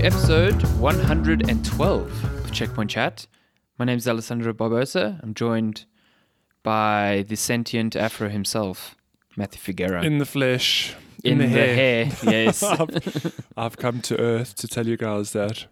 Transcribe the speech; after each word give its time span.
to 0.00 0.06
episode 0.06 0.62
112 0.78 2.24
of 2.24 2.52
Checkpoint 2.52 2.90
Chat. 2.90 3.26
My 3.78 3.84
name 3.84 3.98
is 3.98 4.08
Alessandro 4.08 4.54
Barbosa. 4.54 5.22
I'm 5.22 5.34
joined 5.34 5.84
by 6.62 7.26
the 7.28 7.36
sentient 7.36 7.96
Afro 7.96 8.30
himself, 8.30 8.94
Matthew 9.36 9.60
Figueroa. 9.60 10.02
In 10.02 10.16
the 10.16 10.24
flesh. 10.24 10.94
In 11.22 11.36
the, 11.36 11.48
hair. 11.48 12.04
yes. 12.22 12.62
I've, 12.62 13.42
I've 13.58 13.76
come 13.76 14.00
to 14.02 14.18
Earth 14.18 14.54
to 14.56 14.68
tell 14.68 14.86
you 14.86 14.96
guys 14.96 15.32
that 15.32 15.66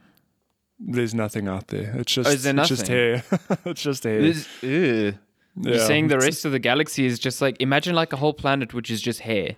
there's 0.78 1.14
nothing 1.14 1.48
out 1.48 1.68
there. 1.68 1.94
It's 1.96 2.18
oh, 2.18 2.22
just, 2.22 2.28
Oh, 2.28 2.52
there 2.52 2.60
it's 2.60 2.68
just 2.68 2.88
hair. 2.88 3.22
it's 3.64 3.82
just 3.82 4.04
hair. 4.04 4.20
Ew. 4.20 4.34
You're 4.62 5.14
Yeah. 5.56 5.86
saying 5.86 6.08
the 6.08 6.18
rest 6.18 6.44
of 6.44 6.52
the 6.52 6.58
galaxy 6.58 7.06
is 7.06 7.18
just 7.18 7.40
like, 7.40 7.56
imagine 7.60 7.94
like 7.94 8.12
a 8.12 8.16
whole 8.16 8.34
planet 8.34 8.74
which 8.74 8.90
is 8.90 9.00
just 9.00 9.20
hair. 9.20 9.56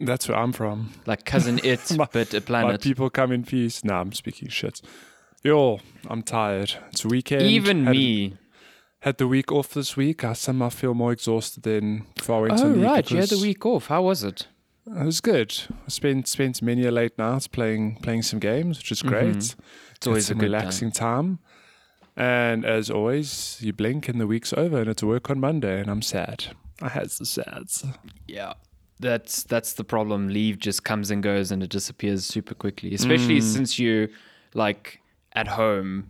That's 0.00 0.28
where 0.28 0.36
I'm 0.38 0.52
from. 0.52 0.90
Like 1.06 1.24
Cousin 1.24 1.58
Itt, 1.64 1.96
My- 1.96 2.08
but 2.12 2.32
a 2.34 2.36
My 2.36 2.40
planet. 2.40 2.80
people 2.82 3.08
come 3.10 3.32
in 3.32 3.44
peace. 3.44 3.82
Nah, 3.84 4.00
I'm 4.00 4.12
speaking 4.12 4.48
shit. 4.48 4.80
Yo, 5.42 5.80
I'm 6.08 6.22
tired. 6.22 6.74
It's 6.90 7.04
weekend. 7.04 7.42
Even 7.42 7.84
had, 7.84 7.92
me. 7.96 8.36
Had 9.00 9.18
the 9.18 9.28
week 9.28 9.52
off 9.52 9.68
this 9.74 9.96
week. 9.96 10.24
I 10.24 10.32
somehow 10.34 10.68
feel 10.70 10.92
more 10.94 11.12
exhausted 11.12 11.62
than 11.62 12.04
before 12.16 12.36
I 12.38 12.40
went 12.48 12.60
Oh, 12.60 12.66
leave 12.68 12.82
right. 12.82 13.10
You 13.10 13.18
had 13.18 13.28
the 13.28 13.38
week 13.38 13.64
off. 13.64 13.86
How 13.86 14.02
was 14.02 14.22
it? 14.24 14.48
It 14.86 15.04
was 15.04 15.20
good. 15.20 15.56
I 15.70 15.88
spent 15.88 16.28
spent 16.28 16.62
many 16.62 16.84
a 16.86 16.90
late 16.90 17.16
nights 17.18 17.46
playing 17.48 17.96
playing 18.02 18.22
some 18.22 18.38
games, 18.38 18.78
which 18.78 18.92
is 18.92 19.02
great. 19.02 19.36
Mhm. 19.36 19.54
It's 19.96 20.06
always 20.06 20.24
a 20.24 20.26
some 20.28 20.38
good 20.38 20.44
relaxing 20.46 20.92
time. 20.92 21.38
And 22.16 22.64
as 22.64 22.90
always, 22.90 23.58
you 23.60 23.72
blink 23.72 24.08
and 24.08 24.20
the 24.20 24.26
week's 24.26 24.52
over 24.52 24.78
and 24.80 24.88
it's 24.88 25.02
work 25.02 25.28
on 25.30 25.38
Monday 25.40 25.80
and 25.80 25.90
I'm 25.90 26.02
sad. 26.02 26.46
I 26.80 26.88
had 26.88 27.08
the 27.10 27.26
sads. 27.26 27.84
Yeah. 28.26 28.54
That's 28.98 29.42
that's 29.44 29.74
the 29.74 29.84
problem. 29.84 30.28
Leave 30.28 30.58
just 30.58 30.84
comes 30.84 31.10
and 31.10 31.22
goes 31.22 31.50
and 31.50 31.62
it 31.62 31.70
disappears 31.70 32.24
super 32.24 32.54
quickly. 32.54 32.94
Especially 32.94 33.38
Mm. 33.38 33.42
since 33.42 33.78
you 33.78 34.08
like 34.54 35.00
at 35.32 35.48
home. 35.48 36.08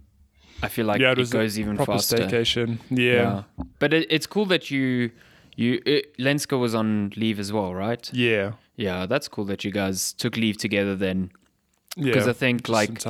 I 0.62 0.68
feel 0.68 0.86
like 0.86 1.00
yeah, 1.00 1.12
it, 1.12 1.18
it 1.18 1.30
goes 1.30 1.58
even 1.58 1.76
proper 1.76 1.92
faster. 1.92 2.16
staycation. 2.16 2.78
Yeah. 2.90 3.42
But 3.78 3.92
it, 3.92 4.06
it's 4.08 4.26
cool 4.26 4.46
that 4.46 4.70
you 4.70 5.10
you 5.56 5.82
it, 5.84 6.16
Lenska 6.18 6.58
was 6.58 6.74
on 6.74 7.12
leave 7.16 7.38
as 7.40 7.52
well, 7.52 7.74
right? 7.74 8.08
Yeah. 8.12 8.52
Yeah, 8.76 9.06
that's 9.06 9.26
cool 9.28 9.44
that 9.46 9.64
you 9.64 9.70
guys 9.72 10.12
took 10.12 10.36
leave 10.36 10.56
together 10.58 10.94
then. 10.94 11.30
Yeah. 11.96 12.04
Because 12.04 12.28
I 12.28 12.32
think 12.34 12.68
like 12.68 13.02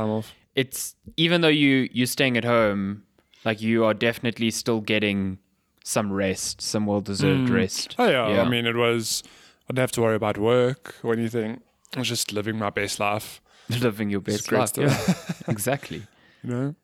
it's 0.54 0.94
even 1.16 1.42
though 1.42 1.48
you 1.48 1.88
you're 1.92 2.06
staying 2.06 2.36
at 2.38 2.44
home, 2.44 3.02
like 3.44 3.60
you 3.60 3.84
are 3.84 3.94
definitely 3.94 4.50
still 4.50 4.80
getting 4.80 5.38
some 5.84 6.10
rest, 6.12 6.62
some 6.62 6.86
well 6.86 7.00
deserved 7.02 7.50
Mm. 7.50 7.54
rest. 7.54 7.94
Oh 7.98 8.08
yeah. 8.08 8.28
Yeah. 8.30 8.42
I 8.42 8.48
mean 8.48 8.64
it 8.66 8.74
was 8.76 9.22
I 9.68 9.72
didn't 9.72 9.80
have 9.80 9.92
to 9.92 10.02
worry 10.02 10.16
about 10.16 10.38
work 10.38 10.94
or 11.02 11.12
anything. 11.12 11.60
I 11.94 12.00
was 12.00 12.08
just 12.08 12.32
living 12.32 12.58
my 12.58 12.70
best 12.70 13.00
life. 13.00 13.40
Living 13.68 14.10
your 14.10 14.20
best 14.20 14.52
life. 14.52 14.76
Yeah, 14.76 14.96
exactly. 15.48 16.06
You 16.44 16.50
know? 16.50 16.74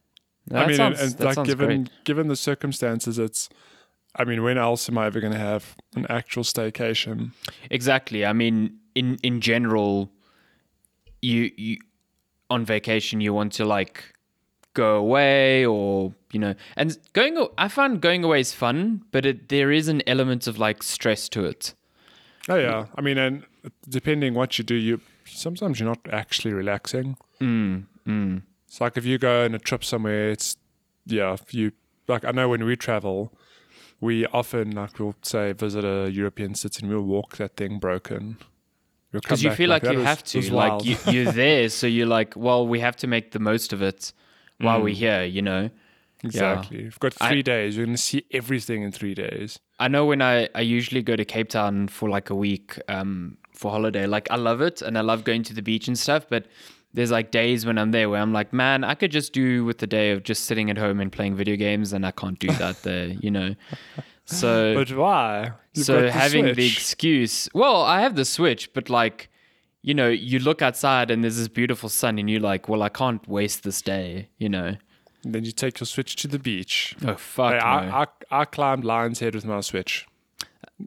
That 0.49 0.65
I 0.65 0.67
mean 0.67 0.77
sounds, 0.77 1.01
and, 1.01 1.21
and 1.21 1.37
like 1.37 1.47
given 1.47 1.85
great. 1.85 2.05
given 2.05 2.27
the 2.27 2.35
circumstances 2.35 3.21
it's 3.21 3.49
I 4.15 4.25
mean, 4.25 4.43
when 4.43 4.59
else 4.59 4.89
am 4.89 4.99
I 4.99 5.07
ever 5.07 5.21
gonna 5.21 5.39
have 5.39 5.77
an 5.95 6.07
actual 6.11 6.43
staycation? 6.43 7.33
Exactly. 7.71 8.27
I 8.27 8.33
mean, 8.33 8.79
in 8.95 9.17
in 9.23 9.41
general, 9.41 10.11
you 11.23 11.51
you 11.57 11.79
on 12.51 12.65
vacation 12.65 13.21
you 13.21 13.33
want 13.33 13.53
to 13.55 13.65
like 13.65 14.13
go 14.75 14.97
away 14.97 15.65
or 15.65 16.13
you 16.33 16.41
know, 16.41 16.55
and 16.77 16.99
going. 17.13 17.39
i 17.59 17.69
find 17.69 18.01
going 18.01 18.25
away 18.25 18.41
is 18.41 18.53
fun, 18.53 19.03
but 19.13 19.25
it, 19.25 19.49
there 19.49 19.71
is 19.71 19.89
an 19.89 20.03
element 20.07 20.47
of 20.47 20.59
like 20.59 20.83
stress 20.83 21.29
to 21.31 21.45
it. 21.45 21.75
Oh 22.49 22.57
yeah, 22.57 22.87
I 22.97 23.01
mean, 23.01 23.19
and 23.19 23.45
depending 23.89 24.35
what 24.35 24.59
you 24.59 24.65
do, 24.65 24.75
you 24.75 25.01
sometimes 25.25 25.79
you're 25.79 25.89
not 25.89 26.01
actually 26.11 26.53
relaxing. 26.53 27.17
Mm, 27.41 27.85
mm. 28.07 28.43
It's 28.67 28.81
like 28.81 28.97
if 28.97 29.05
you 29.05 29.19
go 29.19 29.45
on 29.45 29.55
a 29.55 29.59
trip 29.59 29.85
somewhere, 29.85 30.31
it's 30.31 30.57
yeah. 31.07 31.35
If 31.35 31.55
you 31.55 31.73
like, 32.09 32.25
I 32.25 32.33
know 32.33 32.49
when 32.49 32.65
we 32.65 32.75
travel, 32.77 33.33
we 34.01 34.27
often 34.27 34.73
like 34.73 34.99
we'll 34.99 35.15
say 35.23 35.53
visit 35.53 35.85
a 35.85 36.11
European 36.11 36.55
city 36.55 36.81
and 36.85 36.93
we'll 36.93 37.03
walk 37.03 37.37
that 37.37 37.57
thing 37.57 37.79
broken. 37.79 38.39
Because 39.13 39.43
you 39.45 39.51
feel 39.53 39.69
like, 39.69 39.83
"That 39.83 39.93
you 39.93 39.99
was- 39.99 40.07
have 40.07 40.25
to, 40.25 40.55
like 40.55 40.85
you, 40.87 40.97
you're 41.07 41.33
there, 41.45 41.69
so 41.69 41.87
you're 41.87 42.07
like, 42.07 42.35
well, 42.35 42.67
we 42.67 42.81
have 42.81 42.97
to 42.97 43.07
make 43.07 43.33
the 43.33 43.39
most 43.39 43.73
of 43.75 43.83
it 43.83 44.13
while 44.59 44.81
Mm. 44.81 44.85
we're 44.85 44.95
here. 44.95 45.25
You 45.25 45.43
know. 45.43 45.71
exactly. 46.25 46.83
You've 46.85 46.99
got 47.01 47.15
I- 47.21 47.29
three 47.29 47.43
days. 47.43 47.77
You're 47.77 47.85
gonna 47.87 47.99
see 47.99 48.25
everything 48.33 48.83
in 48.83 48.91
three 48.91 49.15
days. 49.15 49.59
I 49.83 49.89
know 49.89 50.07
when 50.07 50.23
I, 50.23 50.49
I 50.55 50.61
usually 50.61 51.03
go 51.03 51.17
to 51.17 51.25
Cape 51.25 51.49
Town 51.49 51.89
for 51.89 52.09
like 52.09 52.31
a 52.31 52.37
week 52.37 52.79
um, 52.87 53.37
for 53.53 53.73
holiday. 53.73 54.07
Like 54.07 54.31
I 54.31 54.37
love 54.37 54.61
it 54.61 54.81
and 54.81 54.97
I 54.97 55.01
love 55.01 55.25
going 55.25 55.43
to 55.43 55.55
the 55.55 55.61
beach 55.61 55.89
and 55.89 55.99
stuff. 55.99 56.25
But 56.29 56.47
there's 56.95 57.11
like 57.11 57.33
days 57.33 57.67
when 57.67 57.79
I'm 57.79 57.91
there 57.91 58.09
where 58.09 58.21
I'm 58.21 58.33
like, 58.33 58.53
man, 58.53 58.85
I 58.85 58.95
could 58.95 59.11
just 59.11 59.33
do 59.33 59.65
with 59.65 59.79
the 59.79 59.89
day 59.89 60.13
of 60.13 60.23
just 60.23 60.45
sitting 60.45 60.71
at 60.71 60.79
home 60.79 61.01
and 61.01 61.11
playing 61.11 61.35
video 61.35 61.57
games, 61.57 61.93
and 61.93 62.07
I 62.07 62.13
can't 62.13 62.39
do 62.39 62.47
that 62.47 62.81
there. 62.85 63.09
You 63.09 63.33
know. 63.33 63.57
So 64.25 64.77
But 64.77 64.93
why? 64.93 65.51
You've 65.75 65.87
so 65.87 66.09
having 66.09 66.45
the 66.45 66.67
excuse, 66.67 67.49
well, 67.53 67.83
I 67.83 68.03
have 68.03 68.15
the 68.15 68.25
Switch, 68.25 68.73
but 68.73 68.89
like. 68.89 69.29
You 69.85 69.95
know, 69.95 70.09
you 70.09 70.39
look 70.39 70.63
outside 70.63 71.11
and 71.11 71.25
there's 71.25 71.39
this 71.39 71.49
beautiful 71.49 71.89
sun, 71.89 72.17
and 72.21 72.31
you're 72.31 72.39
like, 72.39 72.69
"Well, 72.69 72.85
I 72.85 72.89
can't 72.89 73.27
waste 73.27 73.65
this 73.65 73.83
day." 73.83 74.29
You 74.39 74.49
know. 74.49 74.77
Then 75.25 75.45
you 75.45 75.53
take 75.53 75.81
your 75.81 75.87
Switch 75.87 76.17
to 76.17 76.29
the 76.29 76.39
beach. 76.39 76.97
Oh 77.05 77.15
fuck! 77.15 77.53
No. 77.53 77.59
I, 77.59 78.03
I 78.03 78.41
I 78.41 78.45
climbed 78.45 78.85
Lion's 78.85 79.21
Head 79.21 79.35
with 79.35 79.45
my 79.45 79.61
Switch. 79.61 80.07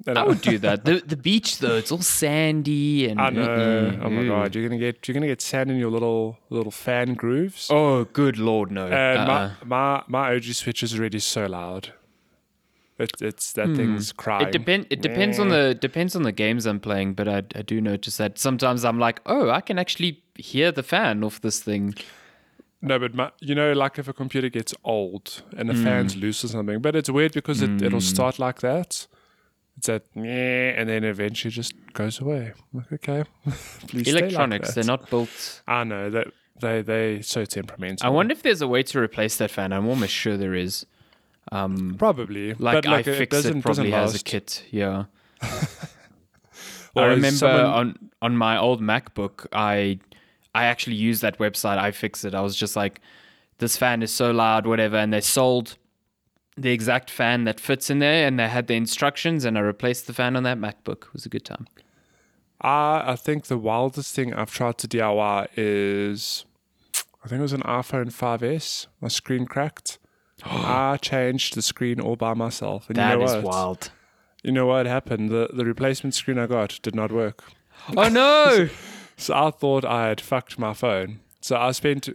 And 0.08 0.18
I 0.18 0.24
would 0.24 0.42
do 0.42 0.58
that. 0.66 0.84
The 0.84 1.02
the 1.06 1.16
beach 1.16 1.60
though, 1.60 1.76
it's 1.76 1.92
all 1.92 2.02
sandy 2.02 3.08
and 3.08 3.22
I 3.22 3.30
know. 3.30 4.00
Oh 4.04 4.10
my 4.10 4.26
god, 4.26 4.54
you're 4.54 4.68
gonna 4.68 4.80
get 4.80 5.08
you're 5.08 5.14
gonna 5.14 5.28
get 5.28 5.42
sand 5.42 5.72
in 5.72 5.78
your 5.78 5.90
little 5.92 6.38
little 6.50 6.72
fan 6.72 7.14
grooves. 7.14 7.70
Oh, 7.72 8.04
good 8.06 8.38
lord, 8.38 8.72
no. 8.72 8.88
and 8.88 9.20
Uh-uh. 9.30 9.52
my, 9.64 10.04
my 10.04 10.04
my 10.30 10.36
OG 10.36 10.44
switch 10.44 10.84
is 10.84 10.98
already 11.00 11.20
so 11.20 11.46
loud. 11.46 11.94
It, 12.98 13.12
it's 13.22 13.52
that 13.54 13.76
thing's 13.76 14.14
crying. 14.14 14.44
Hmm. 14.44 14.48
It 14.50 14.52
depend. 14.52 14.88
It 14.90 15.02
depends 15.02 15.38
on 15.40 15.50
the 15.50 15.76
depends 15.76 16.16
on 16.16 16.24
the 16.24 16.32
games 16.32 16.66
I'm 16.66 16.80
playing, 16.80 17.14
but 17.14 17.28
I, 17.28 17.38
I 17.54 17.62
do 17.62 17.82
notice 17.82 18.16
that 18.18 18.40
sometimes 18.40 18.86
I'm 18.86 19.00
like, 19.00 19.20
oh, 19.26 19.50
I 19.50 19.60
can 19.62 19.78
actually 19.78 20.24
hear 20.36 20.72
the 20.72 20.84
fan 20.84 21.24
off 21.24 21.42
this 21.42 21.62
thing. 21.62 21.96
No, 22.86 23.00
but 23.00 23.14
my, 23.16 23.32
you 23.40 23.56
know, 23.56 23.74
like 23.74 23.98
if 24.00 24.08
a 24.08 24.14
computer 24.14 24.50
gets 24.50 24.74
old 24.84 25.42
and 25.58 25.68
the 25.70 25.74
Hmm. 25.74 25.84
fan's 25.84 26.16
loose 26.16 26.44
or 26.46 26.48
something. 26.50 26.80
But 26.82 26.96
it's 26.96 27.10
weird 27.10 27.34
because 27.34 27.62
it, 27.62 27.82
it'll 27.82 28.02
start 28.02 28.40
like 28.40 28.62
that. 28.62 29.08
It's 29.78 29.88
that 29.88 30.04
and 30.16 30.88
then 30.88 31.04
eventually 31.04 31.52
just 31.52 31.74
goes 31.94 32.22
away. 32.22 32.54
Like 32.74 32.94
okay, 32.94 33.24
please 33.88 34.04
stay 34.04 34.14
like 34.14 34.24
electronics—they're 34.24 34.84
not 34.86 35.10
built. 35.10 35.62
I 35.68 35.84
know 35.84 36.10
that 36.10 36.28
they 36.62 36.82
they 36.82 37.22
so 37.22 37.44
temperamental. 37.44 38.06
I 38.08 38.10
wonder 38.10 38.32
if 38.32 38.42
there's 38.42 38.62
a 38.62 38.68
way 38.68 38.84
to 38.84 39.00
replace 39.00 39.36
that 39.38 39.52
fan. 39.52 39.74
I'm 39.74 39.88
almost 39.88 40.14
sure 40.14 40.38
there 40.38 40.54
is. 40.56 40.86
Um, 41.52 41.96
probably 42.00 42.54
like, 42.54 42.86
like 42.86 43.06
it 43.08 43.20
iFixit 43.20 43.30
doesn't 43.30 43.62
probably 43.64 43.92
has 43.92 44.16
a 44.16 44.24
kit. 44.24 44.64
Yeah. 44.72 45.06
I 46.98 47.06
remember 47.08 47.32
someone- 47.32 47.66
on 47.66 48.10
on 48.22 48.38
my 48.38 48.58
old 48.58 48.82
MacBook, 48.82 49.46
I 49.52 50.00
I 50.62 50.66
actually 50.66 50.96
used 51.10 51.22
that 51.22 51.38
website. 51.38 51.78
iFixit. 51.90 52.34
I 52.34 52.42
was 52.42 52.56
just 52.56 52.76
like, 52.76 53.02
this 53.58 53.76
fan 53.78 54.02
is 54.02 54.12
so 54.14 54.32
loud, 54.32 54.66
whatever, 54.66 54.98
and 54.98 55.12
they 55.14 55.22
sold 55.22 55.78
the 56.58 56.72
exact 56.72 57.10
fan 57.12 57.44
that 57.44 57.60
fits 57.60 57.90
in 57.90 58.00
there, 58.00 58.26
and 58.28 58.40
they 58.40 58.48
had 58.48 58.68
the 58.68 58.76
instructions, 58.76 59.44
and 59.46 59.58
I 59.58 59.62
replaced 59.62 60.08
the 60.08 60.14
fan 60.14 60.36
on 60.38 60.44
that 60.44 60.58
MacBook. 60.58 61.02
It 61.08 61.14
was 61.14 61.26
a 61.26 61.30
good 61.30 61.46
time. 61.46 61.68
I 62.62 63.04
I 63.14 63.16
think 63.26 63.40
the 63.48 63.58
wildest 63.58 64.16
thing 64.16 64.34
I've 64.34 64.52
tried 64.60 64.78
to 64.80 64.88
DIY 64.88 65.48
is 65.58 66.46
I 67.24 67.28
think 67.28 67.40
it 67.40 67.48
was 67.50 67.54
an 67.62 67.64
iPhone 67.64 68.10
5S. 68.14 68.88
My 69.02 69.10
screen 69.10 69.46
cracked. 69.46 70.00
I 70.46 70.98
changed 71.02 71.56
the 71.56 71.62
screen 71.62 72.00
all 72.00 72.16
by 72.16 72.34
myself. 72.34 72.88
And 72.90 72.96
That 72.98 73.14
you 73.14 73.20
know 73.20 73.26
is 73.26 73.34
what? 73.34 73.44
wild. 73.44 73.92
You 74.44 74.52
know 74.54 74.68
what 74.68 74.86
happened? 74.86 75.30
The 75.30 75.50
the 75.60 75.66
replacement 75.66 76.14
screen 76.16 76.38
I 76.40 76.48
got 76.48 76.80
did 76.82 76.96
not 76.96 77.12
work. 77.12 77.44
Oh 77.98 78.08
no! 78.10 78.70
So 79.18 79.34
I 79.34 79.52
thought 79.52 79.86
I 79.86 80.08
had 80.10 80.20
fucked 80.22 80.60
my 80.60 80.74
phone. 80.74 81.20
So 81.42 81.56
I 81.58 81.72
spent 81.72 82.10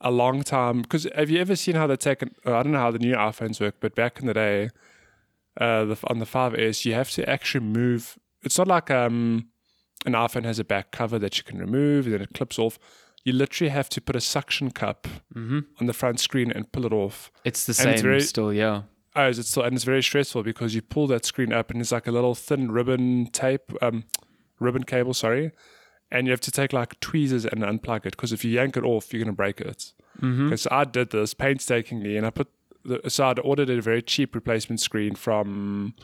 a 0.00 0.10
long 0.10 0.42
time 0.42 0.82
because 0.82 1.06
have 1.14 1.30
you 1.30 1.40
ever 1.40 1.56
seen 1.56 1.74
how 1.74 1.86
the 1.86 1.96
take? 1.96 2.22
An, 2.22 2.34
uh, 2.46 2.56
I 2.58 2.62
don't 2.62 2.72
know 2.72 2.78
how 2.78 2.90
the 2.90 2.98
new 2.98 3.14
iPhones 3.14 3.60
work, 3.60 3.76
but 3.80 3.94
back 3.94 4.20
in 4.20 4.26
the 4.26 4.34
day, 4.34 4.70
uh, 5.60 5.84
the, 5.84 5.98
on 6.08 6.18
the 6.18 6.26
5S, 6.26 6.84
you 6.84 6.94
have 6.94 7.10
to 7.12 7.28
actually 7.28 7.64
move. 7.64 8.18
It's 8.42 8.58
not 8.58 8.68
like 8.68 8.90
um, 8.90 9.48
an 10.04 10.12
iPhone 10.12 10.44
has 10.44 10.58
a 10.58 10.64
back 10.64 10.90
cover 10.90 11.18
that 11.18 11.38
you 11.38 11.44
can 11.44 11.58
remove 11.58 12.06
and 12.06 12.14
then 12.14 12.20
it 12.22 12.34
clips 12.34 12.58
off. 12.58 12.78
You 13.24 13.32
literally 13.32 13.70
have 13.70 13.88
to 13.90 14.00
put 14.02 14.14
a 14.16 14.20
suction 14.20 14.70
cup 14.70 15.08
on 15.34 15.86
the 15.86 15.94
front 15.94 16.20
screen 16.20 16.52
and 16.52 16.70
pull 16.70 16.84
it 16.84 16.92
off. 16.92 17.32
it's 17.44 17.64
the 17.64 17.70
And 17.70 17.76
same 17.76 17.92
it's 17.94 18.02
very- 18.02 18.20
still, 18.20 18.52
yeah. 18.52 18.82
Oh, 19.16 19.28
is 19.28 19.38
it 19.38 19.46
still? 19.46 19.62
And 19.62 19.74
it's 19.76 19.84
very 19.84 20.02
stressful 20.02 20.42
because 20.42 20.74
you 20.74 20.82
pull 20.82 21.06
that 21.06 21.24
screen 21.24 21.52
up 21.52 21.70
and 21.70 21.80
it's 21.80 21.92
like 21.92 22.06
a 22.08 22.10
little 22.10 22.34
thin 22.34 22.70
ribbon 22.72 23.26
tape, 23.32 23.72
um, 23.80 24.04
ribbon 24.60 24.82
cable, 24.82 25.14
sorry. 25.14 25.52
And 26.10 26.26
you 26.26 26.30
have 26.30 26.40
to 26.42 26.50
take 26.50 26.72
like 26.72 26.98
tweezers 27.00 27.44
and 27.44 27.62
unplug 27.62 28.06
it 28.06 28.12
because 28.12 28.32
if 28.32 28.44
you 28.44 28.52
yank 28.52 28.76
it 28.76 28.84
off, 28.84 29.12
you're 29.12 29.22
going 29.22 29.32
to 29.32 29.36
break 29.36 29.60
it. 29.60 29.92
Mm-hmm. 30.20 30.46
Okay, 30.46 30.56
so 30.56 30.68
I 30.70 30.84
did 30.84 31.10
this 31.10 31.34
painstakingly 31.34 32.16
and 32.16 32.26
I 32.26 32.30
put, 32.30 32.48
the, 32.84 33.00
so 33.08 33.26
I'd 33.26 33.40
ordered 33.40 33.70
a 33.70 33.80
very 33.80 34.02
cheap 34.02 34.34
replacement 34.34 34.80
screen 34.80 35.16
from, 35.16 35.94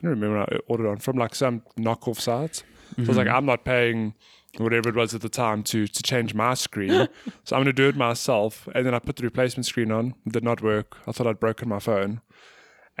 I 0.00 0.04
don't 0.04 0.10
remember 0.12 0.38
what 0.38 0.52
I 0.52 0.56
ordered 0.68 0.88
on, 0.88 0.96
from 0.98 1.16
like 1.18 1.34
some 1.34 1.62
knockoff 1.78 2.20
site. 2.20 2.62
So 2.96 3.02
I 3.02 3.06
was 3.06 3.16
like, 3.16 3.28
I'm 3.28 3.44
not 3.44 3.64
paying 3.64 4.14
whatever 4.56 4.88
it 4.88 4.94
was 4.94 5.14
at 5.14 5.20
the 5.20 5.28
time 5.28 5.62
to 5.62 5.86
to 5.86 6.02
change 6.02 6.34
my 6.34 6.54
screen. 6.54 6.90
so 7.44 7.56
I'm 7.56 7.60
gonna 7.60 7.72
do 7.72 7.88
it 7.88 7.96
myself. 7.96 8.68
And 8.74 8.86
then 8.86 8.94
I 8.94 8.98
put 8.98 9.16
the 9.16 9.22
replacement 9.22 9.66
screen 9.66 9.92
on. 9.92 10.14
It 10.26 10.32
did 10.32 10.44
not 10.44 10.62
work. 10.62 10.96
I 11.06 11.12
thought 11.12 11.26
I'd 11.26 11.40
broken 11.40 11.68
my 11.68 11.78
phone. 11.78 12.20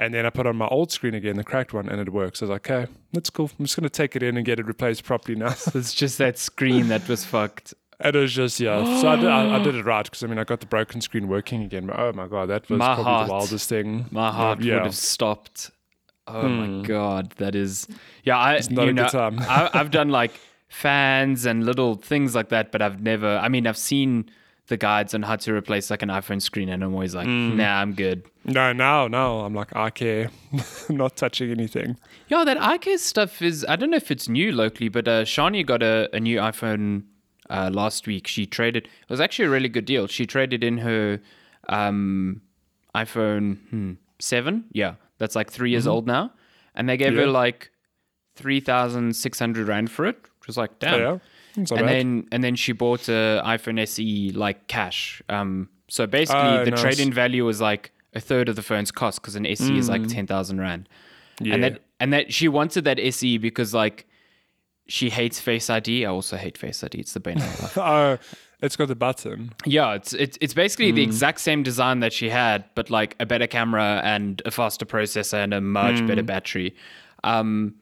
And 0.00 0.14
then 0.14 0.24
I 0.24 0.30
put 0.30 0.46
on 0.46 0.56
my 0.56 0.68
old 0.68 0.92
screen 0.92 1.14
again, 1.14 1.36
the 1.36 1.42
cracked 1.44 1.72
one, 1.74 1.88
and 1.88 2.00
it 2.00 2.12
works. 2.12 2.40
I 2.40 2.44
was 2.44 2.50
like, 2.50 2.70
okay, 2.70 2.90
that's 3.12 3.30
cool. 3.30 3.50
I'm 3.58 3.64
just 3.64 3.76
gonna 3.76 3.88
take 3.90 4.14
it 4.14 4.22
in 4.22 4.36
and 4.36 4.46
get 4.46 4.60
it 4.60 4.66
replaced 4.66 5.02
properly 5.04 5.36
now. 5.36 5.54
It's 5.74 5.92
just 5.92 6.18
that 6.18 6.38
screen 6.38 6.88
that 6.88 7.08
was 7.08 7.24
fucked. 7.24 7.74
it 8.04 8.14
was 8.14 8.32
just 8.32 8.60
yeah. 8.60 8.84
So 9.00 9.08
I 9.08 9.16
did, 9.16 9.26
I, 9.26 9.56
I 9.56 9.62
did 9.62 9.74
it 9.80 9.84
right 9.84 10.04
because 10.04 10.22
I 10.22 10.28
mean 10.28 10.38
I 10.38 10.44
got 10.44 10.60
the 10.60 10.66
broken 10.66 11.00
screen 11.00 11.26
working 11.26 11.62
again. 11.62 11.86
But 11.86 11.98
oh 11.98 12.12
my 12.14 12.28
god, 12.28 12.46
that 12.50 12.70
was 12.70 12.78
My 12.78 12.94
probably 12.94 13.04
heart. 13.04 13.26
the 13.26 13.32
wildest 13.32 13.68
thing. 13.68 14.06
My 14.12 14.30
heart 14.30 14.60
yeah. 14.60 14.74
would 14.74 14.84
have 14.84 14.94
stopped. 14.94 15.72
Oh 16.28 16.46
my 16.48 16.86
god, 16.86 17.32
that 17.38 17.54
is 17.56 17.88
yeah. 18.22 18.38
I 18.38 18.60
Hmm. 18.60 18.74
not 18.74 18.84
you 18.84 18.90
a 18.90 18.92
know 18.92 19.02
good 19.04 19.10
time. 19.12 19.38
I, 19.40 19.70
I've 19.74 19.90
done 19.90 20.10
like 20.10 20.32
fans 20.68 21.44
and 21.46 21.64
little 21.66 21.94
things 21.96 22.34
like 22.36 22.50
that, 22.50 22.70
but 22.70 22.82
I've 22.82 23.02
never. 23.02 23.36
I 23.38 23.48
mean, 23.48 23.66
I've 23.66 23.76
seen 23.78 24.30
the 24.68 24.76
guides 24.76 25.14
on 25.14 25.22
how 25.22 25.36
to 25.36 25.52
replace 25.54 25.90
like 25.90 26.02
an 26.02 26.08
iPhone 26.10 26.40
screen, 26.40 26.68
and 26.68 26.84
I'm 26.84 26.92
always 26.92 27.14
like, 27.14 27.26
Hmm. 27.26 27.56
nah, 27.56 27.80
I'm 27.80 27.94
good. 27.94 28.22
No, 28.44 28.72
now, 28.72 29.08
now 29.08 29.40
I'm 29.40 29.54
like, 29.54 29.74
I 29.74 29.90
care. 29.90 30.30
not 30.88 31.16
touching 31.16 31.50
anything. 31.50 31.96
Yeah, 32.28 32.44
that 32.44 32.58
iCare 32.58 32.98
stuff 32.98 33.42
is. 33.42 33.64
I 33.68 33.76
don't 33.76 33.90
know 33.90 33.96
if 33.96 34.10
it's 34.10 34.28
new 34.28 34.52
locally, 34.52 34.88
but 34.88 35.08
uh, 35.08 35.24
Shani 35.24 35.64
got 35.66 35.82
a, 35.82 36.08
a 36.14 36.20
new 36.20 36.38
iPhone 36.38 37.04
uh, 37.50 37.70
last 37.72 38.06
week. 38.06 38.26
She 38.26 38.46
traded. 38.46 38.84
It 38.86 39.10
was 39.10 39.20
actually 39.20 39.46
a 39.46 39.50
really 39.50 39.68
good 39.70 39.84
deal. 39.86 40.06
She 40.06 40.26
traded 40.26 40.62
in 40.62 40.78
her 40.78 41.20
um, 41.68 42.42
iPhone 42.94 43.58
hmm, 43.70 43.92
seven. 44.18 44.64
Yeah, 44.72 44.94
that's 45.18 45.34
like 45.34 45.50
three 45.50 45.70
years 45.70 45.86
old 45.86 46.06
now, 46.06 46.32
and 46.74 46.88
they 46.88 46.96
gave 46.96 47.14
her 47.14 47.22
Mm-hmm. 47.22 47.32
Like 47.32 47.70
three 48.36 48.60
thousand 48.60 49.16
six 49.16 49.38
hundred 49.38 49.66
rand 49.68 49.90
for 49.90 50.06
it, 50.06 50.16
which 50.40 50.46
was 50.46 50.56
like 50.56 50.78
damn. 50.78 50.94
Oh, 50.94 50.98
yeah. 51.14 51.18
It's 51.62 51.70
not 51.70 51.80
And 51.80 51.86
bad. 51.86 51.96
then 51.96 52.28
and 52.32 52.44
then 52.44 52.56
she 52.56 52.72
bought 52.72 53.08
a 53.08 53.42
iPhone 53.44 53.80
SE 53.80 54.30
like 54.32 54.66
cash. 54.68 55.22
Um, 55.28 55.68
so 55.88 56.06
basically, 56.06 56.40
Oh, 56.42 56.64
the 56.64 56.70
nice. 56.72 56.80
trade-in 56.80 57.12
value 57.12 57.44
was 57.44 57.60
like 57.60 57.92
a 58.14 58.20
third 58.20 58.48
of 58.48 58.56
the 58.56 58.62
phone's 58.62 58.90
cost 58.90 59.20
because 59.20 59.36
an 59.36 59.46
SE 59.46 59.76
is 59.78 59.88
like 59.88 60.06
ten 60.08 60.26
thousand 60.26 60.60
rand. 60.60 60.88
Mm. 61.40 61.46
yeah. 61.46 61.54
And 61.54 61.64
that 61.64 61.82
and 62.00 62.12
that 62.12 62.32
she 62.32 62.48
wanted 62.48 62.84
that 62.84 62.98
SE 62.98 63.38
because 63.38 63.72
like 63.74 64.06
she 64.86 65.10
hates 65.10 65.38
Face 65.40 65.68
ID. 65.68 66.06
I 66.06 66.08
also 66.10 66.36
hate 66.36 66.56
Face 66.56 66.82
ID. 66.82 66.98
It's 66.98 67.12
the 67.12 67.20
bane 67.20 67.36
of 67.38 67.42
my 67.44 67.48
life. 67.62 67.78
oh, 67.78 68.18
it's 68.60 68.74
got 68.76 68.88
the 68.88 68.96
button. 68.96 69.52
Yeah, 69.66 69.94
it's 69.94 70.12
it's 70.14 70.36
it's 70.40 70.54
basically 70.54 70.92
Mm. 70.92 70.96
the 70.96 71.02
exact 71.02 71.40
same 71.40 71.62
design 71.62 72.00
that 72.00 72.12
she 72.12 72.28
had, 72.30 72.64
but 72.74 72.90
like 72.90 73.14
a 73.20 73.26
better 73.26 73.46
camera 73.46 74.00
and 74.04 74.42
a 74.46 74.50
faster 74.50 74.84
processor 74.86 75.34
and 75.44 75.52
a 75.54 75.60
much 75.60 75.96
Mm. 75.96 76.06
better 76.08 76.22
battery. 76.22 76.74
Um, 77.24 77.74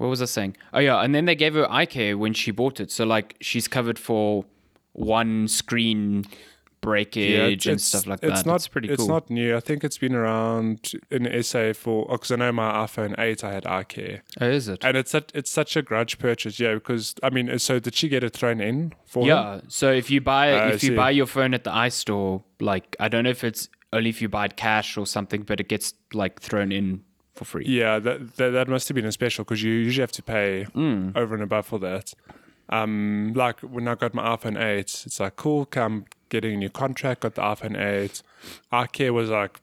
what 0.00 0.08
was 0.08 0.22
I 0.22 0.24
saying? 0.24 0.56
Oh 0.72 0.78
yeah, 0.78 1.02
and 1.02 1.14
then 1.14 1.26
they 1.26 1.34
gave 1.34 1.52
her 1.52 1.66
iCare 1.66 2.16
when 2.16 2.32
she 2.32 2.50
bought 2.52 2.80
it, 2.80 2.90
so 2.90 3.04
like 3.04 3.36
she's 3.42 3.68
covered 3.68 3.98
for 3.98 4.46
one 4.92 5.46
screen 5.46 6.24
breakage 6.80 7.66
and 7.66 7.78
stuff 7.78 8.06
like 8.06 8.20
that. 8.20 8.30
It's 8.30 8.46
not 8.46 8.54
it's 8.56 8.68
pretty 8.68 8.88
It's 8.88 8.96
cool. 9.02 9.08
not 9.08 9.28
new. 9.28 9.54
I 9.54 9.60
think 9.60 9.84
it's 9.84 9.98
been 9.98 10.14
around 10.14 10.92
in 11.10 11.42
SA 11.42 11.74
for 11.74 12.06
oh, 12.08 12.12
because 12.12 12.30
I 12.30 12.36
know 12.36 12.50
my 12.50 12.72
iPhone 12.86 13.14
8 13.18 13.44
I 13.44 13.52
had 13.52 13.64
iCare, 13.64 14.22
oh, 14.40 14.48
is 14.48 14.68
it? 14.68 14.82
and 14.82 14.96
it's 14.96 15.10
such, 15.10 15.30
it's 15.34 15.50
such 15.50 15.76
a 15.76 15.82
grudge 15.82 16.18
purchase. 16.18 16.58
Yeah, 16.58 16.72
because 16.72 17.14
I 17.22 17.28
mean, 17.28 17.50
uh, 17.50 17.58
so 17.58 17.78
did 17.78 17.94
she 17.94 18.08
get 18.08 18.24
it 18.24 18.32
thrown 18.32 18.62
in 18.62 18.94
for? 19.04 19.26
Yeah. 19.26 19.60
So 19.68 19.92
if 19.92 20.10
you 20.10 20.22
buy 20.22 20.54
ah, 20.54 20.56
I 20.56 20.68
if 20.70 20.82
you 20.82 20.96
buy 20.96 21.10
your 21.10 21.26
phone 21.26 21.52
at 21.52 21.64
the 21.64 21.72
iStore, 21.72 22.42
like 22.58 22.96
I 22.98 23.08
don't 23.08 23.24
know 23.24 23.30
if 23.30 23.44
it's 23.44 23.68
only 23.92 24.08
if 24.08 24.22
you 24.22 24.30
buy 24.30 24.46
it 24.46 24.56
cash 24.56 24.96
or 24.96 25.06
something, 25.06 25.42
but 25.42 25.60
it 25.60 25.68
gets 25.68 25.92
like 26.14 26.40
thrown 26.40 26.72
in 26.72 27.02
for 27.40 27.44
free. 27.46 27.64
Yeah, 27.66 27.98
that 27.98 28.36
that, 28.36 28.50
that 28.50 28.68
must 28.68 28.88
have 28.88 28.94
been 28.94 29.06
a 29.06 29.12
special 29.12 29.44
because 29.44 29.62
you 29.62 29.72
usually 29.72 30.02
have 30.02 30.12
to 30.12 30.22
pay 30.22 30.66
Mm. 30.74 31.16
over 31.16 31.34
and 31.34 31.42
above 31.42 31.66
for 31.66 31.78
that. 31.80 32.12
Um, 32.68 33.32
like 33.34 33.60
when 33.60 33.88
I 33.88 33.94
got 33.96 34.14
my 34.14 34.22
iPhone 34.36 34.56
8, 34.62 34.78
it's 35.06 35.18
like 35.18 35.36
cool. 35.36 35.64
Come 35.66 36.04
getting 36.28 36.54
a 36.54 36.56
new 36.56 36.70
contract. 36.70 37.22
Got 37.22 37.34
the 37.34 37.42
iPhone 37.42 37.76
8. 37.80 38.22
iCare 38.72 39.12
was 39.12 39.28
like 39.30 39.60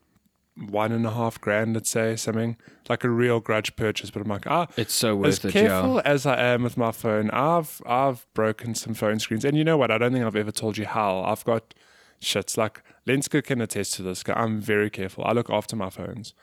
one 0.69 0.91
and 0.91 1.05
a 1.05 1.11
half 1.11 1.39
grand, 1.39 1.75
let's 1.75 1.89
say 1.89 2.15
something 2.15 2.57
like 2.89 3.03
a 3.03 3.09
real 3.09 3.39
grudge 3.39 3.75
purchase. 3.75 4.09
But 4.09 4.23
I'm 4.23 4.27
like, 4.27 4.47
ah, 4.47 4.67
It's 4.75 4.93
so 4.93 5.11
as 5.23 5.39
worth 5.43 5.45
it. 5.45 5.45
As 5.45 5.51
careful 5.53 5.95
Yeah. 5.95 6.01
as 6.05 6.25
I 6.25 6.35
am 6.53 6.63
with 6.63 6.77
my 6.77 6.91
phone, 6.91 7.29
I've 7.31 7.81
I've 7.85 8.25
broken 8.33 8.75
some 8.75 8.93
phone 8.93 9.19
screens, 9.19 9.45
and 9.45 9.55
you 9.55 9.63
know 9.63 9.77
what? 9.77 9.91
I 9.91 9.97
don't 9.99 10.11
think 10.13 10.25
I've 10.25 10.35
ever 10.35 10.51
told 10.51 10.77
you 10.77 10.85
how. 10.85 11.21
I've 11.23 11.45
got 11.45 11.73
shits 12.19 12.57
like 12.57 12.81
Lenska 13.07 13.43
can 13.43 13.61
attest 13.61 13.93
to 13.93 14.01
this. 14.03 14.23
I'm 14.27 14.59
very 14.59 14.89
careful. 14.89 15.23
I 15.25 15.31
look 15.31 15.49
after 15.49 15.75
my 15.75 15.89
phones. 15.91 16.33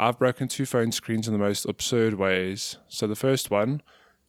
I've 0.00 0.18
broken 0.18 0.48
two 0.48 0.64
phone 0.64 0.92
screens 0.92 1.28
in 1.28 1.34
the 1.34 1.38
most 1.38 1.66
absurd 1.66 2.14
ways. 2.14 2.78
So 2.88 3.06
the 3.06 3.14
first 3.14 3.50
one, 3.50 3.82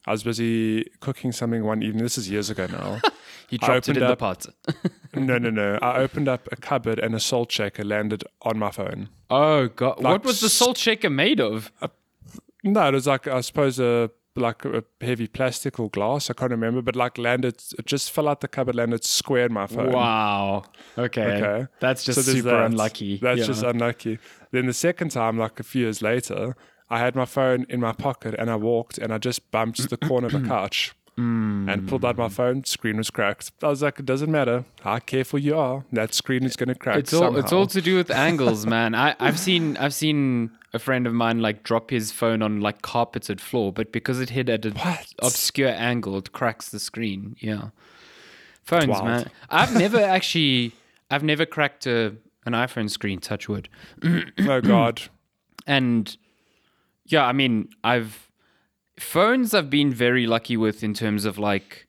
I 0.06 0.10
was 0.10 0.22
busy 0.22 0.84
cooking 1.00 1.32
something 1.32 1.64
one 1.64 1.82
evening. 1.82 2.02
This 2.02 2.18
is 2.18 2.28
years 2.28 2.50
ago 2.50 2.66
now. 2.66 3.00
You 3.48 3.58
dropped 3.58 3.86
it 3.90 3.98
in 3.98 4.02
the 4.02 4.12
up- 4.12 4.18
pot. 4.18 4.46
no, 5.14 5.36
no, 5.36 5.50
no. 5.50 5.78
I 5.82 5.98
opened 5.98 6.26
up 6.26 6.48
a 6.50 6.56
cupboard 6.56 6.98
and 6.98 7.14
a 7.14 7.20
salt 7.20 7.52
shaker 7.52 7.84
landed 7.84 8.24
on 8.40 8.58
my 8.58 8.70
phone. 8.70 9.10
Oh 9.28 9.68
god. 9.68 10.02
what 10.02 10.24
was 10.24 10.40
the 10.40 10.48
salt 10.48 10.78
shaker 10.78 11.10
made 11.10 11.38
of? 11.38 11.70
No, 12.64 12.88
it 12.88 12.94
was 12.94 13.06
like 13.06 13.26
I 13.26 13.42
suppose 13.42 13.78
a 13.78 14.10
like 14.36 14.64
a 14.64 14.84
heavy 15.00 15.26
plastic 15.26 15.78
or 15.78 15.90
glass. 15.90 16.30
I 16.30 16.32
can't 16.34 16.50
remember, 16.50 16.82
but 16.82 16.96
like 16.96 17.18
landed, 17.18 17.62
it 17.78 17.86
just 17.86 18.10
fell 18.10 18.28
out 18.28 18.40
the 18.40 18.48
cupboard, 18.48 18.74
landed 18.74 19.04
square 19.04 19.46
in 19.46 19.52
my 19.52 19.66
phone. 19.66 19.92
Wow. 19.92 20.64
Okay. 20.96 21.22
Okay. 21.22 21.66
That's 21.80 22.04
just 22.04 22.16
there's 22.16 22.36
super 22.36 22.50
that. 22.50 22.66
unlucky. 22.66 23.18
That's 23.18 23.40
Yeah. 23.40 23.46
just 23.46 23.62
unlucky. 23.62 24.18
Then 24.50 24.66
the 24.66 24.72
second 24.72 25.10
time, 25.10 25.38
like 25.38 25.60
a 25.60 25.62
few 25.62 25.82
years 25.82 26.02
later, 26.02 26.56
I 26.88 26.98
had 26.98 27.14
my 27.14 27.24
phone 27.24 27.66
in 27.68 27.80
my 27.80 27.92
pocket 27.92 28.34
and 28.38 28.50
I 28.50 28.56
walked 28.56 28.98
and 28.98 29.12
I 29.12 29.18
just 29.18 29.50
bumped 29.50 29.88
the 29.88 29.96
corner 30.08 30.26
of 30.28 30.34
a 30.34 30.40
couch 30.40 30.94
and 31.16 31.68
mm. 31.68 31.88
pulled 31.88 32.04
out 32.04 32.16
my 32.16 32.28
phone. 32.28 32.64
Screen 32.64 32.96
was 32.96 33.10
cracked. 33.10 33.52
I 33.62 33.68
was 33.68 33.82
like, 33.82 33.98
it 33.98 34.06
doesn't 34.06 34.30
matter 34.30 34.64
how 34.80 34.98
careful 34.98 35.38
you 35.38 35.56
are. 35.58 35.84
That 35.92 36.14
screen 36.14 36.44
is 36.44 36.56
going 36.56 36.68
to 36.68 36.74
crack. 36.74 36.96
It's 36.96 37.12
all 37.12 37.36
it's 37.36 37.52
all 37.52 37.66
to 37.66 37.80
do 37.82 37.96
with 37.96 38.10
angles, 38.10 38.66
man. 38.66 38.94
I 38.94 39.14
I've 39.20 39.38
seen 39.38 39.76
I've 39.76 39.94
seen 39.94 40.50
a 40.74 40.78
friend 40.78 41.06
of 41.06 41.12
mine 41.12 41.40
like 41.40 41.62
drop 41.62 41.90
his 41.90 42.12
phone 42.12 42.42
on 42.42 42.60
like 42.60 42.82
carpeted 42.82 43.40
floor, 43.40 43.72
but 43.72 43.92
because 43.92 44.20
it 44.20 44.30
hit 44.30 44.48
at 44.48 44.64
an 44.64 44.76
obscure 45.20 45.68
angle, 45.68 46.16
it 46.18 46.32
cracks 46.32 46.70
the 46.70 46.78
screen. 46.78 47.36
Yeah, 47.40 47.68
phones, 48.62 48.88
wild. 48.88 49.04
man. 49.04 49.30
I've 49.50 49.74
never 49.74 50.00
actually 50.16 50.72
I've 51.10 51.24
never 51.24 51.46
cracked 51.46 51.86
a 51.86 52.16
an 52.44 52.54
iPhone 52.54 52.90
screen. 52.90 53.20
Touch 53.20 53.48
wood. 53.48 53.68
oh 54.40 54.60
God. 54.60 55.02
and 55.66 56.16
yeah 57.06 57.24
i 57.24 57.32
mean 57.32 57.68
i've 57.84 58.30
phones 58.98 59.54
i've 59.54 59.70
been 59.70 59.92
very 59.92 60.26
lucky 60.26 60.56
with 60.56 60.82
in 60.82 60.94
terms 60.94 61.24
of 61.24 61.38
like 61.38 61.86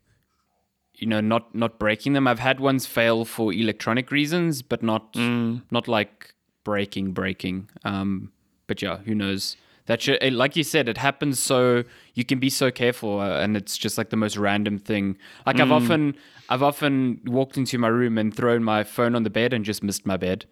you 0.96 1.08
know 1.08 1.22
not 1.22 1.54
not 1.54 1.80
breaking 1.80 2.14
them 2.14 2.28
i've 2.28 2.40
had 2.40 2.60
ones 2.60 2.86
fail 2.86 3.26
for 3.26 3.54
electronic 3.54 4.12
reasons 4.12 4.62
but 4.62 4.82
not 4.84 5.16
not 5.16 5.88
like 5.88 6.34
breaking 6.64 7.12
breaking 7.12 7.70
um 7.84 8.32
but 8.74 8.82
yeah 8.82 8.98
who 9.06 9.14
knows 9.14 9.56
that 9.86 10.02
should, 10.02 10.18
it, 10.20 10.34
like 10.34 10.56
you 10.56 10.64
said 10.64 10.90
it 10.90 10.98
happens 10.98 11.40
so 11.40 11.84
you 12.16 12.26
can 12.26 12.40
be 12.40 12.50
so 12.50 12.72
careful 12.72 13.20
uh, 13.20 13.40
and 13.40 13.56
it's 13.56 13.78
just 13.78 14.00
like 14.00 14.10
the 14.10 14.18
most 14.18 14.36
random 14.36 14.80
thing 14.80 15.16
like 15.46 15.60
i've 15.60 15.72
often 15.72 16.16
i've 16.50 16.64
often 16.64 17.22
walked 17.26 17.56
into 17.56 17.78
my 17.78 17.88
room 17.88 18.18
and 18.18 18.36
thrown 18.36 18.64
my 18.64 18.84
phone 18.84 19.14
on 19.14 19.22
the 19.22 19.30
bed 19.30 19.54
and 19.54 19.64
just 19.64 19.84
missed 19.84 20.08
my 20.08 20.18
bed 20.18 20.46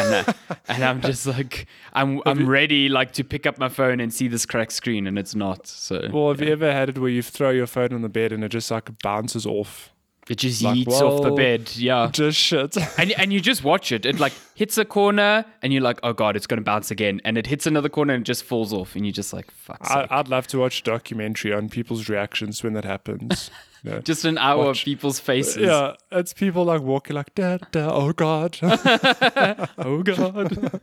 and, 0.00 0.14
I, 0.14 0.34
and 0.68 0.84
I'm 0.84 1.00
just 1.02 1.24
like 1.26 1.66
I'm 1.92 2.20
I'm 2.26 2.48
ready 2.48 2.88
like 2.88 3.12
to 3.12 3.24
pick 3.24 3.46
up 3.46 3.58
my 3.58 3.68
phone 3.68 4.00
and 4.00 4.12
see 4.12 4.26
this 4.26 4.46
cracked 4.46 4.72
screen 4.72 5.06
and 5.06 5.18
it's 5.18 5.34
not. 5.34 5.66
So 5.66 6.08
Well, 6.10 6.28
have 6.28 6.40
you 6.40 6.50
ever 6.50 6.72
had 6.72 6.88
it 6.88 6.98
where 6.98 7.10
you 7.10 7.22
throw 7.22 7.50
your 7.50 7.66
phone 7.66 7.92
on 7.92 8.00
the 8.00 8.08
bed 8.08 8.32
and 8.32 8.42
it 8.42 8.48
just 8.48 8.70
like 8.70 8.88
bounces 9.02 9.44
off? 9.44 9.92
It 10.28 10.36
just 10.36 10.62
like, 10.62 10.76
yeets 10.76 11.00
off 11.00 11.22
the 11.22 11.30
bed. 11.30 11.76
Yeah. 11.76 12.08
Just 12.12 12.38
shit. 12.38 12.76
And 12.98 13.12
and 13.12 13.32
you 13.32 13.40
just 13.40 13.62
watch 13.62 13.92
it. 13.92 14.04
It 14.04 14.18
like 14.18 14.32
hits 14.54 14.76
a 14.78 14.84
corner 14.84 15.44
and 15.62 15.72
you're 15.72 15.82
like, 15.82 16.00
oh 16.02 16.12
god, 16.12 16.36
it's 16.36 16.46
gonna 16.46 16.62
bounce 16.62 16.90
again. 16.90 17.20
And 17.24 17.38
it 17.38 17.46
hits 17.46 17.66
another 17.66 17.88
corner 17.88 18.14
and 18.14 18.22
it 18.22 18.26
just 18.26 18.42
falls 18.44 18.72
off 18.72 18.96
and 18.96 19.06
you're 19.06 19.12
just 19.12 19.32
like, 19.32 19.50
fuck. 19.50 19.78
I, 19.82 20.06
I'd 20.10 20.28
love 20.28 20.46
to 20.48 20.58
watch 20.58 20.80
a 20.80 20.82
documentary 20.84 21.52
on 21.52 21.68
people's 21.68 22.08
reactions 22.08 22.62
when 22.62 22.72
that 22.74 22.84
happens. 22.84 23.50
You 23.84 23.92
know? 23.92 24.00
just 24.00 24.24
an 24.24 24.36
hour 24.36 24.64
watch- 24.64 24.80
of 24.80 24.84
people's 24.84 25.20
faces. 25.20 25.58
Yeah, 25.58 25.94
it's 26.10 26.32
people 26.32 26.64
like 26.64 26.80
walking 26.80 27.14
like 27.14 27.32
da 27.36 27.58
da. 27.70 27.88
Oh 27.92 28.12
God, 28.12 28.58
oh 28.62 30.02
God. 30.02 30.80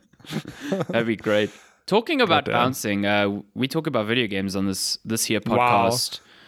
That'd 0.70 1.06
be 1.06 1.16
great. 1.16 1.50
Talking 1.86 2.22
about 2.22 2.46
bouncing, 2.46 3.04
uh, 3.04 3.42
we 3.54 3.68
talk 3.68 3.86
about 3.86 4.06
video 4.06 4.26
games 4.26 4.56
on 4.56 4.66
this 4.66 4.98
this 5.04 5.26
here 5.26 5.40
Wow. 5.44 5.90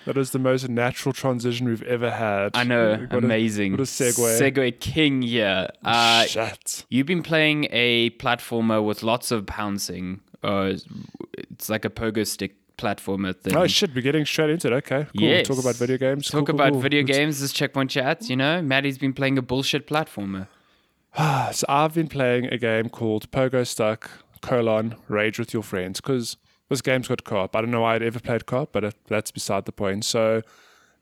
That 0.07 0.17
is 0.17 0.31
the 0.31 0.39
most 0.39 0.69
natural 0.69 1.13
transition 1.13 1.67
we've 1.67 1.83
ever 1.83 2.11
had. 2.11 2.53
I 2.55 2.65
know, 2.65 2.97
What 3.11 3.13
a- 3.13 3.27
amazing. 3.27 3.73
what 3.73 3.81
a 3.81 3.85
segue. 3.85 4.41
Segue 4.41 4.81
king 4.81 5.21
here. 5.23 5.69
Uh, 5.85 6.25
Shit. 6.25 6.87
You've 6.89 7.07
been 7.07 7.23
playing 7.23 7.67
a 7.71 8.11
platformer 8.11 8.83
with 8.85 9.03
lots 9.03 9.31
of 9.31 9.47
bouncing. 9.47 10.21
Uh, 10.43 10.75
it's 11.51 11.69
like 11.69 11.85
a 11.85 11.91
pogo 11.91 12.27
stick 12.27 12.55
platformer 12.79 13.35
thing. 13.35 13.57
Oh 13.57 13.67
shit, 13.67 13.95
we're 13.95 14.03
getting 14.03 14.25
straight 14.25 14.51
into 14.51 14.69
it. 14.69 14.73
Okay, 14.75 15.07
cool. 15.19 15.29
Yes. 15.29 15.49
Talk 15.49 15.59
about 15.59 15.75
video 15.77 15.97
games. 15.99 16.29
Talk 16.29 16.47
Cool, 16.47 16.55
about 16.55 16.73
cool. 16.73 16.81
video 16.81 17.03
Let's- 17.03 17.17
games. 17.19 17.41
This 17.41 17.53
checkpoint 17.53 17.91
chat. 17.91 18.29
You 18.31 18.37
know, 18.37 18.63
Maddie's 18.63 18.99
been 18.99 19.13
playing 19.13 19.39
a 19.39 19.43
bullshit 19.43 19.87
platformer. 19.87 20.47
So 21.53 21.65
I've 21.69 21.95
been 21.95 22.09
playing 22.09 22.47
a 22.47 22.59
game 22.59 22.91
called 22.91 23.31
Pogo 23.31 23.67
Stuck 23.67 24.11
colon 24.43 24.95
Rage 25.09 25.39
with 25.39 25.55
your 25.55 25.63
friends 25.63 26.01
because 26.01 26.37
this 26.69 26.83
game's 26.83 27.09
got 27.09 27.25
co-op. 27.25 27.55
I 27.55 27.61
don't 27.61 27.71
know 27.71 27.83
why 27.83 27.95
I'd 27.95 28.03
ever 28.03 28.21
played 28.21 28.47
co-op, 28.47 28.73
but 28.73 28.85
it, 28.85 28.95
that's 29.09 29.31
beside 29.31 29.65
the 29.67 29.73
point. 29.73 30.05
So 30.05 30.43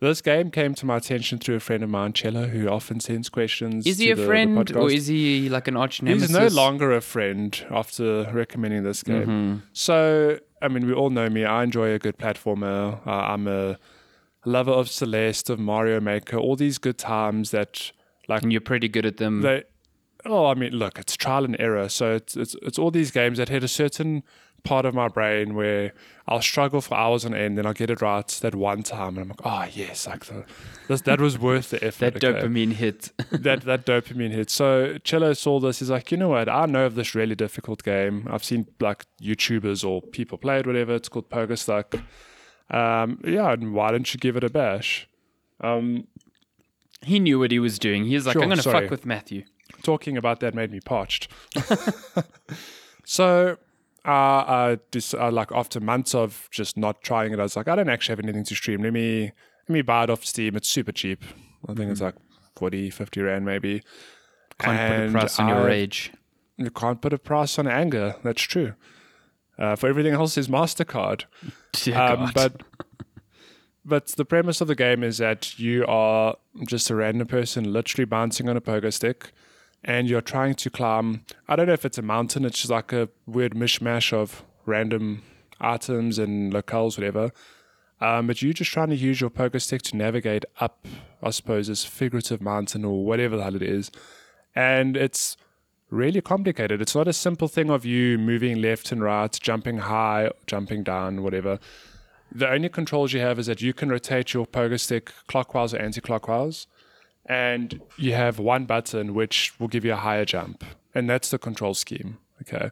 This 0.01 0.21
game 0.21 0.51
came 0.51 0.75
to 0.75 0.85
my 0.87 0.97
attention 0.99 1.39
through 1.39 1.55
a 1.55 1.61
friend 1.61 1.83
of 1.83 1.89
mine, 1.89 2.13
Cello, 2.13 2.47
who 2.49 2.69
often 2.69 3.01
sends 3.01 3.31
questions. 3.31 3.87
Is 3.87 3.99
he 3.99 4.11
a 4.11 4.15
the- 4.15 4.21
the 4.23 4.27
friend 4.27 4.77
or 4.77 4.91
is 4.91 5.07
he 5.07 5.49
like 5.49 5.67
an 5.69 5.77
arch 5.77 6.03
nemesis? 6.03 6.29
He's 6.31 6.37
no 6.39 6.49
longer 6.49 6.93
a 6.93 7.01
friend 7.01 7.65
after 7.71 8.31
recommending 8.33 8.83
this 8.83 9.03
game. 9.03 9.23
Mm-hmm. 9.23 9.57
So, 9.73 10.39
I 10.61 10.69
mean, 10.69 10.87
we 10.87 10.93
all 10.93 11.11
know 11.11 11.31
me. 11.31 11.45
I 11.45 11.63
enjoy 11.63 11.93
a 11.95 11.99
good 11.99 12.19
platformer. 12.19 13.07
Uh, 13.07 13.11
I'm 13.11 13.47
a 13.47 13.79
lover 14.45 14.73
of 14.73 14.89
Celeste, 14.91 15.49
of 15.49 15.59
Mario 15.59 16.01
Maker, 16.01 16.37
all 16.37 16.57
these 16.57 16.77
good 16.79 16.99
times 16.99 17.51
that, 17.53 17.93
like, 18.29 18.43
And 18.43 18.53
you're 18.53 18.61
pretty 18.61 18.89
good 18.89 19.07
at 19.07 19.17
them. 19.17 19.41
they. 19.43 19.63
Oh, 20.27 20.47
I 20.47 20.55
mean, 20.55 20.73
look, 20.73 20.99
it's 20.99 21.17
trial 21.17 21.45
and 21.45 21.57
error. 21.59 21.89
So 21.89 22.15
it's 22.15 22.37
it's 22.37 22.57
it's 22.63 22.79
all 22.79 22.91
these 22.91 23.11
games 23.11 23.37
that 23.39 23.49
hit 23.49 23.63
a 23.63 23.69
certain 23.69 24.23
part 24.65 24.87
of 24.87 24.95
my 24.95 25.09
brain 25.09 25.55
where 25.55 25.93
I'll 26.27 26.41
struggle 26.41 26.81
for 26.81 26.95
hours 26.95 27.25
on 27.25 27.35
end, 27.35 27.57
then 27.57 27.67
I'll 27.67 27.75
get 27.75 27.91
it 27.91 28.01
right 28.01 28.27
that 28.27 28.55
one 28.55 28.83
time, 28.83 29.19
and 29.19 29.19
I'm 29.21 29.29
like, 29.29 29.41
oh 29.45 29.69
yes, 29.73 30.07
like 30.07 30.25
the, 30.25 30.45
this, 30.89 31.03
that 31.03 31.21
was 31.21 31.39
worth 31.39 31.71
the 31.71 31.85
effort. 31.85 32.15
that 32.15 32.25
okay 32.25 32.41
dopamine 32.41 32.73
hit. 32.73 33.13
that 33.31 33.63
that 33.63 33.87
dopamine 33.87 34.33
hit. 34.33 34.51
So 34.51 34.99
Cello 35.05 35.35
saw 35.35 35.61
this. 35.61 35.79
He's 35.79 35.91
like, 35.91 36.11
you 36.11 36.17
know 36.17 36.31
what? 36.31 36.49
I 36.49 36.67
know 36.67 36.87
of 36.87 36.95
this 36.95 37.15
really 37.15 37.35
difficult 37.35 37.83
game. 37.83 38.27
I've 38.31 38.45
seen 38.45 38.67
like 38.81 39.07
YouTubers 39.21 39.87
or 39.89 40.03
people 40.03 40.39
play 40.39 40.59
it, 40.59 40.67
whatever. 40.67 40.95
It's 40.95 41.09
called 41.09 41.31
Pogo 41.31 41.57
Stuck. 41.59 41.95
Um, 42.71 43.21
yeah, 43.25 43.53
and 43.53 43.75
why 43.75 43.91
don't 43.91 44.13
you 44.13 44.19
give 44.19 44.37
it 44.37 44.45
a 44.45 44.51
bash? 44.51 45.09
Um, 45.61 46.09
he 47.03 47.19
knew 47.19 47.39
what 47.39 47.51
he 47.51 47.59
was 47.59 47.79
doing. 47.79 48.05
He 48.05 48.15
was 48.15 48.27
like, 48.27 48.35
Sure, 48.35 48.43
I'm 48.43 48.49
going 48.49 48.61
to 48.61 48.71
fuck 48.71 48.91
with 48.91 49.05
Matthew. 49.05 49.45
talking 49.83 50.17
about 50.17 50.41
that 50.41 50.55
made 50.55 50.71
me 50.71 50.81
parched. 50.81 51.29
so, 53.05 53.59
uh, 54.11 54.77
dis- 54.91 55.15
uh, 55.15 55.31
like 55.31 55.51
after 55.53 55.81
months 55.81 56.15
of 56.15 56.49
just 56.51 56.77
not 56.77 57.03
trying 57.03 57.33
it, 57.33 57.39
I 57.39 57.43
was 57.43 57.57
like, 57.57 57.69
I 57.69 57.77
don't 57.77 57.89
actually 57.89 58.13
have 58.13 58.21
anything 58.21 58.45
to 58.45 58.55
stream. 58.55 58.83
Let 58.83 58.93
me 58.93 59.33
let 59.69 59.73
me 59.73 59.83
buy 59.83 60.05
it 60.05 60.11
off 60.11 60.25
Steam. 60.25 60.57
It's 60.57 60.69
super 60.69 60.93
cheap. 60.93 61.25
I 61.69 61.75
think 61.75 61.91
it's 61.91 62.01
like 62.01 62.15
40, 62.57 62.91
50 62.91 63.21
rand 63.23 63.45
maybe. 63.45 63.83
Can't 64.59 64.79
put 64.79 64.95
a 64.95 65.03
And 65.03 65.13
price 65.13 65.41
on 65.41 65.49
your 65.49 65.65
rage. 65.65 66.13
You 66.59 66.71
can't 66.71 67.01
put 67.01 67.13
a 67.13 67.19
price 67.19 67.59
on 67.59 67.67
anger. 67.67 68.17
That's 68.23 68.43
true. 68.43 68.75
Uh, 69.59 69.77
for 69.77 69.89
everything 69.89 70.15
else 70.15 70.37
is 70.37 70.49
Mastercard. 70.49 71.25
Um, 71.93 72.31
but 72.33 72.63
but 73.85 74.07
the 74.09 74.25
premise 74.25 74.61
of 74.61 74.69
the 74.69 74.77
game 74.77 75.03
is 75.03 75.19
that 75.19 75.59
you 75.59 75.85
are 75.87 76.37
just 76.67 76.89
a 76.89 76.95
random 76.95 77.27
person, 77.27 77.73
literally 77.73 78.05
bouncing 78.05 78.49
on 78.49 78.57
a 78.57 78.61
pogo 78.61 78.93
stick, 78.93 79.33
and 79.85 80.09
you're 80.09 80.23
trying 80.23 80.55
to 80.55 80.71
climb. 80.71 81.25
I 81.47 81.57
don't 81.57 81.67
know 81.67 81.75
if 81.75 81.85
it's 81.85 81.99
a 81.99 82.03
mountain. 82.03 82.45
It's 82.45 82.59
just 82.59 82.71
like 82.71 82.93
a 82.93 83.09
weird 83.27 83.55
mishmash 83.55 84.13
of 84.13 84.43
random 84.65 85.23
items 85.61 86.19
and 86.19 86.53
locales, 86.53 86.97
whatever. 86.97 87.31
Um, 88.01 88.27
but 88.27 88.43
you're 88.43 88.53
just 88.53 88.73
trying 88.73 88.89
to 88.89 88.97
use 88.97 89.21
your 89.21 89.31
pogo 89.31 89.61
stick 89.61 89.83
to 89.83 89.97
navigate 89.97 90.45
up, 90.61 90.87
I 91.23 91.31
suppose, 91.31 91.69
this 91.69 91.85
figurative 91.85 92.41
mountain 92.41 92.85
or 92.85 93.05
whatever 93.05 93.37
the 93.37 93.45
hell 93.45 93.55
it 93.55 93.63
is. 93.63 93.91
And 94.55 94.97
it's 94.97 95.37
really 95.91 96.21
complicated. 96.21 96.81
It's 96.81 96.95
not 96.95 97.07
a 97.07 97.13
simple 97.13 97.49
thing 97.49 97.71
of 97.71 97.85
you 97.85 98.19
moving 98.19 98.61
left 98.61 98.91
and 98.91 99.03
right, 99.03 99.39
jumping 99.41 99.79
high, 99.79 100.31
jumping 100.47 100.83
down, 100.83 101.23
whatever. 101.23 101.59
The 102.33 102.51
only 102.51 102.69
controls 102.69 103.13
you 103.13 103.21
have 103.21 103.39
is 103.39 103.47
that 103.47 103.63
you 103.63 103.73
can 103.73 103.91
rotate 103.91 104.35
your 104.35 104.47
pogo 104.47 104.81
stick 104.81 105.13
clockwise 105.29 105.73
or 105.73 105.79
anti-clockwise, 105.79 106.67
and 107.27 107.81
you 107.97 108.13
have 108.13 108.39
one 108.39 108.65
button 108.67 109.15
which 109.15 109.53
will 109.59 109.69
give 109.69 109.85
you 109.85 109.93
a 109.93 109.97
higher 109.97 110.25
jump, 110.25 110.65
and 110.95 111.09
that's 111.09 111.31
the 111.31 111.39
control 111.39 111.75
scheme. 111.75 112.19
Okay, 112.43 112.71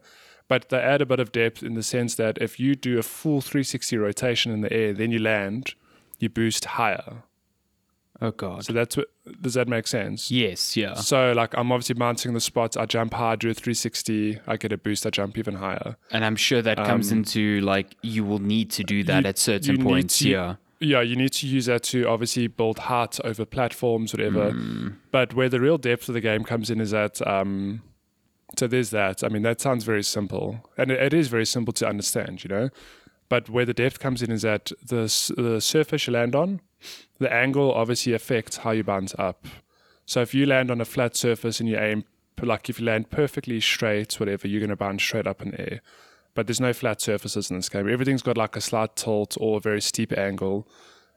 but 0.48 0.68
they 0.68 0.78
add 0.78 1.00
a 1.00 1.06
bit 1.06 1.20
of 1.20 1.32
depth 1.32 1.62
in 1.62 1.74
the 1.74 1.82
sense 1.82 2.14
that 2.16 2.38
if 2.40 2.58
you 2.60 2.74
do 2.74 2.98
a 2.98 3.02
full 3.02 3.40
360 3.40 3.96
rotation 3.96 4.52
in 4.52 4.60
the 4.60 4.72
air, 4.72 4.92
then 4.92 5.10
you 5.10 5.18
land, 5.18 5.74
you 6.18 6.28
boost 6.28 6.64
higher. 6.64 7.22
oh 8.20 8.30
God. 8.32 8.64
So 8.64 8.72
that's 8.72 8.96
what. 8.96 9.08
Does 9.40 9.54
that 9.54 9.68
make 9.68 9.86
sense? 9.86 10.30
yes, 10.32 10.76
yeah. 10.76 10.94
So 10.94 11.32
like 11.32 11.56
I'm 11.56 11.70
obviously 11.72 11.94
mounting 11.94 12.34
the 12.34 12.40
spot. 12.40 12.76
I 12.76 12.86
jump 12.86 13.14
high, 13.14 13.36
do 13.36 13.50
a 13.50 13.54
360. 13.54 14.40
I 14.48 14.56
get 14.56 14.72
a 14.72 14.76
boost. 14.78 15.06
I 15.06 15.10
jump 15.10 15.38
even 15.38 15.54
higher. 15.54 15.96
And 16.10 16.24
I'm 16.24 16.34
sure 16.36 16.60
that 16.60 16.76
comes 16.78 17.12
into 17.12 17.60
like 17.60 17.96
you 18.02 18.24
will 18.24 18.40
need 18.40 18.70
to 18.72 18.82
do 18.84 19.04
that 19.04 19.18
Um, 19.18 19.22
you- 19.24 19.28
at 19.28 19.38
certain 19.38 19.82
points. 19.82 20.18
to- 20.18 20.28
yeah. 20.28 20.54
Yeah, 20.82 21.00
you 21.00 21.14
need 21.14 21.32
to 21.34 21.46
use 21.46 21.66
that 21.66 21.84
to 21.84 22.08
obviously 22.08 22.48
build 22.48 22.80
height 22.80 23.20
over 23.24 23.44
platforms, 23.44 24.12
whatever. 24.12 24.50
Hmm. 24.50 24.88
But 25.12 25.32
where 25.32 25.48
the 25.48 25.60
real 25.60 25.78
depth 25.78 26.08
of 26.08 26.14
the 26.14 26.20
game 26.20 26.44
comes 26.44 26.70
in 26.70 26.80
is 26.80 26.90
that. 26.90 27.24
Um, 27.26 27.82
so 28.58 28.66
there's 28.66 28.90
that. 28.90 29.24
I 29.24 29.28
mean, 29.28 29.42
that 29.42 29.60
sounds 29.60 29.84
very 29.84 30.02
simple, 30.02 30.68
and 30.76 30.90
it, 30.90 31.00
it 31.00 31.14
is 31.14 31.28
very 31.28 31.46
simple 31.46 31.72
to 31.74 31.88
understand, 31.88 32.44
you 32.44 32.48
know. 32.48 32.68
But 33.28 33.48
where 33.48 33.64
the 33.64 33.72
depth 33.72 33.98
comes 33.98 34.22
in 34.22 34.30
is 34.30 34.42
that 34.42 34.72
the 34.84 35.04
the 35.36 35.60
surface 35.60 36.06
you 36.06 36.12
land 36.12 36.34
on, 36.34 36.60
the 37.18 37.32
angle 37.32 37.72
obviously 37.72 38.12
affects 38.12 38.58
how 38.58 38.72
you 38.72 38.84
bounce 38.84 39.14
up. 39.18 39.46
So 40.04 40.20
if 40.20 40.34
you 40.34 40.44
land 40.46 40.70
on 40.70 40.80
a 40.80 40.84
flat 40.84 41.16
surface 41.16 41.60
and 41.60 41.68
you 41.68 41.78
aim, 41.78 42.04
like 42.42 42.68
if 42.68 42.80
you 42.80 42.86
land 42.86 43.10
perfectly 43.10 43.60
straight, 43.60 44.14
whatever, 44.20 44.48
you're 44.48 44.60
going 44.60 44.70
to 44.70 44.76
bounce 44.76 45.02
straight 45.02 45.26
up 45.26 45.40
in 45.42 45.52
the 45.52 45.60
air. 45.60 45.80
But 46.34 46.46
there's 46.46 46.60
no 46.60 46.72
flat 46.72 47.00
surfaces 47.00 47.50
in 47.50 47.56
this 47.56 47.68
game. 47.68 47.88
Everything's 47.88 48.22
got 48.22 48.38
like 48.38 48.56
a 48.56 48.60
slight 48.60 48.96
tilt 48.96 49.36
or 49.38 49.58
a 49.58 49.60
very 49.60 49.80
steep 49.80 50.12
angle. 50.16 50.66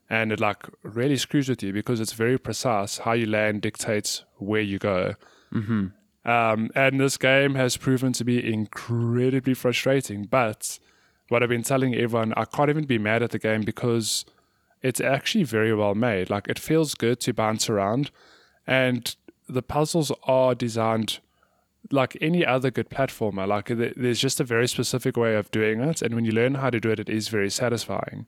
And 0.10 0.32
it 0.32 0.40
like 0.40 0.68
really 0.84 1.18
screws 1.18 1.50
with 1.50 1.64
you 1.64 1.74
because 1.74 2.00
it's 2.00 2.14
very 2.14 2.38
precise. 2.38 3.00
How 3.00 3.14
you 3.14 3.26
land 3.26 3.62
dictates 3.62 4.24
where 4.38 4.62
you 4.62 4.78
go. 4.78 5.16
Mm-hmm. 5.54 5.88
Um, 6.30 6.72
and 6.76 7.00
this 7.00 7.18
game 7.18 7.56
has 7.56 7.78
proven 7.78 8.12
to 8.14 8.24
be 8.24 8.54
incredibly 8.54 9.54
frustrating. 9.54 10.26
But 10.26 10.80
what 11.30 11.44
I've 11.44 11.50
been 11.50 11.64
telling 11.64 11.96
everyone, 11.96 12.34
I 12.36 12.46
can't 12.46 12.70
even 12.70 12.86
be 12.86 12.98
mad 12.98 13.24
at 13.24 13.32
the 13.32 13.40
game 13.40 13.62
because 13.62 14.26
it's 14.82 15.02
actually 15.02 15.44
very 15.44 15.74
well 15.74 15.96
made. 15.96 16.30
Like 16.30 16.48
it 16.48 16.60
feels 16.60 16.94
good 16.94 17.20
to 17.22 17.34
bounce 17.34 17.70
around, 17.70 18.12
and 18.68 19.16
the 19.48 19.62
puzzles 19.62 20.12
are 20.24 20.56
designed 20.56 21.20
like 21.92 22.18
any 22.22 22.46
other 22.46 22.72
good 22.72 22.90
platformer. 22.90 23.48
Like 23.48 23.68
th- 23.68 23.94
there's 23.96 24.20
just 24.20 24.40
a 24.40 24.44
very 24.44 24.68
specific 24.68 25.16
way 25.18 25.36
of 25.36 25.52
doing 25.52 25.80
it, 25.82 26.02
and 26.02 26.16
when 26.16 26.26
you 26.26 26.32
learn 26.32 26.56
how 26.56 26.70
to 26.70 26.80
do 26.80 26.90
it, 26.92 27.00
it 27.00 27.10
is 27.10 27.28
very 27.28 27.50
satisfying. 27.50 28.28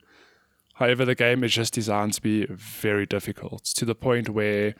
However, 0.76 1.06
the 1.06 1.16
game 1.16 1.44
is 1.44 1.54
just 1.54 1.74
designed 1.74 2.14
to 2.14 2.22
be 2.22 2.46
very 2.50 3.06
difficult 3.08 3.64
to 3.66 3.84
the 3.86 3.96
point 3.96 4.30
where 4.30 4.76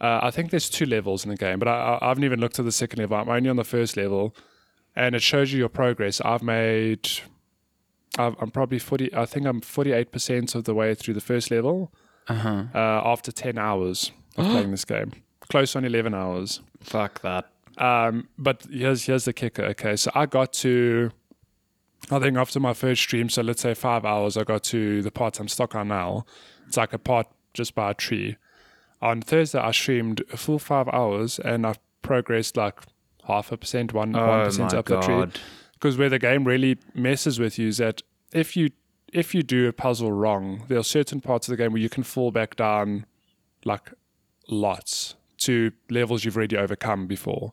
uh, 0.00 0.18
I 0.22 0.30
think 0.32 0.50
there's 0.50 0.68
two 0.68 0.84
levels 0.86 1.24
in 1.24 1.30
the 1.30 1.36
game, 1.36 1.58
but 1.60 1.68
I, 1.68 1.98
I 2.02 2.08
haven't 2.08 2.24
even 2.24 2.40
looked 2.40 2.58
at 2.58 2.64
the 2.64 2.72
second 2.72 2.98
level. 2.98 3.16
I'm 3.16 3.28
only 3.28 3.48
on 3.48 3.56
the 3.56 3.64
first 3.64 3.96
level, 3.96 4.34
and 4.96 5.14
it 5.14 5.22
shows 5.22 5.52
you 5.52 5.58
your 5.60 5.68
progress. 5.68 6.20
I've 6.20 6.42
made, 6.42 7.08
I've, 8.18 8.34
I'm 8.40 8.50
probably 8.50 8.78
40, 8.80 9.14
I 9.14 9.24
think 9.26 9.46
I'm 9.46 9.60
48% 9.60 10.54
of 10.54 10.64
the 10.64 10.74
way 10.74 10.94
through 10.94 11.14
the 11.14 11.20
first 11.20 11.50
level 11.50 11.92
Uh-huh. 12.28 12.64
uh, 12.74 12.78
after 13.04 13.30
10 13.30 13.58
hours 13.58 14.10
of 14.36 14.44
playing 14.46 14.70
this 14.72 14.84
game. 14.84 15.12
Close 15.48 15.76
on 15.76 15.84
11 15.84 16.14
hours. 16.14 16.60
Fuck 16.80 17.20
that. 17.22 17.48
Um, 17.78 18.28
but 18.38 18.66
here's 18.70 19.04
here's 19.04 19.24
the 19.24 19.32
kicker. 19.32 19.64
Okay, 19.64 19.96
so 19.96 20.10
I 20.14 20.26
got 20.26 20.52
to, 20.54 21.10
I 22.10 22.18
think 22.18 22.36
after 22.36 22.58
my 22.60 22.72
first 22.72 23.02
stream, 23.02 23.28
so 23.28 23.42
let's 23.42 23.62
say 23.62 23.74
five 23.74 24.04
hours, 24.04 24.36
I 24.36 24.44
got 24.44 24.64
to 24.64 25.02
the 25.02 25.10
part 25.10 25.38
I'm 25.40 25.48
stuck 25.48 25.74
on 25.74 25.88
now. 25.88 26.24
It's 26.66 26.76
like 26.76 26.92
a 26.92 26.98
part 26.98 27.26
just 27.52 27.74
by 27.74 27.90
a 27.90 27.94
tree. 27.94 28.36
On 29.02 29.20
Thursday, 29.20 29.58
I 29.58 29.72
streamed 29.72 30.22
a 30.32 30.36
full 30.36 30.58
five 30.58 30.88
hours, 30.88 31.38
and 31.38 31.66
I 31.66 31.74
progressed 32.02 32.56
like 32.56 32.80
half 33.24 33.52
a 33.52 33.56
percent, 33.56 33.92
one 33.92 34.12
one 34.12 34.40
Oh 34.40 34.44
percent 34.44 34.72
up 34.72 34.86
the 34.86 35.00
tree. 35.00 35.26
Because 35.74 35.98
where 35.98 36.08
the 36.08 36.18
game 36.18 36.44
really 36.44 36.78
messes 36.94 37.38
with 37.38 37.58
you 37.58 37.68
is 37.68 37.76
that 37.76 38.02
if 38.32 38.56
you 38.56 38.70
if 39.12 39.34
you 39.34 39.42
do 39.42 39.68
a 39.68 39.72
puzzle 39.72 40.12
wrong, 40.12 40.64
there 40.68 40.78
are 40.78 40.82
certain 40.82 41.20
parts 41.20 41.46
of 41.46 41.52
the 41.52 41.62
game 41.62 41.72
where 41.72 41.82
you 41.82 41.90
can 41.90 42.02
fall 42.02 42.30
back 42.30 42.56
down 42.56 43.04
like 43.64 43.92
lots 44.48 45.16
to 45.46 45.72
levels 45.90 46.24
you've 46.24 46.36
already 46.36 46.56
overcome 46.56 47.06
before. 47.06 47.52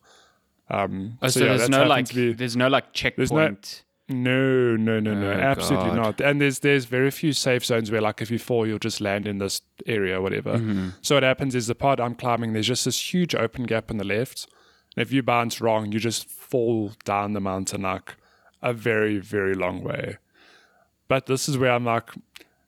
Um, 0.70 1.18
Oh, 1.22 1.28
so, 1.28 1.40
yeah, 1.42 1.58
there's 1.58 1.70
no 1.70 1.84
like 1.86 2.14
be- 2.14 2.34
there's 2.34 2.56
no 2.56 2.68
like 2.68 2.94
checkpoint. 2.94 3.84
no, 4.10 4.76
no, 4.76 5.00
no, 5.00 5.14
no, 5.14 5.32
Oh, 5.32 5.34
absolutely 5.34 5.90
God. 5.92 5.96
not. 5.98 6.22
And 6.22 6.40
there's 6.42 6.60
there's 6.60 6.86
very 6.86 7.12
few 7.12 7.34
safe 7.34 7.66
zones 7.66 7.92
where 7.92 8.02
like 8.02 8.22
if 8.22 8.30
you 8.32 8.40
fall, 8.40 8.66
you'll 8.68 8.80
just 8.80 9.02
land 9.02 9.28
in 9.28 9.38
this 9.40 9.62
area, 9.86 10.18
or 10.20 10.22
whatever. 10.22 10.54
Mm-hmm. 10.58 10.90
So 11.02 11.16
what 11.16 11.24
happens 11.24 11.56
is 11.56 11.68
the 11.68 11.76
part 11.76 12.00
I'm 12.00 12.16
climbing, 12.16 12.54
there's 12.54 12.68
just 12.68 12.86
this 12.86 13.14
huge 13.14 13.36
open 13.36 13.64
gap 13.64 13.92
on 13.92 13.98
the 13.98 14.04
left, 14.06 14.48
and 14.96 15.02
if 15.06 15.12
you 15.12 15.22
bounce 15.24 15.62
wrong, 15.62 15.92
you 15.92 16.00
just 16.00 16.30
fall 16.30 16.92
down 17.06 17.34
the 17.34 17.42
mountain 17.42 17.82
like 17.84 18.16
a 18.62 18.74
very 18.74 19.20
very 19.20 19.54
long 19.54 19.84
way. 19.84 20.18
But 21.08 21.26
this 21.26 21.50
is 21.50 21.58
where 21.58 21.72
I'm 21.72 21.86
like, 21.86 22.10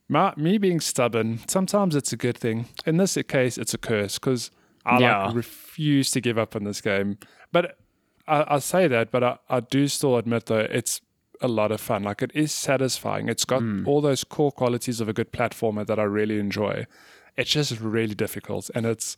my, 0.07 0.33
me 0.35 0.57
being 0.57 0.79
stubborn. 0.81 1.39
Sometimes 1.47 1.95
it's 1.95 2.13
a 2.13 2.17
good 2.17 2.37
thing. 2.37 2.67
In 2.85 2.97
this 2.97 3.17
case, 3.27 3.57
it's 3.57 3.73
a 3.73 3.77
curse 3.77 4.19
because 4.19 4.51
I 4.85 4.99
Yeah. 4.99 5.25
like 5.25 5.35
refuse 5.35 6.11
to 6.11 6.21
give 6.21 6.37
up 6.37 6.55
on 6.55 6.63
this 6.63 6.81
game. 6.81 7.17
But 7.51 7.77
I, 8.27 8.55
I 8.55 8.59
say 8.59 8.87
that, 8.87 9.11
but 9.11 9.23
I, 9.23 9.37
I 9.49 9.59
do 9.59 9.87
still 9.87 10.17
admit 10.17 10.47
though 10.47 10.59
it's 10.59 11.01
a 11.41 11.47
lot 11.47 11.71
of 11.71 11.81
fun. 11.81 12.03
Like 12.03 12.21
it 12.21 12.31
is 12.33 12.51
satisfying. 12.51 13.29
It's 13.29 13.45
got 13.45 13.61
hmm. 13.61 13.87
all 13.87 14.01
those 14.01 14.23
core 14.23 14.51
qualities 14.51 15.01
of 15.01 15.09
a 15.09 15.13
good 15.13 15.31
platformer 15.31 15.85
that 15.85 15.99
I 15.99 16.03
really 16.03 16.39
enjoy. 16.39 16.85
It's 17.37 17.51
just 17.51 17.79
really 17.79 18.15
difficult, 18.15 18.69
and 18.73 18.85
it's 18.85 19.17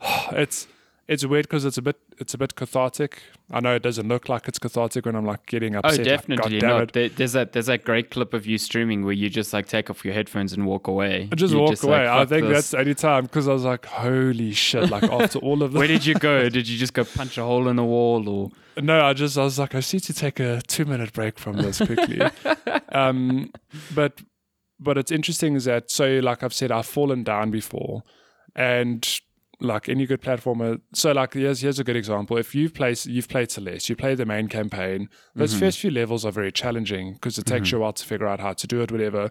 it's 0.32 0.66
it's 1.08 1.24
weird 1.24 1.44
because 1.46 1.64
it's 1.64 1.78
a 1.78 1.82
bit 1.82 1.96
it's 2.18 2.34
a 2.34 2.38
bit 2.38 2.54
cathartic. 2.56 3.22
I 3.50 3.60
know 3.60 3.74
it 3.76 3.82
doesn't 3.82 4.08
look 4.08 4.28
like 4.28 4.48
it's 4.48 4.58
cathartic 4.58 5.06
when 5.06 5.14
I'm 5.14 5.24
like 5.24 5.46
getting 5.46 5.76
Oh, 5.76 5.80
upset. 5.80 5.98
like, 6.00 6.06
definitely 6.06 6.58
damn 6.58 6.70
not. 6.80 6.92
There, 6.92 7.08
there's 7.08 7.32
that 7.34 7.52
there's 7.52 7.66
that 7.66 7.84
great 7.84 8.10
clip 8.10 8.34
of 8.34 8.44
you 8.46 8.58
streaming 8.58 9.04
where 9.04 9.12
you 9.12 9.30
just 9.30 9.52
like 9.52 9.68
take 9.68 9.88
off 9.90 10.04
your 10.04 10.14
headphones 10.14 10.52
and 10.52 10.66
walk 10.66 10.88
away. 10.88 11.28
I 11.30 11.34
just 11.36 11.52
You're 11.54 11.62
walk 11.62 11.80
away. 11.84 11.98
like, 11.98 12.08
I 12.08 12.24
think 12.26 12.46
this." 12.48 12.54
that's 12.56 12.70
the 12.72 12.78
only 12.78 12.94
time 12.94 13.22
because 13.24 13.46
I 13.46 13.52
was 13.52 13.64
like, 13.64 13.86
holy 13.86 14.52
shit! 14.52 14.90
Like 14.90 15.04
after 15.04 15.38
all 15.38 15.62
of 15.62 15.72
this, 15.74 15.78
Where 15.78 15.88
did 15.88 16.04
you 16.04 16.14
go? 16.14 16.48
Did 16.56 16.66
you 16.68 16.76
just 16.78 16.92
go 16.94 17.04
punch 17.04 17.38
a 17.38 17.42
hole 17.44 17.68
in 17.68 17.76
the 17.76 17.84
wall 17.84 18.28
or? 18.28 18.50
no, 18.82 19.04
I 19.04 19.12
just 19.12 19.38
I 19.38 19.44
was 19.44 19.58
like, 19.58 19.74
I 19.74 19.78
just 19.78 19.94
need 19.94 20.02
to 20.04 20.12
take 20.14 20.40
a 20.40 20.60
two 20.66 20.84
minute 20.84 21.12
break 21.12 21.38
from 21.38 21.56
this 21.58 21.78
quickly. 21.78 22.20
um, 22.92 23.52
but 23.94 24.20
but 24.80 24.98
it's 24.98 25.10
interesting 25.12 25.54
is 25.54 25.64
that 25.66 25.90
so 25.90 26.18
like 26.22 26.42
I've 26.42 26.52
said, 26.52 26.72
I've 26.72 26.84
fallen 26.86 27.22
down 27.22 27.50
before, 27.50 28.02
and 28.54 29.06
like 29.60 29.88
any 29.88 30.06
good 30.06 30.20
platformer. 30.20 30.74
Uh, 30.74 30.78
so 30.94 31.12
like 31.12 31.34
here's 31.34 31.60
here's 31.60 31.78
a 31.78 31.84
good 31.84 31.96
example. 31.96 32.36
If 32.36 32.54
you've 32.54 32.74
played 32.74 33.04
you've 33.06 33.28
played 33.28 33.50
Celeste, 33.50 33.88
you 33.88 33.96
play 33.96 34.14
the 34.14 34.26
main 34.26 34.48
campaign. 34.48 35.08
Those 35.34 35.52
mm-hmm. 35.52 35.60
first 35.60 35.78
few 35.78 35.90
levels 35.90 36.24
are 36.24 36.32
very 36.32 36.52
challenging 36.52 37.14
because 37.14 37.38
it 37.38 37.46
takes 37.46 37.68
mm-hmm. 37.68 37.76
you 37.76 37.80
a 37.80 37.82
while 37.82 37.92
to 37.92 38.04
figure 38.04 38.26
out 38.26 38.40
how 38.40 38.52
to 38.52 38.66
do 38.66 38.80
it, 38.82 38.92
whatever. 38.92 39.30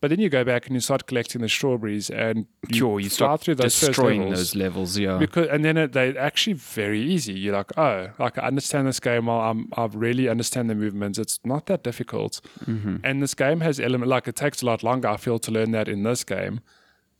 But 0.00 0.10
then 0.10 0.20
you 0.20 0.28
go 0.28 0.44
back 0.44 0.66
and 0.66 0.74
you 0.74 0.80
start 0.80 1.06
collecting 1.06 1.40
the 1.40 1.48
strawberries, 1.48 2.10
and 2.10 2.46
you, 2.68 2.76
Sure, 2.76 3.00
you 3.00 3.08
start 3.08 3.40
through 3.40 3.54
those 3.54 3.78
first 3.78 3.86
destroying 3.86 4.20
levels. 4.20 4.38
those 4.38 4.54
levels. 4.54 4.98
Yeah. 4.98 5.16
Because 5.16 5.48
and 5.48 5.64
then 5.64 5.78
it, 5.78 5.92
they're 5.92 6.18
actually 6.18 6.52
very 6.52 7.00
easy. 7.00 7.32
You're 7.32 7.54
like, 7.54 7.76
oh, 7.78 8.10
like 8.18 8.36
I 8.36 8.42
understand 8.42 8.86
this 8.86 9.00
game. 9.00 9.26
Well, 9.26 9.40
I'm, 9.40 9.70
I 9.78 9.86
really 9.86 10.28
understand 10.28 10.68
the 10.68 10.74
movements. 10.74 11.18
It's 11.18 11.40
not 11.42 11.66
that 11.66 11.82
difficult. 11.82 12.42
Mm-hmm. 12.66 12.96
And 13.02 13.22
this 13.22 13.32
game 13.32 13.60
has 13.60 13.80
element 13.80 14.10
like 14.10 14.28
it 14.28 14.36
takes 14.36 14.60
a 14.60 14.66
lot 14.66 14.82
longer. 14.82 15.08
I 15.08 15.16
feel 15.16 15.38
to 15.38 15.50
learn 15.50 15.70
that 15.70 15.88
in 15.88 16.02
this 16.02 16.22
game, 16.22 16.60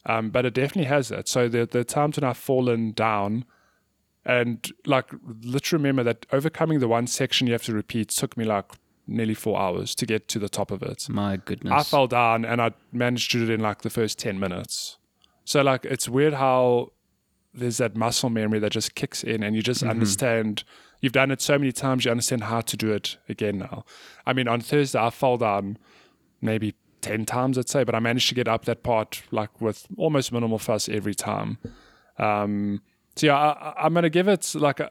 um, 0.06 0.30
but 0.30 0.44
it 0.44 0.54
definitely 0.54 0.84
has 0.84 1.08
that. 1.08 1.28
So 1.28 1.48
the 1.48 1.66
the 1.66 1.84
times 1.84 2.16
when 2.16 2.24
I've 2.24 2.36
fallen 2.36 2.92
down, 2.92 3.44
and 4.24 4.70
like 4.86 5.10
let's 5.44 5.72
remember 5.72 6.02
that 6.04 6.26
overcoming 6.32 6.80
the 6.80 6.88
one 6.88 7.06
section 7.06 7.46
you 7.46 7.52
have 7.52 7.64
to 7.64 7.74
repeat 7.74 8.08
took 8.10 8.36
me 8.36 8.44
like 8.44 8.72
nearly 9.06 9.34
four 9.34 9.60
hours 9.60 9.94
to 9.94 10.06
get 10.06 10.28
to 10.28 10.38
the 10.38 10.48
top 10.48 10.70
of 10.70 10.82
it. 10.82 11.08
My 11.08 11.36
goodness. 11.36 11.72
I 11.72 11.82
fell 11.82 12.06
down 12.06 12.44
and 12.44 12.60
I 12.60 12.72
managed 12.92 13.30
to 13.32 13.38
do 13.38 13.52
it 13.52 13.54
in 13.54 13.60
like 13.60 13.82
the 13.82 13.90
first 13.90 14.18
10 14.18 14.38
minutes. 14.40 14.98
So, 15.44 15.60
like, 15.62 15.84
it's 15.84 16.08
weird 16.08 16.34
how 16.34 16.92
there's 17.52 17.76
that 17.76 17.96
muscle 17.96 18.30
memory 18.30 18.58
that 18.60 18.72
just 18.72 18.94
kicks 18.94 19.22
in 19.22 19.42
and 19.42 19.54
you 19.54 19.62
just 19.62 19.82
understand. 19.82 20.64
You've 21.00 21.12
done 21.12 21.30
it 21.30 21.42
so 21.42 21.58
many 21.58 21.70
times, 21.70 22.06
you 22.06 22.10
understand 22.10 22.44
how 22.44 22.62
to 22.62 22.76
do 22.78 22.90
it 22.92 23.18
again 23.28 23.58
now. 23.58 23.84
I 24.24 24.32
mean, 24.32 24.48
on 24.48 24.62
Thursday, 24.62 24.98
I 24.98 25.10
fell 25.10 25.36
down 25.36 25.76
maybe 26.40 26.74
10 27.04 27.24
times, 27.26 27.58
I'd 27.58 27.68
say, 27.68 27.84
but 27.84 27.94
I 27.94 28.00
managed 28.00 28.28
to 28.30 28.34
get 28.34 28.48
up 28.48 28.64
that 28.64 28.82
part 28.82 29.22
like 29.30 29.60
with 29.60 29.86
almost 29.96 30.32
minimal 30.32 30.58
fuss 30.58 30.88
every 30.88 31.14
time. 31.14 31.58
Um, 32.18 32.82
so, 33.16 33.26
yeah, 33.26 33.36
I, 33.36 33.84
I'm 33.86 33.92
going 33.92 34.02
to 34.04 34.10
give 34.10 34.28
it 34.28 34.54
like 34.54 34.80
a, 34.80 34.90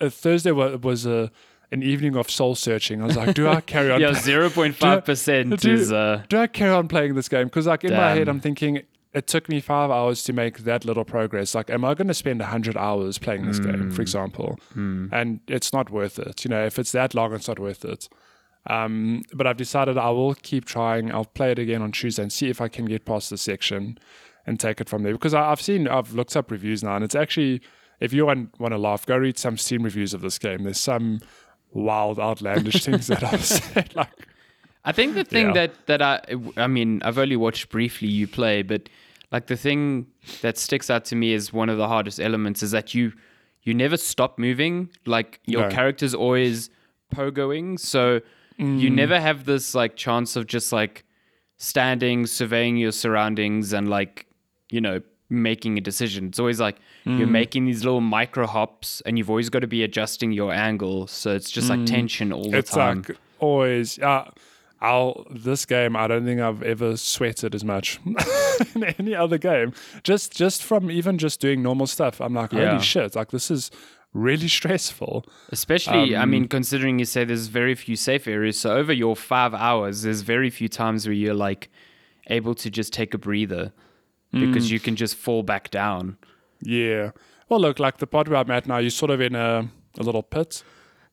a 0.00 0.10
Thursday 0.10 0.52
wa- 0.52 0.76
was 0.82 1.06
a, 1.06 1.30
an 1.72 1.82
evening 1.82 2.16
of 2.16 2.30
soul 2.30 2.54
searching. 2.54 3.02
I 3.02 3.06
was 3.06 3.16
like, 3.16 3.34
do 3.34 3.48
I 3.48 3.60
carry 3.74 3.90
on? 3.90 4.00
yeah, 4.00 4.12
zero 4.14 4.48
point 4.50 4.76
five 4.76 5.04
percent 5.04 5.60
do- 5.60 5.72
is 5.72 5.92
uh, 5.92 6.22
do 6.28 6.36
I 6.38 6.46
carry 6.46 6.72
on 6.72 6.88
playing 6.88 7.14
this 7.14 7.28
game? 7.28 7.44
Because 7.46 7.66
like 7.66 7.84
in 7.84 7.92
my 7.92 8.10
head, 8.18 8.28
I'm 8.28 8.40
thinking 8.40 8.82
it 9.12 9.26
took 9.28 9.48
me 9.48 9.60
five 9.60 9.90
hours 9.90 10.24
to 10.24 10.32
make 10.32 10.58
that 10.64 10.84
little 10.84 11.04
progress. 11.04 11.54
Like, 11.54 11.70
am 11.70 11.84
I 11.84 11.94
going 11.94 12.08
to 12.08 12.14
spend 12.14 12.42
hundred 12.42 12.76
hours 12.76 13.18
playing 13.18 13.46
this 13.46 13.58
game, 13.60 13.90
for 13.90 14.02
example? 14.02 14.58
And 15.12 15.40
it's 15.46 15.72
not 15.72 15.90
worth 15.90 16.18
it. 16.18 16.44
You 16.44 16.48
know, 16.50 16.64
if 16.66 16.78
it's 16.78 16.92
that 16.92 17.14
long, 17.14 17.32
it's 17.32 17.46
not 17.48 17.58
worth 17.60 17.84
it. 17.84 18.08
Um, 18.68 19.22
but 19.34 19.46
I've 19.46 19.56
decided 19.58 19.98
I 19.98 20.10
will 20.10 20.34
keep 20.34 20.64
trying. 20.64 21.12
I'll 21.12 21.24
play 21.26 21.52
it 21.52 21.58
again 21.58 21.82
on 21.82 21.92
Tuesday 21.92 22.22
and 22.22 22.32
see 22.32 22.48
if 22.48 22.60
I 22.60 22.68
can 22.68 22.86
get 22.86 23.04
past 23.04 23.28
the 23.30 23.36
section 23.36 23.98
and 24.46 24.58
take 24.58 24.80
it 24.80 24.88
from 24.88 25.02
there. 25.02 25.12
Because 25.12 25.34
I, 25.34 25.50
I've 25.50 25.60
seen, 25.60 25.86
I've 25.88 26.14
looked 26.14 26.34
up 26.36 26.50
reviews 26.50 26.82
now, 26.82 26.94
and 26.96 27.04
it's 27.04 27.14
actually, 27.14 27.60
if 28.00 28.12
you 28.12 28.24
want 28.26 28.58
want 28.58 28.72
to 28.72 28.78
laugh, 28.78 29.04
go 29.04 29.16
read 29.16 29.36
some 29.38 29.58
Steam 29.58 29.82
reviews 29.82 30.14
of 30.14 30.22
this 30.22 30.38
game. 30.38 30.62
There's 30.64 30.80
some 30.80 31.20
wild, 31.72 32.18
outlandish 32.18 32.84
things 32.84 33.06
that 33.08 33.22
I've 33.22 33.44
said. 33.44 33.94
Like, 33.94 34.08
I 34.84 34.92
think 34.92 35.14
the 35.14 35.24
thing 35.24 35.48
Yeah. 35.48 35.52
that 35.66 35.86
that 35.86 36.02
I 36.02 36.20
I 36.56 36.66
mean 36.66 37.02
I've 37.04 37.18
only 37.18 37.36
watched 37.36 37.68
briefly 37.68 38.08
you 38.08 38.26
play, 38.26 38.62
but 38.62 38.88
like 39.32 39.46
the 39.46 39.56
thing 39.56 40.06
that 40.42 40.56
sticks 40.56 40.88
out 40.90 41.04
to 41.06 41.16
me 41.16 41.32
is 41.34 41.52
one 41.52 41.68
of 41.68 41.76
the 41.76 41.88
hardest 41.88 42.18
elements 42.20 42.62
is 42.62 42.70
that 42.70 42.94
you 42.94 43.12
you 43.62 43.74
never 43.74 43.96
stop 43.98 44.38
moving. 44.38 44.88
Like 45.06 45.40
your 45.46 45.62
No. 45.62 45.68
character's 45.70 46.14
always 46.14 46.70
pogoing, 47.14 47.78
so 47.78 48.20
you 48.58 48.90
mm. 48.90 48.94
never 48.94 49.20
have 49.20 49.44
this 49.44 49.74
like 49.74 49.96
chance 49.96 50.36
of 50.36 50.46
just 50.46 50.72
like 50.72 51.04
standing, 51.56 52.26
surveying 52.26 52.76
your 52.76 52.92
surroundings, 52.92 53.72
and 53.72 53.88
like 53.88 54.26
you 54.70 54.80
know 54.80 55.00
making 55.30 55.78
a 55.78 55.80
decision. 55.80 56.26
It's 56.28 56.38
always 56.38 56.60
like 56.60 56.76
you're 57.04 57.26
mm. 57.26 57.30
making 57.30 57.66
these 57.66 57.84
little 57.84 58.00
micro 58.00 58.46
hops, 58.46 59.02
and 59.06 59.18
you've 59.18 59.30
always 59.30 59.50
got 59.50 59.60
to 59.60 59.66
be 59.66 59.82
adjusting 59.82 60.32
your 60.32 60.52
angle. 60.52 61.06
So 61.06 61.34
it's 61.34 61.50
just 61.50 61.68
like 61.68 61.80
mm. 61.80 61.86
tension 61.86 62.32
all 62.32 62.50
the 62.50 62.58
it's 62.58 62.70
time. 62.70 63.00
It's 63.00 63.08
like 63.10 63.18
always 63.38 63.98
uh, 63.98 64.30
I'll 64.80 65.26
this 65.30 65.64
game 65.64 65.96
I 65.96 66.06
don't 66.06 66.24
think 66.24 66.40
I've 66.40 66.62
ever 66.62 66.96
sweated 66.96 67.54
as 67.54 67.64
much 67.64 67.98
in 68.74 68.84
any 68.84 69.14
other 69.14 69.38
game 69.38 69.72
just 70.02 70.34
just 70.36 70.62
from 70.62 70.90
even 70.90 71.18
just 71.18 71.40
doing 71.40 71.62
normal 71.62 71.86
stuff 71.86 72.20
I'm 72.20 72.34
like 72.34 72.52
Yeah. 72.52 72.70
holy 72.70 72.82
shit 72.82 73.16
like 73.16 73.30
this 73.30 73.50
is 73.50 73.70
really 74.14 74.48
stressful 74.58 75.26
Especially, 75.50 76.16
I 76.16 76.22
Um, 76.22 76.30
mean, 76.30 76.48
considering 76.48 76.98
you 76.98 77.04
say 77.04 77.24
there's 77.24 77.48
very 77.48 77.74
few 77.74 77.96
safe 77.96 78.26
areas, 78.26 78.58
so 78.58 78.74
over 78.76 78.92
your 78.92 79.14
five 79.16 79.52
hours, 79.54 80.02
there's 80.02 80.22
very 80.22 80.48
few 80.50 80.68
times 80.68 81.06
where 81.06 81.12
you're 81.14 81.34
like 81.48 81.68
able 82.30 82.54
to 82.54 82.70
just 82.70 82.92
take 82.92 83.12
a 83.14 83.18
breather 83.18 83.72
Mm. 84.32 84.40
because 84.46 84.70
you 84.70 84.80
can 84.80 84.96
just 84.96 85.14
fall 85.16 85.42
back 85.44 85.70
down. 85.70 86.16
yeah 86.60 87.10
well 87.48 87.60
look 87.60 87.78
like 87.78 87.98
the 87.98 88.06
pod 88.06 88.26
where 88.28 88.38
I'm 88.40 88.50
at 88.50 88.66
now 88.66 88.78
you're 88.78 88.90
sort 88.90 89.10
of 89.12 89.20
in 89.20 89.34
a, 89.36 89.68
a 89.98 90.02
little 90.02 90.22
pit 90.24 90.64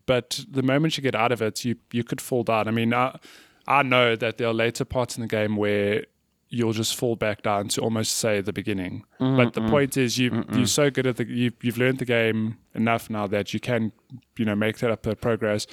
but 0.08 0.44
the 0.50 0.64
moment 0.64 0.98
you 0.98 1.04
get 1.04 1.14
out 1.16 1.32
of 1.32 1.40
it 1.42 1.64
you 1.66 1.76
you 1.92 2.04
could 2.04 2.20
fall 2.22 2.44
down 2.44 2.68
I 2.68 2.72
mean 2.72 2.94
I, 2.94 3.20
I 3.68 3.84
know 3.84 4.16
that 4.16 4.38
there 4.38 4.48
are 4.48 4.54
later 4.54 4.86
parts 4.86 5.18
in 5.18 5.22
the 5.22 5.28
game 5.28 5.56
where 5.56 6.06
you'll 6.52 6.74
just 6.74 6.96
fall 6.96 7.16
back 7.16 7.42
down 7.42 7.70
to 7.70 7.82
almost 7.82 8.18
say 8.18 8.42
the 8.42 8.54
beginning. 8.54 9.04
Mm, 9.20 9.38
but 9.38 9.54
the 9.54 9.62
mm, 9.62 9.70
point 9.70 9.98
is, 9.98 10.20
you 10.20 10.30
mm, 10.30 10.56
you're 10.56 10.68
so 10.68 10.92
good 10.92 11.08
at 11.08 11.16
the 11.16 11.26
you've, 11.26 11.54
you've 11.64 11.78
learned 11.78 11.98
the 11.98 12.06
game 12.06 12.58
enough 12.76 13.10
now 13.10 13.26
that 13.28 13.54
you 13.54 13.60
can 13.60 13.92
you 14.38 14.46
know 14.46 14.56
make 14.56 14.78
that 14.80 14.92
up 14.92 15.08
a 15.08 15.16
progress 15.16 15.66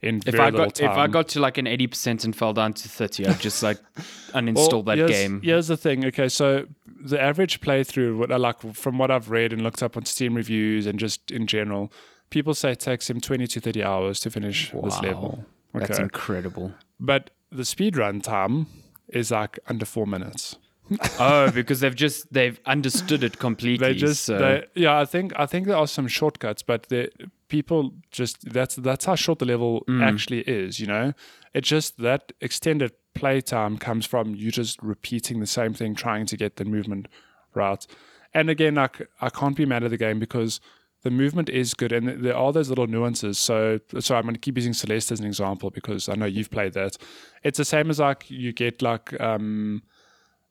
in 0.00 0.16
If 0.26 0.34
very 0.34 0.38
I 0.40 0.50
little 0.50 0.66
got 0.66 0.74
time. 0.74 0.90
if 0.90 0.96
I 0.96 1.06
got 1.06 1.28
to 1.28 1.40
like 1.40 1.58
an 1.58 1.66
eighty 1.66 1.86
percent 1.86 2.24
and 2.24 2.34
fell 2.34 2.52
down 2.52 2.72
to 2.72 2.88
thirty, 2.88 3.26
I'd 3.26 3.40
just 3.40 3.62
like 3.62 3.78
uninstall 4.32 4.84
that 4.86 4.98
here's, 4.98 5.10
game. 5.10 5.40
Here's 5.42 5.68
the 5.68 5.76
thing. 5.76 6.04
Okay, 6.06 6.28
so 6.28 6.66
the 6.86 7.20
average 7.20 7.60
playthrough, 7.60 8.16
what 8.16 8.32
I 8.32 8.36
like 8.36 8.74
from 8.74 8.98
what 8.98 9.10
I've 9.10 9.30
read 9.30 9.52
and 9.52 9.62
looked 9.62 9.82
up 9.82 9.96
on 9.96 10.06
Steam 10.06 10.34
reviews 10.34 10.86
and 10.86 10.98
just 10.98 11.30
in 11.30 11.46
general, 11.46 11.92
people 12.30 12.54
say 12.54 12.72
it 12.72 12.80
takes 12.80 13.10
him 13.10 13.20
20 13.20 13.46
to 13.46 13.60
30 13.60 13.82
hours 13.82 14.20
to 14.20 14.30
finish 14.30 14.70
this 14.70 15.00
level. 15.02 15.44
Okay, 15.74 15.86
That's 15.86 15.98
incredible. 15.98 16.72
but 16.98 17.30
the 17.50 17.64
speed 17.64 17.96
run 17.96 18.20
time 18.20 18.66
is 19.08 19.30
like 19.30 19.58
under 19.68 19.84
four 19.84 20.06
minutes. 20.06 20.56
oh, 21.20 21.50
because 21.52 21.80
they've 21.80 21.94
just 21.94 22.32
they've 22.32 22.60
understood 22.66 23.22
it 23.22 23.38
completely. 23.38 23.86
They 23.88 23.94
just, 23.94 24.24
so- 24.24 24.38
they, 24.38 24.64
yeah, 24.74 24.98
I 24.98 25.04
think 25.04 25.32
I 25.36 25.46
think 25.46 25.66
there 25.66 25.76
are 25.76 25.86
some 25.86 26.08
shortcuts, 26.08 26.62
but 26.62 26.88
the 26.88 27.10
people 27.48 27.92
just 28.10 28.52
that's 28.52 28.74
that's 28.76 29.04
how 29.04 29.14
short 29.14 29.38
the 29.38 29.46
level 29.46 29.84
Mm. 29.88 30.02
actually 30.02 30.40
is. 30.40 30.80
You 30.80 30.88
know, 30.88 31.12
it's 31.54 31.68
just 31.68 31.98
that 31.98 32.32
extended 32.40 32.92
playtime 33.14 33.78
comes 33.78 34.06
from 34.06 34.34
you 34.34 34.50
just 34.50 34.82
repeating 34.82 35.40
the 35.40 35.46
same 35.46 35.72
thing, 35.72 35.94
trying 35.94 36.26
to 36.26 36.36
get 36.36 36.56
the 36.56 36.64
movement 36.64 37.08
right. 37.54 37.86
And 38.34 38.50
again, 38.50 38.74
like 38.74 39.08
I 39.20 39.30
can't 39.30 39.56
be 39.56 39.64
mad 39.66 39.84
at 39.84 39.90
the 39.90 39.98
game 39.98 40.18
because 40.18 40.60
the 41.02 41.10
movement 41.10 41.48
is 41.48 41.74
good, 41.74 41.92
and 41.92 42.24
there 42.24 42.36
are 42.36 42.52
those 42.52 42.68
little 42.68 42.86
nuances. 42.86 43.38
So, 43.38 43.80
so 43.98 44.16
I'm 44.16 44.22
going 44.22 44.34
to 44.34 44.40
keep 44.40 44.56
using 44.56 44.72
Celeste 44.72 45.12
as 45.12 45.20
an 45.20 45.26
example 45.26 45.70
because 45.70 46.08
I 46.08 46.14
know 46.14 46.26
you've 46.26 46.50
played 46.50 46.74
that. 46.74 46.96
It's 47.42 47.58
the 47.58 47.64
same 47.64 47.90
as 47.90 47.98
like 47.98 48.30
you 48.30 48.52
get 48.52 48.82
like. 48.82 49.20
um 49.20 49.82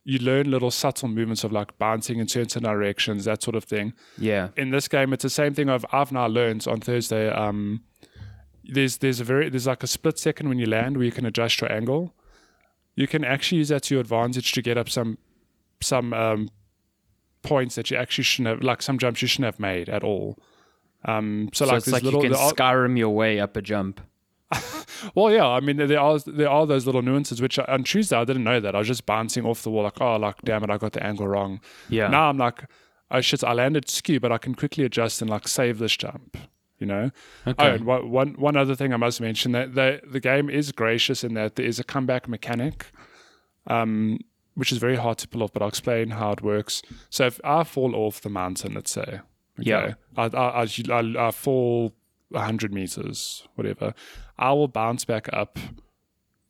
you 0.03 0.17
learn 0.17 0.49
little 0.49 0.71
subtle 0.71 1.07
movements 1.07 1.43
of 1.43 1.51
like 1.51 1.77
bouncing 1.77 2.17
in 2.17 2.27
certain 2.27 2.63
directions, 2.63 3.25
that 3.25 3.43
sort 3.43 3.55
of 3.55 3.65
thing. 3.65 3.93
yeah. 4.17 4.47
In 4.57 4.71
this 4.71 4.87
game, 4.87 5.13
it's 5.13 5.21
the 5.21 5.29
same 5.29 5.53
thing. 5.53 5.69
I've 5.69 5.85
I've 5.91 6.11
now 6.11 6.25
learned 6.25 6.67
on 6.67 6.79
Thursday. 6.81 7.29
Um, 7.29 7.83
there's 8.63 8.97
there's 8.97 9.19
a 9.19 9.23
very 9.23 9.49
there's 9.49 9.67
like 9.67 9.83
a 9.83 9.87
split 9.87 10.17
second 10.17 10.49
when 10.49 10.57
you 10.57 10.65
land 10.65 10.97
where 10.97 11.05
you 11.05 11.11
can 11.11 11.25
adjust 11.27 11.61
your 11.61 11.71
angle. 11.71 12.15
You 12.95 13.07
can 13.07 13.23
actually 13.23 13.59
use 13.59 13.69
that 13.69 13.83
to 13.83 13.93
your 13.93 14.01
advantage 14.01 14.51
to 14.53 14.61
get 14.63 14.75
up 14.75 14.89
some 14.89 15.19
some 15.81 16.13
um, 16.13 16.49
points 17.43 17.75
that 17.75 17.89
you 17.91 17.97
actually 17.97 18.23
shouldn't 18.23 18.47
have, 18.55 18.63
like 18.63 18.81
some 18.81 18.97
jumps 18.97 19.21
you 19.21 19.27
shouldn't 19.27 19.45
have 19.53 19.59
made 19.59 19.89
at 19.89 20.03
all. 20.03 20.37
Um, 21.05 21.49
so, 21.53 21.65
So 21.65 21.71
like 21.71 21.77
it's 21.79 21.87
like 21.91 22.03
little 22.03 22.23
you 22.23 22.29
can 22.31 22.39
are- 22.39 22.51
Skyrim 22.51 22.97
your 22.97 23.09
way 23.09 23.39
up 23.39 23.55
a 23.57 23.61
jump. 23.61 24.01
Well, 25.15 25.31
yeah, 25.33 25.47
I 25.47 25.61
mean 25.61 25.77
there 25.77 25.99
are 25.99 26.19
there 26.27 26.49
are 26.49 26.67
those 26.67 26.85
little 26.85 27.01
nuances 27.01 27.41
which 27.41 27.57
I, 27.57 27.63
on 27.63 27.83
Tuesday 27.83 28.15
I 28.15 28.23
didn't 28.23 28.43
know 28.43 28.59
that 28.59 28.75
I 28.75 28.77
was 28.77 28.87
just 28.87 29.07
bouncing 29.07 29.45
off 29.45 29.63
the 29.63 29.71
wall 29.71 29.81
like 29.83 29.99
oh 29.99 30.15
like 30.17 30.35
damn 30.43 30.63
it 30.63 30.69
I 30.69 30.77
got 30.77 30.91
the 30.93 31.03
angle 31.03 31.27
wrong. 31.27 31.59
Yeah. 31.89 32.07
Now 32.07 32.29
I'm 32.29 32.37
like 32.37 32.65
oh 33.09 33.19
shit 33.19 33.43
I 33.43 33.53
landed 33.53 33.89
skew 33.89 34.19
but 34.19 34.31
I 34.31 34.37
can 34.37 34.53
quickly 34.53 34.83
adjust 34.83 35.19
and 35.19 35.27
like 35.31 35.47
save 35.47 35.79
this 35.79 35.97
jump. 35.97 36.37
You 36.77 36.85
know. 36.85 37.09
Okay. 37.47 37.79
Oh, 37.79 38.05
one 38.05 38.33
one 38.33 38.55
other 38.55 38.75
thing 38.75 38.93
I 38.93 38.97
must 38.97 39.19
mention 39.21 39.53
that 39.53 39.73
the 39.73 40.01
the 40.07 40.19
game 40.19 40.51
is 40.51 40.71
gracious 40.71 41.23
in 41.23 41.33
that 41.33 41.55
there 41.55 41.65
is 41.65 41.79
a 41.79 41.83
comeback 41.83 42.27
mechanic, 42.27 42.85
um, 43.65 44.19
which 44.55 44.71
is 44.71 44.77
very 44.77 44.95
hard 44.95 45.17
to 45.19 45.27
pull 45.27 45.43
off. 45.43 45.53
But 45.53 45.61
I'll 45.61 45.69
explain 45.69 46.11
how 46.11 46.31
it 46.31 46.41
works. 46.41 46.81
So 47.09 47.25
if 47.25 47.39
I 47.43 47.63
fall 47.63 47.95
off 47.95 48.21
the 48.21 48.29
mountain, 48.29 48.73
let's 48.73 48.91
say, 48.91 49.21
Yeah. 49.57 49.93
I, 50.17 50.25
I, 50.25 50.63
I, 50.63 50.67
I, 50.89 51.27
I 51.27 51.31
fall 51.31 51.93
100 52.29 52.73
meters, 52.73 53.47
whatever. 53.55 53.93
I 54.37 54.53
will 54.53 54.67
bounce 54.67 55.05
back 55.05 55.29
up 55.33 55.59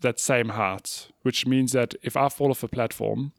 that 0.02 0.20
same 0.20 0.50
height, 0.50 1.08
which 1.22 1.46
means 1.46 1.74
that 1.74 1.94
if 2.02 2.16
I 2.18 2.30
fall 2.30 2.50
off 2.52 2.64
a 2.64 2.68
platform, 2.68 3.34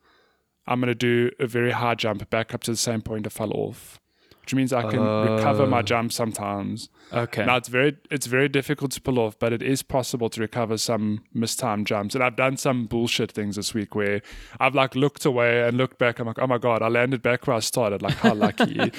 I'm 0.67 0.81
going 0.81 0.89
to 0.89 0.95
do 0.95 1.31
a 1.41 1.47
very 1.47 1.73
high 1.73 1.95
jump 1.97 2.29
back 2.31 2.55
up 2.55 2.63
to 2.65 2.71
the 2.71 2.77
same 2.77 3.03
point 3.03 3.27
I 3.27 3.31
fell 3.31 3.51
off, 3.53 3.99
which 4.43 4.55
means 4.55 4.73
I 4.73 4.83
can 4.91 5.01
recover 5.01 5.67
my 5.67 5.79
Oh. 5.79 5.83
jump 5.83 6.13
sometimes. 6.13 6.89
Okay. 7.13 7.45
Now 7.47 7.57
it's 7.57 7.69
very 7.69 7.97
it's 8.11 8.27
very 8.27 8.49
difficult 8.49 8.91
to 8.93 9.01
pull 9.01 9.19
off, 9.19 9.39
but 9.39 9.53
it 9.53 9.63
is 9.63 9.83
possible 9.83 10.29
to 10.31 10.41
recover 10.41 10.77
some 10.77 11.25
mistimed 11.33 11.87
jumps. 11.87 12.15
And 12.15 12.23
I've 12.25 12.37
done 12.37 12.57
some 12.57 12.87
bullshit 12.87 13.33
things 13.33 13.57
this 13.57 13.73
week 13.75 13.95
where 13.95 14.21
I've 14.61 14.75
like 14.75 14.95
looked 14.97 15.25
away 15.25 15.63
and 15.63 15.77
looked 15.77 15.99
back. 15.99 16.19
I'm 16.19 16.27
like, 16.27 16.39
oh 16.41 16.47
my 16.47 16.59
god, 16.59 16.83
I 16.83 16.89
landed 16.89 17.23
back 17.23 17.47
where 17.47 17.57
I 17.57 17.61
started. 17.61 18.03
Like 18.03 18.15
how 18.15 18.35
lucky. 18.35 18.79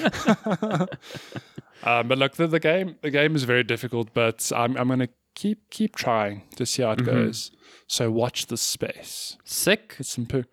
um, 1.84 2.08
but 2.08 2.18
look, 2.18 2.34
the, 2.36 2.46
the 2.46 2.60
game 2.60 2.96
the 3.02 3.10
game 3.10 3.34
is 3.36 3.44
very 3.44 3.62
difficult, 3.64 4.14
but 4.14 4.50
I'm 4.54 4.76
I'm 4.76 4.88
gonna 4.88 5.08
keep 5.34 5.68
keep 5.70 5.96
trying 5.96 6.42
to 6.56 6.64
see 6.66 6.82
how 6.82 6.92
it 6.92 7.04
goes. 7.04 7.50
So 7.86 8.10
watch 8.10 8.46
the 8.46 8.56
space. 8.56 9.36
Sick. 9.44 9.96
It's 9.98 10.10
some 10.10 10.26
per- 10.26 10.44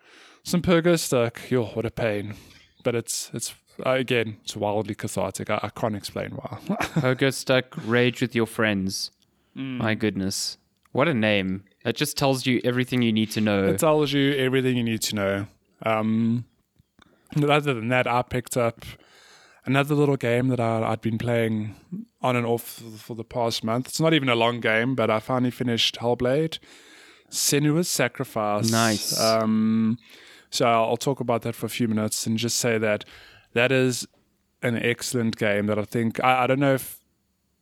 some 0.43 0.61
Pogo 0.61 0.99
stuck. 0.99 1.49
Yo, 1.49 1.65
what 1.65 1.85
a 1.85 1.91
pain. 1.91 2.35
But 2.83 2.95
it's 2.95 3.31
it's 3.33 3.53
uh, 3.85 3.91
again 3.91 4.37
it's 4.43 4.55
wildly 4.55 4.95
cathartic. 4.95 5.49
I, 5.49 5.59
I 5.63 5.69
can't 5.69 5.95
explain 5.95 6.31
why. 6.31 6.59
Pogo 7.01 7.33
stuck. 7.33 7.75
Rage 7.85 8.21
with 8.21 8.35
your 8.35 8.45
friends. 8.45 9.11
Mm. 9.55 9.77
My 9.77 9.95
goodness. 9.95 10.57
What 10.91 11.07
a 11.07 11.13
name. 11.13 11.63
It 11.85 11.95
just 11.95 12.17
tells 12.17 12.45
you 12.45 12.61
everything 12.63 13.01
you 13.01 13.13
need 13.13 13.31
to 13.31 13.41
know. 13.41 13.65
It 13.65 13.79
tells 13.79 14.11
you 14.11 14.33
everything 14.33 14.77
you 14.77 14.83
need 14.83 15.01
to 15.03 15.15
know. 15.15 15.47
Um, 15.83 16.45
but 17.35 17.49
other 17.49 17.73
than 17.73 17.87
that, 17.89 18.07
I 18.07 18.21
picked 18.23 18.57
up 18.57 18.85
another 19.65 19.95
little 19.95 20.17
game 20.17 20.49
that 20.49 20.59
I, 20.59 20.83
I'd 20.91 21.01
been 21.01 21.17
playing 21.17 21.75
on 22.21 22.35
and 22.35 22.45
off 22.45 22.81
for 22.97 23.15
the 23.15 23.23
past 23.23 23.63
month. 23.63 23.87
It's 23.87 23.99
not 23.99 24.13
even 24.13 24.29
a 24.29 24.35
long 24.35 24.59
game, 24.59 24.95
but 24.95 25.09
I 25.09 25.19
finally 25.19 25.51
finished 25.51 25.95
Hellblade. 25.95 26.59
Senua's 27.29 27.87
Sacrifice. 27.89 28.69
Nice. 28.69 29.19
Um, 29.19 29.97
so 30.49 30.65
I'll 30.65 30.97
talk 30.97 31.21
about 31.21 31.43
that 31.43 31.55
for 31.55 31.65
a 31.65 31.69
few 31.69 31.87
minutes 31.87 32.27
and 32.27 32.37
just 32.37 32.57
say 32.57 32.77
that 32.77 33.05
that 33.53 33.71
is 33.71 34.07
an 34.61 34.77
excellent 34.77 35.37
game 35.37 35.65
that 35.67 35.79
I 35.79 35.83
think, 35.83 36.23
I, 36.23 36.43
I 36.43 36.47
don't 36.47 36.59
know 36.59 36.73
if 36.75 36.99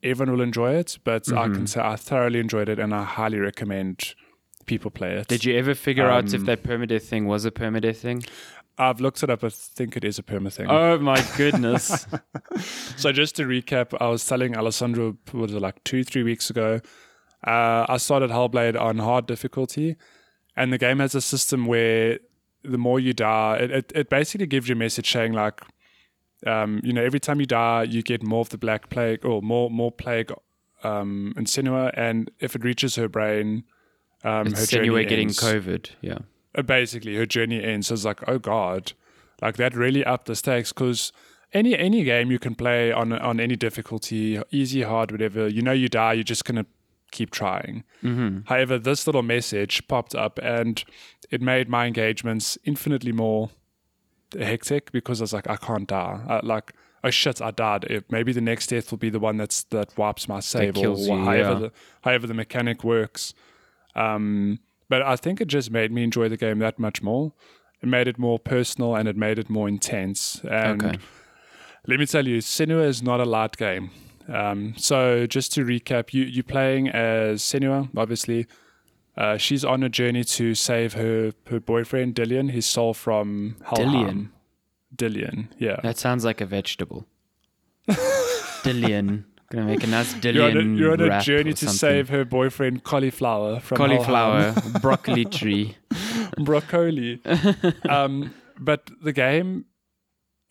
everyone 0.03 0.33
will 0.35 0.41
enjoy 0.43 0.73
it, 0.75 0.97
but 1.03 1.27
I 1.29 1.45
Mm-hmm. 1.45 1.53
can 1.55 1.67
say 1.67 1.81
I 1.81 1.95
thoroughly 1.95 2.39
enjoyed 2.39 2.69
it 2.69 2.79
and 2.79 2.93
I 2.93 3.03
highly 3.03 3.39
recommend 3.39 4.13
people 4.65 4.91
play 4.91 5.13
it. 5.13 5.27
Did 5.27 5.45
you 5.45 5.57
ever 5.57 5.73
figure 5.75 6.09
out 6.09 6.33
if 6.33 6.41
Um, 6.41 6.45
that 6.45 6.63
permadeath 6.63 7.03
thing 7.03 7.25
was 7.25 7.45
a 7.45 7.51
permadeath 7.51 7.97
thing? 7.97 8.23
I've 8.77 9.01
looked 9.01 9.23
it 9.23 9.29
up. 9.29 9.43
I 9.43 9.49
think 9.49 9.97
it 9.97 10.05
is 10.05 10.19
a 10.19 10.23
perma 10.23 10.53
thing. 10.53 10.67
Oh 10.69 10.97
my 10.99 11.21
goodness. 11.37 12.05
So 12.97 13.11
just 13.13 13.35
to 13.37 13.43
recap, 13.43 13.93
I 14.01 14.07
was 14.09 14.25
telling 14.25 14.55
Alessandro 14.57 15.17
what 15.31 15.41
was 15.41 15.53
it 15.53 15.61
like 15.61 15.81
two, 15.85 16.03
three 16.03 16.23
weeks 16.23 16.49
ago. 16.49 16.81
Uh, 17.45 17.85
I 17.87 17.97
started 17.97 18.29
Hellblade 18.29 18.79
on 18.79 18.97
hard 18.97 19.25
difficulty, 19.25 19.95
and 20.57 20.73
the 20.73 20.77
game 20.77 20.99
has 20.99 21.15
a 21.15 21.21
system 21.21 21.65
where 21.65 22.19
the 22.63 22.77
more 22.77 22.99
you 22.99 23.13
die, 23.13 23.57
it, 23.57 23.71
it, 23.71 23.91
it 23.95 24.09
basically 24.09 24.47
gives 24.47 24.67
you 24.67 24.75
a 24.75 24.77
message 24.77 25.09
saying 25.11 25.31
like, 25.31 25.61
um, 26.45 26.81
you 26.83 26.93
know, 26.93 27.03
every 27.03 27.19
time 27.19 27.39
you 27.39 27.45
die, 27.45 27.83
you 27.83 28.01
get 28.01 28.23
more 28.23 28.41
of 28.41 28.49
the 28.49 28.57
black 28.57 28.89
plague 28.89 29.25
or 29.25 29.41
more 29.41 29.69
more 29.69 29.91
plague 29.91 30.31
um, 30.83 31.33
in 31.35 31.45
Senua, 31.45 31.91
and 31.95 32.31
if 32.39 32.55
it 32.55 32.63
reaches 32.63 32.95
her 32.95 33.07
brain, 33.07 33.63
um, 34.23 34.51
her 34.53 34.65
journey 34.65 34.89
getting 35.05 35.27
ends 35.27 35.39
COVID. 35.39 35.89
Yeah. 36.01 36.19
uh, 36.55 36.61
basically 36.61 37.15
her 37.15 37.25
journey 37.25 37.63
ends. 37.63 37.87
So 37.87 37.93
it's 37.93 38.05
like, 38.05 38.21
oh 38.27 38.39
god, 38.39 38.93
like 39.41 39.57
that 39.57 39.75
really 39.75 40.03
upped 40.05 40.27
the 40.27 40.35
stakes 40.35 40.71
because 40.71 41.11
any 41.53 41.77
any 41.77 42.03
game 42.03 42.31
you 42.31 42.39
can 42.39 42.55
play 42.55 42.91
on 42.91 43.11
on 43.13 43.39
any 43.39 43.55
difficulty, 43.55 44.41
easy, 44.51 44.83
hard, 44.83 45.11
whatever. 45.11 45.47
You 45.47 45.61
know, 45.61 45.71
you 45.73 45.89
die, 45.89 46.13
you're 46.13 46.23
just 46.23 46.45
gonna 46.45 46.65
keep 47.11 47.31
trying. 47.31 47.83
Mm-hmm. 48.03 48.41
However, 48.45 48.77
this 48.77 49.07
little 49.07 49.23
message 49.23 49.87
popped 49.87 50.15
up 50.15 50.39
and 50.41 50.83
it 51.31 51.41
made 51.41 51.67
my 51.67 51.85
engagements 51.85 52.57
infinitely 52.63 53.11
more 53.11 53.49
hectic 54.37 54.91
because 54.91 55.21
I 55.21 55.23
was 55.23 55.33
like, 55.33 55.49
I 55.49 55.55
can't 55.55 55.87
die. 55.87 56.21
I, 56.27 56.39
like, 56.43 56.73
oh 57.03 57.09
shit, 57.09 57.41
I 57.41 57.51
died. 57.51 57.85
It, 57.85 58.11
maybe 58.11 58.31
the 58.31 58.41
next 58.41 58.67
death 58.67 58.91
will 58.91 58.97
be 58.97 59.09
the 59.09 59.19
one 59.19 59.37
that's 59.37 59.63
that 59.65 59.97
wipes 59.97 60.27
my 60.27 60.39
save 60.39 60.77
or, 60.77 60.97
you, 60.97 61.17
however 61.17 61.53
yeah. 61.53 61.59
the 61.59 61.71
however 62.01 62.27
the 62.27 62.33
mechanic 62.33 62.83
works. 62.83 63.33
Um, 63.95 64.59
but 64.89 65.01
I 65.01 65.15
think 65.15 65.39
it 65.41 65.47
just 65.47 65.71
made 65.71 65.91
me 65.91 66.03
enjoy 66.03 66.29
the 66.29 66.37
game 66.37 66.59
that 66.59 66.79
much 66.79 67.01
more. 67.01 67.33
It 67.81 67.87
made 67.87 68.07
it 68.07 68.17
more 68.17 68.39
personal 68.39 68.95
and 68.95 69.07
it 69.07 69.15
made 69.15 69.39
it 69.39 69.49
more 69.49 69.67
intense. 69.67 70.41
And 70.49 70.83
Okay. 70.83 70.99
let 71.87 71.99
me 71.99 72.05
tell 72.05 72.27
you, 72.27 72.39
Senua 72.39 72.85
is 72.85 73.01
not 73.01 73.19
a 73.19 73.25
light 73.25 73.55
game. 73.57 73.91
Um, 74.27 74.73
so 74.77 75.25
just 75.25 75.53
to 75.53 75.63
recap, 75.65 76.13
you 76.13 76.23
you're 76.23 76.43
playing 76.43 76.89
as 76.89 77.41
Senua, 77.41 77.89
obviously. 77.95 78.47
Uh, 79.17 79.37
she's 79.37 79.65
on 79.65 79.83
a 79.83 79.89
journey 79.89 80.23
to 80.23 80.55
save 80.55 80.93
her 80.93 81.33
her 81.47 81.59
boyfriend 81.59 82.15
Dillion, 82.15 82.51
his 82.51 82.65
soul 82.65 82.93
from 82.93 83.57
Helheim. 83.65 84.31
Dillion, 84.95 85.47
yeah. 85.57 85.79
That 85.83 85.97
sounds 85.97 86.23
like 86.25 86.41
a 86.41 86.45
vegetable. 86.45 87.05
Dillion. 87.87 89.25
Gonna 89.51 89.65
make 89.65 89.83
a 89.83 89.87
nice 89.87 90.15
You're 90.23 90.43
on 90.43 90.57
a, 90.57 90.61
you're 90.61 90.93
on 90.93 91.01
a 91.01 91.21
journey 91.21 91.53
to 91.53 91.67
save 91.67 92.09
her 92.09 92.23
boyfriend 92.23 92.83
cauliflower 92.83 93.59
from 93.59 93.77
cauliflower, 93.77 94.53
broccoli 94.81 95.25
tree. 95.25 95.75
broccoli. 96.37 97.19
um, 97.89 98.31
but 98.59 98.91
the 99.01 99.11
game 99.11 99.65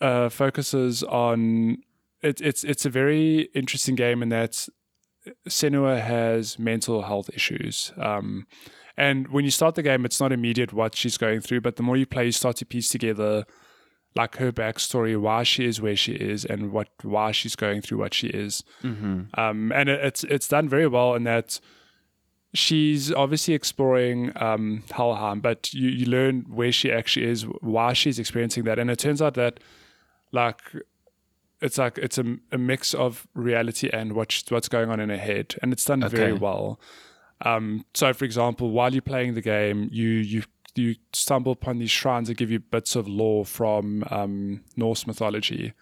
uh, 0.01 0.29
focuses 0.29 1.05
on 1.05 1.79
it, 2.23 2.41
it's 2.41 2.65
it's 2.65 2.85
a 2.85 2.91
very 2.91 3.43
interesting 3.55 3.95
game 3.95 4.21
in 4.21 4.31
that 4.31 4.69
Senua 5.49 6.01
has 6.01 6.59
mental 6.59 7.03
health 7.03 7.31
issues. 7.35 7.93
Um, 7.97 8.47
and 8.97 9.29
when 9.29 9.45
you 9.45 9.51
start 9.51 9.77
the 9.77 9.83
game, 9.83 10.05
it's 10.05 10.21
not 10.21 10.33
immediate 10.33 10.73
what 10.73 10.97
she's 10.97 11.17
going 11.17 11.41
through, 11.41 11.61
but 11.61 11.77
the 11.77 11.83
more 11.83 11.97
you 11.97 12.07
play, 12.07 12.27
you 12.27 12.33
start 12.33 12.57
to 12.57 12.67
piece 12.67 12.89
together 12.89 13.45
like 14.17 14.37
her 14.37 14.51
backstory, 14.51 15.19
why 15.19 15.45
she 15.45 15.65
is 15.65 15.81
where 15.81 15.95
she 15.95 16.13
is, 16.13 16.45
and 16.45 16.73
what 16.73 16.89
why 17.03 17.31
she's 17.31 17.55
going 17.55 17.81
through 17.81 17.99
what 17.99 18.13
she 18.13 18.27
is. 18.29 18.65
Mm-hmm. 18.83 19.41
Um, 19.41 19.73
and 19.73 19.89
it, 19.89 20.01
it's 20.05 20.25
it's 20.25 20.49
done 20.49 20.69
very 20.69 20.89
well 20.89 21.15
in 21.15 21.25
that 21.25 21.61
she's 22.55 23.13
obviously 23.13 23.55
exploring 23.55 24.33
um, 24.37 24.83
Helheim, 24.91 25.41
but 25.41 25.73
you, 25.73 25.91
you 25.91 26.07
learn 26.07 26.47
where 26.49 26.73
she 26.73 26.91
actually 26.91 27.27
is, 27.27 27.43
why 27.43 27.93
she's 27.93 28.19
experiencing 28.19 28.65
that, 28.65 28.79
and 28.79 28.91
it 28.91 28.99
turns 28.99 29.23
out 29.23 29.35
that 29.35 29.61
like 30.33 30.61
it's 31.61 31.79
like 31.79 31.99
it's 31.99 32.19
a, 32.19 32.37
a 32.53 32.59
mix 32.59 32.95
of 32.95 33.27
reality 33.35 33.91
and 33.93 34.13
what 34.13 34.43
what's 34.49 34.69
going 34.69 34.91
on 34.91 35.01
in 35.01 35.09
her 35.09 35.19
head, 35.19 35.57
and 35.63 35.73
it's 35.73 35.85
done 35.85 36.09
very 36.09 36.33
well. 36.33 36.81
Um, 37.43 37.85
so, 37.95 38.13
for 38.13 38.25
example, 38.25 38.71
while 38.71 38.93
you're 38.93 39.03
playing 39.03 39.35
the 39.35 39.41
game, 39.41 39.89
you 39.93 40.09
you 40.09 40.43
you 40.75 40.95
stumble 41.13 41.53
upon 41.53 41.79
these 41.79 41.91
shrines 41.91 42.29
that 42.29 42.37
give 42.37 42.51
you 42.51 42.61
bits 42.61 42.95
of 42.95 43.09
lore 43.09 43.45
from 43.45 44.05
um, 44.11 44.63
Norse 44.77 45.07
mythology. 45.07 45.73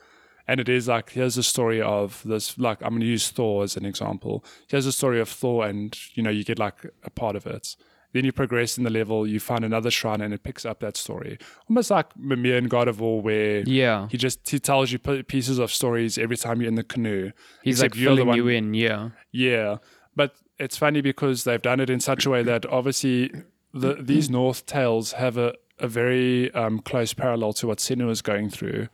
And 0.49 0.61
it 0.61 0.69
is 0.69 0.87
like 0.87 1.11
here's 1.11 1.37
a 1.37 1.43
story 1.43 1.83
of 1.83 2.23
this. 2.25 2.57
Like 2.57 2.81
I'm 2.83 2.91
going 2.91 3.01
to 3.01 3.07
use 3.07 3.31
Thor 3.31 3.65
as 3.65 3.77
an 3.77 3.85
example. 3.85 4.45
Here's 4.69 4.87
a 4.87 4.93
story 4.93 5.21
of 5.21 5.29
Thor, 5.29 5.67
and 5.67 5.99
you 6.15 6.23
know 6.23 6.31
you 6.31 6.45
get 6.45 6.59
like 6.59 6.87
a 7.03 7.11
part 7.11 7.37
of 7.37 7.47
it. 7.47 7.77
Then 8.17 8.25
you 8.25 8.33
progress 8.33 8.79
in 8.79 8.85
the 8.85 8.91
level, 8.91 9.27
you 9.27 9.39
find 9.39 9.63
another 9.65 9.91
shrine, 9.91 10.23
and 10.23 10.33
it 10.33 10.43
picks 10.43 10.65
up 10.65 10.81
that 10.81 10.97
story, 10.97 11.39
almost 11.69 11.91
like 11.91 12.07
Mimir 12.17 12.57
in 12.57 12.67
God 12.69 12.89
of 12.89 12.99
War, 12.99 13.21
where 13.21 13.61
Yeah. 13.67 14.09
he 14.11 14.17
just 14.17 14.49
he 14.49 14.59
tells 14.59 14.91
you 14.91 14.99
pieces 14.99 15.59
of 15.59 15.71
stories 15.71 16.17
every 16.17 16.37
time 16.39 16.61
you're 16.61 16.69
in 16.69 16.77
the 16.77 16.83
canoe. 16.85 17.33
He's 17.63 17.83
like 17.83 17.95
filling 17.95 18.33
you 18.35 18.49
in. 18.49 18.73
Yeah. 18.73 19.11
Yeah, 19.33 19.77
but 20.15 20.35
it's 20.59 20.79
funny 20.79 21.03
because 21.03 21.45
they've 21.45 21.61
done 21.61 21.79
it 21.81 21.91
in 21.91 22.01
such 22.01 22.25
a 22.25 22.31
way 22.31 22.43
that 22.43 22.65
obviously 22.67 23.31
the, 23.75 23.95
these 24.01 24.31
Norse 24.31 24.63
tales 24.63 25.13
have 25.13 25.37
a, 25.37 25.53
a 25.79 25.87
very 25.89 26.51
um, 26.55 26.79
close 26.79 27.13
parallel 27.13 27.53
to 27.53 27.67
what 27.67 27.77
Senua 27.79 28.11
is 28.11 28.23
going 28.23 28.49
through. 28.49 28.89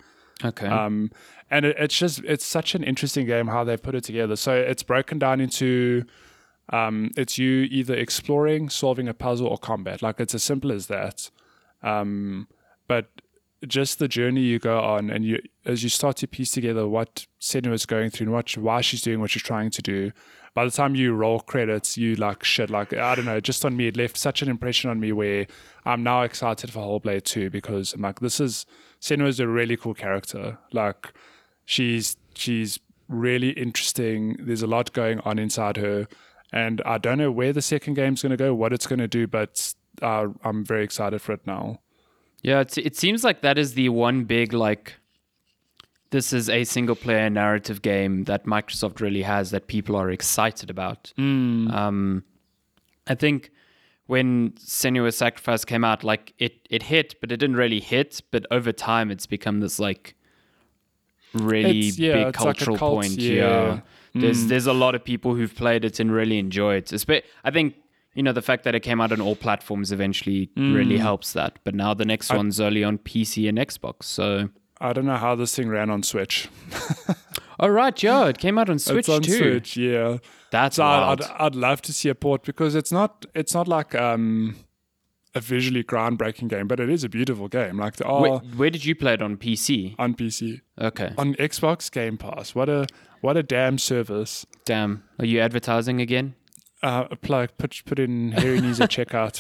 Okay. 0.45 0.67
Um, 0.67 1.13
and 1.49 1.65
it, 1.65 1.77
it's 1.79 1.97
just 1.97 2.19
it's 2.25 2.45
such 2.45 2.75
an 2.75 2.83
interesting 2.83 3.27
game 3.27 3.47
how 3.47 3.63
they 3.63 3.77
put 3.77 3.95
it 3.95 4.03
together. 4.03 4.35
So 4.35 4.53
it's 4.57 4.83
broken 4.83 5.21
down 5.21 5.41
into 5.41 6.05
um, 6.73 7.11
it's 7.17 7.39
you 7.39 7.69
either 7.71 7.95
exploring, 7.95 8.71
solving 8.71 9.07
a 9.07 9.15
puzzle, 9.15 9.47
or 9.47 9.59
combat. 9.59 10.03
Like 10.03 10.19
it's 10.19 10.35
as 10.35 10.43
simple 10.43 10.73
as 10.73 10.87
that. 10.87 11.31
Um, 11.83 12.49
but 12.89 13.07
just 13.67 13.99
the 13.99 14.09
journey 14.09 14.41
you 14.41 14.59
go 14.59 14.81
on, 14.81 15.11
and 15.11 15.25
you 15.25 15.41
as 15.67 15.83
you 15.83 15.91
start 15.91 16.17
to 16.19 16.27
piece 16.27 16.51
together 16.51 16.89
what 16.89 17.27
Senua 17.41 17.75
is 17.75 17.87
going 17.87 18.11
through 18.11 18.27
and 18.27 18.35
what 18.35 18.57
why 18.57 18.81
she's 18.81 19.03
doing 19.03 19.21
what 19.21 19.31
she's 19.31 19.43
trying 19.43 19.71
to 19.71 19.83
do. 19.83 20.13
By 20.55 20.65
the 20.67 20.71
time 20.71 20.95
you 20.95 21.15
roll 21.15 21.41
credits, 21.41 21.97
you 21.97 22.15
like 22.15 22.43
shit. 22.43 22.71
Like 22.71 22.93
I 22.95 23.15
don't 23.15 23.27
know, 23.27 23.41
just 23.41 23.65
on 23.65 23.77
me, 23.77 23.89
it 23.89 23.97
left 23.97 24.17
such 24.17 24.43
an 24.43 24.49
impression 24.49 24.91
on 24.91 24.99
me 24.99 25.13
where 25.13 25.47
I'm 25.85 26.03
now 26.03 26.23
excited 26.23 26.71
for 26.73 26.81
Hellblade 26.81 27.25
2 27.25 27.51
because 27.51 27.95
I'm 27.95 28.03
like, 28.03 28.21
this 28.21 28.41
is 28.41 28.67
Senua 29.01 29.29
is 29.29 29.41
a 29.41 29.49
really 29.49 29.77
cool 29.77 29.95
character. 29.95 30.59
Like 30.73 31.13
she's 31.67 32.17
she's 32.35 32.79
really 33.09 33.51
interesting. 33.51 34.37
There's 34.39 34.63
a 34.63 34.67
lot 34.67 34.93
going 34.93 35.21
on 35.21 35.39
inside 35.39 35.77
her, 35.77 36.09
and 36.53 36.83
I 36.85 36.99
don't 36.99 37.19
know 37.19 37.31
where 37.31 37.53
the 37.53 37.63
second 37.63 37.95
game's 37.95 38.23
going 38.23 38.31
to 38.31 38.37
go, 38.37 38.55
what 38.55 38.73
it's 38.73 38.87
going 38.87 38.99
to 38.99 39.09
do, 39.09 39.27
but 39.27 39.75
uh, 40.03 40.29
I'm 40.45 40.65
very 40.65 40.85
excited 40.85 41.21
for 41.23 41.33
it 41.33 41.47
now. 41.47 41.81
Yeah, 42.43 42.61
it's, 42.61 42.77
it 42.77 42.97
seems 42.97 43.25
like 43.25 43.41
that 43.43 43.57
is 43.57 43.75
the 43.75 43.89
one 43.89 44.25
big 44.25 44.53
like 44.53 44.95
this 46.11 46.33
is 46.33 46.51
a 46.51 46.65
single 46.65 46.95
player 46.95 47.31
narrative 47.31 47.81
game 47.81 48.25
that 48.25 48.45
Microsoft 48.45 49.01
really 49.01 49.23
has 49.23 49.51
that 49.51 49.67
people 49.67 49.97
are 49.97 50.11
excited 50.11 50.69
about. 50.69 51.13
Mm. 51.17 51.73
Um, 51.73 52.25
I 53.07 53.15
think 53.15 53.51
when 54.07 54.51
Senua's 54.53 55.17
Sacrifice 55.17 55.65
came 55.65 55.85
out, 55.85 56.05
like 56.05 56.35
it, 56.39 56.67
it 56.69 56.83
hit, 56.83 57.15
but 57.21 57.33
it 57.33 57.39
didn't 57.39 57.57
really 57.57 57.81
hit. 57.81 58.21
But 58.31 58.45
over 58.51 58.73
time, 58.73 59.11
it's 59.11 59.27
become 59.27 59.61
this 59.61 59.79
like 59.79 60.15
really 61.33 61.71
yeah, 61.71 62.15
big 62.15 62.27
it's 62.27 62.41
like 62.41 62.57
cultural 62.57 62.77
cult, 62.77 63.03
point. 63.03 63.13
yeah. 63.13 63.35
Yeah, 63.35 63.81
there's 64.15 64.45
Mm. 64.45 64.49
there's 64.49 64.67
a 64.67 64.73
lot 64.73 64.95
of 64.95 65.05
people 65.05 65.35
who've 65.35 65.55
played 65.55 65.85
it 65.85 66.01
and 66.01 66.13
really 66.13 66.39
enjoy 66.39 66.75
it. 66.77 66.87
Espe- 66.87 67.23
I 67.45 67.51
think 67.51 67.75
you 68.15 68.23
know 68.23 68.33
the 68.33 68.43
fact 68.43 68.65
that 68.65 68.75
it 68.75 68.81
came 68.81 69.01
out 69.01 69.11
on 69.13 69.21
all 69.21 69.37
platforms 69.37 69.91
eventually 69.93 70.51
really 70.57 70.99
helps 70.99 71.33
that. 71.33 71.59
But 71.65 71.75
now 71.75 71.95
the 71.95 72.05
next 72.05 72.29
Mm. 72.29 72.35
I- 72.35 72.37
one's 72.37 72.61
only 72.61 72.85
on 72.85 72.99
PC 72.99 73.49
and 73.49 73.59
Xbox. 73.59 74.05
So 74.05 74.51
I 74.81 74.93
don't 74.93 75.07
know 75.07 75.17
how 75.17 75.35
this 75.35 75.55
thing 75.55 75.69
ran 75.69 75.91
on 75.91 76.03
Switch. 76.03 76.49
oh 77.61 77.69
right, 77.69 78.03
yeah, 78.03 78.27
it 78.27 78.39
came 78.39 78.59
out 78.59 78.69
on 78.69 78.79
Switch 78.79 78.99
it's 79.01 79.09
on 79.09 79.23
too. 79.23 79.39
Switch, 79.39 79.77
yeah. 79.77 80.19
That's 80.51 80.77
So 80.77 80.85
I'd. 80.85 81.23
I'd, 81.23 81.31
I'd 81.39 81.55
love 81.55 81.81
to 81.83 81.93
see 81.93 82.09
a 82.09 82.15
port 82.15 82.43
because 82.45 82.75
it's 82.75 82.93
not 82.93 83.25
it's 83.35 83.55
not 83.55 83.69
like 83.69 83.95
um, 83.95 84.57
a 85.35 85.41
visually 85.41 85.83
groundbreaking 85.83 86.49
game, 86.49 86.69
but 86.69 86.79
it 86.81 86.91
is 86.91 87.05
a 87.05 87.09
beautiful 87.09 87.49
game. 87.49 87.79
Like 87.79 87.97
the 87.97 88.07
where, 88.07 88.39
where 88.57 88.71
did 88.71 88.85
you 88.85 88.95
play 88.95 89.15
it 89.15 89.23
on 89.23 89.37
PC? 89.37 89.95
on 89.99 90.15
PC, 90.15 90.61
Okay, 90.81 91.13
on 91.17 91.35
Xbox 91.37 91.91
Game 91.91 92.19
Pass. 92.19 92.55
What 92.55 92.69
a 92.69 92.87
what 93.21 93.37
a 93.37 93.43
damn 93.43 93.79
service. 93.79 94.45
damn. 94.65 95.05
Are 95.19 95.25
you 95.25 95.41
advertising 95.41 96.01
again? 96.01 96.35
Uh, 96.83 97.07
apply, 97.13 97.47
put 97.47 97.81
put 97.87 98.01
in 98.01 98.33
Harry 98.33 98.61
needs 98.61 98.81
a 98.81 98.89
checkout. 98.89 99.39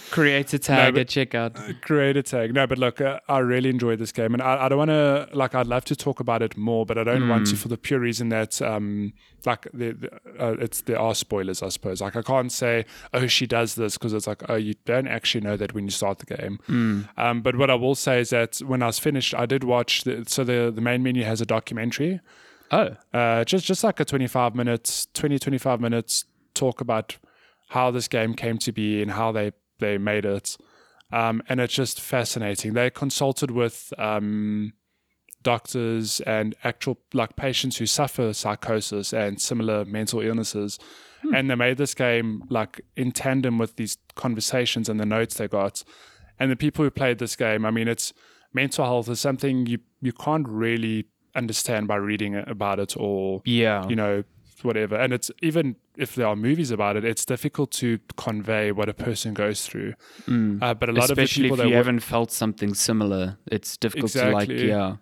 Create 0.10 0.52
a 0.54 0.58
tag 0.58 0.94
but- 0.94 1.00
at 1.00 1.06
checkout. 1.08 1.82
Create 1.82 2.16
a 2.16 2.22
tag. 2.22 2.54
No, 2.54 2.66
but 2.66 2.78
look, 2.78 3.00
uh, 3.02 3.20
I 3.28 3.38
really 3.40 3.68
enjoyed 3.68 3.98
this 3.98 4.12
game, 4.12 4.32
and 4.32 4.42
I, 4.42 4.64
I 4.64 4.68
don't 4.70 4.78
want 4.78 4.88
to 4.90 5.28
like. 5.32 5.54
I'd 5.54 5.66
love 5.66 5.84
to 5.86 5.96
talk 5.96 6.18
about 6.20 6.40
it 6.40 6.56
more, 6.56 6.86
but 6.86 6.96
I 6.96 7.04
don't 7.04 7.28
want 7.28 7.48
to 7.48 7.56
for 7.56 7.68
the 7.68 7.76
pure 7.76 8.00
reason 8.00 8.30
that 8.30 8.62
um, 8.62 9.12
like 9.44 9.68
the, 9.74 9.92
the 9.92 10.42
uh, 10.42 10.52
it's 10.58 10.80
there 10.82 10.98
are 10.98 11.14
spoilers, 11.14 11.62
I 11.62 11.68
suppose. 11.68 12.00
Like 12.00 12.16
I 12.16 12.22
can't 12.22 12.50
say, 12.50 12.86
oh, 13.12 13.26
she 13.26 13.46
does 13.46 13.74
this 13.74 13.98
because 13.98 14.14
it's 14.14 14.26
like, 14.26 14.42
oh, 14.48 14.54
you 14.56 14.74
don't 14.86 15.08
actually 15.08 15.42
know 15.42 15.56
that 15.58 15.74
when 15.74 15.84
you 15.84 15.90
start 15.90 16.18
the 16.18 16.34
game. 16.36 16.58
Um, 17.18 17.42
but 17.42 17.56
what 17.56 17.70
I 17.70 17.74
will 17.74 17.94
say 17.94 18.20
is 18.20 18.30
that 18.30 18.56
when 18.58 18.82
I 18.82 18.86
was 18.86 18.98
finished, 18.98 19.34
I 19.34 19.44
did 19.44 19.64
watch. 19.64 20.04
The, 20.04 20.24
so 20.26 20.44
the 20.44 20.72
the 20.74 20.80
main 20.80 21.02
menu 21.02 21.24
has 21.24 21.40
a 21.42 21.46
documentary. 21.46 22.20
Oh, 22.70 22.96
Uh, 23.12 23.44
just 23.44 23.64
just 23.64 23.84
like 23.84 24.00
a 24.00 24.04
25 24.04 24.54
minutes 24.54 25.06
20 25.14 25.38
25 25.38 25.80
minutes 25.80 26.24
talk 26.54 26.80
about 26.80 27.16
how 27.68 27.90
this 27.90 28.08
game 28.08 28.34
came 28.34 28.58
to 28.58 28.72
be 28.72 29.02
and 29.02 29.12
how 29.12 29.32
they 29.32 29.52
they 29.78 29.98
made 29.98 30.24
it. 30.24 30.56
Um, 31.12 31.42
and 31.48 31.60
it's 31.60 31.74
just 31.74 32.00
fascinating. 32.00 32.72
They 32.72 32.90
consulted 32.90 33.50
with 33.50 33.92
um, 33.98 34.72
doctors 35.42 36.20
and 36.22 36.56
actual 36.64 36.98
like 37.12 37.36
patients 37.36 37.76
who 37.76 37.86
suffer 37.86 38.32
psychosis 38.32 39.12
and 39.12 39.40
similar 39.40 39.84
mental 39.84 40.20
illnesses. 40.20 40.78
And 41.34 41.50
they 41.50 41.54
made 41.56 41.76
this 41.76 41.94
game 41.94 42.42
like 42.50 42.80
in 42.96 43.10
tandem 43.10 43.58
with 43.58 43.76
these 43.76 43.98
conversations 44.14 44.88
and 44.88 44.98
the 45.00 45.06
notes 45.06 45.36
they 45.36 45.48
got. 45.48 45.82
And 46.38 46.50
the 46.50 46.56
people 46.56 46.84
who 46.84 46.90
played 46.90 47.18
this 47.18 47.34
game 47.34 47.64
i 47.64 47.70
mean 47.70 47.88
it's 47.88 48.12
mental 48.52 48.84
health 48.84 49.08
is 49.08 49.20
something 49.20 49.66
you 49.66 49.78
you 50.00 50.12
can't 50.12 50.46
really 50.46 51.06
understand 51.36 51.86
by 51.86 51.96
reading 51.96 52.34
about 52.34 52.78
it 52.78 52.96
or 52.96 53.42
yeah. 53.44 53.86
you 53.88 53.96
know 53.96 54.24
whatever 54.62 54.96
and 54.96 55.12
it's 55.12 55.30
even 55.42 55.76
if 55.96 56.14
there 56.14 56.26
are 56.26 56.34
movies 56.34 56.70
about 56.70 56.96
it 56.96 57.04
it's 57.04 57.24
difficult 57.26 57.70
to 57.70 57.98
convey 58.16 58.72
what 58.72 58.88
a 58.88 58.94
person 58.94 59.34
goes 59.34 59.66
through 59.66 59.92
uh, 60.62 60.72
but 60.74 60.88
a 60.88 60.92
lot 60.92 61.10
of 61.10 61.18
Especially 61.18 61.42
people 61.44 61.60
if 61.60 61.68
you 61.68 61.74
haven't 61.74 62.00
felt 62.00 62.32
something 62.32 62.72
similar, 62.74 63.36
it's 63.46 63.76
difficult 63.76 64.10
to 64.12 64.30
like. 64.30 64.48
Yeah. 64.48 64.96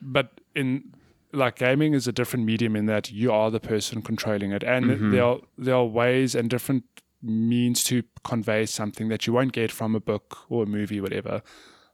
but 0.00 0.40
in 0.54 0.94
like 1.32 1.56
gaming 1.56 1.92
is 1.92 2.06
a 2.06 2.12
different 2.12 2.46
medium 2.46 2.76
in 2.76 2.86
that 2.86 3.10
you 3.10 3.32
are 3.32 3.50
the 3.50 3.60
person 3.60 4.00
controlling 4.00 4.52
it 4.52 4.62
and 4.62 4.84
Mm-hmm. 4.86 5.10
there 5.10 5.24
are 5.24 5.38
there 5.58 5.74
are 5.74 5.84
ways 5.84 6.34
and 6.36 6.48
different 6.48 6.84
means 7.20 7.82
to 7.84 8.02
convey 8.22 8.64
something 8.66 9.08
that 9.08 9.26
you 9.26 9.32
won't 9.32 9.52
get 9.52 9.72
from 9.72 9.94
a 9.96 10.00
book 10.00 10.38
or 10.48 10.62
a 10.62 10.66
movie 10.66 11.00
whatever 11.00 11.42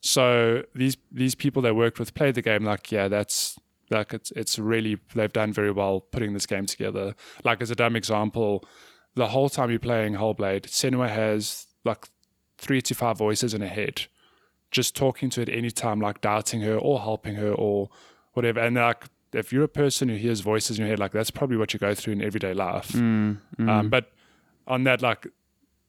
so 0.00 0.62
these 0.74 0.96
these 1.10 1.34
people 1.34 1.62
that 1.62 1.74
worked 1.74 1.98
with 1.98 2.12
played 2.14 2.34
the 2.34 2.42
game 2.42 2.64
like 2.64 2.92
yeah 2.92 3.08
that's 3.08 3.58
like 3.90 4.14
it's 4.14 4.30
it's 4.32 4.58
really 4.58 4.98
they've 5.14 5.32
done 5.32 5.52
very 5.52 5.70
well 5.70 6.00
putting 6.00 6.32
this 6.32 6.46
game 6.46 6.66
together 6.66 7.14
like 7.44 7.60
as 7.60 7.70
a 7.70 7.74
dumb 7.74 7.96
example 7.96 8.64
the 9.14 9.28
whole 9.28 9.48
time 9.48 9.70
you're 9.70 9.78
playing 9.78 10.14
Hellblade 10.14 10.62
Senua 10.62 11.08
has 11.08 11.66
like 11.84 12.08
three 12.58 12.80
to 12.82 12.94
five 12.94 13.18
voices 13.18 13.54
in 13.54 13.60
her 13.60 13.66
head 13.66 14.06
just 14.70 14.94
talking 14.94 15.30
to 15.30 15.40
it 15.40 15.48
any 15.48 15.70
time, 15.70 16.00
like 16.00 16.20
doubting 16.20 16.60
her 16.60 16.76
or 16.76 17.00
helping 17.00 17.34
her 17.34 17.52
or 17.52 17.88
whatever. 18.34 18.60
And 18.60 18.76
like, 18.76 19.06
if 19.32 19.52
you're 19.52 19.64
a 19.64 19.68
person 19.68 20.08
who 20.08 20.16
hears 20.16 20.40
voices 20.40 20.78
in 20.78 20.82
your 20.84 20.90
head, 20.90 20.98
like 20.98 21.12
that's 21.12 21.30
probably 21.30 21.56
what 21.56 21.72
you 21.72 21.78
go 21.80 21.94
through 21.94 22.14
in 22.14 22.22
everyday 22.22 22.54
life. 22.54 22.94
Um, 23.68 23.88
but 23.88 24.12
on 24.66 24.84
that, 24.84 25.02
like, 25.02 25.26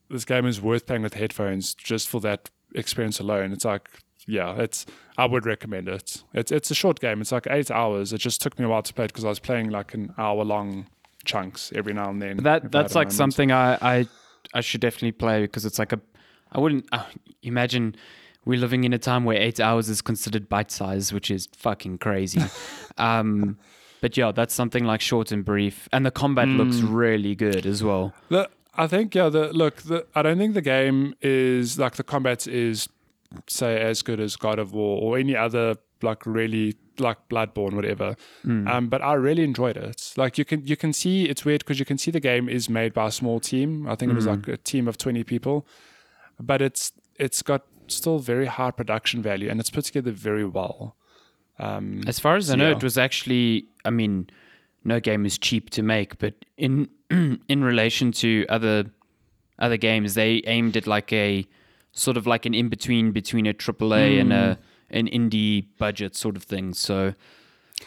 this 0.09 0.25
game 0.25 0.45
is 0.45 0.59
worth 0.61 0.85
playing 0.85 1.03
with 1.03 1.13
headphones 1.13 1.73
just 1.73 2.09
for 2.09 2.19
that 2.21 2.49
experience 2.75 3.19
alone. 3.19 3.51
It's 3.53 3.65
like, 3.65 3.87
yeah, 4.27 4.55
it's. 4.55 4.85
I 5.17 5.25
would 5.25 5.45
recommend 5.45 5.87
it. 5.87 6.23
It's 6.33 6.51
it's 6.51 6.71
a 6.71 6.75
short 6.75 6.99
game. 6.99 7.21
It's 7.21 7.31
like 7.31 7.47
eight 7.49 7.69
hours. 7.71 8.13
It 8.13 8.19
just 8.19 8.41
took 8.41 8.57
me 8.57 8.65
a 8.65 8.69
while 8.69 8.81
to 8.81 8.93
play 8.93 9.05
it 9.05 9.09
because 9.09 9.25
I 9.25 9.29
was 9.29 9.39
playing 9.39 9.69
like 9.69 9.93
an 9.93 10.13
hour 10.17 10.43
long 10.43 10.87
chunks 11.25 11.71
every 11.75 11.93
now 11.93 12.09
and 12.09 12.21
then. 12.21 12.37
That 12.37 12.71
that's 12.71 12.95
like 12.95 13.07
moment. 13.07 13.13
something 13.13 13.51
I, 13.51 13.77
I 13.81 14.07
I 14.53 14.61
should 14.61 14.81
definitely 14.81 15.11
play 15.11 15.41
because 15.41 15.65
it's 15.65 15.77
like 15.79 15.91
a 15.93 15.99
I 16.51 16.59
wouldn't 16.59 16.87
uh, 16.91 17.03
imagine 17.43 17.95
we're 18.45 18.59
living 18.59 18.83
in 18.83 18.93
a 18.93 18.97
time 18.97 19.23
where 19.25 19.37
eight 19.37 19.59
hours 19.59 19.87
is 19.89 20.01
considered 20.01 20.49
bite 20.49 20.71
size, 20.71 21.13
which 21.13 21.29
is 21.29 21.47
fucking 21.55 21.99
crazy. 21.99 22.41
um, 22.97 23.57
but 24.01 24.17
yeah, 24.17 24.31
that's 24.31 24.53
something 24.53 24.83
like 24.83 24.99
short 25.01 25.31
and 25.31 25.45
brief, 25.45 25.87
and 25.93 26.05
the 26.05 26.11
combat 26.11 26.47
looks 26.47 26.79
Hmm. 26.79 26.93
really 26.93 27.35
good 27.35 27.65
as 27.67 27.83
well. 27.83 28.13
The, 28.29 28.49
I 28.75 28.87
think 28.87 29.13
yeah. 29.13 29.29
The 29.29 29.53
look. 29.53 29.83
The, 29.83 30.05
I 30.15 30.21
don't 30.23 30.37
think 30.39 30.55
the 30.55 30.61
game 30.61 31.13
is 31.21 31.77
like 31.77 31.95
the 31.97 32.03
combat 32.03 32.47
is 32.47 32.89
say 33.47 33.79
as 33.79 34.01
good 34.01 34.19
as 34.19 34.35
God 34.35 34.59
of 34.59 34.73
War 34.73 35.01
or 35.01 35.17
any 35.17 35.35
other 35.35 35.75
like 36.01 36.25
really 36.25 36.75
like 36.99 37.17
Bloodborne 37.29 37.73
whatever. 37.73 38.15
Um, 38.67 38.89
but 38.89 39.01
I 39.01 39.13
really 39.13 39.43
enjoyed 39.43 39.77
it. 39.77 40.13
Like 40.17 40.37
you 40.37 40.45
can 40.45 40.65
you 40.65 40.75
can 40.75 40.93
see 40.93 41.25
it's 41.25 41.45
weird 41.45 41.59
because 41.59 41.79
you 41.79 41.85
can 41.85 41.97
see 41.97 42.11
the 42.11 42.19
game 42.19 42.49
is 42.49 42.69
made 42.69 42.93
by 42.93 43.07
a 43.07 43.11
small 43.11 43.39
team. 43.39 43.87
I 43.87 43.95
think 43.95 44.11
it 44.11 44.15
was 44.15 44.27
like 44.27 44.47
a 44.47 44.57
team 44.57 44.87
of 44.87 44.97
twenty 44.97 45.23
people, 45.23 45.65
but 46.39 46.61
it's 46.61 46.91
it's 47.15 47.41
got 47.41 47.65
still 47.87 48.19
very 48.19 48.45
high 48.45 48.71
production 48.71 49.21
value 49.21 49.49
and 49.49 49.59
it's 49.59 49.69
put 49.69 49.85
together 49.85 50.11
very 50.11 50.45
well. 50.45 50.95
Um, 51.59 52.01
As 52.07 52.19
far 52.19 52.35
as 52.37 52.49
I 52.49 52.55
know, 52.55 52.69
yeah. 52.69 52.77
it 52.77 52.83
was 52.83 52.97
actually. 52.97 53.67
I 53.85 53.89
mean, 53.89 54.29
no 54.83 54.99
game 54.99 55.25
is 55.25 55.37
cheap 55.37 55.69
to 55.71 55.83
make, 55.83 56.17
but 56.17 56.33
in 56.57 56.89
in 57.09 57.63
relation 57.63 58.11
to 58.13 58.45
other 58.49 58.85
other 59.59 59.77
games, 59.77 60.15
they 60.15 60.41
aimed 60.45 60.75
at 60.75 60.87
like 60.87 61.13
a 61.13 61.47
sort 61.91 62.17
of 62.17 62.25
like 62.27 62.45
an 62.45 62.53
in 62.53 62.69
between 62.69 63.11
between 63.11 63.45
a 63.47 63.53
AAA 63.53 64.19
and 64.19 64.31
a 64.33 64.55
Hmm. 64.55 64.97
an 64.97 65.07
indie 65.07 65.65
budget 65.77 66.15
sort 66.15 66.35
of 66.35 66.43
thing. 66.43 66.73
So, 66.73 67.13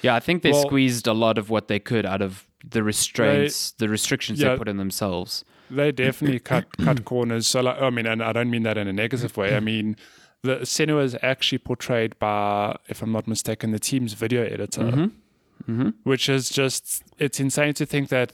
yeah, 0.03 0.15
I 0.15 0.21
think 0.21 0.43
they 0.43 0.53
Well- 0.53 0.63
squeezed 0.63 1.07
a 1.07 1.13
lot 1.13 1.39
of 1.39 1.51
what 1.51 1.69
they 1.69 1.79
could 1.79 2.07
out 2.07 2.23
of 2.23 2.47
the 2.69 2.83
restraints, 2.83 3.73
the 3.73 3.89
restrictions 3.89 4.41
yeah. 4.41 4.51
they 4.53 4.57
put 4.59 4.69
in 4.69 4.77
themselves. 4.79 5.45
they 5.71 5.91
definitely 6.05 6.39
cut 6.41 6.65
cut 6.79 7.05
corners. 7.05 7.47
So, 7.47 7.61
like, 7.61 7.81
I 7.81 7.91
mean, 7.91 8.07
and 8.07 8.23
I 8.23 8.33
don't 8.33 8.51
mean 8.51 8.63
that 8.65 8.77
in 8.79 8.87
a 8.89 8.93
negative 8.93 9.37
way. 9.37 9.55
I 9.57 9.61
mean, 9.73 9.97
the 10.43 10.57
Senua 10.61 11.03
is 11.05 11.17
actually 11.23 11.59
portrayed 11.59 12.19
by, 12.19 12.77
if 12.89 13.03
I'm 13.03 13.13
not 13.13 13.27
mistaken, 13.27 13.71
the 13.73 13.79
team's 13.79 14.13
video 14.15 14.43
editor, 14.45 15.11
which 16.03 16.29
is 16.29 16.49
just 16.51 17.03
it's 17.19 17.41
insane 17.41 17.75
to 17.75 17.87
think 17.87 18.09
that. 18.11 18.33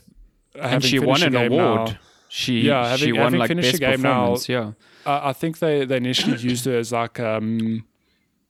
And 0.60 0.82
she 0.84 0.98
won 0.98 1.22
an 1.22 1.36
award. 1.36 1.90
now- 1.90 1.98
She 2.28 2.60
Yeah, 2.62 2.96
she 2.96 3.12
won 3.12 3.22
having 3.22 3.38
like 3.40 3.48
finished 3.48 3.72
best 3.72 3.80
game 3.80 4.02
now- 4.02 4.20
performance. 4.36 4.48
yeah, 4.48 4.72
I 5.06 5.30
I 5.30 5.32
think 5.32 5.58
they, 5.58 5.84
they 5.84 5.96
initially 5.96 6.38
used 6.52 6.64
her 6.66 6.76
as 6.78 6.92
like 6.92 7.18
um 7.20 7.84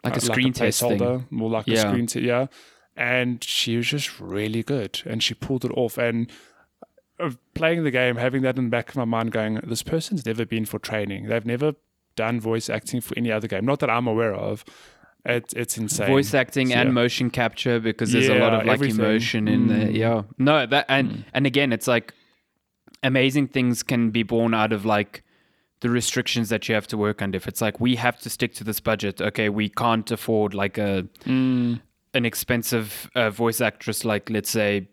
like 0.04 0.16
a 0.16 0.20
screen 0.20 0.52
test 0.52 0.80
holder, 0.80 1.24
more 1.30 1.50
like 1.50 1.68
a 1.68 1.76
screen 1.76 2.06
t- 2.06 2.20
yeah. 2.20 2.46
And 2.96 3.42
she 3.42 3.76
was 3.76 3.86
just 3.86 4.20
really 4.20 4.62
good, 4.62 5.00
and 5.06 5.22
she 5.22 5.34
pulled 5.34 5.64
it 5.64 5.70
off. 5.72 5.96
And 5.96 6.30
uh, 7.18 7.30
playing 7.54 7.84
the 7.84 7.90
game, 7.90 8.16
having 8.16 8.42
that 8.42 8.58
in 8.58 8.64
the 8.64 8.70
back 8.70 8.90
of 8.90 8.96
my 8.96 9.04
mind, 9.04 9.32
going, 9.32 9.54
this 9.62 9.82
person's 9.82 10.26
never 10.26 10.44
been 10.44 10.64
for 10.66 10.78
training. 10.78 11.26
They've 11.28 11.46
never 11.46 11.74
done 12.16 12.40
voice 12.40 12.68
acting 12.68 13.00
for 13.00 13.16
any 13.16 13.30
other 13.30 13.46
game, 13.48 13.64
not 13.64 13.78
that 13.80 13.88
I'm 13.90 14.06
aware 14.06 14.34
of. 14.34 14.64
It, 15.24 15.52
it's 15.54 15.76
insane. 15.78 16.08
voice 16.08 16.32
acting 16.34 16.72
and 16.72 16.88
Yeah. 16.88 16.92
motion 16.92 17.30
capture 17.30 17.78
because 17.78 18.10
there's 18.12 18.28
a 18.28 18.34
lot 18.36 18.54
of 18.54 18.64
like 18.66 18.74
everything. 18.74 18.98
emotion 19.00 19.48
in 19.48 19.68
there. 19.68 19.86
Mm. 19.88 19.94
Yeah. 19.96 20.22
No, 20.38 20.64
that 20.66 20.86
and 20.88 21.24
and 21.34 21.46
again 21.46 21.72
it's 21.74 21.86
like 21.86 22.14
amazing 23.02 23.48
things 23.48 23.82
can 23.82 24.10
be 24.10 24.22
born 24.22 24.54
out 24.54 24.72
of 24.72 24.84
like 24.86 25.22
the 25.80 25.88
restrictions 25.90 26.48
that 26.50 26.68
you 26.68 26.74
have 26.74 26.86
to 26.88 26.96
work 26.98 27.22
under. 27.22 27.36
If 27.36 27.48
it's 27.48 27.60
like 27.60 27.80
we 27.80 27.96
have 27.96 28.18
to 28.20 28.30
stick 28.30 28.54
to 28.54 28.64
this 28.64 28.80
budget, 28.80 29.20
okay, 29.20 29.48
we 29.48 29.68
can't 29.68 30.10
afford 30.10 30.52
like 30.54 30.76
a 30.78 31.06
Mm. 31.24 31.80
an 32.14 32.24
expensive 32.26 33.10
uh, 33.14 33.30
voice 33.30 33.60
actress 33.60 34.04
like 34.04 34.28
let's 34.30 34.50
say 34.50 34.88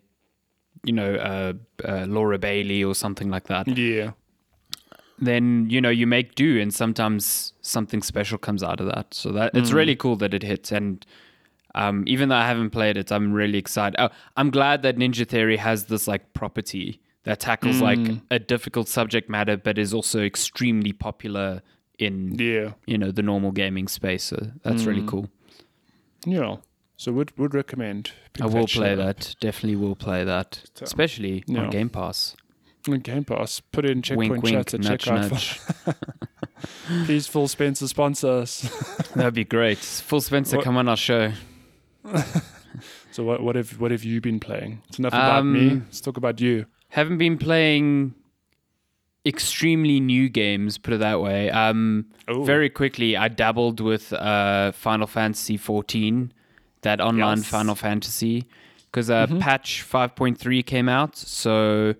you 0.84 0.92
know 0.92 1.14
uh, 1.16 1.52
uh, 1.84 2.06
Laura 2.06 2.38
Bailey 2.38 2.82
or 2.84 2.94
something 2.94 3.28
like 3.30 3.48
that. 3.48 3.66
Yeah. 3.68 4.12
Then 5.20 5.66
you 5.68 5.80
know 5.80 5.90
you 5.90 6.06
make 6.06 6.36
do, 6.36 6.60
and 6.60 6.72
sometimes 6.72 7.52
something 7.60 8.02
special 8.02 8.38
comes 8.38 8.62
out 8.62 8.80
of 8.80 8.86
that. 8.86 9.12
So 9.14 9.32
that 9.32 9.54
it's 9.56 9.70
Mm. 9.70 9.74
really 9.74 9.96
cool 9.96 10.16
that 10.16 10.32
it 10.34 10.42
hits, 10.42 10.72
and 10.72 11.04
Um, 11.74 12.02
even 12.06 12.28
though 12.30 12.34
I 12.36 12.46
haven't 12.46 12.70
played 12.70 12.96
it, 12.96 13.12
I'm 13.12 13.30
really 13.32 13.58
excited. 13.58 13.94
Oh, 14.00 14.08
I'm 14.38 14.50
glad 14.50 14.82
that 14.82 14.96
Ninja 14.96 15.26
Theory 15.28 15.58
has 15.58 15.84
this 15.84 16.08
like 16.08 16.32
property 16.32 16.98
that 17.24 17.40
tackles 17.40 17.80
like 17.80 17.98
mm. 17.98 18.22
a 18.30 18.38
difficult 18.38 18.88
subject 18.88 19.28
matter, 19.28 19.56
but 19.56 19.78
is 19.78 19.92
also 19.92 20.20
extremely 20.22 20.92
popular 20.92 21.62
in 21.98 22.34
Yeah. 22.38 22.72
you 22.86 22.96
know 22.96 23.10
the 23.10 23.22
normal 23.22 23.50
gaming 23.50 23.88
space. 23.88 24.24
So 24.24 24.52
that's 24.62 24.84
really 24.84 25.02
mm. 25.02 25.08
cool. 25.08 25.30
Yeah. 26.24 26.56
So 26.96 27.12
would 27.12 27.36
would 27.38 27.54
recommend. 27.54 28.12
I 28.40 28.46
will 28.46 28.66
play 28.66 28.94
that. 28.94 29.34
Definitely 29.40 29.76
will 29.76 29.96
play 29.96 30.24
that, 30.24 30.64
uh, 30.80 30.84
especially 30.84 31.44
Yeah. 31.46 31.62
on 31.62 31.70
Game 31.70 31.88
Pass. 31.88 32.36
On 32.88 32.98
Game 32.98 33.24
Pass. 33.24 33.60
Put 33.60 33.84
in 33.84 34.02
checkpoint 34.02 34.30
wink, 34.30 34.44
wink, 34.44 34.56
chat 34.56 34.66
to 34.68 34.78
nudge, 34.78 35.02
check 35.02 35.14
out. 35.14 35.30
nudge. 35.30 35.60
Please, 37.06 37.26
Phil 37.26 37.46
Spencer 37.46 37.86
sponsor 37.86 38.28
us. 38.28 38.62
That'd 39.14 39.34
be 39.34 39.44
great. 39.44 39.78
Phil 39.78 40.20
Spencer, 40.20 40.56
What- 40.56 40.64
come 40.64 40.76
on 40.76 40.88
our 40.88 40.96
show. 40.96 41.32
so 43.12 43.22
what 43.24 43.42
what 43.42 43.54
have 43.54 43.78
what 43.80 43.90
have 43.90 44.04
you 44.04 44.20
been 44.20 44.40
playing? 44.40 44.82
It's 44.88 44.98
enough 44.98 45.12
about 45.12 45.44
me. 45.44 45.70
Um, 45.70 45.84
Let's 45.86 46.00
talk 46.00 46.16
about 46.16 46.40
you. 46.40 46.66
Haven't 46.90 47.18
been 47.18 47.38
playing 47.38 48.14
extremely 49.26 50.00
new 50.00 50.28
games, 50.28 50.78
put 50.78 50.94
it 50.94 51.00
that 51.00 51.20
way. 51.20 51.50
Um, 51.50 52.06
very 52.28 52.70
quickly, 52.70 53.16
I 53.16 53.28
dabbled 53.28 53.80
with 53.80 54.12
uh, 54.12 54.72
Final 54.72 55.06
Fantasy 55.06 55.56
14, 55.56 56.32
that 56.82 57.00
online 57.00 57.38
Yes. 57.38 57.46
Mm-hmm. 57.46 57.56
Final 57.56 57.74
Fantasy, 57.74 58.46
because 58.86 59.10
uh, 59.10 59.26
patch 59.38 59.84
5.3 59.88 60.64
came 60.64 60.88
out. 60.88 61.16
So 61.16 61.94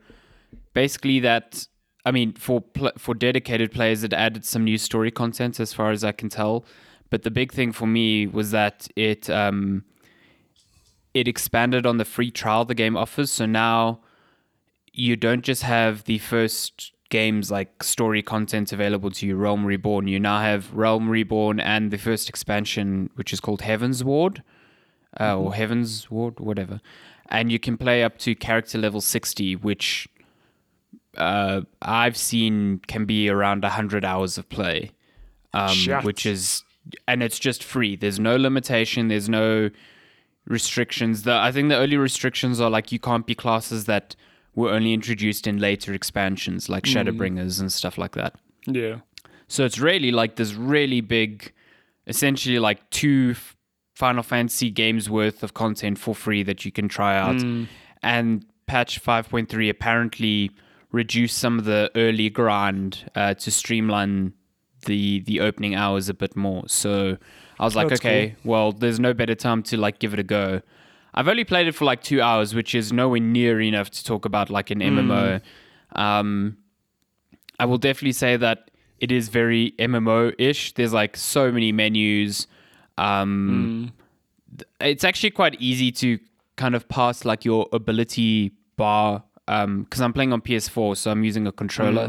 basically, 0.73 1.21
that 1.21 1.67
I 2.05 2.11
mean, 2.11 2.33
for 2.33 2.63
pl- 2.63 2.93
for 2.97 3.15
dedicated 3.15 3.73
players, 3.73 4.03
it 4.03 4.15
added 4.15 4.45
some 4.45 4.65
new 4.65 4.79
story 4.79 5.11
content, 5.11 5.61
as 5.61 5.75
far 5.75 5.91
as 5.91 6.05
I 6.05 6.13
can 6.13 6.31
tell. 6.31 6.65
But 7.11 7.23
the 7.23 7.31
big 7.31 7.53
thing 7.53 7.73
for 7.73 7.87
me 7.87 8.27
was 8.27 8.51
that 8.53 8.89
it 8.97 9.29
um, 9.29 9.85
it 11.13 11.29
expanded 11.29 11.85
on 11.85 11.99
the 11.99 12.05
free 12.05 12.31
trial 12.31 12.65
the 12.65 12.75
game 12.75 12.97
offers. 12.97 13.31
So 13.31 13.45
now 13.45 14.01
you 14.99 15.15
don't 15.15 15.43
just 15.43 15.63
have 15.63 16.05
the 16.05 16.19
first 16.19 16.93
games 17.09 17.51
like 17.51 17.83
story 17.83 18.21
content 18.21 18.73
available 18.73 19.11
to 19.13 19.27
you, 19.27 19.37
Realm 19.37 19.65
Reborn. 19.65 20.09
You 20.09 20.19
now 20.19 20.41
have 20.41 20.75
Realm 20.75 21.09
Reborn 21.09 21.61
and 21.61 21.91
the 21.91 21.99
first 21.99 22.29
expansion, 22.29 23.09
which 23.15 23.33
is 23.33 23.39
called 23.39 23.61
Heavensward, 23.61 24.43
uh, 25.19 25.39
or 25.39 25.53
Heavensward, 25.53 26.41
whatever. 26.41 26.81
And 27.29 27.53
you 27.53 27.61
can 27.61 27.79
play 27.79 28.03
up 28.03 28.19
to 28.19 28.35
character 28.35 28.77
level 28.77 29.01
60, 29.01 29.57
which 29.57 30.09
uh, 31.17 31.61
I've 31.81 32.17
seen 32.17 32.81
can 32.89 33.05
be 33.05 33.29
around 33.29 33.63
100 33.63 34.05
hours 34.05 34.37
of 34.37 34.49
play, 34.49 34.91
um, 35.55 35.77
which 36.03 36.27
is, 36.27 36.65
and 37.07 37.23
it's 37.23 37.39
just 37.39 37.63
free. 37.63 37.95
There's 37.95 38.19
no 38.19 38.37
limitation, 38.37 39.09
there's 39.09 39.29
no 39.29 39.71
restrictions. 40.47 41.23
The 41.23 41.35
I 41.35 41.53
think 41.53 41.69
the 41.69 41.77
only 41.77 41.97
restrictions 41.97 42.61
are 42.61 42.71
like 42.71 42.91
you 42.91 42.99
can't 42.99 43.27
be 43.27 43.37
classes 43.37 43.85
that 43.85 44.17
were 44.59 44.71
only 44.73 44.93
introduced 44.93 45.47
in 45.47 45.59
later 45.59 45.95
expansions, 45.95 46.69
like 46.69 46.83
Shadowbringers 46.83 47.61
and 47.61 47.73
stuff 47.73 47.97
like 47.97 48.13
that. 48.17 48.35
Yeah. 48.67 48.97
So 49.47 49.65
it's 49.65 49.79
really 49.79 50.11
like 50.11 50.35
this 50.35 50.53
really 50.55 51.01
big, 51.01 51.53
essentially 52.09 52.59
like 52.59 52.91
two 52.91 53.37
Final 53.95 54.25
Fantasy 54.25 54.71
games 54.71 55.09
worth 55.09 55.45
of 55.45 55.55
content 55.55 55.97
for 55.99 56.13
free 56.13 56.43
that 56.43 56.65
you 56.65 56.73
can 56.73 56.89
try 56.89 57.17
out. 57.17 57.41
And 58.03 58.45
patch 58.67 59.01
5.3 59.01 59.71
apparently 59.71 60.51
reduced 60.91 61.39
some 61.39 61.61
of 61.61 61.65
the 61.65 61.91
early 61.95 62.29
grind 62.29 63.09
uh, 63.15 63.35
to 63.35 63.51
streamline 63.53 64.33
the 64.87 65.21
the 65.21 65.39
opening 65.41 65.77
hours 65.77 66.09
a 66.09 66.15
bit 66.15 66.35
more. 66.35 66.65
So 66.67 67.17
I 67.61 67.65
was 67.65 67.77
like, 67.77 67.89
That's 67.91 68.01
okay, 68.01 68.35
well, 68.43 68.73
there's 68.73 68.99
no 68.99 69.15
better 69.15 69.37
time 69.37 69.63
to 69.65 69.77
like 69.77 70.01
give 70.01 70.15
it 70.15 70.19
a 70.19 70.25
go. 70.25 70.63
I've 71.19 71.27
only 71.29 71.45
played 71.45 71.67
it 71.67 71.73
for 71.75 71.85
like 71.85 72.03
two 72.03 72.21
hours, 72.23 72.55
which 72.55 72.75
is 72.75 72.93
nowhere 72.93 73.21
near 73.21 73.61
enough 73.61 73.91
to 73.91 74.05
talk 74.05 74.25
about 74.25 74.51
like 74.51 74.71
an 74.71 74.79
MMO. 74.81 75.41
Um, 75.97 76.57
I 77.59 77.65
will 77.65 77.79
definitely 77.79 78.13
say 78.13 78.37
that 78.37 78.71
it 79.01 79.11
is 79.11 79.29
very 79.29 79.73
MMO 79.81 80.33
ish. 80.39 80.75
There's 80.75 80.93
like 80.93 81.17
so 81.17 81.51
many 81.51 81.73
menus. 81.73 82.47
Um, 82.99 83.93
th- 84.59 84.69
It's 84.93 85.05
actually 85.05 85.31
quite 85.31 85.61
easy 85.61 85.91
to 85.93 86.19
kind 86.57 86.75
of 86.75 86.89
pass 86.89 87.25
like 87.25 87.45
your 87.45 87.67
ability 87.73 88.53
bar 88.77 89.25
because 89.47 90.01
I'm 90.01 90.13
playing 90.13 90.33
on 90.33 90.41
PS4, 90.43 90.97
so 90.97 91.11
I'm 91.11 91.25
using 91.25 91.47
a 91.47 91.53
controller. 91.53 92.07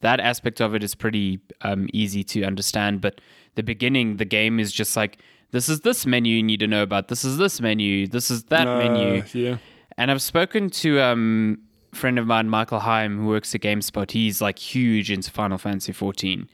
That 0.00 0.20
aspect 0.20 0.60
of 0.60 0.74
it 0.74 0.82
is 0.82 0.94
pretty 0.94 1.40
um, 1.62 1.88
easy 1.92 2.24
to 2.24 2.44
understand. 2.44 3.00
But 3.00 3.20
the 3.56 3.62
beginning, 3.62 4.16
the 4.16 4.24
game 4.24 4.58
is 4.60 4.72
just 4.72 4.96
like 4.96 5.18
this 5.50 5.68
is 5.68 5.80
this 5.80 6.04
menu 6.06 6.36
you 6.36 6.42
need 6.42 6.60
to 6.60 6.66
know 6.66 6.82
about. 6.82 7.08
This 7.08 7.24
is 7.24 7.38
this 7.38 7.60
menu. 7.60 8.06
This 8.06 8.30
is 8.30 8.44
that 8.44 8.66
Uh, 8.66 8.78
menu. 8.78 9.22
Yeah. 9.32 9.56
And 9.96 10.10
I've 10.10 10.22
spoken 10.22 10.70
to 10.70 11.00
um, 11.00 11.58
a 11.92 11.96
friend 11.96 12.18
of 12.18 12.26
mine, 12.26 12.48
Michael 12.48 12.80
Higham, 12.80 13.18
who 13.18 13.26
works 13.26 13.54
at 13.54 13.62
GameSpot. 13.62 14.10
He's 14.10 14.40
like 14.40 14.58
huge 14.58 15.10
into 15.10 15.30
Final 15.30 15.58
Fantasy 15.58 15.92
14. 15.92 16.48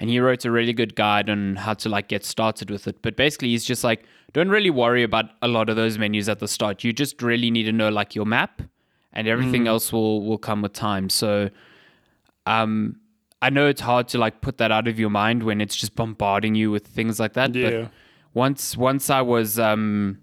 And 0.00 0.10
he 0.10 0.18
wrote 0.20 0.44
a 0.44 0.50
really 0.50 0.72
good 0.72 0.94
guide 0.94 1.28
on 1.28 1.56
how 1.56 1.74
to 1.74 1.88
like 1.88 2.08
get 2.08 2.24
started 2.24 2.70
with 2.70 2.86
it. 2.86 3.02
But 3.02 3.16
basically, 3.16 3.48
he's 3.48 3.64
just 3.64 3.82
like, 3.84 4.04
don't 4.32 4.48
really 4.48 4.70
worry 4.70 5.02
about 5.02 5.26
a 5.42 5.48
lot 5.48 5.68
of 5.68 5.76
those 5.76 5.98
menus 5.98 6.28
at 6.28 6.38
the 6.38 6.48
start. 6.48 6.84
You 6.84 6.92
just 6.92 7.20
really 7.20 7.50
need 7.50 7.64
to 7.64 7.72
know 7.72 7.88
like 7.88 8.14
your 8.14 8.24
map, 8.26 8.62
and 9.12 9.26
everything 9.26 9.66
else 9.66 9.92
will 9.92 10.24
will 10.24 10.38
come 10.38 10.62
with 10.62 10.72
time. 10.72 11.08
So, 11.08 11.50
um, 12.46 12.96
I 13.42 13.50
know 13.50 13.66
it's 13.66 13.80
hard 13.80 14.08
to 14.08 14.18
like 14.18 14.40
put 14.40 14.58
that 14.58 14.70
out 14.72 14.88
of 14.88 14.98
your 14.98 15.10
mind 15.10 15.42
when 15.42 15.60
it's 15.60 15.76
just 15.76 15.94
bombarding 15.94 16.54
you 16.54 16.70
with 16.70 16.86
things 16.86 17.18
like 17.20 17.32
that. 17.34 17.54
Yeah. 17.54 17.70
But 17.70 17.90
once 18.44 18.76
once 18.76 19.10
I 19.10 19.22
was 19.34 19.58
um 19.58 20.18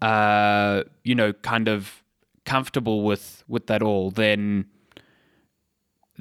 uh 0.00 0.82
you 1.04 1.14
know 1.20 1.32
kind 1.52 1.68
of 1.68 2.02
comfortable 2.44 2.98
with 3.08 3.44
with 3.48 3.66
that 3.66 3.82
all 3.82 4.10
then 4.10 4.64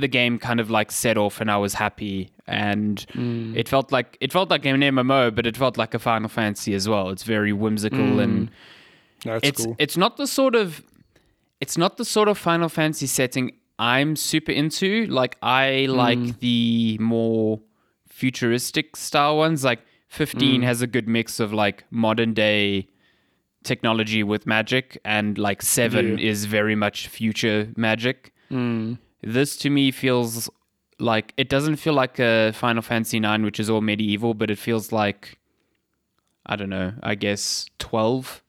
the 0.04 0.08
game 0.08 0.38
kind 0.38 0.60
of 0.60 0.70
like 0.70 0.92
set 0.92 1.18
off 1.18 1.42
and 1.42 1.50
I 1.50 1.58
was 1.58 1.74
happy 1.86 2.32
and 2.46 3.06
it 3.60 3.68
felt 3.70 3.92
like 3.92 4.18
it 4.22 4.32
felt 4.32 4.50
like 4.50 4.66
an 4.66 4.82
MMO 4.82 5.34
but 5.34 5.46
it 5.48 5.56
felt 5.58 5.78
like 5.78 5.94
a 5.94 6.00
Final 6.00 6.30
Fantasy 6.30 6.74
as 6.74 6.86
well 6.88 7.10
it's 7.10 7.24
very 7.24 7.54
whimsical 7.54 8.20
and 8.20 8.50
That's 9.24 9.48
it's 9.48 9.66
cool. 9.66 9.76
it's 9.80 9.98
not 9.98 10.18
the 10.18 10.28
sort 10.28 10.56
of 10.56 10.84
it's 11.60 11.78
not 11.78 11.98
the 11.98 12.06
sort 12.06 12.28
of 12.28 12.38
Final 12.38 12.70
Fantasy 12.70 13.08
setting 13.08 13.46
I'm 13.80 14.16
super 14.16 14.52
into. 14.52 15.06
Like 15.08 15.38
I 15.42 15.86
like 15.90 16.40
the 16.40 16.98
more 17.00 17.60
futuristic 18.08 18.96
style 18.96 19.38
ones. 19.38 19.64
Like 19.64 19.82
15 20.08 20.62
mm. 20.62 20.64
has 20.64 20.82
a 20.82 20.88
good 20.88 21.08
mix 21.08 21.40
of 21.40 21.54
like 21.54 21.84
modern 21.92 22.34
day 22.34 22.88
technology 23.64 24.24
with 24.24 24.48
magic 24.48 25.00
and 25.04 25.38
like 25.38 25.62
7 25.62 26.18
Yeah. 26.18 26.30
is 26.30 26.46
very 26.46 26.76
much 26.76 27.08
future 27.08 27.70
magic. 27.76 28.34
Mm. 28.50 28.98
This 29.22 29.58
to 29.58 29.70
me 29.70 29.92
feels 29.92 30.50
like 31.00 31.34
it 31.38 31.50
doesn't 31.50 31.76
feel 31.76 31.94
like 31.94 32.18
a 32.20 32.52
Final 32.54 32.82
Fantasy 32.82 33.20
9 33.20 33.44
which 33.44 33.60
is 33.60 33.70
all 33.70 33.82
medieval, 33.82 34.34
but 34.34 34.50
it 34.50 34.58
feels 34.58 34.92
like 34.92 35.38
I 36.46 36.56
don't 36.56 36.70
know, 36.70 36.94
I 37.04 37.16
guess 37.16 37.66
12 37.80 38.42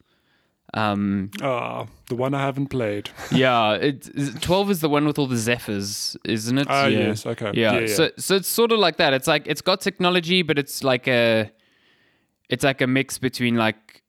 um, 0.74 1.30
Ah, 1.42 1.86
the 2.08 2.14
one 2.16 2.34
I 2.34 2.40
haven't 2.40 2.68
played. 2.68 3.10
yeah, 3.32 3.72
it, 3.74 4.08
twelve 4.42 4.70
is 4.70 4.80
the 4.80 4.88
one 4.88 5.06
with 5.06 5.18
all 5.18 5.26
the 5.26 5.36
zephyrs, 5.36 6.16
isn't 6.24 6.58
it? 6.58 6.66
Ah, 6.70 6.86
yeah. 6.86 6.98
yes, 7.08 7.24
okay. 7.26 7.50
Yeah. 7.54 7.72
Yeah, 7.74 7.80
yeah. 7.80 7.86
So 7.94 8.10
so 8.18 8.36
it's 8.36 8.48
sort 8.48 8.72
of 8.72 8.78
like 8.78 8.96
that. 8.98 9.12
It's 9.14 9.26
like 9.26 9.46
it's 9.46 9.62
got 9.62 9.80
technology, 9.80 10.42
but 10.42 10.58
it's 10.58 10.82
like 10.84 11.08
a 11.08 11.50
it's 12.48 12.64
like 12.64 12.80
a 12.80 12.86
mix 12.86 13.18
between 13.18 13.56
like 13.56 14.02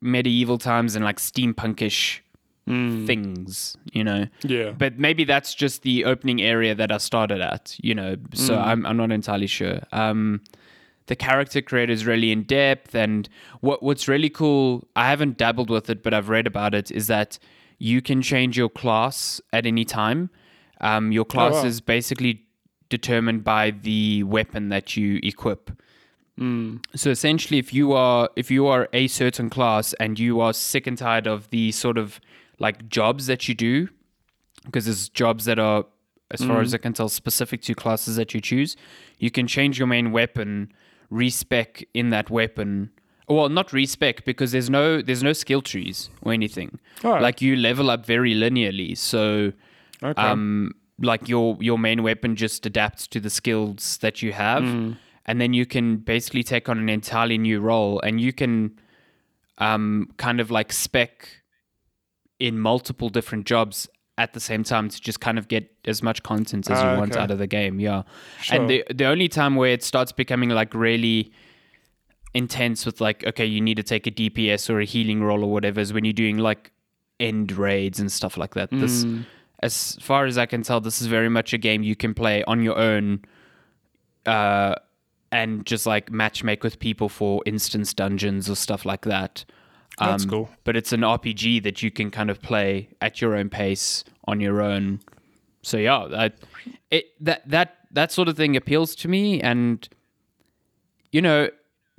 medieval 0.00 0.58
times 0.58 0.94
and 0.96 1.04
like 1.04 1.18
steampunkish 1.18 2.20
Hmm. 2.66 3.06
things, 3.06 3.76
you 3.92 4.04
know. 4.04 4.26
Yeah. 4.42 4.72
But 4.76 4.98
maybe 4.98 5.24
that's 5.24 5.54
just 5.54 5.82
the 5.84 6.04
opening 6.04 6.42
area 6.42 6.74
that 6.74 6.92
I 6.92 6.98
started 6.98 7.40
at, 7.40 7.74
you 7.82 7.94
know. 7.94 8.16
So 8.34 8.54
Hmm. 8.56 8.62
I'm 8.62 8.86
I'm 8.86 8.96
not 8.98 9.10
entirely 9.10 9.46
sure. 9.46 9.80
Um 9.92 10.42
the 11.08 11.16
character 11.16 11.60
creator 11.60 11.92
is 11.92 12.06
really 12.06 12.30
in 12.30 12.44
depth. 12.44 12.94
And 12.94 13.28
what 13.60 13.82
what's 13.82 14.08
really 14.08 14.30
cool 14.30 14.86
i 14.96 15.08
haven't 15.08 15.36
dabbled 15.36 15.70
with 15.70 15.90
it 15.90 16.02
but 16.02 16.14
i've 16.14 16.28
read 16.28 16.46
about 16.46 16.74
it 16.74 16.90
is 16.90 17.06
that 17.08 17.38
you 17.78 18.02
can 18.02 18.22
change 18.22 18.56
your 18.56 18.68
class 18.68 19.40
at 19.52 19.66
any 19.66 19.84
time. 19.84 20.30
Um, 20.80 21.12
your 21.12 21.24
class 21.24 21.54
wow. 21.54 21.64
is 21.64 21.80
basically 21.80 22.44
determined 22.88 23.44
by 23.44 23.70
the 23.70 24.22
weapon 24.24 24.68
that 24.68 24.96
you 24.96 25.20
equip. 25.22 25.70
So 26.94 27.10
essentially 27.10 27.58
if 27.58 27.72
you 27.74 27.92
are 27.92 28.30
if 28.36 28.50
you 28.50 28.66
are 28.66 28.88
a 28.92 29.08
certain 29.08 29.50
class 29.50 29.92
and 29.94 30.18
you 30.18 30.40
are 30.40 30.52
sick 30.52 30.86
and 30.86 30.96
tired 30.96 31.26
of 31.26 31.50
the 31.50 31.72
sort 31.72 31.98
of 31.98 32.20
like 32.58 32.88
jobs 32.88 33.26
that 33.26 33.48
you 33.48 33.54
do 33.54 33.88
because 34.64 34.84
there's 34.84 35.08
jobs 35.08 35.46
that 35.46 35.58
are 35.58 35.84
as 36.30 36.44
far 36.44 36.60
as 36.60 36.74
i 36.74 36.78
can 36.78 36.92
tell 36.92 37.08
specific 37.08 37.62
to 37.62 37.74
classes 37.74 38.16
that 38.16 38.34
you 38.34 38.40
choose 38.40 38.76
you 39.18 39.30
can 39.30 39.46
change 39.46 39.78
your 39.78 39.86
main 39.86 40.12
weapon 40.12 40.70
respec 41.10 41.86
in 41.94 42.10
that 42.10 42.30
weapon 42.30 42.90
well 43.28 43.48
not 43.48 43.72
respec 43.72 44.24
because 44.24 44.52
there's 44.52 44.68
no 44.70 45.00
there's 45.02 45.22
no 45.22 45.32
skill 45.32 45.62
trees 45.62 46.10
or 46.22 46.32
anything 46.32 46.78
Alright. 47.04 47.22
like 47.22 47.40
you 47.42 47.56
level 47.56 47.90
up 47.90 48.04
very 48.06 48.34
linearly 48.34 48.96
so 48.96 49.52
Okay. 50.02 50.22
um 50.22 50.72
like 51.00 51.28
your 51.28 51.56
your 51.60 51.78
main 51.78 52.02
weapon 52.02 52.36
just 52.36 52.64
adapts 52.66 53.06
to 53.08 53.20
the 53.20 53.30
skills 53.30 53.98
that 53.98 54.22
you 54.22 54.32
have 54.32 54.62
and 55.26 55.40
then 55.40 55.52
you 55.52 55.66
can 55.66 55.96
basically 55.96 56.42
take 56.42 56.68
on 56.68 56.78
an 56.78 56.88
entirely 56.88 57.36
new 57.38 57.60
role 57.60 58.00
and 58.00 58.20
you 58.20 58.32
can 58.32 58.78
um, 59.58 60.08
kind 60.16 60.40
of 60.40 60.50
like 60.52 60.72
spec 60.72 61.28
in 62.38 62.58
multiple 62.58 63.08
different 63.08 63.44
jobs 63.46 63.88
at 64.18 64.32
the 64.34 64.40
same 64.40 64.64
time 64.64 64.88
to 64.90 65.00
just 65.00 65.20
kind 65.20 65.38
of 65.38 65.48
get 65.48 65.70
as 65.86 66.02
much 66.02 66.22
content 66.22 66.68
as 66.70 66.78
Ah, 66.78 66.92
you 66.92 66.98
want 66.98 67.12
okay. 67.12 67.20
out 67.22 67.30
of 67.30 67.38
the 67.38 67.46
game. 67.46 67.80
Yeah. 67.80 68.02
Sure. 68.42 68.60
And 68.60 68.68
the 68.68 68.84
the 68.94 69.06
only 69.06 69.28
time 69.28 69.54
where 69.56 69.70
it 69.72 69.82
starts 69.82 70.12
becoming 70.12 70.50
like 70.50 70.74
really 70.74 71.32
intense 72.34 72.84
with 72.84 73.00
like 73.00 73.24
okay 73.26 73.46
you 73.46 73.60
need 73.60 73.76
to 73.76 73.82
take 73.82 74.06
a 74.06 74.10
DPS 74.10 74.68
or 74.68 74.80
a 74.80 74.84
healing 74.84 75.22
roll 75.22 75.42
or 75.44 75.50
whatever 75.50 75.80
is 75.80 75.92
when 75.92 76.04
you're 76.04 76.12
doing 76.12 76.36
like 76.36 76.72
end 77.20 77.52
raids 77.52 77.98
and 78.00 78.12
stuff 78.12 78.36
like 78.36 78.54
that. 78.54 78.68
This 78.70 79.04
Mm. 79.04 79.24
as 79.62 79.96
far 80.00 80.26
as 80.26 80.36
I 80.36 80.46
can 80.46 80.62
tell 80.62 80.80
this 80.80 81.00
is 81.00 81.06
very 81.06 81.28
much 81.28 81.52
a 81.52 81.58
game 81.58 81.82
you 81.82 81.96
can 81.96 82.12
play 82.14 82.44
on 82.44 82.62
your 82.62 82.76
own 82.78 83.20
uh 84.26 84.74
and 85.30 85.64
just 85.66 85.86
like 85.86 86.10
matchmake 86.10 86.62
with 86.62 86.78
people 86.78 87.08
for 87.08 87.42
instance 87.46 87.94
dungeons 87.94 88.48
or 88.50 88.56
stuff 88.56 88.84
like 88.84 89.02
that. 89.02 89.44
That's 90.06 90.24
cool. 90.24 90.48
But 90.64 90.76
it's 90.76 90.92
an 90.92 91.00
RPG 91.00 91.62
that 91.64 91.82
you 91.82 91.90
can 91.90 92.10
kind 92.10 92.30
of 92.30 92.40
play 92.40 92.88
at 93.00 93.20
your 93.20 93.34
own 93.36 93.48
pace 93.50 94.04
on 94.26 94.40
your 94.40 94.60
own. 94.62 95.00
So 95.62 95.76
yeah, 95.76 96.06
that 96.10 96.34
it 96.90 97.06
that 97.20 97.48
that 97.48 97.76
that 97.92 98.12
sort 98.12 98.28
of 98.28 98.36
thing 98.36 98.56
appeals 98.56 98.94
to 98.96 99.08
me 99.08 99.40
and 99.40 99.88
you 101.12 101.20
know 101.22 101.48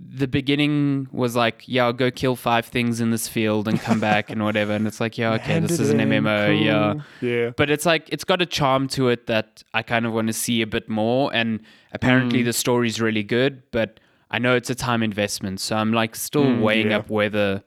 the 0.02 0.28
beginning 0.28 1.08
was 1.12 1.36
like 1.36 1.64
yeah 1.66 1.84
I'll 1.84 1.91
go 1.93 2.10
kill 2.10 2.38
five 2.38 2.66
things 2.66 3.02
in 3.02 3.12
this 3.12 3.28
field 3.28 3.68
and 3.68 3.78
come 3.82 4.00
back 4.00 4.30
and 4.30 4.41
whatever 4.43 4.72
and 4.72 4.88
it's 4.88 5.02
like 5.02 5.18
yeah 5.18 5.34
okay 5.34 5.54
Hand 5.54 5.66
this 5.68 5.78
is 5.80 5.89
an 5.89 6.00
in, 6.00 6.10
MMO 6.24 6.64
yeah 6.64 6.93
cool. 6.93 7.30
Yeah. 7.30 7.50
but 7.58 7.70
it's 7.70 7.86
like 7.86 8.08
it's 8.10 8.24
got 8.24 8.41
a 8.41 8.45
charm 8.45 8.88
to 8.89 9.10
it 9.10 9.28
that 9.28 9.62
I 9.74 9.82
kind 9.84 10.06
of 10.06 10.14
want 10.14 10.28
to 10.28 10.34
see 10.34 10.62
a 10.62 10.68
bit 10.68 10.88
more. 10.89 11.34
And 11.34 11.60
Mm. 11.60 11.64
apparently 11.93 12.43
the 12.43 12.54
story's 12.54 13.02
really 13.02 13.24
good, 13.24 13.64
but 13.72 14.00
I 14.32 14.38
know 14.39 14.56
it's 14.56 14.70
a 14.70 14.76
time 14.76 15.02
investment, 15.04 15.60
so 15.60 15.76
I'm 15.76 15.91
like 15.91 16.16
still 16.16 16.45
Mm, 16.45 16.62
weighing 16.62 16.91
yeah. 16.91 16.97
up 17.00 17.10
whether 17.10 17.64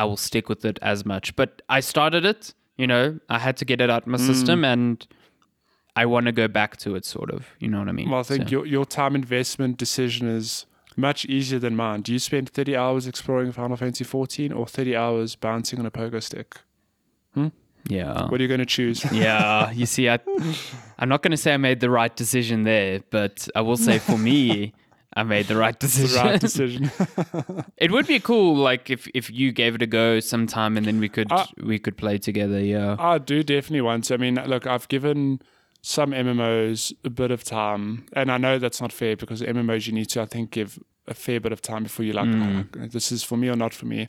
I 0.00 0.04
will 0.04 0.16
stick 0.16 0.48
with 0.48 0.64
it 0.64 0.78
as 0.92 1.04
much. 1.12 1.26
But 1.40 1.50
I 1.68 1.80
started 1.80 2.24
it, 2.32 2.54
you 2.76 2.86
know, 2.86 3.04
I 3.28 3.38
had 3.46 3.56
to 3.58 3.64
get 3.64 3.80
it 3.80 3.90
out 3.90 4.04
Mm. 4.04 4.12
my 4.14 4.18
system, 4.30 4.64
and 4.64 5.06
I 5.96 6.04
want 6.06 6.26
to 6.26 6.32
go 6.32 6.46
back 6.60 6.76
to 6.84 6.94
it, 6.96 7.04
sort 7.04 7.30
of. 7.36 7.40
You 7.58 7.68
know 7.72 7.80
what 7.80 7.88
I 7.88 7.92
mean? 7.92 8.08
Well, 8.10 8.20
I 8.20 8.22
think 8.30 8.44
So- 8.48 8.52
your 8.54 8.64
your 8.66 8.86
time 8.86 9.14
investment 9.16 9.76
decision 9.78 10.28
is 10.40 10.66
much 10.96 11.20
easier 11.36 11.58
than 11.60 11.74
mine. 11.76 12.00
Do 12.02 12.12
you 12.12 12.18
spend 12.30 12.48
30 12.50 12.74
hours 12.76 13.06
exploring 13.06 13.52
Final 13.52 13.76
Fantasy 13.76 14.04
14 14.04 14.52
or 14.52 14.66
30 14.66 14.94
hours 14.96 15.36
bouncing 15.36 15.78
on 15.80 15.86
a 15.86 15.90
pogo 15.90 16.20
stick? 16.22 16.50
yeah. 17.88 18.26
What 18.28 18.38
are 18.40 18.42
you 18.42 18.48
going 18.48 18.60
to 18.60 18.66
choose? 18.66 19.04
yeah, 19.12 19.70
you 19.70 19.86
see, 19.86 20.08
I, 20.10 20.18
I'm 20.98 21.08
not 21.08 21.22
going 21.22 21.30
to 21.30 21.36
say 21.44 21.54
I 21.54 21.56
made 21.56 21.80
the 21.80 21.90
right 21.90 22.14
decision 22.14 22.64
there, 22.64 23.00
but 23.10 23.48
I 23.54 23.60
will 23.62 23.76
say 23.76 23.98
for 23.98 24.18
me, 24.18 24.72
I 25.14 25.22
made 25.22 25.46
the 25.46 25.56
right 25.56 25.78
the 25.80 25.86
decision. 25.86 26.26
right 26.26 26.40
decision. 26.40 26.90
It 27.76 27.90
would 27.90 28.06
be 28.06 28.20
cool, 28.20 28.56
like 28.56 28.90
if 28.90 29.08
if 29.14 29.30
you 29.30 29.52
gave 29.52 29.74
it 29.74 29.82
a 29.82 29.86
go 29.86 30.20
sometime, 30.20 30.76
and 30.76 30.86
then 30.86 31.00
we 31.00 31.08
could 31.08 31.30
we 31.62 31.78
could 31.78 31.96
play 31.96 32.18
together. 32.18 32.60
Yeah, 32.60 32.96
I 32.98 33.18
do 33.18 33.42
definitely 33.42 33.80
want 33.82 34.04
to. 34.04 34.14
I 34.14 34.16
mean, 34.16 34.34
look, 34.46 34.66
I've 34.66 34.88
given 34.88 35.40
some 35.82 36.10
MMOs 36.10 36.92
a 37.04 37.10
bit 37.10 37.30
of 37.30 37.44
time, 37.44 38.06
and 38.12 38.30
I 38.30 38.36
know 38.38 38.58
that's 38.58 38.80
not 38.80 38.92
fair 38.92 39.16
because 39.16 39.40
MMOs 39.42 39.86
you 39.86 39.92
need 39.92 40.08
to, 40.10 40.22
I 40.22 40.26
think, 40.26 40.50
give 40.50 40.78
a 41.06 41.14
fair 41.14 41.40
bit 41.40 41.52
of 41.52 41.62
time 41.62 41.84
before 41.84 42.04
you're 42.04 42.14
like, 42.14 42.28
"Oh, 42.28 42.86
this 42.88 43.10
is 43.12 43.22
for 43.22 43.36
me 43.36 43.48
or 43.48 43.56
not 43.56 43.72
for 43.74 43.86
me. 43.86 44.08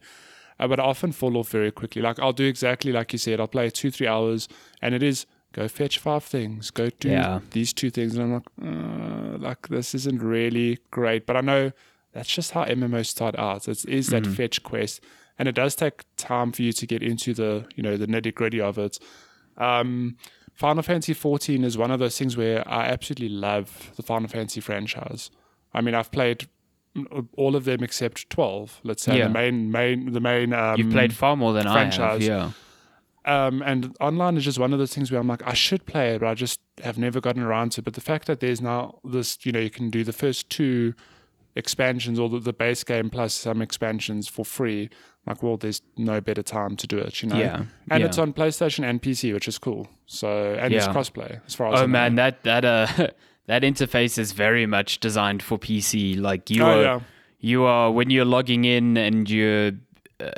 Uh, 0.59 0.67
but 0.67 0.79
I 0.79 0.83
often 0.83 1.13
fall 1.13 1.37
off 1.37 1.49
very 1.49 1.71
quickly. 1.71 2.01
Like 2.01 2.19
I'll 2.19 2.33
do 2.33 2.45
exactly 2.45 2.91
like 2.91 3.13
you 3.13 3.19
said. 3.19 3.39
I'll 3.39 3.47
play 3.47 3.69
two, 3.69 3.91
three 3.91 4.07
hours, 4.07 4.49
and 4.81 4.93
it 4.93 5.01
is 5.01 5.25
go 5.53 5.67
fetch 5.67 5.97
five 5.99 6.23
things, 6.23 6.71
go 6.71 6.89
do 6.99 7.09
Yeah. 7.09 7.39
these 7.51 7.73
two 7.73 7.89
things, 7.89 8.15
and 8.15 8.23
I'm 8.23 8.33
like, 8.33 8.43
uh, 8.63 9.37
like 9.37 9.67
this 9.69 9.93
isn't 9.95 10.21
really 10.21 10.77
great. 10.91 11.25
But 11.25 11.35
I 11.37 11.41
know 11.41 11.71
that's 12.13 12.29
just 12.33 12.51
how 12.51 12.63
MMOs 12.65 13.07
start 13.07 13.37
out. 13.37 13.67
It 13.67 13.85
is 13.85 14.07
that 14.07 14.25
fetch 14.27 14.63
quest, 14.63 15.01
and 15.37 15.47
it 15.47 15.55
does 15.55 15.75
take 15.75 16.03
time 16.17 16.51
for 16.51 16.61
you 16.61 16.71
to 16.73 16.85
get 16.87 17.01
into 17.03 17.33
the 17.33 17.65
you 17.75 17.83
know 17.83 17.97
the 17.97 18.07
nitty 18.07 18.33
gritty 18.33 18.61
of 18.61 18.77
it. 18.77 18.99
Um, 19.57 20.17
Final 20.53 20.83
Fantasy 20.83 21.13
14 21.13 21.63
is 21.63 21.77
one 21.77 21.89
of 21.89 21.99
those 21.99 22.17
things 22.17 22.35
where 22.35 22.67
I 22.67 22.85
absolutely 22.87 23.29
love 23.29 23.91
the 23.95 24.03
Final 24.03 24.27
Fantasy 24.27 24.59
franchise. 24.59 25.31
I 25.73 25.79
mean, 25.81 25.95
I've 25.95 26.11
played 26.11 26.47
all 27.37 27.55
of 27.55 27.63
them 27.65 27.81
except 27.83 28.29
12. 28.29 28.81
Let's 28.83 29.03
say 29.03 29.17
Yeah. 29.19 29.27
the 29.27 29.33
main 29.33 29.71
main 29.71 30.11
the 30.11 30.19
main. 30.19 30.51
Um, 30.53 30.77
you've 30.77 30.89
played 30.91 31.13
far 31.13 31.35
more 31.37 31.53
than 31.53 31.65
I 31.67 31.85
have. 31.85 32.21
Yeah, 32.21 32.51
um, 33.29 33.61
and 33.61 33.95
online 33.99 34.35
is 34.37 34.43
just 34.45 34.59
one 34.59 34.73
of 34.73 34.79
those 34.79 34.93
things 34.93 35.11
where 35.11 35.19
I'm 35.21 35.27
like, 35.27 35.43
I 35.45 35.53
should 35.53 35.85
play 35.85 36.13
it, 36.15 36.19
but 36.21 36.27
I 36.27 36.33
just 36.33 36.59
have 36.83 36.97
never 36.97 37.19
gotten 37.21 37.41
around 37.43 37.71
to. 37.73 37.81
it. 37.81 37.83
But 37.85 37.93
the 37.93 38.01
fact 38.01 38.25
that 38.27 38.39
there's 38.39 38.61
now 38.61 38.99
this, 39.03 39.37
you 39.45 39.51
know, 39.51 39.59
you 39.59 39.69
can 39.69 39.89
do 39.89 40.03
the 40.03 40.13
first 40.13 40.49
two 40.49 40.93
expansions 41.55 42.19
or 42.19 42.29
the, 42.29 42.39
the 42.39 42.53
base 42.53 42.83
game 42.83 43.09
plus 43.09 43.33
some 43.33 43.61
expansions 43.61 44.27
for 44.27 44.45
free. 44.45 44.89
Like, 45.25 45.43
well, 45.43 45.57
there's 45.57 45.81
no 45.97 46.21
better 46.21 46.41
time 46.43 46.75
to 46.77 46.87
do 46.87 46.97
it, 46.97 47.21
you 47.21 47.29
know. 47.29 47.37
Yeah, 47.37 47.63
And 47.91 48.01
yeah. 48.01 48.05
it's 48.07 48.17
on 48.17 48.33
PlayStation 48.33 48.83
and 48.89 49.01
PC, 49.01 49.33
which 49.33 49.47
is 49.47 49.57
cool. 49.57 49.87
So 50.05 50.55
and 50.59 50.73
it's 50.73 50.87
crossplay 50.87 51.41
as 51.45 51.55
far 51.55 51.73
as 51.73 51.79
I 51.79 51.83
Oh 51.83 51.85
know. 51.85 51.87
man, 51.91 52.15
that 52.15 52.43
that 52.43 52.65
uh 52.65 52.87
that 53.47 53.63
interface 53.63 54.17
is 54.17 54.31
very 54.31 54.65
much 54.65 54.99
designed 54.99 55.43
for 55.43 55.57
PC. 55.59 56.19
Like 56.19 56.49
you 56.49 56.63
Oh, 56.63 56.67
are 56.79 56.81
yeah. 56.81 56.99
you 57.39 57.63
are 57.65 57.91
when 57.91 58.09
you're 58.09 58.25
logging 58.25 58.65
in 58.65 58.97
and 58.97 59.29
you're. 59.29 59.71
Uh, 60.19 60.31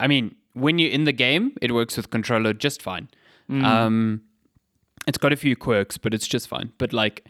I 0.00 0.06
mean, 0.06 0.36
when 0.58 0.78
you're 0.78 0.90
in 0.90 1.04
the 1.04 1.12
game, 1.12 1.52
it 1.60 1.72
works 1.72 1.96
with 1.96 2.10
controller 2.10 2.52
just 2.52 2.82
fine. 2.82 3.08
Mm. 3.50 3.64
Um, 3.64 4.22
it's 5.06 5.18
got 5.18 5.32
a 5.32 5.36
few 5.36 5.56
quirks, 5.56 5.96
but 5.98 6.12
it's 6.12 6.26
just 6.26 6.48
fine. 6.48 6.72
But 6.78 6.92
like 6.92 7.24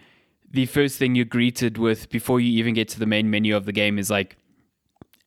the 0.51 0.67
first 0.67 0.99
thing 0.99 1.15
you're 1.15 1.25
greeted 1.25 1.79
with 1.79 2.09
before 2.11 2.41
you 2.41 2.59
even 2.59 2.75
get 2.75 2.89
to 2.89 2.99
the 2.99 3.07
main 3.07 3.31
menu 3.31 3.57
of 3.57 3.67
the 3.67 3.73
game 3.73 3.99
is 3.99 4.11
like 4.11 4.37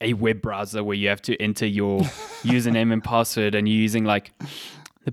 a 0.01 0.13
web 0.13 0.41
browser 0.41 0.83
where 0.83 0.95
you 0.95 1.07
have 1.09 1.21
to 1.21 1.39
enter 1.41 1.65
your 1.65 1.99
username 2.41 2.91
and 2.91 3.03
password, 3.03 3.55
and 3.55 3.67
you're 3.69 3.77
using 3.77 4.03
like 4.03 4.31
the 5.05 5.11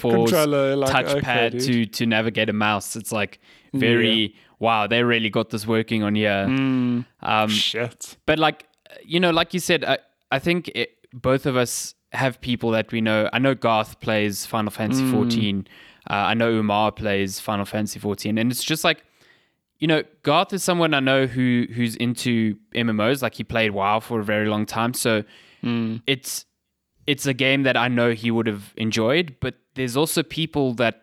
Force 0.00 0.30
controller, 0.30 0.76
like, 0.76 1.06
touchpad 1.06 1.54
okay, 1.54 1.58
to 1.58 1.86
to 1.86 2.06
navigate 2.06 2.48
a 2.48 2.52
mouse. 2.52 2.96
It's 2.96 3.12
like 3.12 3.40
very 3.72 4.34
wow. 4.58 4.86
They 4.86 5.02
really 5.02 5.30
got 5.30 5.50
this 5.50 5.66
working 5.66 6.02
on 6.02 6.14
here. 6.14 6.46
Mm. 6.48 7.04
Um, 7.22 7.48
Shit. 7.48 8.16
but 8.26 8.38
like 8.38 8.66
you 9.04 9.18
know 9.18 9.30
like 9.30 9.54
you 9.54 9.60
said 9.60 9.84
i, 9.84 9.98
I 10.30 10.38
think 10.38 10.70
it, 10.74 10.90
both 11.12 11.46
of 11.46 11.56
us 11.56 11.94
have 12.12 12.40
people 12.40 12.70
that 12.72 12.92
we 12.92 13.00
know. 13.00 13.28
I 13.32 13.38
know 13.38 13.54
garth 13.54 14.00
plays 14.00 14.46
final 14.46 14.70
fantasy 14.70 15.10
14 15.10 15.66
uh, 16.10 16.14
i 16.14 16.34
know 16.34 16.50
umar 16.50 16.90
plays 16.90 17.38
final 17.38 17.64
fantasy 17.64 17.98
14 18.00 18.36
and 18.36 18.50
it's 18.50 18.64
just 18.64 18.82
like 18.82 19.04
you 19.78 19.86
know 19.86 20.02
garth 20.24 20.52
is 20.52 20.62
someone 20.62 20.94
i 20.94 21.00
know 21.00 21.26
who 21.26 21.66
who's 21.74 21.94
into 21.96 22.56
mmos 22.74 23.22
like 23.22 23.34
he 23.34 23.44
played 23.44 23.70
wow 23.70 24.00
for 24.00 24.18
a 24.20 24.24
very 24.24 24.48
long 24.48 24.66
time. 24.66 24.94
So 24.94 25.22
it's 26.08 26.44
it's 27.06 27.24
a 27.26 27.34
game 27.34 27.62
that 27.62 27.76
i 27.76 27.88
know 27.88 28.10
he 28.12 28.30
would 28.30 28.46
have 28.48 28.72
enjoyed. 28.76 29.36
But 29.40 29.54
there's 29.74 29.96
also 29.96 30.22
people 30.22 30.74
that 30.74 31.02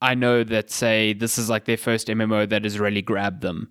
i 0.00 0.14
know 0.14 0.44
that 0.44 0.70
say 0.70 1.12
this 1.12 1.38
is 1.38 1.48
like 1.50 1.64
their 1.66 1.76
first 1.76 2.08
mmo 2.08 2.48
that 2.48 2.64
has 2.64 2.78
really 2.78 3.02
grabbed 3.02 3.40
them 3.42 3.70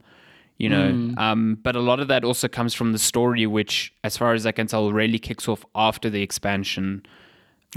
you 0.58 0.70
know 0.70 1.14
um, 1.18 1.58
but 1.64 1.76
a 1.76 1.80
lot 1.80 2.00
of 2.00 2.08
that 2.08 2.24
also 2.24 2.48
comes 2.48 2.74
from 2.74 2.92
the 2.94 3.00
story 3.00 3.46
which 3.46 3.94
as 4.04 4.16
far 4.18 4.34
as 4.34 4.46
i 4.46 4.52
can 4.52 4.68
tell 4.68 4.92
really 4.92 5.20
kicks 5.20 5.48
off 5.48 5.66
after 5.76 6.10
the 6.10 6.22
expansion 6.22 7.02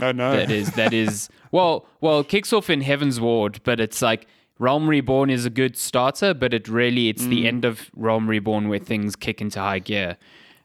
Oh 0.01 0.12
no. 0.12 0.31
that 0.37 0.51
is 0.51 0.70
that 0.74 0.93
is 0.93 1.29
well 1.53 1.87
well 2.01 2.22
kicks 2.22 2.53
off 2.53 2.70
in 2.70 2.81
Heavensward 2.83 3.59
but 3.64 3.81
it's 3.81 4.01
like 4.01 4.26
realm 4.61 4.89
reborn 4.89 5.29
is 5.31 5.45
a 5.45 5.51
good 5.51 5.76
starter 5.76 6.35
but 6.35 6.55
it 6.55 6.68
really 6.68 7.09
it's 7.09 7.24
the 7.26 7.49
end 7.49 7.64
of 7.64 7.91
realm 7.97 8.29
reborn 8.29 8.68
where 8.68 8.79
things 8.79 9.16
kick 9.16 9.41
into 9.41 9.59
high 9.61 9.79
gear 9.81 10.16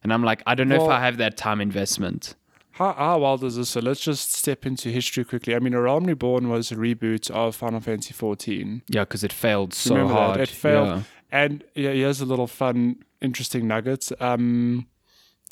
and 0.03 0.13
i'm 0.13 0.23
like 0.23 0.43
i 0.45 0.53
don't 0.53 0.67
know 0.67 0.83
if 0.83 0.89
i 0.89 0.99
have 0.99 1.17
that 1.17 1.35
time 1.37 1.59
investment 1.61 2.35
How, 2.73 2.93
how 2.93 3.19
wild 3.19 3.43
is 3.43 3.55
this? 3.55 3.69
So 3.69 3.79
let's 3.81 4.01
just 4.01 4.33
step 4.33 4.65
into 4.65 4.89
history 4.89 5.23
quickly. 5.23 5.53
I 5.55 5.59
mean, 5.59 5.75
Realm 5.75 6.05
Reborn 6.05 6.49
was 6.49 6.71
a 6.71 6.75
reboot 6.75 7.29
of 7.29 7.55
Final 7.55 7.79
Fantasy 7.79 8.13
14. 8.15 8.81
yeah 8.89 9.03
because 9.03 9.23
it 9.23 9.31
failed 9.31 9.75
so 9.75 9.93
Remember 9.93 10.13
hard 10.15 10.39
that? 10.39 10.49
It 10.49 10.49
failed. 10.49 10.87
Yeah. 10.87 11.01
And 11.33 11.63
yeah, 11.73 11.89
here's 11.89 12.21
a 12.21 12.25
little 12.25 12.45
fun, 12.45 12.97
interesting 13.19 13.67
nugget. 13.67 14.11
Um, 14.21 14.85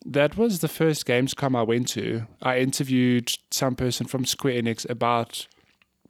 that 0.05 0.37
was 0.37 0.59
the 0.59 0.67
first 0.67 1.07
Gamescom 1.07 1.57
I 1.57 1.63
went 1.63 1.87
to. 1.89 2.27
I 2.39 2.59
interviewed 2.59 3.31
some 3.49 3.75
person 3.75 4.05
from 4.05 4.23
Square 4.23 4.61
Enix 4.61 4.87
about 4.87 5.47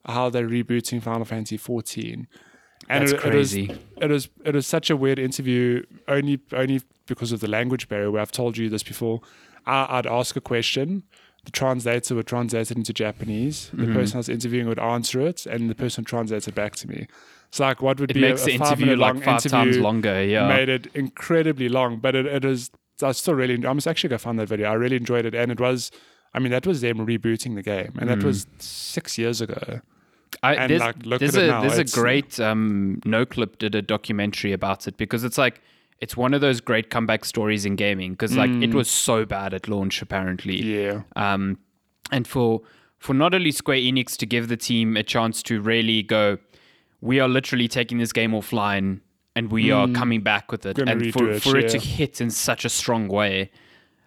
how 0.05 0.29
they're 0.29 0.47
rebooting 0.47 1.01
Final 1.01 1.23
Fantasy 1.23 1.55
14. 1.55 2.27
And 2.89 3.03
That's 3.03 3.13
it, 3.13 3.15
it 3.15 3.33
was 3.33 3.53
crazy. 3.53 3.77
it 4.01 4.09
was 4.09 4.27
it 4.43 4.53
was 4.53 4.67
such 4.67 4.89
a 4.89 4.97
weird 4.97 5.19
interview 5.19 5.83
only 6.09 6.41
only 6.51 6.81
because 7.05 7.31
of 7.31 7.39
the 7.39 7.47
language 7.47 7.87
barrier 7.87 8.11
where 8.11 8.21
I've 8.21 8.31
told 8.31 8.57
you 8.57 8.67
this 8.69 8.83
before. 8.83 9.21
I, 9.65 9.99
I'd 9.99 10.07
ask 10.07 10.35
a 10.35 10.41
question, 10.41 11.03
the 11.45 11.51
translator 11.51 12.15
would 12.15 12.27
translate 12.27 12.69
it 12.71 12.77
into 12.77 12.93
Japanese. 12.93 13.69
The 13.73 13.77
Mm-hmm. 13.77 13.93
person 13.93 14.17
I 14.17 14.19
was 14.19 14.29
interviewing 14.29 14.67
would 14.67 14.79
answer 14.79 15.19
it, 15.21 15.45
and 15.45 15.69
the 15.69 15.75
person 15.75 16.03
translates 16.03 16.47
it 16.47 16.55
back 16.55 16.75
to 16.77 16.87
me. 16.87 17.07
It's 17.49 17.59
like 17.59 17.81
what 17.81 17.99
would 17.99 18.11
it 18.11 18.13
be 18.13 18.21
makes 18.21 18.43
a, 18.43 18.45
the 18.45 18.55
a 18.55 18.57
five 18.59 18.79
interview 18.79 18.95
like 18.95 19.23
five 19.23 19.45
interview 19.45 19.49
times 19.73 19.77
longer 19.77 20.23
yeah 20.23 20.47
made 20.47 20.69
it 20.69 20.87
incredibly 20.93 21.67
long, 21.69 21.97
but 21.97 22.15
it, 22.15 22.25
it 22.25 22.45
is. 22.45 22.71
I 23.03 23.11
still 23.13 23.33
really. 23.33 23.55
I 23.65 23.73
must 23.73 23.87
actually 23.87 24.09
go 24.09 24.17
find 24.19 24.37
that 24.39 24.47
video. 24.47 24.69
I 24.69 24.73
really 24.73 24.95
enjoyed 24.97 25.25
it, 25.25 25.33
and 25.35 25.51
it 25.51 25.59
was. 25.59 25.91
I 26.33 26.39
mean, 26.39 26.51
that 26.51 26.65
was 26.65 26.79
them 26.79 27.05
rebooting 27.05 27.55
the 27.55 27.61
game, 27.63 27.93
and 27.99 28.09
Mm. 28.09 28.15
that 28.19 28.23
was 28.23 28.47
six 28.59 29.17
years 29.17 29.41
ago. 29.41 29.81
I, 30.43 30.55
And, 30.55 30.69
there's, 30.71 30.79
like, 30.79 31.05
look 31.05 31.19
there's 31.19 31.35
at 31.35 31.43
it 31.43 31.49
a 31.49 31.51
now, 31.51 31.61
there's 31.61 31.77
a 31.77 31.99
great 31.99 32.39
um, 32.39 33.01
Noclip 33.05 33.57
did 33.57 33.75
a 33.75 33.81
documentary 33.81 34.53
about 34.53 34.87
it 34.87 34.95
because 34.95 35.25
it's 35.25 35.37
like 35.37 35.59
it's 36.01 36.17
one 36.17 36.33
of 36.33 36.41
those 36.41 36.59
great 36.59 36.89
comeback 36.89 37.23
stories 37.23 37.63
in 37.63 37.75
gaming 37.75 38.11
because 38.11 38.35
like 38.35 38.49
it 38.49 38.73
was 38.73 38.89
so 38.89 39.23
bad 39.23 39.53
at 39.53 39.67
launch 39.67 40.01
apparently. 40.01 40.61
Yeah. 40.61 41.01
Um, 41.15 41.59
and 42.11 42.27
for 42.27 42.61
for 42.97 43.13
not 43.13 43.33
only 43.33 43.51
Square 43.51 43.77
Enix 43.77 44.17
to 44.17 44.25
give 44.25 44.47
the 44.47 44.57
team 44.57 44.97
a 44.97 45.03
chance 45.03 45.41
to 45.43 45.61
really 45.61 46.03
go, 46.03 46.39
we 47.01 47.19
are 47.19 47.29
literally 47.29 47.67
taking 47.67 47.99
this 47.99 48.11
game 48.11 48.31
offline 48.31 48.99
and 49.35 49.51
we 49.51 49.71
are 49.71 49.87
coming 49.87 50.21
back 50.21 50.51
with 50.51 50.65
it, 50.65 50.75
Gonna 50.75 50.91
and 50.91 51.13
for 51.13 51.29
it, 51.29 51.41
for 51.41 51.57
it 51.57 51.69
to 51.69 51.79
hit 51.79 52.19
in 52.19 52.29
such 52.29 52.65
a 52.65 52.69
strong 52.69 53.07
way, 53.07 53.49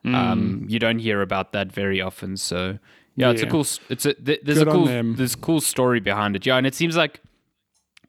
um, 0.05 0.67
you 0.69 0.79
don't 0.79 0.99
hear 0.99 1.23
about 1.23 1.53
that 1.53 1.73
very 1.73 2.01
often. 2.01 2.37
So 2.37 2.79
yeah, 3.17 3.31
it's 3.31 3.43
a 3.43 3.47
cool. 3.47 3.67
It's 3.89 4.05
a 4.05 4.15
th- 4.15 4.41
there's 4.43 4.59
Good 4.59 4.69
a 4.69 4.71
cool 4.71 4.87
there's 5.15 5.35
a 5.35 5.39
cool 5.39 5.61
story 5.61 6.01
behind 6.01 6.37
it. 6.37 6.45
Yeah, 6.45 6.57
and 6.57 6.67
it 6.67 6.75
seems 6.75 6.97
like 6.97 7.21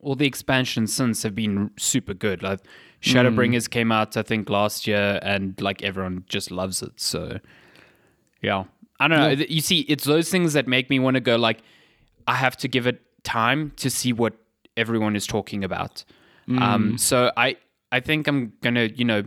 all 0.01 0.15
the 0.15 0.27
expansions 0.27 0.93
since 0.93 1.23
have 1.23 1.35
been 1.35 1.71
super 1.77 2.13
good. 2.13 2.43
Like 2.43 2.59
Shadowbringers 3.01 3.69
came 3.69 3.91
out 3.91 4.17
I 4.17 4.23
think 4.23 4.49
last 4.49 4.87
year, 4.87 5.19
and 5.21 5.59
like 5.61 5.83
everyone 5.83 6.23
just 6.27 6.49
loves 6.51 6.81
it. 6.81 6.93
So 6.95 7.39
yeah, 8.41 8.63
I 8.99 9.07
don't 9.07 9.19
know. 9.19 9.45
You 9.47 9.61
see, 9.61 9.81
it's 9.81 10.03
those 10.05 10.29
things 10.29 10.53
that 10.53 10.67
make 10.67 10.89
me 10.89 10.99
want 10.99 11.15
to 11.15 11.21
go. 11.21 11.35
Like, 11.35 11.59
I 12.27 12.35
have 12.35 12.57
to 12.57 12.67
give 12.67 12.87
it 12.87 13.01
time 13.23 13.71
to 13.77 13.89
see 13.89 14.13
what 14.13 14.33
everyone 14.77 15.15
is 15.15 15.25
talking 15.27 15.63
about. 15.63 16.03
Um, 16.47 16.97
so 16.97 17.31
I 17.37 17.57
I 17.91 17.99
think 17.99 18.27
I'm 18.27 18.53
gonna 18.61 18.85
you 18.95 19.05
know 19.05 19.23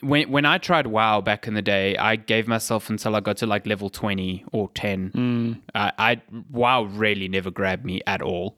when 0.00 0.30
when 0.30 0.44
I 0.44 0.58
tried 0.58 0.86
WoW 0.86 1.20
back 1.20 1.46
in 1.48 1.54
the 1.54 1.62
day, 1.62 1.96
I 1.96 2.16
gave 2.16 2.46
myself 2.46 2.88
until 2.90 3.16
I 3.16 3.20
got 3.20 3.36
to 3.38 3.46
like 3.46 3.66
level 3.66 3.90
twenty 3.90 4.44
or 4.52 4.68
ten. 4.74 5.60
I, 5.74 5.92
I 5.98 6.20
WoW 6.50 6.84
really 6.84 7.26
never 7.28 7.50
grabbed 7.50 7.84
me 7.84 8.00
at 8.06 8.22
all. 8.22 8.56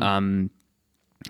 Um, 0.00 0.50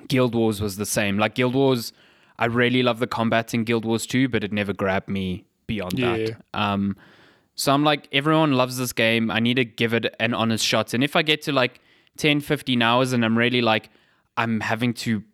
Guild 0.08 0.34
Wars 0.34 0.60
was 0.60 0.76
the 0.76 0.86
same. 0.86 1.18
Like 1.18 1.34
Guild 1.34 1.54
Wars, 1.54 1.92
I 2.38 2.46
really 2.46 2.82
love 2.82 2.98
the 3.00 3.06
combat 3.06 3.52
in 3.54 3.64
Guild 3.64 3.84
Wars 3.84 4.06
2, 4.06 4.28
but 4.28 4.44
it 4.44 4.52
never 4.52 4.72
grabbed 4.72 5.08
me 5.08 5.44
beyond 5.66 5.98
Yeah. 5.98 6.16
that. 6.16 6.44
Um, 6.54 6.96
so 7.54 7.72
I'm 7.72 7.82
like, 7.82 8.08
everyone 8.12 8.52
loves 8.52 8.76
this 8.78 8.92
game. 8.92 9.30
I 9.30 9.40
need 9.40 9.54
to 9.54 9.64
give 9.64 9.92
it 9.92 10.14
an 10.20 10.32
honest 10.34 10.64
shot. 10.64 10.94
And 10.94 11.02
if 11.02 11.16
I 11.16 11.22
get 11.22 11.42
to 11.42 11.52
like 11.52 11.80
10, 12.16 12.40
15 12.40 12.80
hours 12.82 13.12
and 13.12 13.24
I'm 13.24 13.36
really 13.36 13.60
like, 13.60 13.90
I'm 14.36 14.60
having 14.60 14.94
to 14.94 15.24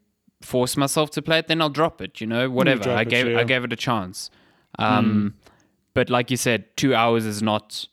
force 0.41 0.77
myself 0.77 1.11
to 1.11 1.23
play 1.23 1.39
it, 1.41 1.49
then 1.49 1.61
I'll 1.61 1.69
drop 1.71 2.01
it, 2.01 2.21
you 2.21 2.27
know, 2.27 2.49
whatever. 2.49 2.85
drop 2.85 2.99
I 2.99 3.03
it, 3.03 3.09
gave 3.11 3.29
yeah. 3.29 3.39
I 3.41 3.45
gave 3.45 3.65
it 3.65 3.73
a 3.73 3.77
chance. 3.77 4.31
Um, 4.79 5.35
But 5.93 6.11
like 6.11 6.31
you 6.31 6.37
said, 6.37 6.77
two 6.77 6.95
hours 6.95 7.25
is 7.27 7.41
not 7.43 7.87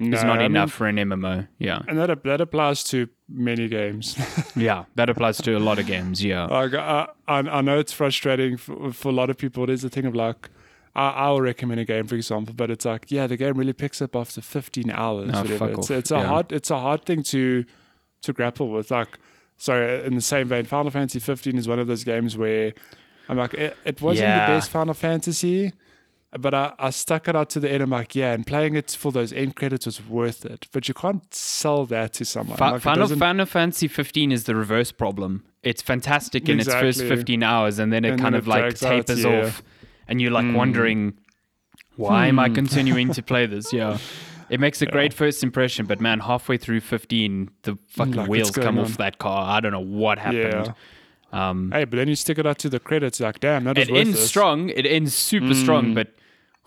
is 0.00 0.22
not 0.22 0.36
I 0.38 0.42
mean- 0.42 0.46
enough 0.52 0.70
for 0.72 0.86
an 0.86 0.96
MMO. 0.96 1.48
Yeah. 1.58 1.80
and 1.88 1.98
that 1.98 2.22
that 2.24 2.40
applies 2.40 2.84
to 2.84 3.08
many 3.28 3.68
games. 3.68 4.16
Yeah. 4.56 4.84
That 4.96 5.08
applies 5.10 5.38
to 5.38 5.56
a 5.56 5.60
lot 5.60 5.78
of 5.78 5.86
games. 5.86 6.24
Yeah. 6.24 6.46
like 6.46 6.74
I, 6.74 7.08
I, 7.28 7.38
I 7.38 7.60
know 7.60 7.78
it's 7.78 7.92
frustrating 7.92 8.56
for, 8.56 8.92
for 8.92 9.08
a 9.10 9.12
lot 9.12 9.30
of 9.30 9.36
people. 9.36 9.62
It 9.64 9.70
is 9.70 9.84
a 9.84 9.88
thing 9.88 10.04
of 10.06 10.14
like, 10.16 10.50
I, 10.96 11.10
I'll 11.10 11.40
recommend 11.40 11.78
a 11.80 11.84
game, 11.84 12.06
for 12.06 12.16
example, 12.16 12.54
but 12.56 12.70
it's 12.70 12.84
like, 12.84 13.10
yeah, 13.10 13.26
the 13.28 13.36
game 13.36 13.54
really 13.54 13.72
picks 13.72 14.00
up 14.02 14.16
after 14.16 14.40
15 14.40 14.90
hours. 14.90 15.30
Oh, 15.32 15.42
whatever. 15.42 15.70
It's, 15.70 15.90
it's 15.90 16.10
a 16.10 16.16
Yeah. 16.16 16.26
hard, 16.26 16.52
it's 16.52 16.70
a 16.70 16.78
hard 16.78 17.04
thing 17.04 17.22
to 17.24 17.64
to 18.22 18.32
grapple 18.32 18.68
with. 18.70 18.90
Like, 18.90 19.18
so 19.58 20.02
in 20.04 20.14
the 20.16 20.20
same 20.20 20.48
vein, 20.48 20.64
Final 20.64 20.90
Fantasy 20.90 21.20
15 21.20 21.56
is 21.58 21.68
one 21.68 21.78
of 21.78 21.86
those 21.86 22.02
games 22.04 22.36
where 22.36 22.72
I'm 23.28 23.36
like, 23.36 23.54
it, 23.54 23.76
it 23.84 24.00
wasn't 24.02 24.28
Yeah. 24.28 24.46
the 24.46 24.52
best 24.54 24.70
Final 24.70 24.94
Fantasy. 24.94 25.72
But 26.36 26.52
I, 26.52 26.74
I 26.78 26.90
stuck 26.90 27.26
it 27.26 27.34
out 27.34 27.48
to 27.50 27.60
the 27.60 27.70
end. 27.70 27.82
I'm 27.82 27.90
like, 27.90 28.14
yeah, 28.14 28.32
and 28.32 28.46
playing 28.46 28.74
it 28.76 28.90
for 28.90 29.10
those 29.10 29.32
end 29.32 29.56
credits 29.56 29.86
was 29.86 30.06
worth 30.06 30.44
it. 30.44 30.66
But 30.72 30.86
you 30.86 30.92
can't 30.92 31.32
sell 31.32 31.86
that 31.86 32.12
to 32.14 32.24
someone. 32.26 32.58
Like, 32.58 32.82
Final, 32.82 33.08
Final 33.08 33.46
Fantasy 33.46 33.88
15 33.88 34.30
is 34.30 34.44
the 34.44 34.54
reverse 34.54 34.92
problem. 34.92 35.44
It's 35.62 35.80
fantastic 35.80 36.48
in 36.48 36.60
its 36.60 36.72
first 36.72 37.00
15 37.00 37.42
hours, 37.42 37.78
and 37.78 37.92
then 37.92 38.04
it 38.04 38.12
And 38.12 38.20
kind 38.20 38.34
then 38.34 38.40
of 38.40 38.46
it 38.46 38.50
like 38.50 38.60
drags 38.60 38.82
out, 38.82 38.90
tapers 38.90 39.24
yeah. 39.24 39.46
off, 39.46 39.62
and 40.06 40.20
you're 40.20 40.30
like 40.30 40.44
hmm. 40.44 40.54
wondering, 40.54 41.18
why 41.96 42.26
am 42.26 42.38
I 42.38 42.48
hmm. 42.48 42.54
continuing 42.54 43.12
to 43.14 43.22
play 43.22 43.46
this? 43.46 43.72
Yeah. 43.72 43.98
It 44.50 44.60
makes 44.60 44.80
a 44.80 44.86
great 44.86 45.12
first 45.12 45.42
impression, 45.42 45.84
but 45.84 46.00
man, 46.00 46.20
halfway 46.20 46.56
through 46.56 46.80
15, 46.80 47.50
the 47.64 47.76
fucking 47.88 48.14
Like, 48.14 48.30
wheels 48.30 48.50
come 48.50 48.76
going 48.76 48.78
off 48.78 48.96
that 48.96 49.18
car. 49.18 49.46
I 49.46 49.60
don't 49.60 49.72
know 49.72 49.80
what 49.80 50.18
happened. 50.18 50.72
Um, 51.32 51.70
Hey, 51.70 51.84
but 51.84 51.98
then 51.98 52.08
you 52.08 52.14
stick 52.14 52.38
it 52.38 52.46
out 52.46 52.58
to 52.60 52.70
the 52.70 52.80
credits, 52.80 53.20
like, 53.20 53.40
damn, 53.40 53.64
that 53.64 53.76
was 53.76 53.88
it 53.88 53.92
worth 53.92 54.06
ends 54.06 54.20
strong. 54.20 54.70
It 54.70 54.86
ends 54.86 55.14
super 55.14 55.52
strong, 55.52 55.88
hmm. 55.88 55.94
but 55.94 56.14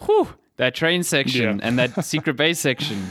whew, 0.05 0.27
that 0.57 0.75
train 0.75 1.03
section 1.03 1.57
Yeah. 1.59 1.65
and 1.67 1.77
that 1.79 2.03
secret 2.13 2.35
base 2.37 2.59
section 2.59 3.05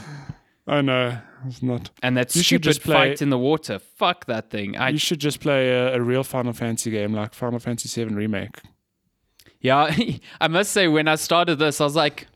I 0.66 0.82
know 0.82 1.18
it's 1.46 1.62
not. 1.62 1.90
and 2.02 2.16
that 2.16 2.34
You 2.36 2.42
stupid 2.42 2.62
just 2.64 2.82
play- 2.82 2.94
fight 2.94 3.22
in 3.22 3.30
the 3.30 3.38
water. 3.38 3.78
Fuck 3.78 4.26
that 4.26 4.50
thing. 4.50 4.76
I 4.76 4.90
you 4.90 4.98
should 4.98 5.18
just 5.20 5.40
play 5.40 5.70
a, 5.70 5.94
a 5.96 6.00
real 6.00 6.22
Final 6.22 6.52
Fantasy 6.52 6.90
game, 6.90 7.12
like 7.14 7.34
Final 7.34 7.58
Fantasy 7.58 8.04
VII 8.04 8.14
Remake. 8.14 8.60
Yeah, 9.60 9.94
I 10.40 10.48
must 10.48 10.72
say, 10.72 10.86
when 10.88 11.08
I 11.08 11.16
started 11.16 11.58
this, 11.58 11.80
I 11.80 11.84
was 11.84 11.96
like, 11.96 12.26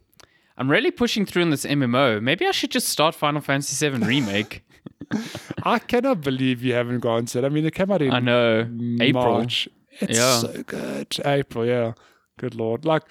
I'm 0.56 0.70
really 0.70 0.90
pushing 0.90 1.26
through 1.26 1.42
in 1.42 1.50
this 1.50 1.64
MMO. 1.64 2.20
Maybe 2.22 2.46
I 2.46 2.50
should 2.50 2.70
just 2.70 2.88
start 2.88 3.14
Final 3.14 3.40
Fantasy 3.40 3.88
VII 3.88 3.98
Remake. 4.04 4.64
I 5.64 5.78
cannot 5.78 6.20
believe 6.22 6.62
you 6.62 6.72
haven't 6.74 7.00
gone 7.00 7.26
to 7.26 7.38
it. 7.38 7.44
I 7.44 7.48
mean, 7.50 7.64
it 7.66 7.74
came 7.74 7.90
out 7.90 8.02
in 8.02 8.12
I 8.12 8.20
know. 8.20 8.68
April. 9.00 9.24
March. 9.24 9.68
It's 10.00 10.18
Yeah. 10.18 10.38
so 10.38 10.62
good. 10.64 11.16
April, 11.24 11.66
yeah. 11.66 11.92
Good 12.38 12.54
lord. 12.54 12.84
Like, 12.84 13.02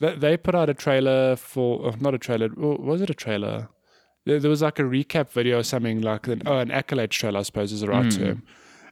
they, 0.00 0.14
they 0.16 0.36
put 0.36 0.54
out 0.54 0.68
a 0.70 0.74
trailer 0.74 1.36
for, 1.36 1.86
oh, 1.86 1.94
not 2.00 2.14
a 2.14 2.18
trailer, 2.18 2.48
was 2.56 3.00
it 3.00 3.10
a 3.10 3.14
trailer? 3.14 3.68
There, 4.26 4.40
there 4.40 4.50
was 4.50 4.62
like 4.62 4.78
a 4.78 4.82
recap 4.82 5.28
video 5.30 5.58
or 5.58 5.62
something 5.62 6.00
like, 6.00 6.26
an, 6.28 6.42
oh, 6.46 6.58
an 6.58 6.70
accolade 6.70 7.10
trailer, 7.10 7.40
I 7.40 7.42
suppose 7.42 7.72
is 7.72 7.80
the 7.82 7.88
right 7.88 8.12
Hmm. 8.12 8.18
term. 8.22 8.42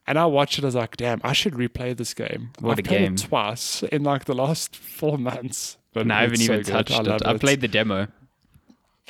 And 0.06 0.18
I 0.18 0.26
watched 0.26 0.58
it, 0.58 0.64
I 0.64 0.66
was 0.66 0.74
like, 0.74 0.96
damn, 0.96 1.20
I 1.22 1.32
should 1.32 1.54
replay 1.54 1.96
this 1.96 2.12
game. 2.12 2.50
What 2.58 2.72
I've 2.72 2.78
a 2.80 2.82
played 2.82 2.98
game. 2.98 3.14
it 3.14 3.18
twice 3.20 3.82
in 3.84 4.02
like 4.02 4.24
the 4.24 4.34
last 4.34 4.74
four 4.98 5.16
months. 5.16 5.78
But 5.92 6.00
And 6.02 6.12
I 6.12 6.22
haven't 6.22 6.40
even 6.40 6.56
good. 6.58 6.66
touched 6.66 6.90
I 7.08 7.14
it. 7.14 7.26
I 7.26 7.36
played 7.38 7.60
the 7.60 7.68
demo. 7.68 8.08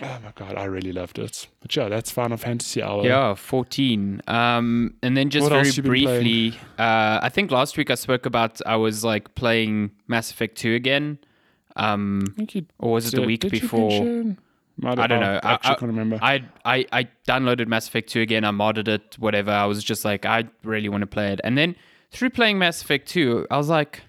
Oh 0.01 0.19
my 0.25 0.33
god, 0.35 0.57
I 0.57 0.65
really 0.65 0.91
loved 0.93 1.19
it. 1.19 1.47
But 1.61 1.77
yeah, 1.77 1.89
that's 1.89 2.11
Final 2.11 2.37
Fantasy 2.37 2.83
Hour. 2.83 3.05
Yeah, 3.05 3.35
14. 3.35 4.23
Um, 4.27 4.95
and 5.03 5.17
then 5.17 5.31
just 5.31 5.45
What 5.45 5.51
very 5.53 5.67
else 5.67 5.77
you 5.77 5.83
been 5.83 5.91
briefly, 5.91 6.59
uh, 6.79 7.21
I 7.23 7.29
think 7.29 7.51
last 7.51 7.77
week 7.77 7.91
I 7.91 7.95
spoke 7.95 8.27
about 8.27 8.61
I 8.67 8.77
was 8.77 9.05
like 9.05 9.35
playing 9.35 9.93
Mass 10.09 10.31
Effect 10.31 10.57
2 10.57 10.75
again. 10.75 11.19
Um, 11.77 12.25
I 12.29 12.33
think 12.37 12.55
you 12.55 12.67
or 12.79 12.93
was 12.93 13.13
it 13.13 13.17
the 13.17 13.23
week 13.27 13.49
before? 13.49 13.91
I 14.85 14.89
I 15.03 15.07
don't 15.07 15.21
know. 15.21 15.39
I 15.43 15.53
actually 15.55 15.71
I- 15.71 15.75
can't 15.75 15.89
remember. 15.91 16.19
I, 16.23 16.45
I 16.65 16.87
I 16.93 17.09
downloaded 17.29 17.67
Mass 17.69 17.87
Effect 17.89 18.09
2 18.11 18.21
again. 18.21 18.45
I 18.45 18.51
modded 18.51 18.89
it, 18.89 19.17
whatever. 19.19 19.51
I 19.51 19.67
was 19.67 19.83
just 19.85 20.05
like, 20.05 20.25
I 20.27 20.45
really 20.65 20.89
want 20.89 21.03
to 21.03 21.07
play 21.07 21.33
it. 21.33 21.41
And 21.45 21.57
then 21.59 21.77
through 22.11 22.31
playing 22.31 22.59
Mass 22.59 22.83
Effect 22.83 23.09
2, 23.09 23.47
I 23.51 23.57
was 23.59 23.69
like, 23.69 24.01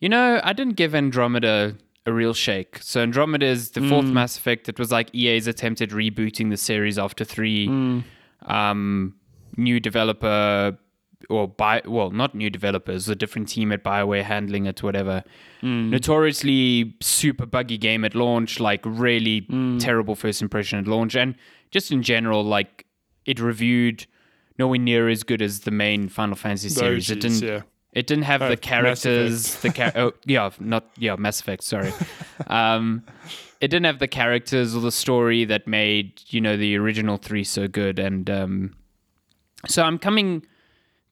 you 0.00 0.08
know, 0.08 0.40
I 0.42 0.52
didn't 0.52 0.74
give 0.76 0.94
Andromeda 0.94 1.76
a 2.06 2.12
real 2.12 2.34
shake. 2.34 2.78
So 2.82 3.00
Andromeda 3.02 3.46
is 3.46 3.70
the 3.70 3.80
fourth 3.88 4.06
Mm. 4.06 4.12
Mass 4.12 4.36
Effect. 4.36 4.68
It 4.68 4.78
was 4.78 4.90
like 4.90 5.14
EA's 5.14 5.46
attempted 5.46 5.90
rebooting 5.90 6.50
the 6.50 6.56
series 6.56 6.98
after 6.98 7.24
three. 7.24 7.68
Mm. 7.68 8.02
Um, 8.46 9.14
new 9.56 9.78
developer 9.78 10.76
or 11.30 11.48
by 11.48 11.82
well, 11.86 12.10
not 12.10 12.34
new 12.34 12.50
developers, 12.50 13.08
a 13.08 13.14
different 13.14 13.48
team 13.48 13.72
at 13.72 13.82
Bioware 13.84 14.22
handling 14.24 14.66
it, 14.66 14.82
whatever. 14.82 15.22
Mm. 15.62 15.90
Notoriously 15.90 16.94
super 17.00 17.46
buggy 17.46 17.78
game 17.78 18.04
at 18.04 18.14
launch, 18.14 18.60
like 18.60 18.80
really 18.84 19.42
Mm. 19.42 19.80
terrible 19.80 20.14
first 20.14 20.42
impression 20.42 20.78
at 20.78 20.86
launch, 20.86 21.14
and 21.16 21.34
just 21.70 21.90
in 21.92 22.02
general, 22.02 22.42
like 22.44 22.86
it 23.24 23.40
reviewed 23.40 24.06
nowhere 24.58 24.78
near 24.78 25.08
as 25.08 25.22
good 25.22 25.40
as 25.42 25.60
the 25.60 25.70
main 25.70 26.08
Final 26.08 26.36
Fantasy 26.36 26.68
series. 26.68 27.10
it 27.10 27.20
didn't. 27.20 27.42
yeah. 27.42 27.60
It 27.92 28.06
didn't 28.06 28.24
have 28.24 28.40
Oh, 28.40 28.48
the 28.48 28.56
characters. 28.56 29.56
The 29.56 29.68
char- 29.70 29.92
oh 29.96 30.12
yeah, 30.24 30.48
not 30.58 30.88
yeah, 30.96 31.14
Mass 31.16 31.40
Effect. 31.40 31.62
Sorry, 31.62 31.92
um, 32.46 33.02
it 33.60 33.68
didn't 33.68 33.84
have 33.84 33.98
the 33.98 34.08
characters 34.08 34.74
or 34.74 34.80
the 34.80 34.90
story 34.90 35.44
that 35.44 35.66
made 35.66 36.22
you 36.28 36.40
know 36.40 36.56
the 36.56 36.74
original 36.78 37.18
three 37.18 37.44
so 37.44 37.68
good. 37.68 37.98
And 37.98 38.30
um, 38.30 38.74
so 39.68 39.82
I'm 39.82 39.98
coming 39.98 40.46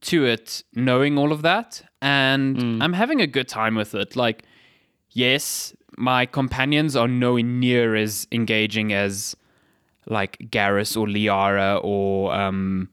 to 0.02 0.24
it 0.24 0.64
knowing 0.74 1.18
all 1.18 1.32
of 1.32 1.42
that, 1.42 1.82
and 2.00 2.82
I'm 2.82 2.92
having 2.92 3.20
a 3.20 3.26
good 3.26 3.48
time 3.48 3.74
with 3.74 3.94
it. 3.94 4.16
Like, 4.16 4.44
yes, 5.10 5.74
my 5.96 6.26
companions 6.26 6.96
are 6.96 7.08
nowhere 7.08 7.42
near 7.42 7.94
as 7.94 8.26
engaging 8.32 8.92
as 8.92 9.36
like 10.06 10.38
Garrus 10.50 10.96
or 10.96 11.06
Liara 11.06 11.80
or 11.84 12.34
um, 12.34 12.88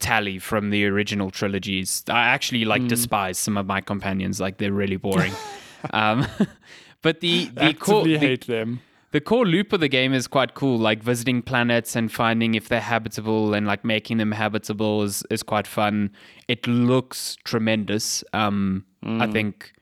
Tali 0.00 0.38
from 0.38 0.70
the 0.70 0.84
original 0.86 1.30
trilogies. 1.30 2.04
I 2.08 2.28
actually 2.28 2.64
like 2.64 2.86
despise 2.88 3.38
some 3.38 3.56
of 3.56 3.66
my 3.66 3.80
companions; 3.80 4.40
like 4.40 4.58
they're 4.58 4.72
really 4.72 4.96
boring. 4.96 5.32
um, 5.90 6.26
but 7.02 7.20
the 7.20 7.46
the 7.46 7.74
core 7.74 8.00
Actively 8.00 8.12
the, 8.14 8.18
hate 8.18 8.46
them. 8.46 8.80
The 9.14 9.20
core 9.20 9.46
loop 9.46 9.72
of 9.72 9.78
the 9.78 9.86
game 9.86 10.12
is 10.12 10.26
quite 10.26 10.54
cool. 10.54 10.76
Like 10.76 11.00
visiting 11.00 11.40
planets 11.40 11.94
and 11.94 12.10
finding 12.10 12.56
if 12.56 12.68
they're 12.68 12.80
habitable 12.80 13.54
and 13.54 13.64
like 13.64 13.84
making 13.84 14.16
them 14.18 14.32
habitable 14.32 15.04
is 15.04 15.22
is 15.30 15.40
quite 15.44 15.68
fun. 15.68 16.10
It 16.48 16.66
looks 16.66 17.36
tremendous. 17.44 18.24
Um, 18.32 18.84
I 19.22 19.28
think 19.30 19.72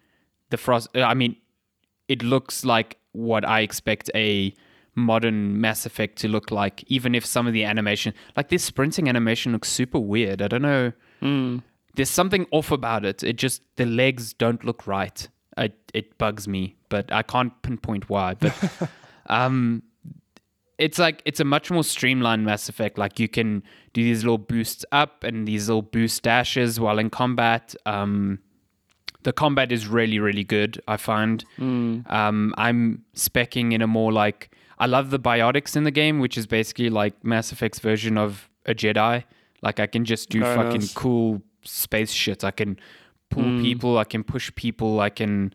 the 0.50 0.58
frost. 0.58 0.94
uh, 0.94 1.04
I 1.04 1.14
mean, 1.14 1.36
it 2.08 2.22
looks 2.22 2.62
like 2.62 2.98
what 3.12 3.48
I 3.48 3.60
expect 3.60 4.10
a 4.14 4.52
modern 4.96 5.58
Mass 5.58 5.86
Effect 5.86 6.18
to 6.18 6.28
look 6.28 6.50
like, 6.50 6.84
even 6.88 7.14
if 7.14 7.24
some 7.24 7.46
of 7.46 7.54
the 7.54 7.64
animation, 7.64 8.12
like 8.36 8.50
this 8.50 8.62
sprinting 8.62 9.08
animation, 9.08 9.52
looks 9.52 9.70
super 9.70 9.98
weird. 9.98 10.42
I 10.42 10.48
don't 10.48 10.60
know. 10.60 10.92
There's 11.94 12.10
something 12.10 12.46
off 12.50 12.70
about 12.70 13.06
it. 13.06 13.22
It 13.22 13.36
just 13.36 13.62
the 13.76 13.86
legs 13.86 14.34
don't 14.34 14.62
look 14.62 14.86
right. 14.86 15.26
it, 15.56 15.72
it 15.94 16.18
bugs 16.18 16.46
me, 16.46 16.76
but 16.90 17.10
I 17.10 17.22
can't 17.22 17.52
pinpoint 17.62 18.10
why. 18.10 18.34
But 18.34 18.54
um, 19.26 19.82
it's 20.78 20.98
like 20.98 21.22
it's 21.24 21.38
a 21.40 21.44
much 21.44 21.70
more 21.70 21.84
streamlined 21.84 22.44
Mass 22.44 22.68
Effect. 22.68 22.98
Like 22.98 23.20
you 23.20 23.28
can 23.28 23.62
do 23.92 24.02
these 24.02 24.24
little 24.24 24.38
boosts 24.38 24.84
up 24.90 25.22
and 25.24 25.46
these 25.46 25.68
little 25.68 25.82
boost 25.82 26.22
dashes 26.22 26.80
while 26.80 26.98
in 26.98 27.10
combat. 27.10 27.74
Um, 27.86 28.38
the 29.22 29.32
combat 29.32 29.70
is 29.70 29.86
really 29.86 30.18
really 30.18 30.44
good. 30.44 30.80
I 30.88 30.96
find. 30.96 31.44
Um, 31.58 32.54
I'm 32.58 33.04
specking 33.14 33.72
in 33.72 33.82
a 33.82 33.86
more 33.86 34.12
like 34.12 34.50
I 34.78 34.86
love 34.86 35.10
the 35.10 35.20
biotics 35.20 35.76
in 35.76 35.84
the 35.84 35.92
game, 35.92 36.18
which 36.18 36.36
is 36.36 36.46
basically 36.46 36.90
like 36.90 37.22
Mass 37.22 37.52
Effect's 37.52 37.78
version 37.78 38.18
of 38.18 38.48
a 38.66 38.74
Jedi. 38.74 39.22
Like 39.62 39.78
I 39.78 39.86
can 39.86 40.04
just 40.04 40.28
do 40.30 40.42
Oh, 40.44 40.56
fucking 40.56 40.80
nice. 40.80 40.92
cool 40.94 41.42
space 41.64 42.10
shit. 42.10 42.42
I 42.42 42.50
can 42.50 42.78
pull 43.30 43.44
people. 43.60 43.98
I 43.98 44.04
can 44.04 44.24
push 44.24 44.52
people. 44.56 44.98
I 44.98 45.10
can 45.10 45.54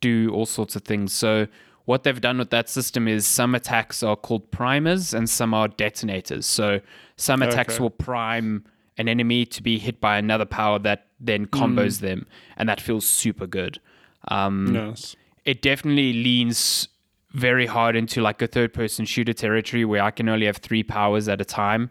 do 0.00 0.30
all 0.32 0.46
sorts 0.46 0.76
of 0.76 0.82
things. 0.82 1.12
So 1.12 1.48
what 1.84 2.04
they've 2.04 2.20
done 2.20 2.38
with 2.38 2.50
that 2.50 2.68
system 2.68 3.08
is 3.08 3.26
some 3.26 3.54
attacks 3.54 4.02
are 4.02 4.16
called 4.16 4.50
primers 4.50 5.12
and 5.12 5.28
some 5.28 5.52
are 5.54 5.68
detonators. 5.68 6.46
So 6.46 6.80
some 7.16 7.42
attacks 7.42 7.74
Okay. 7.74 7.82
will 7.82 7.90
prime 7.90 8.64
an 8.98 9.08
enemy 9.08 9.44
to 9.46 9.62
be 9.62 9.78
hit 9.78 10.00
by 10.00 10.16
another 10.18 10.44
power 10.44 10.78
that 10.80 11.06
then 11.18 11.46
combos 11.46 12.00
them, 12.00 12.26
and 12.56 12.68
that 12.68 12.80
feels 12.80 13.06
super 13.06 13.46
good. 13.46 13.80
Um, 14.28 14.72
Nice. 14.72 15.16
it 15.44 15.62
definitely 15.62 16.12
leans 16.12 16.88
very 17.32 17.66
hard 17.66 17.96
into 17.96 18.20
like 18.20 18.42
a 18.42 18.46
third 18.46 18.74
person 18.74 19.04
shooter 19.06 19.32
territory 19.32 19.84
where 19.84 20.02
I 20.02 20.10
can 20.10 20.28
only 20.28 20.46
have 20.46 20.58
three 20.58 20.82
powers 20.82 21.28
at 21.28 21.40
a 21.40 21.44
time. 21.44 21.90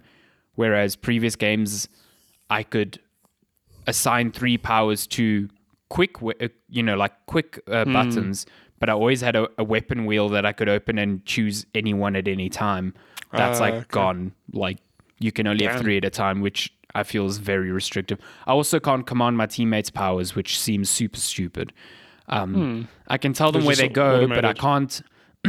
Whereas 0.55 0.95
previous 0.95 1.35
games, 1.35 1.87
I 2.49 2.63
could 2.63 2.99
assign 3.87 4.31
three 4.31 4.57
powers 4.57 5.07
to 5.07 5.49
quick, 5.89 6.21
uh, 6.21 6.47
you 6.69 6.83
know, 6.83 6.95
like 6.95 7.13
quick 7.25 7.59
uh, 7.67 7.85
buttons, 7.85 8.45
but 8.81 8.89
I 8.89 8.93
always 8.93 9.21
had 9.21 9.37
a, 9.37 9.47
a 9.57 9.63
weapon 9.63 10.05
wheel 10.05 10.27
that 10.29 10.45
I 10.45 10.51
could 10.51 10.67
open 10.67 10.97
and 10.97 11.23
choose 11.25 11.65
any 11.73 11.93
one 11.93 12.17
at 12.17 12.27
any 12.27 12.49
time. 12.49 12.93
That's 13.31 13.59
Ah, 13.59 13.63
like 13.63 13.73
okay. 13.75 13.85
gone. 13.91 14.33
Like 14.51 14.79
you 15.19 15.31
can 15.31 15.47
only 15.47 15.65
have 15.65 15.79
three 15.79 15.95
at 15.97 16.03
a 16.03 16.09
time, 16.09 16.41
which 16.41 16.73
I 16.93 17.03
feel 17.03 17.25
is 17.27 17.37
very 17.37 17.71
restrictive. 17.71 18.19
I 18.45 18.51
also 18.51 18.79
can't 18.81 19.07
command 19.07 19.37
my 19.37 19.45
teammates' 19.45 19.89
powers, 19.89 20.35
which 20.35 20.59
seems 20.59 20.89
super 20.89 21.19
stupid. 21.19 21.71
Um, 22.27 22.87
I 23.07 23.17
can 23.17 23.31
tell 23.33 23.51
them 23.53 23.63
where 23.65 23.75
they 23.75 23.87
go, 23.87 24.27
but 24.27 24.43
I 24.43 24.53
can't. 24.53 25.01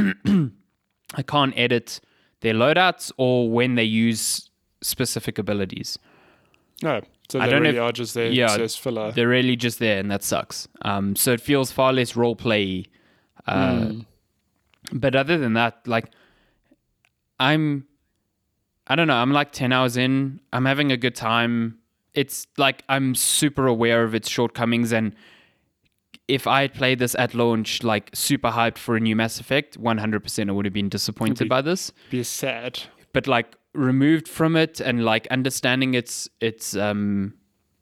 I 1.15 1.23
can't 1.23 1.53
edit 1.57 2.01
their 2.41 2.55
loadouts 2.55 3.13
or 3.17 3.51
when 3.51 3.75
they 3.75 3.85
use 3.85 4.51
specific 4.81 5.39
abilities. 5.39 5.99
No. 6.83 7.01
So 7.29 7.39
I 7.41 7.47
they 7.47 7.53
don't 7.53 7.63
know 7.63 7.69
really 7.69 7.79
if- 7.79 7.83
are 7.85 7.93
just 7.93 8.15
there 8.15 8.31
yeah, 8.31 8.67
filler. 8.69 9.13
They're 9.13 9.29
really 9.29 9.57
just 9.57 9.79
there, 9.79 9.99
and 9.99 10.11
that 10.11 10.23
sucks. 10.23 10.69
Um, 10.83 11.15
so 11.17 11.33
it 11.33 11.41
feels 11.41 11.71
far 11.71 11.93
less 11.93 12.17
role 12.17 12.37
play. 12.37 12.87
Uh, 13.47 13.77
Hmm. 13.87 14.01
But 14.93 15.15
other 15.15 15.39
than 15.39 15.55
that, 15.55 15.87
like, 15.87 16.11
I'm, 17.39 17.87
I 18.87 18.97
don't 18.97 19.07
know. 19.07 19.17
I'm 19.17 19.33
like 19.33 19.53
ten 19.53 19.73
hours 19.73 19.97
in. 19.97 20.41
I'm 20.53 20.65
having 20.65 20.93
a 20.93 20.97
good 20.97 21.15
time. 21.15 21.79
It's 22.15 22.47
like 22.59 22.83
I'm 22.89 23.15
super 23.15 23.67
aware 23.67 24.03
of 24.05 24.15
its 24.15 24.29
shortcomings, 24.29 24.93
and 24.93 25.15
if 26.29 26.47
I 26.47 26.63
had 26.63 26.75
played 26.75 26.99
this 26.99 27.15
at 27.15 27.33
launch, 27.35 27.83
like 27.83 28.11
super 28.13 28.51
hyped 28.51 28.77
for 28.79 28.97
a 28.97 29.01
new 29.01 29.17
Mass 29.17 29.41
Effect, 29.41 29.81
100% 29.81 30.49
I 30.49 30.53
would 30.53 30.65
have 30.67 30.75
been 30.75 30.89
disappointed 30.89 31.45
be- 31.45 31.49
by 31.49 31.63
this. 31.63 31.93
Be 32.11 32.23
sad. 32.23 32.81
but 33.13 33.27
like 33.27 33.55
removed 33.75 34.29
from 34.29 34.55
it 34.57 34.81
and 34.81 35.05
like 35.05 35.27
understanding 35.29 35.95
its 35.95 36.29
its 36.41 36.77
um 36.77 37.33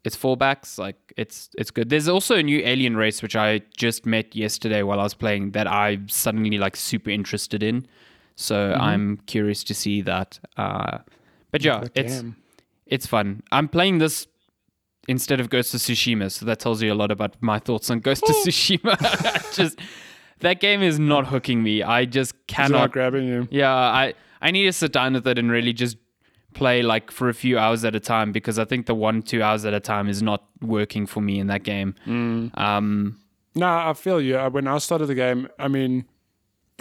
its 0.03 0.15
fallbacks 0.17 0.77
like 0.79 0.95
it's 1.17 1.49
it's 1.57 1.69
good. 1.71 1.89
There's 1.89 2.07
also 2.07 2.35
a 2.35 2.43
new 2.43 2.59
alien 2.63 2.97
race 2.97 3.21
which 3.21 3.35
i 3.35 3.61
just 3.77 4.05
met 4.05 4.35
yesterday 4.35 4.81
while 4.81 4.99
i 4.99 5.03
was 5.03 5.13
playing 5.13 5.51
that 5.51 5.67
i'm 5.67 6.09
suddenly 6.09 6.57
like 6.57 6.75
super 6.75 7.09
interested 7.11 7.61
in. 7.61 7.85
So 8.35 8.73
i'm 8.79 9.17
curious 9.27 9.63
to 9.65 9.73
see 9.73 10.01
that. 10.01 10.39
Uh 10.57 10.99
but 11.51 11.63
yeah 11.63 11.81
Oh, 11.83 11.87
it's 11.95 12.15
damn. 12.21 12.35
it's 12.87 13.05
fun. 13.05 13.43
I'm 13.51 13.67
playing 13.67 13.99
this 13.99 14.27
instead 15.07 15.39
of 15.39 15.49
ghost 15.49 15.73
of 15.73 15.79
tsushima 15.81 16.31
so 16.31 16.45
that 16.45 16.59
tells 16.59 16.81
you 16.81 16.91
a 16.93 16.95
lot 16.95 17.11
about 17.11 17.35
my 17.41 17.59
thoughts 17.59 17.89
on 17.91 17.99
ghost 17.99 18.23
of 18.23 18.35
tsushima. 18.37 18.95
Just 19.55 19.79
that 20.39 20.59
game 20.59 20.81
is 20.81 20.97
not 20.99 21.27
hooking 21.27 21.61
me. 21.61 21.83
I 21.83 22.05
just 22.05 22.31
It's 22.33 22.57
not 22.57 22.67
cannot 22.69 22.91
grabbing 22.91 23.27
you. 23.27 23.47
yeah, 23.51 23.71
I 23.71 24.13
I 24.41 24.49
need 24.49 24.65
to 24.65 24.73
sit 24.73 24.91
down 24.91 25.13
with 25.13 25.27
it 25.27 25.37
and 25.37 25.51
really 25.51 25.73
just 25.73 25.97
play 26.53 26.81
like 26.81 27.11
for 27.11 27.29
a 27.29 27.33
few 27.33 27.57
hours 27.57 27.83
at 27.85 27.95
a 27.95 27.99
time 27.99 28.31
because 28.31 28.59
I 28.59 28.65
think 28.65 28.85
the 28.85 28.95
one 28.95 29.21
two 29.21 29.41
hours 29.41 29.65
at 29.65 29.73
a 29.73 29.79
time 29.79 30.07
is 30.09 30.21
not 30.21 30.43
working 30.61 31.05
for 31.05 31.21
me 31.21 31.39
in 31.39 31.47
that 31.47 31.63
game. 31.63 31.95
Um, 32.53 33.19
No, 33.55 33.67
I 33.67 33.93
feel 33.93 34.21
you. 34.21 34.37
Uh, 34.37 34.49
When 34.49 34.67
I 34.67 34.77
started 34.79 35.07
the 35.07 35.15
game, 35.15 35.47
I 35.59 35.67
mean, 35.67 36.05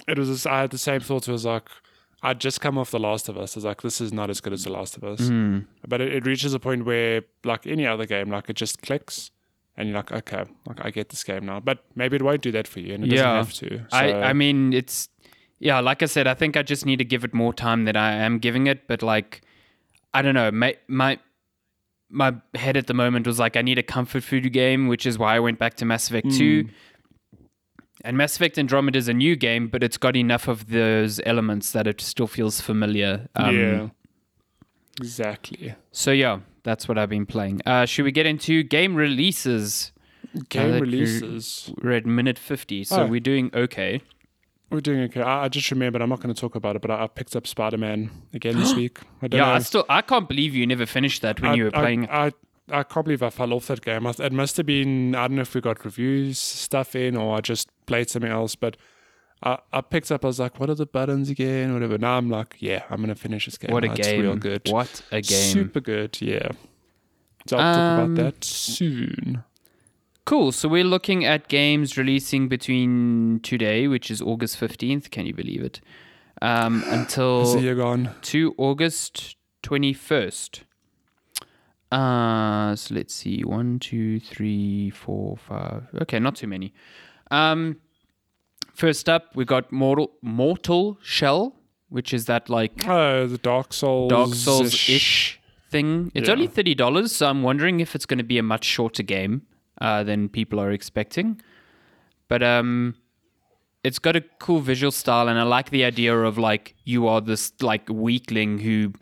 it 0.09 0.19
was. 0.19 0.29
Just, 0.29 0.47
I 0.47 0.61
had 0.63 0.71
the 0.71 0.79
same 0.79 1.01
thoughts. 1.01 1.29
It 1.29 1.33
was 1.33 1.45
like 1.45 1.69
I'd 2.23 2.41
just 2.41 2.61
come 2.61 2.77
off 2.79 2.91
The 2.91 2.99
Last 3.01 3.29
of 3.29 3.37
Us. 3.39 3.57
I 3.57 3.59
was 3.59 3.65
like, 3.65 3.83
this 3.83 4.01
is 4.01 4.13
not 4.13 4.31
as 4.31 4.41
good 4.41 4.53
as 4.53 4.65
The 4.65 4.73
Last 4.73 4.97
of 4.97 5.05
Us. 5.05 5.21
Mm. 5.23 5.67
But 5.89 6.01
it, 6.01 6.13
it 6.15 6.27
reaches 6.27 6.53
a 6.55 6.59
point 6.61 6.85
where, 6.85 7.23
like 7.45 7.67
any 7.67 7.87
other 7.87 8.07
game, 8.07 8.31
like 8.31 8.49
it 8.51 8.57
just 8.57 8.83
clicks, 8.83 9.31
and 9.77 9.89
you're 9.89 9.97
like, 9.97 10.13
okay, 10.13 10.45
like 10.67 10.85
I 10.85 10.91
get 10.91 11.09
this 11.09 11.25
game 11.25 11.47
now. 11.47 11.61
But 11.61 11.85
maybe 11.95 12.17
it 12.17 12.23
won't 12.23 12.43
do 12.43 12.53
that 12.53 12.67
for 12.69 12.81
you, 12.81 12.95
and 12.95 13.05
it 13.05 13.11
Yeah. 13.13 13.23
doesn't 13.23 13.37
have 13.37 13.53
to. 13.71 13.79
So, 13.91 13.97
I 13.97 14.31
I 14.31 14.33
mean 14.33 14.73
it's 14.73 15.09
yeah, 15.59 15.81
like 15.81 16.03
I 16.03 16.07
said, 16.07 16.27
I 16.27 16.35
think 16.35 16.57
I 16.57 16.63
just 16.63 16.87
need 16.87 16.99
to 16.99 17.05
give 17.05 17.25
it 17.25 17.35
more 17.35 17.53
time 17.53 17.85
than 17.85 17.97
I 17.97 18.13
am 18.15 18.39
giving 18.39 18.67
it. 18.67 18.87
But 18.87 19.03
like, 19.03 19.43
I 20.15 20.23
don't 20.23 20.35
know, 20.35 20.51
my 20.51 20.77
my 20.89 21.19
my 22.09 22.35
head 22.55 22.77
at 22.77 22.87
the 22.89 22.95
moment 22.95 23.27
was 23.27 23.39
like 23.39 23.57
I 23.57 23.63
need 23.63 23.79
a 23.79 23.83
comfort 23.83 24.23
food 24.25 24.53
game, 24.53 24.89
which 24.89 25.07
is 25.07 25.19
why 25.19 25.37
I 25.37 25.41
went 25.41 25.59
back 25.59 25.75
to 25.75 25.85
Mass 25.85 26.09
Effect 26.09 26.31
Two. 26.33 26.69
And 28.03 28.17
Mass 28.17 28.35
Effect 28.35 28.59
Andromeda 28.59 28.99
is 28.99 29.09
a 29.09 29.13
new 29.15 29.37
game, 29.37 29.69
but 29.69 29.83
it's 29.83 29.99
got 29.99 30.17
enough 30.17 30.49
of 30.49 30.71
those 30.71 31.21
elements 31.27 31.73
that 31.73 31.87
it 31.87 32.01
still 32.01 32.27
feels 32.27 32.59
familiar. 32.61 33.29
Um, 33.37 33.55
yeah, 33.57 33.89
exactly. 34.99 35.75
So 35.93 36.11
yeah, 36.11 36.41
that's 36.63 36.89
what 36.89 36.99
I've 36.99 37.11
been 37.11 37.27
playing. 37.27 37.61
Uh, 37.67 37.85
should 37.87 38.05
we 38.05 38.13
get 38.13 38.27
into 38.27 38.63
game 38.63 38.95
releases? 38.95 39.93
Game 40.49 40.81
releases. 40.81 41.73
We're 41.83 41.93
at 41.93 42.07
minute 42.07 42.39
fifty, 42.39 42.85
so 42.85 43.03
Oh. 43.03 43.07
we're 43.07 43.21
doing 43.21 43.51
okay. 43.55 44.01
We're 44.71 44.81
doing 44.81 45.01
okay. 45.05 45.21
I, 45.23 45.45
I 45.45 45.49
just 45.49 45.71
remembered. 45.71 46.01
I'm 46.03 46.09
not 46.09 46.21
going 46.21 46.35
to 46.35 46.41
talk 46.41 46.55
about 46.55 46.77
it, 46.77 46.83
but 46.83 46.91
I, 46.91 47.05
I 47.05 47.07
picked 47.09 47.35
up 47.37 47.47
Spider 47.47 47.77
Man 47.79 48.11
again 48.33 48.59
this 48.59 48.73
week. 48.83 49.01
I 49.21 49.29
don't 49.29 49.39
Yeah, 49.39 49.47
know. 49.47 49.53
I 49.55 49.59
still 49.61 49.85
I 49.89 50.01
can't 50.03 50.29
believe 50.29 50.55
you 50.55 50.67
never 50.67 50.87
finished 50.87 51.23
that 51.23 51.41
when 51.41 51.51
I, 51.53 51.55
you 51.55 51.65
were 51.65 51.71
playing. 51.73 52.09
I, 52.09 52.33
I, 52.71 52.83
can't 52.85 53.05
believe 53.05 53.23
I 53.23 53.31
fell 53.31 53.53
off 53.53 53.67
that 53.67 53.83
game. 53.83 54.07
I, 54.07 54.15
it 54.19 54.33
must 54.33 54.57
have 54.59 54.67
been, 54.67 55.15
I 55.17 55.27
don't 55.27 55.37
know 55.37 55.43
if 55.43 55.55
we 55.55 55.61
got 55.61 55.85
reviews 55.85 56.39
stuff 56.39 56.95
in 56.95 57.17
or 57.17 57.37
I 57.37 57.41
just 57.41 57.69
played 57.87 58.09
something 58.09 58.31
else, 58.31 58.55
but 58.55 58.77
I, 59.43 59.59
I 59.73 59.81
picked 59.81 60.13
up, 60.13 60.25
I 60.25 60.29
was 60.29 60.39
like, 60.39 60.61
what 60.61 60.71
are 60.71 60.75
the 60.77 60.87
buttons 60.87 61.31
again? 61.31 61.73
Whatever. 61.73 61.99
Now 61.99 62.17
I'm 62.19 62.29
like, 62.31 62.57
yeah, 62.61 62.85
I'm 62.91 62.99
going 62.99 63.09
to 63.09 63.15
finish 63.17 63.47
this 63.47 63.59
game. 63.59 63.73
what 63.73 63.83
a 63.85 63.89
Now 63.89 63.95
game! 63.95 64.21
Real 64.23 64.37
good. 64.37 64.69
What 64.69 65.03
a 65.11 65.21
game! 65.23 65.53
Super 65.53 65.81
good, 65.81 66.21
yeah. 66.21 66.51
So 67.49 67.57
I'll 67.57 67.75
talk 67.75 67.99
Um, 67.99 68.13
about 68.13 68.23
that 68.25 68.45
soon. 68.45 69.43
Cool. 70.25 70.53
So 70.53 70.69
we're 70.69 70.85
looking 70.85 71.25
at 71.25 71.49
games 71.49 71.97
releasing 71.97 72.49
between 72.49 73.41
today, 73.43 73.89
which 73.89 74.11
is 74.11 74.21
August 74.23 74.57
fifteenth. 74.59 75.11
Can 75.11 75.27
you 75.27 75.35
believe 75.35 75.63
it? 75.63 75.81
Um, 76.43 76.83
until 76.89 77.59
year 77.61 77.75
gone? 77.75 78.15
to 78.23 78.55
August 78.57 79.37
21st. 79.63 80.61
Uh, 81.93 82.77
so 82.77 82.95
let's 82.95 83.15
see. 83.15 83.43
One, 83.43 83.79
two, 83.79 84.21
three, 84.21 84.91
four, 84.91 85.37
five. 85.37 85.89
Okay, 86.03 86.19
not 86.21 86.37
too 86.37 86.47
many. 86.47 86.73
Um, 87.31 87.77
first 88.73 89.09
up, 89.09 89.35
we 89.35 89.45
got 89.45 89.73
Mortal 89.73 90.13
Mortal 90.23 90.99
Shell, 91.03 91.57
which 91.89 92.15
is 92.15 92.27
that 92.27 92.49
like 92.49 92.87
Oh, 92.87 93.27
the 93.27 93.39
Dark 93.39 93.73
Souls. 93.73 94.11
Dark 94.11 94.35
Souls 94.35 94.73
ish 94.89 95.41
thing. 95.71 96.13
It's 96.15 96.29
Yeah. 96.29 96.35
only 96.35 96.47
thirty 96.47 96.75
dollars, 96.77 97.13
so 97.17 97.27
I'm 97.29 97.43
wondering 97.43 97.81
if 97.81 97.95
it's 97.97 98.07
going 98.07 98.19
to 98.19 98.25
be 98.25 98.39
a 98.39 98.43
much 98.43 98.65
shorter 98.65 99.03
game 99.03 99.43
uh, 99.81 100.03
than 100.03 100.29
people 100.29 100.61
are 100.61 100.71
expecting. 100.71 101.41
But 102.29 102.43
um, 102.43 102.95
it's 103.83 103.99
got 103.99 104.17
a 104.17 104.21
cool 104.39 104.61
visual 104.61 104.93
style, 104.93 105.29
and 105.29 105.39
I 105.39 105.43
like 105.43 105.71
the 105.71 105.85
idea 105.85 106.17
of 106.17 106.39
like 106.39 106.75
you 106.85 107.09
are 107.09 107.21
this 107.21 107.53
like 107.61 107.89
weakling 107.89 108.59
who 108.59 108.93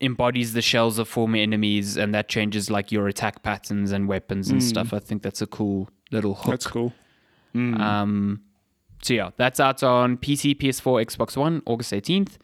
embodies 0.00 0.52
the 0.52 0.62
shells 0.62 0.98
of 0.98 1.08
former 1.08 1.38
enemies, 1.38 1.96
and 1.96 2.14
that 2.14 2.28
changes 2.28 2.70
like 2.70 2.92
your 2.92 3.08
attack 3.08 3.42
patterns 3.42 3.92
and 3.92 4.08
weapons 4.08 4.50
and 4.50 4.62
stuff. 4.62 4.92
I 4.92 4.98
think 4.98 5.22
that's 5.22 5.40
a 5.40 5.46
cool 5.46 5.88
little 6.10 6.34
hook. 6.34 6.50
That's 6.50 6.66
cool. 6.66 6.92
Mm. 7.54 7.80
Um, 7.80 8.42
so 9.02 9.14
yeah, 9.14 9.30
that's 9.36 9.60
out 9.60 9.82
on 9.82 10.16
PC, 10.18 10.56
PS4, 10.56 11.06
Xbox 11.06 11.36
One, 11.36 11.62
August 11.66 11.92
18th. 11.92 12.36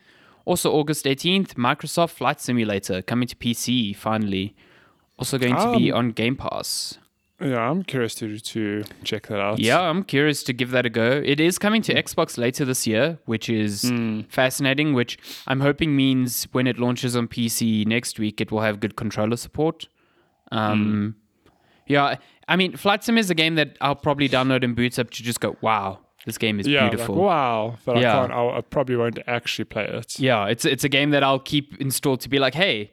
Also, 0.44 0.72
August 0.72 1.04
18th, 1.04 1.54
Microsoft 1.54 2.10
Flight 2.10 2.40
Simulator 2.40 3.02
coming 3.02 3.28
to 3.28 3.36
PC 3.36 3.94
finally. 3.94 4.56
Also 5.22 5.38
going 5.38 5.56
to 5.56 5.78
be 5.78 5.90
Um, 5.92 5.98
on 5.98 6.10
Game 6.12 6.36
Pass. 6.36 6.98
Yeah, 7.40 7.70
I'm 7.70 7.82
curious 7.82 8.14
to 8.16 8.38
to 8.38 8.84
check 9.02 9.26
that 9.26 9.40
out. 9.40 9.58
Yeah, 9.58 9.80
I'm 9.90 10.04
curious 10.04 10.44
to 10.44 10.52
give 10.52 10.70
that 10.70 10.86
a 10.86 10.90
go. 10.90 11.08
It 11.24 11.40
is 11.40 11.58
coming 11.58 11.82
to 11.82 11.92
Xbox 11.94 12.38
later 12.38 12.64
this 12.64 12.86
year, 12.86 13.18
which 13.26 13.48
is 13.48 13.82
Mm. 13.90 14.26
fascinating. 14.28 14.94
Which 14.94 15.18
I'm 15.48 15.60
hoping 15.60 15.96
means 15.96 16.46
when 16.52 16.66
it 16.66 16.78
launches 16.78 17.16
on 17.16 17.26
PC 17.28 17.84
next 17.84 18.18
week, 18.20 18.40
it 18.40 18.52
will 18.52 18.60
have 18.60 18.78
good 18.78 18.94
controller 18.96 19.36
support. 19.36 19.88
Um, 20.52 21.16
Yeah, 21.88 22.16
I 22.48 22.54
mean, 22.56 22.76
Flight 22.76 23.02
Sim 23.04 23.18
is 23.18 23.28
a 23.30 23.34
game 23.34 23.56
that 23.56 23.76
I'll 23.80 23.96
probably 23.96 24.28
download 24.28 24.62
and 24.64 24.76
boot 24.76 24.98
up 25.00 25.10
to 25.10 25.22
just 25.22 25.40
go, 25.40 25.56
wow, 25.60 25.98
this 26.24 26.38
game 26.38 26.60
is 26.60 26.66
Yeah, 26.66 26.88
beautiful. 26.88 27.16
like 27.16 27.24
wow, 27.26 27.74
but 27.84 27.96
Yeah. 27.96 28.10
I 28.16 28.20
can't. 28.20 28.32
I'll, 28.32 28.50
I 28.50 28.60
probably 28.60 28.96
won't 28.96 29.18
actually 29.26 29.64
play 29.64 29.86
it. 29.86 30.18
Yeah, 30.20 30.46
it's 30.46 30.64
it's 30.64 30.84
a 30.84 30.88
game 30.88 31.10
that 31.10 31.22
I'll 31.24 31.40
keep 31.40 31.66
installed 31.80 32.20
to 32.20 32.28
be 32.28 32.38
like, 32.38 32.54
hey, 32.54 32.92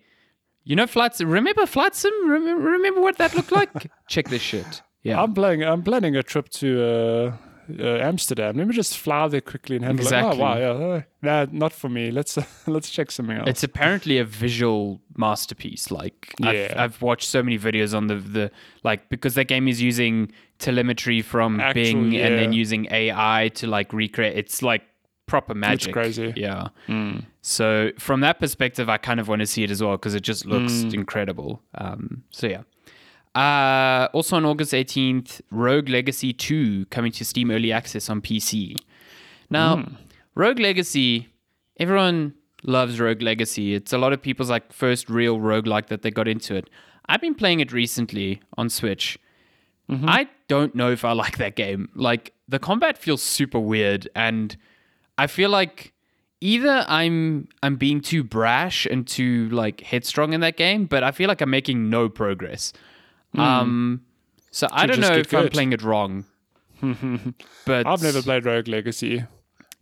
you 0.70 0.76
know, 0.78 0.88
Flight 0.88 1.16
Sim. 1.16 1.30
Remember 1.30 1.66
Flight 1.66 1.96
Sim? 1.96 2.14
Remember, 2.30 3.02
what 3.02 3.18
that 3.18 3.36
looked 3.36 3.52
like? 3.52 3.70
Check 4.08 4.30
this 4.30 4.42
shit. 4.42 4.82
Yeah, 5.04 5.22
I'm 5.22 5.34
playing. 5.34 5.64
I'm 5.64 5.84
planning 5.84 6.16
a 6.16 6.24
trip 6.24 6.48
to 6.62 6.68
uh, 6.84 7.32
uh, 7.80 7.84
Amsterdam. 8.10 8.58
Let 8.58 8.68
me 8.68 8.74
just 8.76 8.98
fly 8.98 9.28
there 9.30 9.42
quickly 9.42 9.76
and 9.78 9.86
have 9.86 9.98
a 9.98 10.02
Exactly. 10.02 10.30
look. 10.32 10.40
Oh 10.40 10.44
wow, 10.44 10.58
yeah, 10.58 10.96
uh, 10.98 11.02
nah, 11.22 11.46
not 11.52 11.74
for 11.74 11.90
me. 11.90 12.12
Let's 12.12 12.38
uh, 12.38 12.44
let's 12.68 12.90
check 12.90 13.10
something 13.12 13.38
else. 13.38 13.48
it's 13.50 13.64
apparently 13.64 14.18
a 14.20 14.26
visual 14.26 15.02
masterpiece. 15.18 15.90
Like 15.90 16.34
I've, 16.44 16.56
Yeah. 16.56 16.74
I've 16.84 17.02
watched 17.02 17.28
so 17.30 17.42
many 17.42 17.58
videos 17.58 17.96
on 17.96 18.08
the 18.08 18.16
the 18.16 18.52
like 18.84 19.10
because 19.10 19.34
that 19.36 19.48
game 19.48 19.68
is 19.68 19.82
using 19.82 20.32
telemetry 20.60 21.22
from 21.22 21.60
Actual- 21.60 21.74
Bing 21.84 22.18
and 22.18 22.38
then 22.38 22.52
using 22.54 22.88
AI 22.92 23.50
to 23.56 23.68
like 23.68 23.94
recreate. 23.94 24.38
It's 24.38 24.62
like 24.62 24.84
proper 25.30 25.54
magic. 25.54 25.94
crazy. 25.94 26.34
Yeah. 26.36 26.70
Mm. 26.88 27.26
So 27.42 27.92
from 28.00 28.22
that 28.22 28.40
perspective, 28.40 28.90
I 28.90 28.98
kind 28.98 29.20
of 29.20 29.28
want 29.28 29.40
to 29.42 29.46
see 29.48 29.64
it 29.64 29.72
as 29.72 29.82
well 29.84 29.94
because 29.98 30.16
it 30.16 30.24
just 30.24 30.46
looks 30.46 30.74
Mm. 30.74 30.94
incredible. 30.94 31.62
Um, 31.76 32.24
so 32.32 32.48
yeah. 32.48 32.64
Uh, 33.36 34.08
also 34.14 34.36
on 34.36 34.46
August 34.46 34.74
18th, 34.74 35.42
Rogue 35.52 35.88
Legacy 35.88 36.34
2 36.34 36.86
coming 36.90 37.12
to 37.14 37.24
Steam 37.24 37.52
Early 37.52 37.72
Access 37.72 38.10
on 38.10 38.22
PC. 38.22 38.76
Now, 39.50 39.76
Mm. 39.78 39.96
Rogue 40.36 40.60
Legacy, 40.60 41.28
everyone 41.80 42.34
loves 42.64 43.00
Rogue 43.00 43.22
Legacy. 43.22 43.74
It's 43.76 43.94
a 43.94 43.98
lot 43.98 44.14
of 44.14 44.22
people's 44.22 44.50
like 44.50 44.74
first 44.74 45.10
real 45.10 45.38
roguelike 45.40 45.88
that 45.88 46.02
they 46.02 46.12
got 46.12 46.28
into 46.28 46.56
it. 46.56 46.70
I've 47.08 47.22
been 47.22 47.36
playing 47.36 47.60
it 47.60 47.72
recently 47.72 48.42
on 48.58 48.70
Switch. 48.70 49.18
I 49.92 50.28
don't 50.48 50.76
know 50.76 50.92
if 50.92 51.04
I 51.04 51.14
like 51.14 51.38
that 51.40 51.56
game. 51.56 51.90
Like 51.96 52.34
the 52.48 52.60
combat 52.60 52.96
feels 52.96 53.24
super 53.24 53.60
weird 53.60 54.08
and 54.16 54.56
I 55.24 55.28
feel 55.28 55.50
like 55.50 55.94
either 56.42 56.86
I'm 56.88 57.48
I'm 57.62 57.76
being 57.76 58.00
too 58.02 58.24
brash 58.24 58.86
and 58.86 59.06
too 59.06 59.50
like 59.50 59.82
headstrong 59.82 60.34
in 60.34 60.42
that 60.42 60.56
game, 60.58 60.86
but 60.86 61.04
I 61.04 61.12
feel 61.12 61.28
like 61.28 61.42
I'm 61.42 61.50
making 61.50 61.90
no 61.90 62.10
progress. 62.10 62.74
Um 63.38 64.02
so 64.52 64.68
I 64.72 64.88
don't 64.88 65.00
know 65.02 65.14
if 65.24 65.34
I'm 65.34 65.50
playing 65.50 65.74
it 65.74 65.84
wrong. 65.84 66.26
but 67.66 67.86
I've 67.86 68.02
never 68.02 68.22
played 68.22 68.46
Rogue 68.46 68.68
Legacy, 68.70 69.26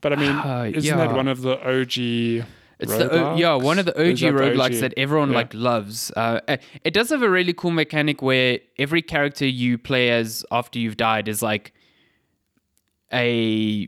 but 0.01 0.13
I 0.13 0.15
mean, 0.15 0.31
Uh, 0.51 0.71
isn't 0.73 0.97
that 0.97 1.13
one 1.13 1.27
of 1.27 1.41
the 1.41 1.55
OG? 1.61 2.47
It's 2.79 2.95
the 2.95 3.09
o- 3.11 3.35
yeah 3.35 3.53
one 3.55 3.77
of 3.79 3.85
the 3.85 3.93
OG 3.99 4.19
that 4.19 4.33
roguelikes 4.33 4.75
OG? 4.77 4.81
that 4.81 4.93
everyone 4.97 5.29
Yeah. 5.31 5.35
like 5.41 5.53
loves. 5.53 6.11
Uh, 6.15 6.39
it 6.83 6.93
does 6.93 7.09
have 7.09 7.21
a 7.23 7.29
really 7.29 7.53
cool 7.53 7.71
mechanic 7.71 8.21
where 8.21 8.59
every 8.77 9.01
character 9.03 9.45
you 9.47 9.77
play 9.77 10.09
as 10.09 10.43
after 10.51 10.77
you've 10.79 10.97
died 10.97 11.27
is 11.27 11.41
like 11.41 11.73
a 13.13 13.87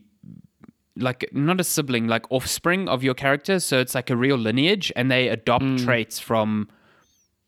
like 0.99 1.29
not 1.33 1.59
a 1.59 1.63
sibling, 1.63 2.07
like 2.07 2.25
offspring 2.31 2.87
of 2.89 3.03
your 3.03 3.13
character. 3.13 3.59
So 3.59 3.79
it's 3.79 3.95
like 3.95 4.09
a 4.09 4.15
real 4.15 4.37
lineage, 4.37 4.91
and 4.95 5.09
they 5.11 5.27
adopt 5.29 5.63
Hmm. 5.63 5.75
traits 5.77 6.19
from 6.19 6.67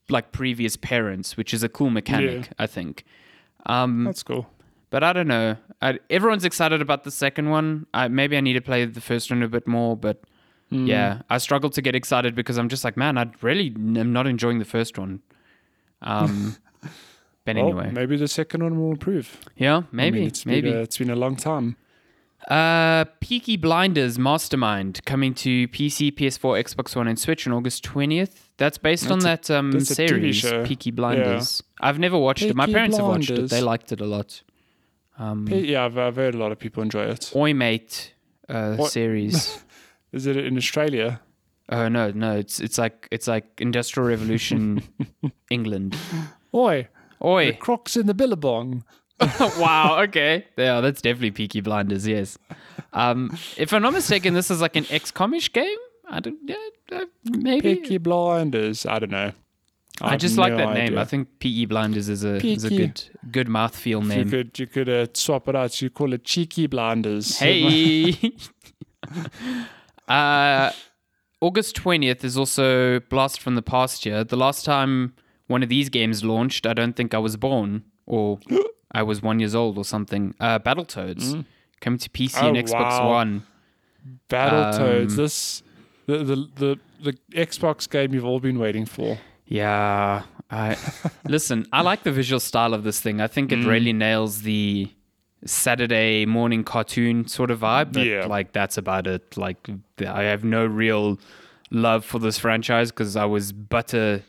like 0.10 0.32
previous 0.32 0.76
parents, 0.76 1.38
which 1.38 1.54
is 1.54 1.64
a 1.64 1.70
cool 1.70 1.89
mechanic, 1.89 2.49
I 2.60 2.68
think. 2.68 3.04
Um, 3.66 4.04
That's 4.06 4.24
cool. 4.24 4.47
but 4.89 5.04
I 5.04 5.14
don't 5.14 5.28
know. 5.28 5.56
I, 5.82 5.99
everyone's 6.10 6.43
excited 6.45 6.82
about 6.82 7.04
the 7.04 7.12
second 7.12 7.49
one. 7.49 7.86
I, 7.93 8.08
maybe 8.08 8.36
I 8.36 8.41
need 8.41 8.54
to 8.54 8.62
play 8.62 8.84
the 8.86 8.99
first 9.02 9.30
one 9.32 9.41
a 9.43 9.47
bit 9.47 9.68
more, 9.68 9.95
but 9.95 10.24
Hmm. 10.70 10.86
yeah, 10.88 11.22
I 11.30 11.38
struggle 11.38 11.70
to 11.70 11.82
get 11.82 11.95
excited 11.95 12.34
because 12.34 12.58
I'm 12.58 12.70
just 12.70 12.84
like, 12.86 12.95
man, 12.97 13.18
I 13.18 13.30
really 13.41 13.68
am 13.76 14.14
not 14.14 14.26
enjoying 14.28 14.60
the 14.60 14.66
first 14.66 14.97
one. 14.97 15.22
Um, 16.02 16.56
but 17.45 17.56
Well, 17.56 17.66
anyway, 17.66 17.91
maybe 17.91 18.16
the 18.18 18.28
second 18.28 18.64
one 18.64 18.80
will 18.80 18.91
improve. 18.91 19.38
yeah, 19.58 19.78
I 19.78 19.84
maybe, 19.91 20.20
mean, 20.20 20.28
it's 20.28 20.45
maybe. 20.45 20.70
Been 20.72 20.80
a, 20.80 20.82
it's 20.82 20.97
been 20.97 21.10
a 21.10 21.16
long 21.16 21.36
time. 21.36 21.76
Uh, 22.48 23.06
Peaky 23.20 23.56
Blinders 23.56 24.18
Mastermind 24.18 25.02
coming 25.06 25.34
to 25.36 25.68
PC, 25.70 26.12
PS4, 26.12 26.64
Xbox 26.64 26.96
One, 26.96 27.08
and 27.08 27.18
Switch 27.18 27.46
on 27.48 27.54
August 27.54 27.84
20th. 27.86 28.50
That's 28.58 28.78
based 28.78 29.12
on 29.12 29.20
That's 29.20 29.48
that 29.48 29.58
um, 29.58 29.72
that's 29.72 29.92
a 29.92 29.96
series. 29.96 30.42
Peaky 30.66 30.92
Blinders. 30.92 31.64
I've 31.80 32.00
never 32.00 32.18
watched 32.18 32.44
it. 32.44 32.56
My 32.56 32.66
Peaky 32.66 32.74
parents 32.74 32.98
have 32.98 33.06
watched 33.08 33.30
it. 33.32 33.50
They 33.50 33.62
liked 33.62 33.92
it 33.92 34.02
a 34.02 34.06
lot. 34.06 34.42
Um, 35.18 35.48
Yeah, 35.48 35.86
I've, 35.86 35.98
I've 35.98 36.16
heard 36.16 36.36
a 36.36 36.38
lot 36.38 36.52
of 36.52 36.60
people 36.60 36.82
enjoy 36.82 37.04
it. 37.04 37.32
Oi 37.36 37.54
Mate 37.54 38.14
uh, 38.50 38.78
series. 38.86 39.64
Is 40.12 40.26
it 40.26 40.36
in 40.38 40.58
Australia? 40.58 41.22
Oh 41.70 41.88
no, 41.88 42.12
no, 42.12 42.36
it's 42.36 42.60
it's 42.60 42.78
like 42.78 43.08
it's 43.12 43.28
like 43.28 43.46
Industrial 43.62 44.08
Revolution 44.08 44.84
England. 45.50 45.96
Oi, 46.54 46.88
Oi. 47.24 47.46
the 47.52 47.54
crocs 47.54 47.96
in 47.96 48.08
the 48.08 48.14
billabong. 48.14 48.84
wow, 49.60 50.02
okay. 50.04 50.46
Yeah, 50.58 50.82
that's 50.82 51.02
definitely 51.02 51.32
Peaky 51.32 51.62
Blinders, 51.62 52.08
yes. 52.08 52.38
Um 52.94 53.38
if 53.58 53.74
I'm 53.74 53.82
not 53.82 53.94
mistaken, 53.94 54.34
this 54.34 54.52
is 54.52 54.62
like 54.62 54.76
an 54.76 54.86
XCOM-ish 54.86 55.54
game? 55.54 55.78
I 56.10 56.20
don't 56.20 56.38
yeah, 56.46 56.56
uh, 56.92 57.06
maybe. 57.24 57.76
Peaky 57.76 57.98
Blinders. 57.98 58.86
I 58.86 59.00
don't 59.00 59.12
know. 59.12 59.32
I 60.02 60.12
have 60.12 60.20
just 60.20 60.38
like 60.38 60.52
no 60.54 60.58
that 60.58 60.74
name. 60.74 60.88
idea. 60.88 61.02
I 61.02 61.06
think 61.06 61.28
PE 61.40 61.66
Blinders 61.66 62.10
is 62.10 62.24
a 62.24 62.36
is 62.46 62.64
a 62.64 62.70
good 62.70 63.04
good 63.32 63.48
mouthfeel 63.48 64.06
name. 64.06 64.18
you 64.18 64.24
name. 64.26 64.30
could 64.30 64.60
you 64.60 64.68
could 64.68 64.90
uh, 64.90 65.08
swap 65.14 65.48
it 65.48 65.56
out. 65.56 65.82
You 65.82 65.90
call 65.90 66.14
it 66.14 66.24
Cheeky 66.24 66.68
Blinders. 66.68 67.40
Hey. 67.40 68.16
uh, 70.08 70.72
August 71.40 71.76
20th 71.76 72.24
is 72.24 72.38
also 72.38 73.00
Blast 73.00 73.42
from 73.42 73.56
the 73.56 73.62
Past 73.62 74.06
year. 74.06 74.24
The 74.24 74.36
last 74.36 74.64
time 74.64 75.16
one 75.48 75.64
of 75.64 75.70
these 75.70 75.90
games 75.90 76.24
launched, 76.24 76.68
I 76.68 76.74
don't 76.74 76.96
think 76.96 77.14
I 77.14 77.18
was 77.18 77.36
born 77.36 77.84
or 78.06 78.40
I 78.94 79.04
was 79.04 79.22
one 79.22 79.39
years 79.39 79.56
old 79.56 79.78
or 79.78 79.86
something. 79.86 80.36
Uh, 80.39 80.60
Battletoads 80.60 81.46
coming 81.80 82.00
to 82.00 82.10
PC 82.10 82.42
and 82.44 82.58
Oh, 82.58 82.62
Xbox 82.62 83.00
wow. 83.00 83.10
One. 83.10 83.44
Battletoads. 84.30 85.12
Um, 85.12 85.16
this 85.16 85.64
the, 86.08 86.18
the 86.20 86.36
the 86.56 86.80
the 87.04 87.14
Xbox 87.34 87.89
game 87.89 88.14
you've 88.14 88.26
all 88.26 88.39
been 88.39 88.60
waiting 88.60 88.86
for. 88.86 89.18
Yeah. 89.46 90.24
I 90.50 90.78
listen, 91.28 91.66
I 91.72 91.82
like 91.82 92.04
the 92.04 92.12
visual 92.12 92.39
style 92.39 92.74
of 92.74 92.84
this 92.84 93.00
thing. 93.00 93.22
I 93.22 93.28
think 93.28 93.52
it 93.52 93.60
Mm. 93.60 93.68
really 93.68 93.94
nails 93.94 94.42
the 94.42 94.89
Saturday 95.46 96.26
morning 96.26 96.64
cartoon 96.64 97.28
sort 97.28 97.50
of 97.52 97.60
vibe, 97.62 97.94
but 97.94 98.06
Yeah. 98.06 98.26
like 98.26 98.52
that's 98.54 98.78
about 98.78 99.08
it. 99.08 99.38
Like 99.38 99.70
I 100.06 100.24
have 100.24 100.44
no 100.44 100.66
real 100.66 101.20
love 101.72 102.04
for 102.06 102.20
this 102.20 102.38
franchise 102.38 102.92
because 102.92 103.16
I 103.16 103.26
was 103.26 103.52
but 103.52 103.94
a 103.94 104.22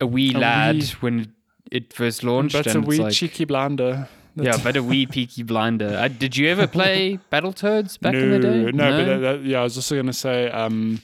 a 0.00 0.06
wee 0.06 0.34
A 0.34 0.38
lad 0.38 0.76
wee- 0.76 0.86
when 1.00 1.34
it 1.70 1.92
first 1.92 2.22
launched. 2.24 2.54
That's 2.54 2.74
a 2.74 2.80
wee 2.80 2.98
like, 2.98 3.12
cheeky 3.12 3.44
blinder. 3.44 4.08
yeah, 4.36 4.56
but 4.62 4.76
a 4.76 4.82
wee 4.82 5.06
peaky 5.06 5.42
blinder. 5.42 5.96
Uh, 5.96 6.08
did 6.08 6.36
you 6.36 6.48
ever 6.48 6.66
play 6.66 7.18
Battletoads 7.32 8.00
back 8.00 8.14
no, 8.14 8.20
in 8.20 8.30
the 8.30 8.38
day? 8.38 8.72
No, 8.72 8.90
but 8.90 9.04
that, 9.04 9.18
that- 9.18 9.44
yeah, 9.44 9.60
I 9.60 9.62
was 9.64 9.76
also 9.76 9.94
going 9.94 10.06
to 10.06 10.12
say, 10.12 10.50
um, 10.50 11.00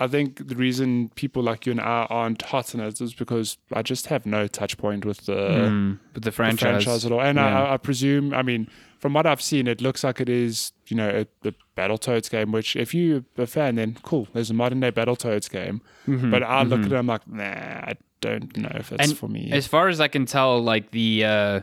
I 0.00 0.06
think 0.06 0.48
the 0.48 0.56
reason 0.56 1.10
people 1.14 1.42
like 1.42 1.66
you 1.66 1.72
and 1.72 1.80
I 1.80 2.06
aren't 2.08 2.42
hot 2.42 2.74
on 2.74 2.80
it 2.80 3.00
is 3.00 3.12
because 3.14 3.58
I 3.72 3.82
just 3.82 4.06
have 4.06 4.24
no 4.26 4.46
touch 4.46 4.78
point 4.78 5.04
with 5.04 5.26
the, 5.26 5.34
Mm, 5.34 5.98
with 6.14 6.22
the 6.24 6.30
the 6.30 6.32
franchise. 6.32 6.84
franchise 6.84 7.04
at 7.06 7.12
all. 7.12 7.20
And 7.20 7.36
Yeah. 7.36 7.64
I, 7.64 7.74
I 7.74 7.76
presume, 7.76 8.32
I 8.32 8.42
mean, 8.42 8.66
from 8.98 9.12
what 9.12 9.26
I've 9.26 9.42
seen, 9.42 9.66
it 9.66 9.80
looks 9.80 10.02
like 10.02 10.20
it 10.20 10.28
is, 10.28 10.72
you 10.88 10.96
know, 10.96 11.08
a, 11.44 11.48
a 11.48 11.52
Battletoads 11.76 12.30
game, 12.30 12.50
which 12.52 12.76
if 12.76 12.94
you're 12.94 13.22
a 13.38 13.46
fan, 13.46 13.74
then 13.76 13.96
cool, 14.02 14.26
there's 14.32 14.50
a 14.50 14.54
modern 14.54 14.80
day 14.80 14.90
Battletoads 14.90 15.50
game. 15.50 15.80
Mhm, 16.06 16.30
But 16.30 16.42
I 16.42 16.62
look 16.62 16.80
mhm. 16.80 16.86
at 16.86 16.92
it, 16.92 16.96
I'm 16.96 17.06
like, 17.06 17.28
nah, 17.28 17.44
I 17.44 17.94
don't 18.20 18.56
know 18.56 18.72
if 18.74 18.92
it's 18.92 19.06
And 19.08 19.16
for 19.18 19.28
me. 19.28 19.50
As 19.52 19.66
far 19.66 19.88
as 19.88 20.00
I 20.00 20.08
can 20.08 20.24
tell, 20.26 20.60
like 20.62 20.90
the 20.92 21.24
uh, 21.24 21.60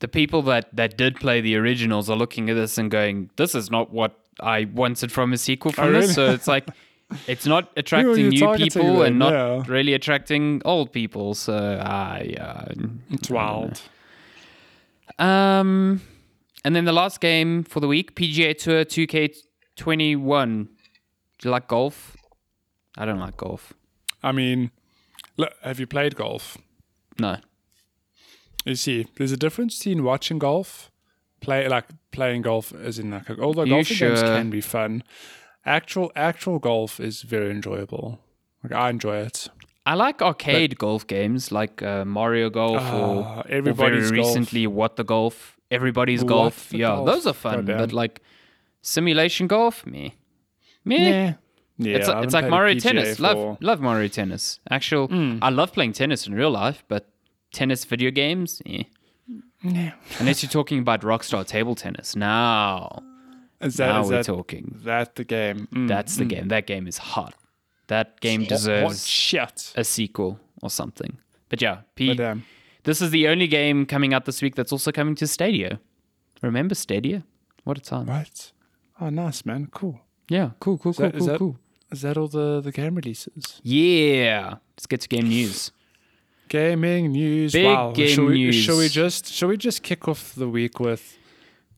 the 0.00 0.08
people 0.08 0.42
that 0.42 0.74
that 0.76 0.96
did 0.96 1.16
play 1.16 1.40
the 1.40 1.56
originals 1.56 2.10
are 2.10 2.16
looking 2.16 2.50
at 2.50 2.54
this 2.54 2.76
and 2.78 2.90
going, 2.90 3.30
"This 3.36 3.54
is 3.54 3.70
not 3.70 3.92
what 3.92 4.18
I 4.40 4.64
wanted 4.64 5.12
from 5.12 5.32
a 5.32 5.38
sequel 5.38 5.72
from 5.72 5.84
Oh, 5.88 5.92
this." 5.92 6.02
really? 6.02 6.12
So 6.14 6.30
it's 6.32 6.48
like 6.48 6.66
it's 7.26 7.46
not 7.46 7.70
attracting 7.76 8.28
new 8.30 8.38
targeting 8.38 8.70
people 8.82 8.98
then? 8.98 9.06
and 9.06 9.18
not 9.18 9.32
Yeah. 9.32 9.62
really 9.66 9.94
attracting 9.94 10.62
old 10.64 10.92
people. 10.92 11.34
So 11.34 11.54
I 11.82 12.34
uh, 12.40 12.72
it's 13.10 13.30
wild. 13.30 13.80
Um, 15.18 16.00
and 16.64 16.74
then 16.74 16.84
the 16.84 16.92
last 16.92 17.20
game 17.20 17.62
for 17.62 17.80
the 17.80 17.86
week, 17.88 18.14
PGA 18.16 18.56
Tour 18.56 18.84
2K21. 18.84 20.64
Do 21.38 21.48
you 21.48 21.50
like 21.50 21.68
golf? 21.68 22.16
I 22.96 23.04
don't 23.04 23.18
like 23.20 23.36
golf. 23.36 23.72
I 24.22 24.32
mean, 24.32 24.70
look, 25.36 25.52
have 25.62 25.78
you 25.78 25.86
played 25.86 26.16
golf? 26.16 26.56
No. 27.18 27.36
You 28.64 28.76
see, 28.76 29.06
there's 29.16 29.32
a 29.32 29.36
difference 29.36 29.78
between 29.78 30.02
watching 30.04 30.38
golf, 30.38 30.90
play 31.40 31.68
like 31.68 31.84
playing 32.12 32.42
golf 32.42 32.72
as 32.72 32.98
in 32.98 33.10
like 33.10 33.28
although 33.38 33.64
You 33.64 33.74
golfing 33.74 33.98
games 33.98 34.22
can 34.22 34.48
be 34.50 34.62
fun, 34.62 35.02
actual 35.66 36.12
actual 36.16 36.58
golf 36.58 37.00
is 37.00 37.22
very 37.22 37.50
enjoyable. 37.50 38.20
Like 38.62 38.72
I 38.72 38.90
enjoy 38.90 39.16
it. 39.18 39.48
I 39.86 39.94
like 39.94 40.22
arcade 40.22 40.78
golf 40.78 41.06
games 41.06 41.52
like 41.52 41.82
uh, 41.82 42.04
Mario 42.06 42.48
Golf 42.48 42.78
Ah, 42.80 42.96
or, 42.96 43.16
or 43.16 43.42
very 43.46 43.58
everybody's 43.58 44.10
golf. 44.10 44.26
recently 44.26 44.66
What 44.66 44.96
the 44.96 45.04
Golf, 45.04 45.58
Everybody's 45.70 46.20
What 46.22 46.28
Golf. 46.28 46.72
yeah, 46.72 46.86
Golf. 46.88 47.06
those 47.06 47.26
are 47.26 47.34
fun. 47.34 47.66
But 47.66 47.92
like 47.92 48.22
simulation 48.80 49.46
golf, 49.46 49.84
me, 49.84 50.14
me. 50.84 50.96
Yeah, 51.76 51.96
it's 51.96 52.08
it's 52.08 52.32
like 52.34 52.48
Mario 52.48 52.78
Tennis. 52.78 53.16
for- 53.16 53.22
Love 53.22 53.58
love 53.60 53.80
Mario 53.82 54.08
Tennis. 54.08 54.58
Actual, 54.70 55.08
Mm. 55.08 55.38
I 55.42 55.50
love 55.50 55.72
playing 55.72 55.92
tennis 55.92 56.26
in 56.26 56.32
real 56.34 56.50
life, 56.50 56.82
but 56.88 57.10
tennis 57.52 57.84
video 57.84 58.10
games, 58.10 58.62
eh. 58.64 58.84
Yeah. 59.62 59.92
unless 60.18 60.42
you're 60.42 60.50
talking 60.50 60.78
about 60.78 61.00
Rockstar 61.02 61.44
table 61.46 61.74
tennis. 61.74 62.14
Now, 62.16 63.02
Is 63.60 63.76
that, 63.76 63.86
now 63.88 64.02
is 64.02 64.08
we're 64.10 64.16
that, 64.18 64.26
talking. 64.26 64.80
that 64.84 65.14
the 65.16 65.24
game? 65.24 65.68
Mm. 65.72 65.88
That's 65.88 66.16
the 66.16 66.24
game. 66.24 66.48
That 66.48 66.66
game 66.66 66.86
is 66.86 66.98
hot. 66.98 67.34
That 67.88 68.20
game 68.20 68.40
Hot- 68.42 68.50
hot 68.50 68.56
deserves 68.56 69.06
shit. 69.06 69.72
a 69.76 69.84
sequel 69.84 70.38
or 70.62 70.70
something. 70.70 71.18
But 71.48 71.62
yeah, 71.62 71.80
P. 71.94 72.14
But, 72.14 72.24
um, 72.24 72.44
This 72.84 73.00
is 73.00 73.10
the 73.10 73.28
only 73.28 73.46
game 73.46 73.86
coming 73.86 74.12
out 74.12 74.24
this 74.26 74.42
week 74.42 74.54
that's 74.56 74.72
also 74.72 74.92
coming 74.92 75.14
to 75.16 75.26
Stadia. 75.26 75.80
Remember 76.42 76.74
Stadia? 76.74 77.24
What 77.64 77.78
a 77.78 77.80
time. 77.80 78.06
right. 78.06 78.52
Oh, 79.00 79.08
nice, 79.10 79.44
man. 79.46 79.68
Cool. 79.72 80.00
Yeah, 80.28 80.50
cool, 80.60 80.78
cool, 80.78 80.92
cool, 80.94 81.06
that- 81.06 81.14
is 81.14 81.18
cool, 81.20 81.26
that- 81.28 81.38
cool. 81.38 81.58
Is 81.92 82.02
that 82.02 82.16
all 82.16 82.28
the, 82.28 82.60
the 82.60 82.72
game 82.72 82.94
releases? 82.96 83.60
Yeah. 83.62 84.54
Let's 84.76 84.86
get 84.86 85.00
to 85.02 85.08
game 85.08 85.28
news. 85.28 85.70
Gaming 86.48 87.12
news. 87.12 87.52
Big 87.52 87.64
wow. 87.66 87.92
game 87.92 88.08
shall 88.08 88.24
we, 88.26 88.34
news. 88.34 88.54
Shall 88.56 88.78
we 88.78 88.88
just 88.88 89.32
shall 89.32 89.48
we 89.48 89.56
just 89.56 89.82
kick 89.82 90.08
off 90.08 90.34
the 90.34 90.48
week 90.48 90.78
with 90.80 91.16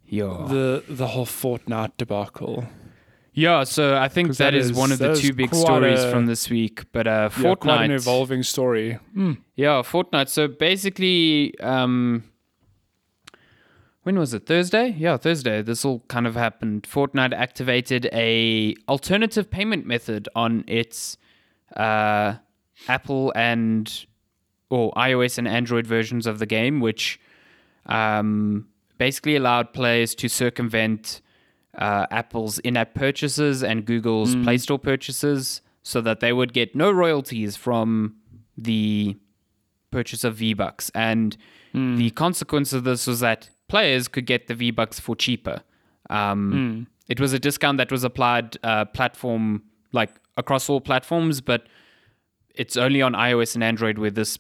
Yeah. 0.09 0.47
the 0.49 0.85
the 0.89 1.07
whole 1.09 1.27
Fortnite 1.27 1.93
debacle? 1.97 2.65
Yeah, 3.33 3.65
so 3.65 3.97
I 3.99 4.09
think 4.09 4.29
'Cause 4.29 4.39
that 4.39 4.53
that 4.53 4.55
is, 4.55 4.71
is- 4.71 4.77
one 4.77 4.93
of 4.93 4.99
the 4.99 5.09
that 5.09 5.17
two 5.19 5.35
big 5.35 5.51
quite 5.51 5.61
stories 5.61 6.03
a- 6.03 6.11
from 6.11 6.25
this 6.27 6.49
week. 6.49 6.85
But 6.93 7.07
uh, 7.07 7.29
Yeah, 7.39 7.55
quite 7.55 7.83
an 7.85 7.91
Fortnite. 7.91 7.95
evolving 7.97 8.43
story. 8.43 8.99
Mm. 9.15 9.39
Yeah, 9.57 9.83
Fortnite. 9.83 10.29
So 10.31 10.49
basically, 10.49 11.53
um, 11.61 12.23
when 14.05 14.19
was 14.19 14.33
it? 14.33 14.47
Thursday? 14.47 14.95
Yeah, 14.97 15.17
Thursday. 15.17 15.61
This 15.63 15.85
all 15.85 16.01
kind 16.09 16.27
of 16.27 16.35
happened. 16.37 16.85
Fortnite 16.85 17.35
activated 17.35 18.09
a 18.13 18.75
alternative 18.89 19.51
payment 19.51 19.85
method 19.87 20.29
on 20.35 20.65
its 20.69 21.19
uh, 21.77 22.35
Apple 22.89 23.33
and 23.35 24.07
or 24.71 24.93
iOS 24.93 25.39
and 25.39 25.47
Android 25.49 25.87
versions 25.87 26.27
of 26.27 26.39
the 26.39 26.47
game, 26.47 26.81
which 26.81 27.21
um, 27.87 28.69
basically 28.99 29.37
allowed 29.37 29.73
players 29.73 30.15
to 30.17 30.29
circumvent 30.29 31.21
uh, 31.79 32.07
Apple's 32.11 32.59
in-app 32.61 32.95
purchases 32.95 33.63
and 33.63 33.85
Google's 33.85 34.35
Play 34.45 34.59
Store 34.59 34.79
purchases, 34.79 35.61
so 35.83 36.01
that 36.01 36.21
they 36.21 36.33
would 36.33 36.53
get 36.53 36.75
no 36.75 36.91
royalties 36.91 37.57
from 37.57 38.17
the 38.57 39.17
purchase 39.91 40.25
of 40.25 40.37
V 40.37 40.55
Bucks. 40.55 40.91
And 40.95 41.37
the 41.75 42.11
consequence 42.11 42.73
of 42.73 42.85
this 42.85 43.07
was 43.07 43.21
that 43.21 43.51
players 43.69 44.09
could 44.09 44.25
get 44.27 44.47
the 44.47 44.55
V 44.55 44.71
Bucks 44.71 44.99
for 44.99 45.15
cheaper. 45.15 45.61
Um, 46.09 46.87
It 47.09 47.21
was 47.21 47.33
a 47.33 47.39
discount 47.39 47.79
that 47.79 47.93
was 47.93 48.03
applied 48.03 48.57
uh, 48.65 48.85
platform 48.87 49.63
like 49.93 50.11
across 50.37 50.69
all 50.69 50.81
platforms, 50.81 51.41
but 51.41 51.67
it's 52.55 52.77
only 52.77 53.01
on 53.03 53.13
iOS 53.13 53.55
and 53.55 53.63
Android 53.63 53.99
where 53.99 54.11
this 54.11 54.39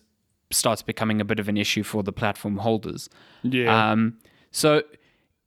starts 0.51 0.83
becoming 0.83 1.21
a 1.21 1.25
bit 1.25 1.39
of 1.39 1.49
an 1.49 1.57
issue 1.57 1.83
for 1.83 2.03
the 2.03 2.13
platform 2.13 2.57
holders. 2.59 3.09
Yeah. 3.43 3.93
Um, 3.93 4.19
so 4.51 4.83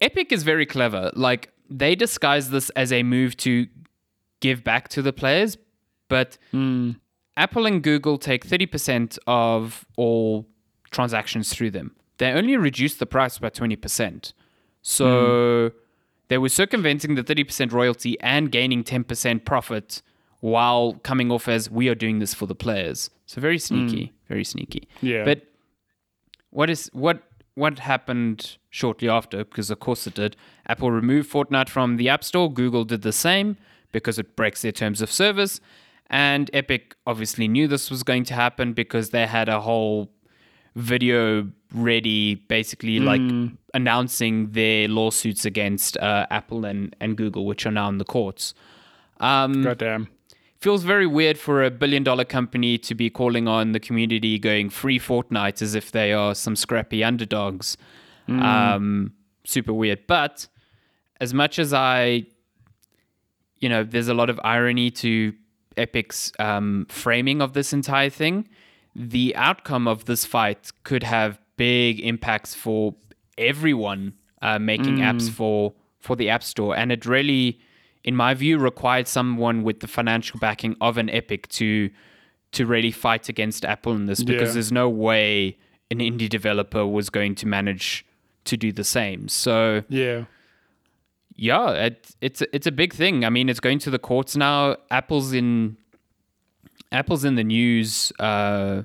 Epic 0.02 0.32
is 0.32 0.44
very 0.44 0.66
clever. 0.66 1.12
Like 1.14 1.52
they 1.70 1.96
disguise 1.96 2.50
this 2.50 2.70
as 2.72 2.92
a 2.92 3.04
move 3.04 3.38
to 3.38 3.68
give 4.40 4.64
back 4.64 4.90
to 4.90 5.02
the 5.02 5.14
players, 5.14 5.58
but 6.08 6.38
hmm. 6.52 6.92
Apple 7.38 7.66
and 7.66 7.82
Google 7.82 8.18
take 8.18 8.46
30% 8.46 9.18
of 9.28 9.86
all 9.96 10.46
transactions 10.92 11.54
through 11.54 11.72
them. 11.72 11.96
They 12.18 12.32
only 12.32 12.58
reduce 12.58 12.96
the 12.96 13.06
price 13.06 13.38
by 13.38 13.50
20%. 13.50 14.34
So 14.82 15.70
hmm. 15.70 15.78
they 16.28 16.38
were 16.38 16.50
circumventing 16.50 17.16
the 17.16 17.24
30% 17.24 17.72
royalty 17.72 18.20
and 18.20 18.52
gaining 18.52 18.84
10% 18.84 19.46
profit 19.46 20.02
while 20.42 20.94
coming 21.04 21.32
off 21.32 21.48
as 21.48 21.70
we 21.70 21.90
are 21.90 21.96
doing 21.96 22.20
this 22.20 22.34
for 22.34 22.46
the 22.46 22.56
players. 22.56 23.10
So 23.26 23.42
very 23.42 23.60
sneaky, 23.60 24.08
hmm. 24.08 24.28
very 24.28 24.44
sneaky. 24.44 24.88
yeah. 25.02 25.24
But 25.26 25.44
what 26.52 26.70
is 26.70 26.90
what 26.94 27.22
what 27.60 27.80
happened 27.80 28.58
shortly 28.70 29.10
after? 29.10 29.44
Because 29.44 29.70
of 29.70 29.80
course 29.80 30.08
it 30.08 30.16
did. 30.16 30.36
Apple 30.68 30.92
removed 30.92 31.32
Fortnite 31.32 31.70
from 31.70 31.98
the 31.98 32.08
App 32.08 32.24
Store. 32.24 32.52
Google 32.52 32.86
did 32.86 33.02
the 33.02 33.12
same 33.12 33.58
because 33.92 34.18
it 34.18 34.36
breaks 34.36 34.62
their 34.62 34.72
terms 34.72 35.02
of 35.02 35.12
service. 35.12 35.60
And 36.10 36.50
Epic 36.54 36.96
obviously 37.06 37.48
knew 37.48 37.68
this 37.68 37.92
was 37.92 38.04
going 38.04 38.24
to 38.26 38.34
happen 38.34 38.74
because 38.74 39.10
they 39.10 39.28
had 39.28 39.50
a 39.50 39.60
whole 39.60 40.10
video 40.76 41.48
ready, 41.74 42.36
basically 42.36 43.00
like 43.00 43.22
announcing 43.74 44.52
their 44.52 44.88
lawsuits 44.88 45.46
against 45.46 45.98
uh, 45.98 46.26
Apple 46.32 46.66
and, 46.66 46.96
and 47.00 47.18
Google, 47.18 47.46
which 47.46 47.66
are 47.66 47.72
now 47.72 47.90
in 47.90 47.98
the 47.98 48.06
courts. 48.06 48.54
Um, 49.20 49.62
Goddamn. 49.62 50.08
Feels 50.60 50.84
very 50.84 51.08
weird 51.08 51.38
for 51.38 51.64
a 51.64 51.72
billion 51.72 52.04
dollar 52.04 52.26
company 52.26 52.78
to 52.78 52.94
be 52.94 53.10
calling 53.10 53.48
on 53.48 53.72
the 53.72 53.80
community 53.80 54.38
going 54.38 54.70
free 54.70 55.00
Fortnite 55.00 55.62
as 55.62 55.74
if 55.76 55.92
they 55.92 56.12
are 56.14 56.36
some 56.36 56.56
scrappy 56.56 57.04
underdogs. 57.04 57.78
Um, 58.28 59.14
super 59.46 59.74
weird. 59.74 60.06
But 60.06 60.48
as 61.20 61.34
much 61.34 61.58
as 61.60 61.74
I, 61.74 62.26
you 63.58 63.70
know, 63.70 63.84
there's 63.84 64.08
a 64.08 64.14
lot 64.14 64.30
of 64.30 64.40
irony 64.44 64.92
to 64.92 65.34
Epic's 65.78 66.32
um, 66.40 66.86
framing 66.90 67.42
of 67.42 67.54
this 67.54 67.74
entire 67.74 68.10
thing, 68.10 68.48
the 68.96 69.36
outcome 69.36 69.88
of 69.88 70.06
this 70.06 70.26
fight 70.26 70.72
could 70.84 71.04
have 71.04 71.40
big 71.58 72.00
impacts 72.02 72.54
for 72.54 72.96
everyone 73.38 74.14
uh, 74.42 74.60
making 74.60 74.98
apps 74.98 75.30
for 75.30 75.74
for 76.00 76.16
the 76.16 76.30
App 76.30 76.44
Store, 76.44 76.78
and 76.78 76.92
it 76.94 77.06
really, 77.06 77.60
in 78.10 78.16
my 78.16 78.34
view, 78.34 78.58
required 78.58 79.08
someone 79.08 79.58
with 79.68 79.78
the 79.84 79.88
financial 79.88 80.40
backing 80.40 80.76
of 80.82 80.98
an 80.98 81.10
Epic 81.22 81.48
to 81.60 81.90
to 82.52 82.66
really 82.66 82.92
fight 82.92 83.30
against 83.30 83.64
Apple 83.64 83.94
in 84.00 84.08
this 84.08 84.24
because 84.24 84.50
Yeah. 84.50 84.54
there's 84.56 84.72
no 84.72 84.90
way 84.90 85.56
an 85.92 86.00
indie 86.00 86.28
developer 86.28 86.84
was 86.98 87.12
going 87.12 87.36
to 87.36 87.46
manage 87.48 88.04
to 88.46 88.58
do 88.58 88.72
the 88.72 88.84
same. 88.84 89.28
So 89.28 89.84
Yeah. 89.90 90.26
yeah, 91.36 91.70
it, 91.88 92.16
it's 92.22 92.42
a- 92.42 92.56
it's 92.56 92.66
a 92.66 92.72
big 92.72 92.92
thing. 92.94 93.24
I 93.24 93.30
mean, 93.30 93.48
it's 93.50 93.60
going 93.60 93.78
to 93.86 93.92
the 93.92 94.00
courts 94.00 94.36
now. 94.36 94.78
Apple's 94.90 95.32
in 95.34 95.78
Apple's 96.92 97.24
in 97.24 97.36
the 97.36 97.44
news. 97.44 98.12
Uh, 98.20 98.82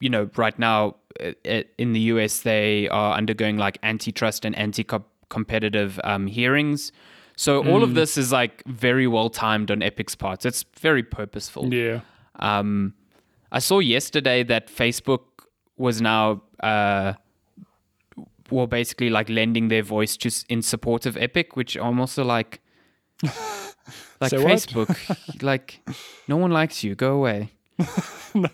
you 0.00 0.08
know, 0.08 0.30
right 0.36 0.58
now 0.58 0.96
uh, 1.20 1.32
uh, 1.46 1.62
in 1.76 1.92
the 1.92 2.00
US, 2.12 2.40
they 2.40 2.88
are 2.88 3.14
undergoing 3.20 3.58
like 3.58 3.76
antitrust 3.82 4.46
and 4.46 4.56
anti-competitive 4.56 6.00
um, 6.04 6.26
hearings. 6.26 6.90
So 7.36 7.66
all 7.66 7.82
of 7.82 7.94
this 7.94 8.16
is 8.16 8.30
like 8.32 8.62
very 8.66 9.06
well 9.06 9.28
timed 9.28 9.70
on 9.70 9.82
Epic's 9.82 10.14
part. 10.14 10.46
It's 10.46 10.64
very 10.78 11.02
purposeful. 11.02 11.72
Yeah. 11.72 12.00
Um, 12.36 12.94
I 13.50 13.58
saw 13.58 13.80
yesterday 13.80 14.42
that 14.44 14.68
Facebook 14.68 15.20
was 15.76 16.00
now, 16.00 16.42
uh, 16.60 17.14
well, 18.50 18.66
basically 18.66 19.10
like 19.10 19.28
lending 19.28 19.68
their 19.68 19.82
voice 19.82 20.16
just 20.16 20.46
in 20.48 20.62
support 20.62 21.06
of 21.06 21.16
Epic, 21.16 21.56
which 21.56 21.76
I'm 21.76 21.98
also 22.00 22.24
like, 22.24 22.60
like? 23.22 24.32
Facebook, 24.32 25.42
like 25.42 25.80
no 26.28 26.36
one 26.36 26.50
likes 26.50 26.84
you. 26.84 26.94
Go 26.94 27.14
away. 27.14 27.50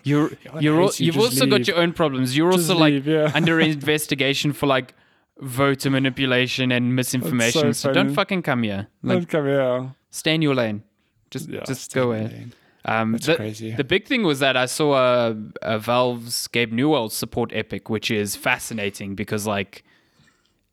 You're 0.03 0.31
you're 0.59 0.81
al- 0.81 0.91
you, 0.93 1.07
you've 1.07 1.15
just 1.15 1.41
also 1.41 1.45
got 1.47 1.67
your 1.67 1.77
own 1.77 1.93
problems. 1.93 2.37
You're 2.37 2.51
Just 2.51 2.69
also 2.69 2.79
like 2.79 3.03
yeah. 3.05 3.31
under 3.33 3.59
investigation 3.59 4.53
for 4.53 4.67
like 4.67 4.93
voter 5.41 5.89
manipulation 5.89 6.71
and 6.71 6.95
misinformation. 6.95 7.73
so 7.73 7.91
don't 7.91 8.13
fucking 8.13 8.41
come 8.43 8.63
here. 8.63 8.87
Like 9.03 9.17
Don't 9.19 9.29
come 9.29 9.45
here. 9.45 9.95
stay 10.09 10.35
in 10.35 10.41
your 10.41 10.55
lane. 10.55 10.83
Just 11.29 11.49
Yeah, 11.49 11.63
just 11.65 11.93
go 11.93 12.11
away. 12.11 12.47
Um, 12.83 13.11
That's 13.13 13.27
the, 13.27 13.35
crazy. 13.35 13.71
The 13.75 13.83
big 13.83 14.07
thing 14.07 14.23
was 14.23 14.39
that 14.39 14.57
I 14.57 14.65
saw 14.65 14.93
uh, 14.93 15.33
uh, 15.61 15.77
Valve's 15.77 16.47
Gabe 16.47 16.71
Newell 16.71 17.09
support 17.09 17.51
Epic, 17.53 17.89
which 17.89 18.09
is 18.09 18.35
fascinating 18.35 19.13
because 19.15 19.45
like 19.45 19.83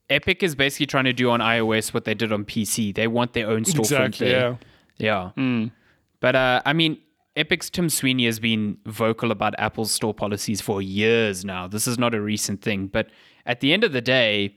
Epic 0.08 0.42
is 0.42 0.54
basically 0.54 0.86
trying 0.86 1.04
to 1.04 1.12
do 1.12 1.30
on 1.30 1.40
iOS 1.40 1.92
what 1.92 2.04
they 2.04 2.14
did 2.14 2.32
on 2.32 2.44
PC. 2.44 2.94
They 2.94 3.06
want 3.08 3.34
their 3.34 3.48
own 3.48 3.64
storefront 3.64 4.06
Exactly. 4.06 4.28
there. 4.28 4.58
Yeah. 4.96 5.30
Yeah. 5.36 5.66
But 6.20 6.34
uh, 6.34 6.62
I 6.64 6.72
mean, 6.72 6.98
Epic's 7.38 7.70
Tim 7.70 7.88
Sweeney 7.88 8.26
has 8.26 8.40
been 8.40 8.78
vocal 8.84 9.30
about 9.30 9.54
Apple's 9.58 9.92
store 9.92 10.12
policies 10.12 10.60
for 10.60 10.82
years 10.82 11.44
now. 11.44 11.68
This 11.68 11.86
is 11.86 11.96
not 11.96 12.12
a 12.12 12.20
recent 12.20 12.60
thing. 12.62 12.88
But 12.88 13.10
at 13.46 13.60
the 13.60 13.72
end 13.72 13.84
of 13.84 13.92
the 13.92 14.00
day, 14.00 14.56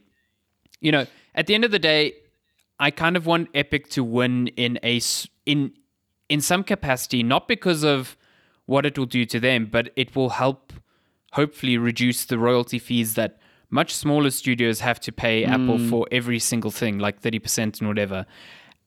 you 0.82 0.92
know, 0.92 1.06
at 1.36 1.46
the 1.46 1.54
end 1.54 1.64
of 1.64 1.70
the 1.70 1.80
day, 1.80 2.14
I 2.80 2.90
kind 2.90 3.16
of 3.16 3.28
want 3.28 3.50
Epic 3.54 3.90
to 3.92 4.04
win 4.04 4.48
in 4.48 4.80
a 4.84 5.00
in 5.46 5.74
in 6.28 6.42
some 6.42 6.64
capacity, 6.64 7.22
not 7.22 7.48
because 7.48 7.84
of 7.84 8.18
what 8.66 8.86
it 8.86 8.98
will 8.98 9.06
do 9.06 9.26
to 9.26 9.40
them, 9.40 9.68
but 9.72 9.92
it 9.96 10.16
will 10.16 10.30
help 10.30 10.74
hopefully 11.34 11.78
reduce 11.78 12.26
the 12.26 12.40
royalty 12.40 12.80
fees 12.80 13.14
that 13.14 13.38
much 13.70 13.94
smaller 13.94 14.32
studios 14.32 14.80
have 14.80 15.00
to 15.02 15.12
pay 15.12 15.46
Apple 15.46 15.78
mm. 15.78 15.90
for 15.90 16.08
every 16.12 16.40
single 16.40 16.72
thing, 16.72 16.98
like 16.98 17.22
30% 17.22 17.80
and 17.80 17.88
whatever. 17.88 18.26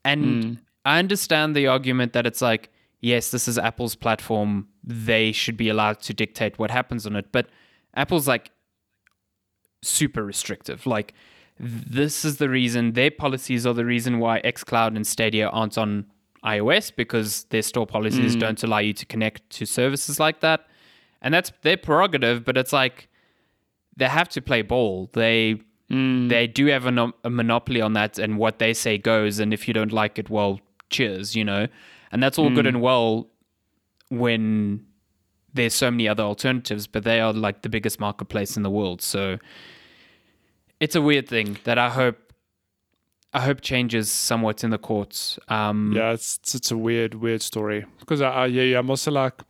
And 0.05 0.25
mm. 0.45 0.59
I 0.85 0.99
understand 0.99 1.55
the 1.55 1.69
argument 1.69 2.13
that 2.13 2.27
it's 2.27 2.43
like, 2.43 2.71
yes, 3.05 3.31
this 3.31 3.47
is 3.47 3.59
Apple's 3.59 3.95
platform. 3.95 4.67
They 4.83 5.31
should 5.31 5.57
be 5.57 5.69
allowed 5.69 6.01
to 6.03 6.15
dictate 6.15 6.59
what 6.59 6.71
happens 6.71 7.07
on 7.07 7.15
it. 7.17 7.27
But 7.31 7.49
Apple's 7.95 8.27
like 8.27 8.51
super 9.83 10.25
restrictive. 10.25 10.87
Like, 10.87 11.13
this 11.61 12.25
is 12.25 12.39
the 12.39 12.49
reason 12.49 12.95
their 12.95 13.11
policies 13.11 13.67
are 13.67 13.75
the 13.75 13.85
reason 13.85 14.19
why 14.19 14.41
xCloud 14.41 14.97
and 14.97 15.07
Stadia 15.07 15.49
aren't 15.49 15.79
on 15.79 16.07
iOS 16.45 16.91
because 16.95 17.45
their 17.45 17.63
store 17.63 17.87
policies 17.87 18.35
mm. 18.35 18.41
don't 18.41 18.63
allow 18.63 18.79
you 18.79 18.93
to 18.95 19.07
connect 19.07 19.49
to 19.51 19.67
services 19.67 20.19
like 20.19 20.41
that. 20.41 20.67
and 21.23 21.33
that's 21.33 21.53
their 21.63 21.77
prerogative. 21.77 22.45
But 22.45 22.57
it's 22.57 22.73
like 22.73 23.09
they 23.97 24.07
have 24.07 24.29
to 24.31 24.41
play 24.41 24.63
ball. 24.63 25.11
They 25.13 25.61
mm. 25.91 26.29
they 26.31 26.47
do 26.47 26.67
have 26.67 26.87
a, 26.87 26.91
no- 26.91 27.13
a 27.23 27.31
monopoly 27.31 27.83
on 27.83 27.93
that, 27.93 28.19
and 28.19 28.39
what 28.39 28.59
they 28.59 28.73
say 28.73 28.97
goes. 28.97 29.39
And 29.39 29.53
if 29.53 29.69
you 29.69 29.75
don't 29.75 29.93
like 29.93 30.19
it, 30.19 30.31
well, 30.31 30.61
cheers, 30.89 31.37
you 31.37 31.45
know. 31.45 31.69
And 32.13 32.23
that's 32.23 32.39
all 32.39 32.51
good 32.51 32.67
and 32.67 32.81
well 32.81 33.29
when 34.09 34.87
there's 35.53 35.75
so 35.75 35.91
many 35.91 36.09
other 36.09 36.23
alternatives, 36.23 36.87
but 36.87 37.05
they 37.05 37.21
are 37.21 37.33
like 37.33 37.63
the 37.63 37.69
biggest 37.69 38.01
marketplace 38.01 38.57
in 38.57 38.63
the 38.63 38.71
world. 38.71 39.03
So 39.03 39.39
it's 40.81 40.97
a 40.97 41.01
weird 41.03 41.29
thing 41.29 41.59
that 41.65 41.79
I 41.79 41.91
hope 41.91 42.19
I 43.33 43.41
hope 43.41 43.63
changes 43.63 44.13
somewhat 44.13 44.63
in 44.63 44.71
the 44.71 44.79
courts. 44.79 45.39
Um, 45.49 45.93
Yeah, 45.95 46.13
it's 46.13 46.39
it's, 46.39 46.55
it's 46.55 46.71
a 46.71 46.77
weird, 46.77 47.15
weird 47.15 47.43
story 47.43 47.85
because 47.99 48.21
I, 48.21 48.31
I 48.31 48.47
yeah, 48.47 48.63
yeah, 48.63 48.79
I'm 48.79 48.91
also 48.91 49.11
like, 49.11 49.43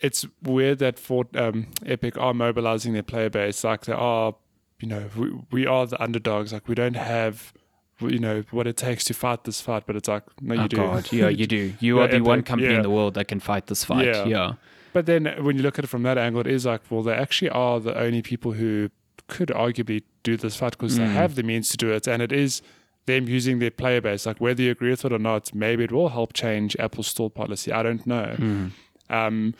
it's 0.00 0.26
weird 0.42 0.78
that 0.80 0.98
for 0.98 1.24
um, 1.34 1.68
Epic 1.86 2.18
are 2.18 2.34
mobilizing 2.34 2.92
their 2.92 3.02
player 3.02 3.30
base. 3.30 3.64
Like 3.64 3.86
they 3.86 3.94
are, 3.94 4.34
you 4.80 4.88
know, 4.88 5.08
we, 5.16 5.32
we 5.50 5.66
are 5.66 5.86
the 5.86 6.02
underdogs. 6.02 6.52
Like 6.52 6.68
we 6.68 6.74
don't 6.74 6.96
have, 6.96 7.52
you 8.00 8.18
know, 8.18 8.44
what 8.50 8.66
it 8.66 8.76
takes 8.76 9.04
to 9.04 9.14
fight 9.14 9.44
this 9.44 9.60
fight. 9.60 9.84
But 9.86 9.96
it's 9.96 10.08
like, 10.08 10.24
no, 10.40 10.54
you 10.54 10.60
oh 10.62 10.68
do. 10.68 10.76
God, 10.76 11.12
yeah, 11.12 11.28
you 11.28 11.46
do. 11.46 11.74
You 11.80 12.00
are 12.00 12.08
the 12.08 12.20
one 12.20 12.42
company 12.42 12.70
yeah. 12.70 12.76
in 12.76 12.82
the 12.82 12.90
world 12.90 13.14
that 13.14 13.28
can 13.28 13.40
fight 13.40 13.66
this 13.66 13.84
fight. 13.84 14.06
Yeah. 14.06 14.24
Yeah, 14.24 14.52
But 14.92 15.06
then 15.06 15.26
when 15.42 15.56
you 15.56 15.62
look 15.62 15.78
at 15.78 15.84
it 15.84 15.88
from 15.88 16.02
that 16.04 16.18
angle, 16.18 16.40
it 16.40 16.46
is 16.46 16.66
like, 16.66 16.82
well, 16.90 17.02
they 17.02 17.14
actually 17.14 17.50
are 17.50 17.80
the 17.80 17.98
only 17.98 18.22
people 18.22 18.52
who 18.52 18.90
could 19.26 19.48
arguably 19.48 20.02
do 20.22 20.36
this 20.36 20.56
fight 20.56 20.72
because 20.72 20.94
Mm. 20.94 20.98
they 20.98 21.12
have 21.12 21.34
the 21.34 21.42
means 21.42 21.68
to 21.70 21.76
do 21.76 21.92
it. 21.92 22.06
And 22.06 22.22
it 22.22 22.32
is 22.32 22.62
them 23.06 23.28
using 23.28 23.58
their 23.58 23.70
player 23.70 24.00
base. 24.00 24.26
Like, 24.26 24.40
whether 24.40 24.62
you 24.62 24.70
agree 24.70 24.90
with 24.90 25.04
it 25.04 25.12
or 25.12 25.18
not, 25.18 25.54
maybe 25.54 25.84
it 25.84 25.92
will 25.92 26.10
help 26.10 26.32
change 26.32 26.76
Apple's 26.78 27.06
store 27.08 27.30
policy. 27.30 27.72
I 27.72 27.82
don't 27.82 28.06
know. 28.06 28.36
Mm. 28.38 28.70
Um, 29.10 29.54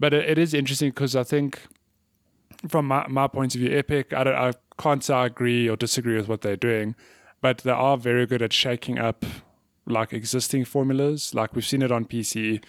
but 0.00 0.12
it, 0.12 0.28
it 0.30 0.38
is 0.38 0.54
interesting 0.54 0.90
because 0.90 1.16
I 1.16 1.22
think, 1.24 1.60
from 2.68 2.86
my, 2.86 3.06
my 3.08 3.26
point 3.28 3.54
of 3.54 3.60
view, 3.60 3.76
Epic, 3.76 4.12
I, 4.12 4.24
don't, 4.24 4.34
I 4.34 4.52
can't 4.78 5.02
say 5.04 5.14
I 5.14 5.26
agree 5.26 5.68
or 5.68 5.76
disagree 5.76 6.16
with 6.16 6.28
what 6.28 6.42
they're 6.42 6.56
doing, 6.56 6.94
but 7.40 7.58
they 7.58 7.70
are 7.70 7.96
very 7.96 8.26
good 8.26 8.42
at 8.42 8.52
shaking 8.52 8.98
up 8.98 9.24
like 9.86 10.12
existing 10.12 10.64
formulas. 10.64 11.34
Like 11.34 11.54
we've 11.54 11.66
seen 11.66 11.82
it 11.82 11.90
on 11.92 12.04
PC. 12.04 12.62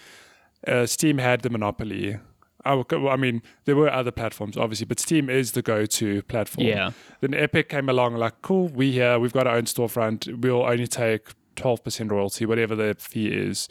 Uh, 0.66 0.86
Steam 0.86 1.18
had 1.18 1.42
the 1.42 1.50
monopoly. 1.50 2.18
I, 2.64 2.74
well, 2.74 3.08
I 3.08 3.16
mean, 3.16 3.42
there 3.64 3.74
were 3.74 3.90
other 3.90 4.10
platforms, 4.10 4.56
obviously, 4.58 4.84
but 4.84 5.00
Steam 5.00 5.30
is 5.30 5.52
the 5.52 5.62
go-to 5.62 6.20
platform. 6.24 6.66
Yeah. 6.66 6.90
Then 7.20 7.32
Epic 7.32 7.70
came 7.70 7.88
along, 7.88 8.16
like, 8.16 8.42
cool, 8.42 8.68
we 8.68 8.92
here, 8.92 9.18
we've 9.18 9.32
got 9.32 9.46
our 9.46 9.56
own 9.56 9.62
storefront. 9.64 10.42
We'll 10.42 10.62
only 10.64 10.86
take 10.86 11.28
twelve 11.56 11.82
percent 11.82 12.12
royalty, 12.12 12.44
whatever 12.44 12.74
the 12.76 12.94
fee 12.98 13.28
is, 13.28 13.66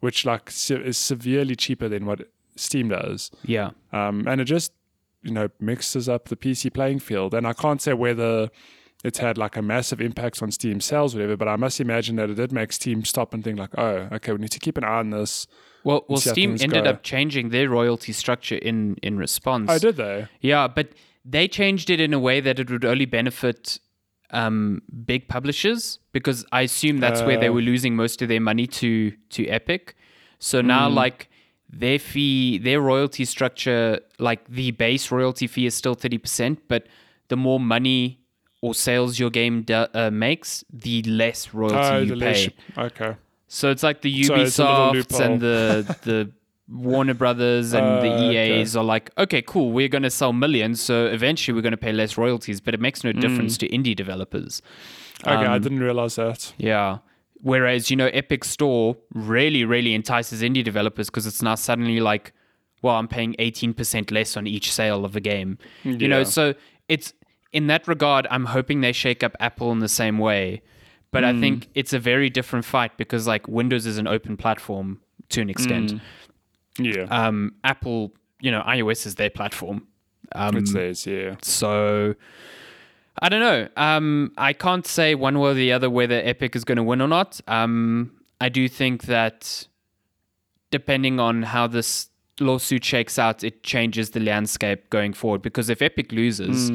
which 0.00 0.26
like 0.26 0.50
se- 0.50 0.82
is 0.84 0.98
severely 0.98 1.56
cheaper 1.56 1.88
than 1.88 2.04
what 2.04 2.28
Steam 2.56 2.88
does. 2.90 3.30
yeah. 3.44 3.70
Um, 3.92 4.28
and 4.28 4.40
it 4.42 4.44
just, 4.44 4.72
you 5.22 5.32
know, 5.32 5.48
mixes 5.58 6.06
up 6.08 6.28
the 6.28 6.36
PC 6.36 6.72
playing 6.72 6.98
field. 7.00 7.32
And 7.32 7.46
I 7.46 7.54
can't 7.54 7.80
say 7.80 7.94
whether 7.94 8.50
it's 9.04 9.18
had 9.18 9.36
like 9.38 9.56
a 9.56 9.62
massive 9.62 10.00
impact 10.00 10.42
on 10.42 10.50
Steam 10.50 10.80
sales, 10.80 11.14
or 11.14 11.18
whatever, 11.18 11.36
but 11.36 11.46
I 11.48 11.56
must 11.56 11.78
imagine 11.80 12.16
that 12.16 12.30
it 12.30 12.34
did 12.34 12.50
make 12.52 12.72
Steam 12.72 13.04
stop 13.04 13.32
and 13.34 13.44
think 13.44 13.58
like, 13.58 13.70
oh, 13.78 14.08
okay, 14.12 14.32
we 14.32 14.38
need 14.38 14.50
to 14.52 14.58
keep 14.58 14.76
an 14.78 14.84
eye 14.84 14.98
on 14.98 15.10
this. 15.10 15.46
Well, 15.84 16.04
well, 16.08 16.18
Steam 16.18 16.52
ended 16.60 16.84
go. 16.84 16.90
up 16.90 17.02
changing 17.02 17.50
their 17.50 17.68
royalty 17.68 18.12
structure 18.12 18.56
in 18.56 18.96
in 19.02 19.18
response. 19.18 19.70
Oh, 19.70 19.78
did 19.78 19.96
they? 19.96 20.26
Yeah, 20.40 20.66
but 20.68 20.88
they 21.24 21.46
changed 21.48 21.90
it 21.90 22.00
in 22.00 22.12
a 22.14 22.18
way 22.18 22.40
that 22.40 22.58
it 22.58 22.70
would 22.70 22.84
only 22.84 23.04
benefit 23.04 23.78
um, 24.30 24.82
big 25.04 25.28
publishers 25.28 25.98
because 26.12 26.44
I 26.52 26.62
assume 26.62 26.98
that's 26.98 27.22
where 27.22 27.38
they 27.38 27.48
Uh. 27.48 27.52
were 27.52 27.60
losing 27.62 27.94
most 27.96 28.22
of 28.22 28.28
their 28.28 28.40
money 28.40 28.66
to 28.66 29.12
to 29.30 29.46
Epic. 29.46 29.94
So 30.38 30.60
now, 30.62 30.88
Hmm. 30.88 30.94
like 30.96 31.28
their 31.70 31.98
fee, 31.98 32.58
their 32.58 32.80
royalty 32.80 33.24
structure, 33.26 34.00
like 34.18 34.40
the 34.48 34.70
base 34.72 35.10
royalty 35.10 35.46
fee 35.46 35.66
is 35.66 35.74
still 35.74 35.94
thirty 35.94 36.18
percent, 36.18 36.60
but 36.68 36.86
the 37.28 37.36
more 37.36 37.60
money 37.60 38.20
or 38.64 38.72
sales 38.74 39.18
your 39.18 39.30
game 39.30 39.62
do, 39.62 39.74
uh, 39.94 40.10
makes, 40.10 40.64
the 40.72 41.02
less 41.02 41.40
royalty 41.52 41.76
Oh, 41.94 41.98
you 41.98 42.14
the 42.14 42.20
pay. 42.20 42.32
leash. 42.34 42.50
Okay. 42.88 43.12
So 43.48 43.70
it's 43.70 43.82
like 43.88 44.00
the 44.02 44.12
So 44.24 44.34
it's 44.36 44.58
a 44.58 44.64
little 44.64 44.92
Ubisofts 44.94 45.20
and 45.26 45.40
the 45.40 45.96
the 46.08 46.30
Warner 46.68 47.14
Brothers 47.14 47.74
and 47.74 47.86
the 48.04 48.10
Uh, 48.10 48.28
okay. 48.30 48.60
EAs 48.60 48.74
are 48.74 48.82
like, 48.94 49.10
okay, 49.18 49.42
cool, 49.42 49.68
we're 49.70 49.88
going 49.96 50.02
to 50.10 50.10
sell 50.10 50.32
millions, 50.32 50.80
so 50.80 50.94
eventually 51.18 51.54
we're 51.54 51.66
going 51.68 51.78
to 51.80 51.84
pay 51.88 51.92
less 51.92 52.16
royalties, 52.16 52.60
but 52.62 52.72
it 52.72 52.80
makes 52.80 53.04
no 53.04 53.12
difference 53.12 53.58
to 53.58 53.68
indie 53.68 53.94
developers. 53.94 54.62
Okay, 55.26 55.46
I 55.52 55.56
Um, 55.56 55.62
didn't 55.62 55.80
realize 55.80 56.14
that. 56.16 56.54
Yeah. 56.56 56.98
Whereas, 57.52 57.90
you 57.90 57.96
know, 57.96 58.06
Epic 58.22 58.44
Store 58.44 58.96
really, 59.12 59.64
really 59.66 59.92
entices 59.94 60.40
indie 60.42 60.64
developers 60.64 61.10
because 61.10 61.26
it's 61.26 61.42
now 61.42 61.54
suddenly 61.54 62.00
like, 62.00 62.32
well, 62.82 62.96
I'm 62.96 63.08
paying 63.08 63.34
18% 63.38 64.10
less 64.10 64.36
on 64.38 64.46
each 64.46 64.72
sale 64.72 65.04
of 65.04 65.14
a 65.16 65.20
game. 65.20 65.58
You 65.84 66.08
know, 66.08 66.24
so 66.24 66.54
it's 66.88 67.12
in 67.54 67.68
that 67.68 67.88
regard, 67.88 68.26
I'm 68.30 68.46
hoping 68.46 68.82
they 68.82 68.92
shake 68.92 69.22
up 69.22 69.34
Apple 69.40 69.72
in 69.72 69.78
the 69.78 69.88
same 69.88 70.18
way. 70.18 70.60
But 71.12 71.22
I 71.22 71.32
think 71.38 71.68
it's 71.76 71.92
a 71.92 72.00
very 72.00 72.28
different 72.28 72.64
fight 72.64 72.96
because 72.96 73.24
like 73.24 73.46
Windows 73.46 73.86
is 73.86 73.98
an 73.98 74.08
open 74.08 74.36
platform 74.36 75.00
to 75.28 75.40
an 75.40 75.48
extent. 75.48 75.94
Yeah. 76.76 77.04
Um, 77.04 77.54
Apple, 77.62 78.12
you 78.40 78.50
know, 78.50 78.62
iOS 78.62 79.06
is 79.06 79.14
their 79.14 79.30
platform. 79.30 79.86
Um, 80.34 80.56
it 80.56 80.66
says, 80.66 81.06
yeah. 81.06 81.36
so 81.40 82.16
I 83.22 83.28
don't 83.28 83.38
know. 83.38 83.68
Um, 83.76 84.32
I 84.36 84.54
can't 84.54 84.84
say 84.84 85.14
one 85.14 85.38
way 85.38 85.50
or 85.50 85.54
the 85.54 85.72
other 85.72 85.88
whether 85.88 86.16
Epic 86.16 86.56
is 86.56 86.64
going 86.64 86.78
to 86.78 86.82
win 86.82 87.00
or 87.00 87.06
not. 87.06 87.40
Um, 87.46 88.10
I 88.40 88.48
do 88.48 88.68
think 88.68 89.04
that 89.04 89.68
depending 90.72 91.20
on 91.20 91.44
how 91.44 91.68
this 91.68 92.08
lawsuit 92.40 92.84
shakes 92.84 93.20
out, 93.20 93.44
it 93.44 93.62
changes 93.62 94.10
the 94.10 94.20
landscape 94.20 94.90
going 94.90 95.12
forward. 95.12 95.42
Because 95.42 95.70
if 95.70 95.80
Epic 95.80 96.10
loses, 96.10 96.72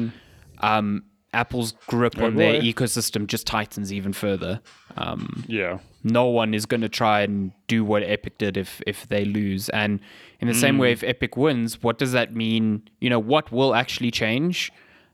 um, 0.60 1.04
Apple's 1.32 1.72
grip 1.86 2.14
Oh, 2.18 2.24
on 2.26 2.34
their 2.36 2.60
ecosystem 2.60 3.26
just 3.26 3.46
tightens 3.46 3.92
even 3.92 4.12
further. 4.12 4.60
Um, 4.96 5.44
Yeah. 5.46 5.78
no 6.02 6.24
one 6.26 6.54
is 6.54 6.66
going 6.66 6.80
to 6.80 6.88
try 6.88 7.20
and 7.22 7.52
do 7.68 7.84
what 7.84 8.02
Epic 8.02 8.36
did 8.38 8.56
if 8.56 8.80
if 8.86 9.06
they 9.08 9.24
lose. 9.24 9.68
And 9.68 10.00
in 10.40 10.48
the 10.48 10.54
same 10.54 10.76
way, 10.78 10.90
if 10.92 11.02
Epic 11.04 11.36
wins, 11.36 11.82
what 11.82 11.98
does 11.98 12.12
that 12.12 12.34
mean? 12.34 12.82
You 13.00 13.10
know, 13.10 13.18
what 13.20 13.52
will 13.52 13.74
actually 13.74 14.10
change? 14.10 14.72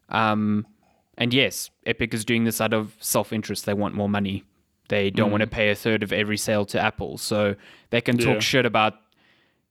Um, 0.08 0.66
and 1.18 1.34
yes, 1.34 1.70
Epic 1.84 2.14
is 2.14 2.24
doing 2.24 2.44
this 2.44 2.60
out 2.60 2.72
of 2.72 2.94
self 3.00 3.32
interest. 3.32 3.66
They 3.66 3.74
want 3.74 3.94
more 3.94 4.08
money. 4.08 4.44
They 4.88 5.10
don't 5.10 5.30
want 5.32 5.40
to 5.42 5.46
pay 5.48 5.68
a 5.70 5.74
third 5.74 6.02
of 6.02 6.12
every 6.12 6.36
sale 6.36 6.64
to 6.66 6.80
Apple, 6.80 7.18
so 7.18 7.56
they 7.90 8.00
can 8.00 8.16
talk 8.16 8.34
Yeah. 8.34 8.40
shit 8.40 8.64
about. 8.66 8.94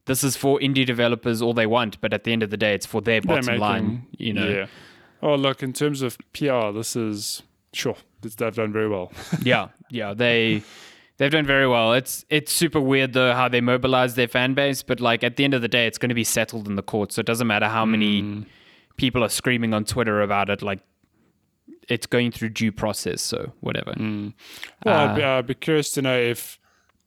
This 0.06 0.24
is 0.24 0.36
for 0.36 0.60
indie 0.60 0.86
developers 0.86 1.42
all 1.42 1.54
they 1.54 1.66
want, 1.66 2.00
but 2.02 2.14
at 2.14 2.26
the 2.26 2.32
end 2.34 2.44
of 2.44 2.50
the 2.52 2.58
day, 2.58 2.76
it's 2.76 2.86
for 2.86 3.02
their 3.02 3.22
bottom 3.22 3.58
line. 3.58 4.06
You 4.18 4.34
know, 4.34 4.50
Yeah. 4.50 4.66
Oh, 5.26 5.34
look, 5.34 5.64
in 5.64 5.74
terms 5.74 6.04
of 6.04 6.20
PR, 6.34 6.70
this 6.72 6.96
is 6.96 7.42
sure 7.74 7.98
they've 8.22 8.56
done 8.56 8.72
very 8.72 8.88
well. 8.88 9.12
yeah, 9.42 9.70
yeah, 9.90 10.14
they 10.14 10.62
they've 11.18 11.32
done 11.32 11.48
very 11.48 11.68
well. 11.68 11.94
It's 11.94 12.24
it's 12.30 12.52
super 12.52 12.80
weird 12.80 13.14
though 13.14 13.34
how 13.34 13.50
they 13.50 13.60
mobilize 13.60 14.14
their 14.14 14.28
fan 14.28 14.54
base, 14.54 14.84
but 14.84 15.00
like 15.02 15.24
at 15.24 15.36
the 15.36 15.44
end 15.44 15.56
of 15.56 15.64
the 15.64 15.68
day, 15.68 15.88
it's 15.88 15.98
going 15.98 16.10
to 16.10 16.16
be 16.16 16.24
settled 16.24 16.68
in 16.68 16.76
the 16.76 16.84
court, 16.84 17.12
so 17.12 17.22
it 17.22 17.26
doesn't 17.26 17.48
matter 17.48 17.68
how 17.68 17.86
many 17.86 18.46
people 18.98 19.24
are 19.24 19.30
screaming 19.30 19.74
on 19.74 19.84
Twitter 19.84 20.22
about 20.22 20.52
it. 20.52 20.62
Like 20.62 20.82
it's 21.90 22.06
going 22.06 22.32
through 22.32 22.50
due 22.50 22.72
process, 22.72 23.24
so 23.24 23.52
whatever. 23.62 23.94
Well, 24.86 25.10
I'd, 25.10 25.16
be, 25.16 25.24
Uh, 25.24 25.38
I'd 25.40 25.48
be 25.48 25.56
curious 25.56 25.92
to 25.94 26.04
know 26.04 26.20
if 26.20 26.60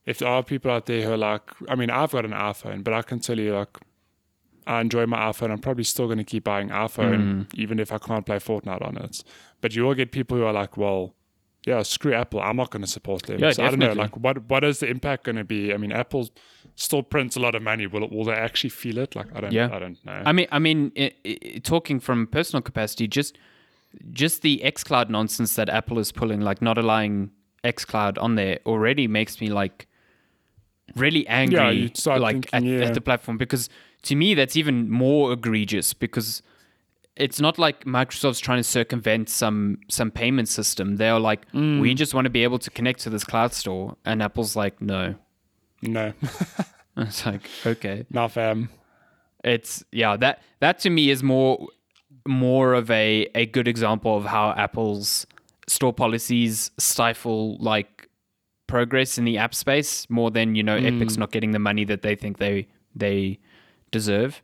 if 0.06 0.18
there 0.18 0.28
are 0.28 0.42
people 0.42 0.72
out 0.72 0.86
there 0.86 1.02
who 1.02 1.12
are 1.12 1.16
like, 1.16 1.42
I 1.68 1.76
mean, 1.76 1.90
I've 1.90 2.10
got 2.10 2.24
an 2.24 2.32
iPhone, 2.32 2.82
but 2.82 2.94
I 2.94 3.02
can 3.02 3.20
tell 3.20 3.38
you, 3.38 3.54
like, 3.54 3.76
I 4.68 4.80
enjoy 4.80 5.06
my 5.06 5.18
iPhone. 5.30 5.50
I'm 5.50 5.58
probably 5.58 5.84
still 5.84 6.06
going 6.06 6.18
to 6.18 6.24
keep 6.24 6.44
buying 6.44 6.68
iPhone, 6.68 7.20
Mm. 7.20 7.54
even 7.54 7.78
if 7.80 7.92
I 7.92 7.98
can't 7.98 8.24
play 8.26 8.36
Fortnite 8.36 8.82
on 8.86 8.96
it. 8.98 9.24
But 9.60 9.74
you 9.74 9.82
will 9.84 9.94
get 9.94 10.12
people 10.12 10.36
who 10.36 10.44
are 10.44 10.52
like, 10.52 10.76
well, 10.76 11.14
yeah, 11.66 11.82
screw 11.82 12.14
Apple. 12.14 12.40
I'm 12.40 12.56
not 12.56 12.70
going 12.70 12.82
to 12.82 12.88
support 12.88 13.22
them. 13.24 13.40
Yeah, 13.40 13.50
so 13.50 13.64
I 13.64 13.70
don't 13.70 13.78
know, 13.80 13.92
like, 13.92 14.16
what 14.16 14.48
what 14.48 14.62
is 14.64 14.78
the 14.80 14.86
impact 14.88 15.24
going 15.24 15.36
to 15.36 15.44
be? 15.44 15.74
I 15.74 15.76
mean, 15.76 15.90
Apple 15.92 16.30
still 16.76 17.02
prints 17.02 17.34
a 17.36 17.40
lot 17.40 17.54
of 17.56 17.62
money. 17.62 17.86
Will 17.86 18.04
it, 18.04 18.12
will 18.12 18.24
they 18.24 18.32
actually 18.32 18.70
feel 18.70 18.98
it? 18.98 19.16
Like, 19.16 19.26
I 19.34 19.40
don't, 19.40 19.52
Yeah. 19.52 19.68
I 19.72 19.78
don't 19.80 19.98
know. 20.06 20.22
I 20.24 20.32
mean, 20.32 20.46
I 20.52 20.58
mean, 20.60 20.92
i 20.96 21.12
i 21.26 21.60
talking 21.64 21.98
from 22.00 22.26
personal 22.28 22.62
capacity, 22.62 23.08
just 23.08 23.36
just 24.12 24.42
the 24.42 24.60
XCloud 24.64 25.08
nonsense 25.08 25.56
that 25.56 25.68
Apple 25.68 25.98
is 25.98 26.12
pulling, 26.12 26.40
like 26.42 26.62
not 26.62 26.78
allowing 26.78 27.30
XCloud 27.64 28.22
on 28.22 28.36
there, 28.36 28.60
already 28.64 29.08
makes 29.08 29.40
me 29.40 29.48
like 29.48 29.87
really 30.96 31.26
angry, 31.28 31.90
start 31.94 32.20
like 32.20 32.48
thinking, 32.50 32.72
at, 32.74 32.80
yeah. 32.80 32.86
at 32.88 32.94
the 32.94 33.00
platform 33.00 33.36
because 33.38 33.68
to 34.02 34.14
me 34.14 34.34
that's 34.34 34.56
even 34.56 34.90
more 34.90 35.32
egregious 35.32 35.92
because 35.94 36.42
it's 37.16 37.40
not 37.40 37.58
like 37.58 37.84
Microsoft's 37.84 38.38
trying 38.38 38.58
to 38.60 38.64
circumvent 38.64 39.28
some 39.28 39.78
some 39.88 40.10
payment 40.10 40.48
system. 40.48 40.96
They 40.96 41.08
are 41.08 41.18
like, 41.18 41.50
Mm. 41.52 41.80
we 41.80 41.94
just 41.94 42.14
want 42.14 42.26
to 42.26 42.30
be 42.30 42.44
able 42.44 42.58
to 42.60 42.70
connect 42.70 43.00
to 43.00 43.10
this 43.10 43.24
cloud 43.24 43.52
store, 43.52 43.96
and 44.04 44.22
Apple's 44.22 44.54
like, 44.54 44.80
no. 44.80 45.16
no, 45.82 46.12
It's 46.96 47.24
like 47.26 47.42
okay. 47.66 48.06
not 48.10 48.32
fam. 48.32 48.68
it's 49.44 49.84
yeah 49.92 50.16
that 50.16 50.42
that 50.60 50.78
to 50.80 50.90
me 50.90 51.10
is 51.10 51.22
more 51.22 51.66
more 52.26 52.74
of 52.74 52.90
a 52.90 53.28
a 53.34 53.46
good 53.46 53.66
example 53.68 54.16
of 54.16 54.24
how 54.24 54.50
apple's 54.56 55.26
store 55.68 55.92
policies 55.92 56.70
stifle 56.78 57.56
like 57.58 57.97
progress 58.68 59.18
in 59.18 59.24
the 59.24 59.36
app 59.38 59.54
space 59.54 60.08
more 60.08 60.30
than 60.30 60.54
you 60.54 60.62
know 60.62 60.76
epic's 60.76 61.16
not 61.18 61.32
getting 61.32 61.50
the 61.52 61.58
money 61.58 61.84
that 61.84 62.02
they 62.02 62.14
think 62.14 62.38
they 62.38 62.66
they 62.94 63.38
deserve 63.90 64.40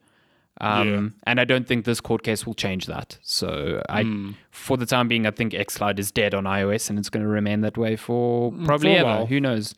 Um, 0.60 1.14
And 1.26 1.40
I 1.40 1.44
don't 1.44 1.66
think 1.66 1.84
this 1.84 2.00
court 2.00 2.22
case 2.22 2.46
will 2.46 2.54
change 2.54 2.86
that. 2.86 3.18
So 3.22 3.82
I, 3.88 4.02
Hmm. 4.04 4.30
for 4.52 4.76
the 4.78 4.86
time 4.86 5.08
being, 5.08 5.26
I 5.26 5.32
think 5.32 5.52
xCloud 5.52 5.98
is 5.98 6.12
dead 6.12 6.32
on 6.32 6.44
iOS, 6.46 6.88
and 6.90 6.96
it's 6.98 7.10
going 7.10 7.24
to 7.26 7.32
remain 7.32 7.60
that 7.62 7.76
way 7.76 7.96
for 7.96 8.52
probably 8.64 8.92
for 8.94 8.98
ever. 9.00 9.08
while. 9.08 9.26
Who 9.26 9.40
knows? 9.40 9.74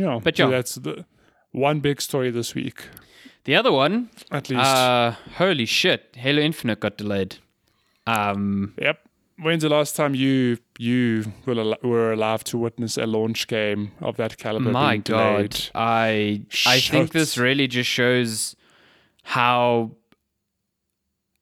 Yeah, 0.00 0.20
But 0.22 0.36
so 0.36 0.44
yeah. 0.44 0.50
that's 0.56 0.74
the 0.76 1.04
one 1.52 1.80
big 1.80 2.00
story 2.00 2.30
this 2.32 2.54
week, 2.54 2.82
The 3.44 3.54
other 3.56 3.72
one, 3.72 4.08
at 4.30 4.48
least. 4.50 4.62
uh, 4.62 5.12
holy 5.38 5.66
shit, 5.66 6.00
Halo 6.16 6.42
Infinite 6.42 6.80
got 6.80 6.96
delayed. 6.96 7.36
Um, 8.06 8.74
yep. 8.80 8.98
When's 9.42 9.62
the 9.62 9.68
last 9.70 9.96
time 9.96 10.14
you 10.14 10.58
you 10.78 11.32
were, 11.46 11.58
al- 11.58 11.78
were 11.82 12.12
allowed 12.12 12.44
to 12.46 12.58
witness 12.58 12.96
a 12.98 13.06
launch 13.06 13.46
game 13.46 13.92
of 14.00 14.16
that 14.16 14.36
caliber 14.36 14.70
my 14.70 14.98
god, 14.98 15.04
delayed? 15.04 15.70
I 15.74 16.42
I 16.66 16.80
think 16.80 17.12
this 17.12 17.38
really 17.38 17.66
just 17.66 17.88
shows 17.88 18.54
how 19.22 19.92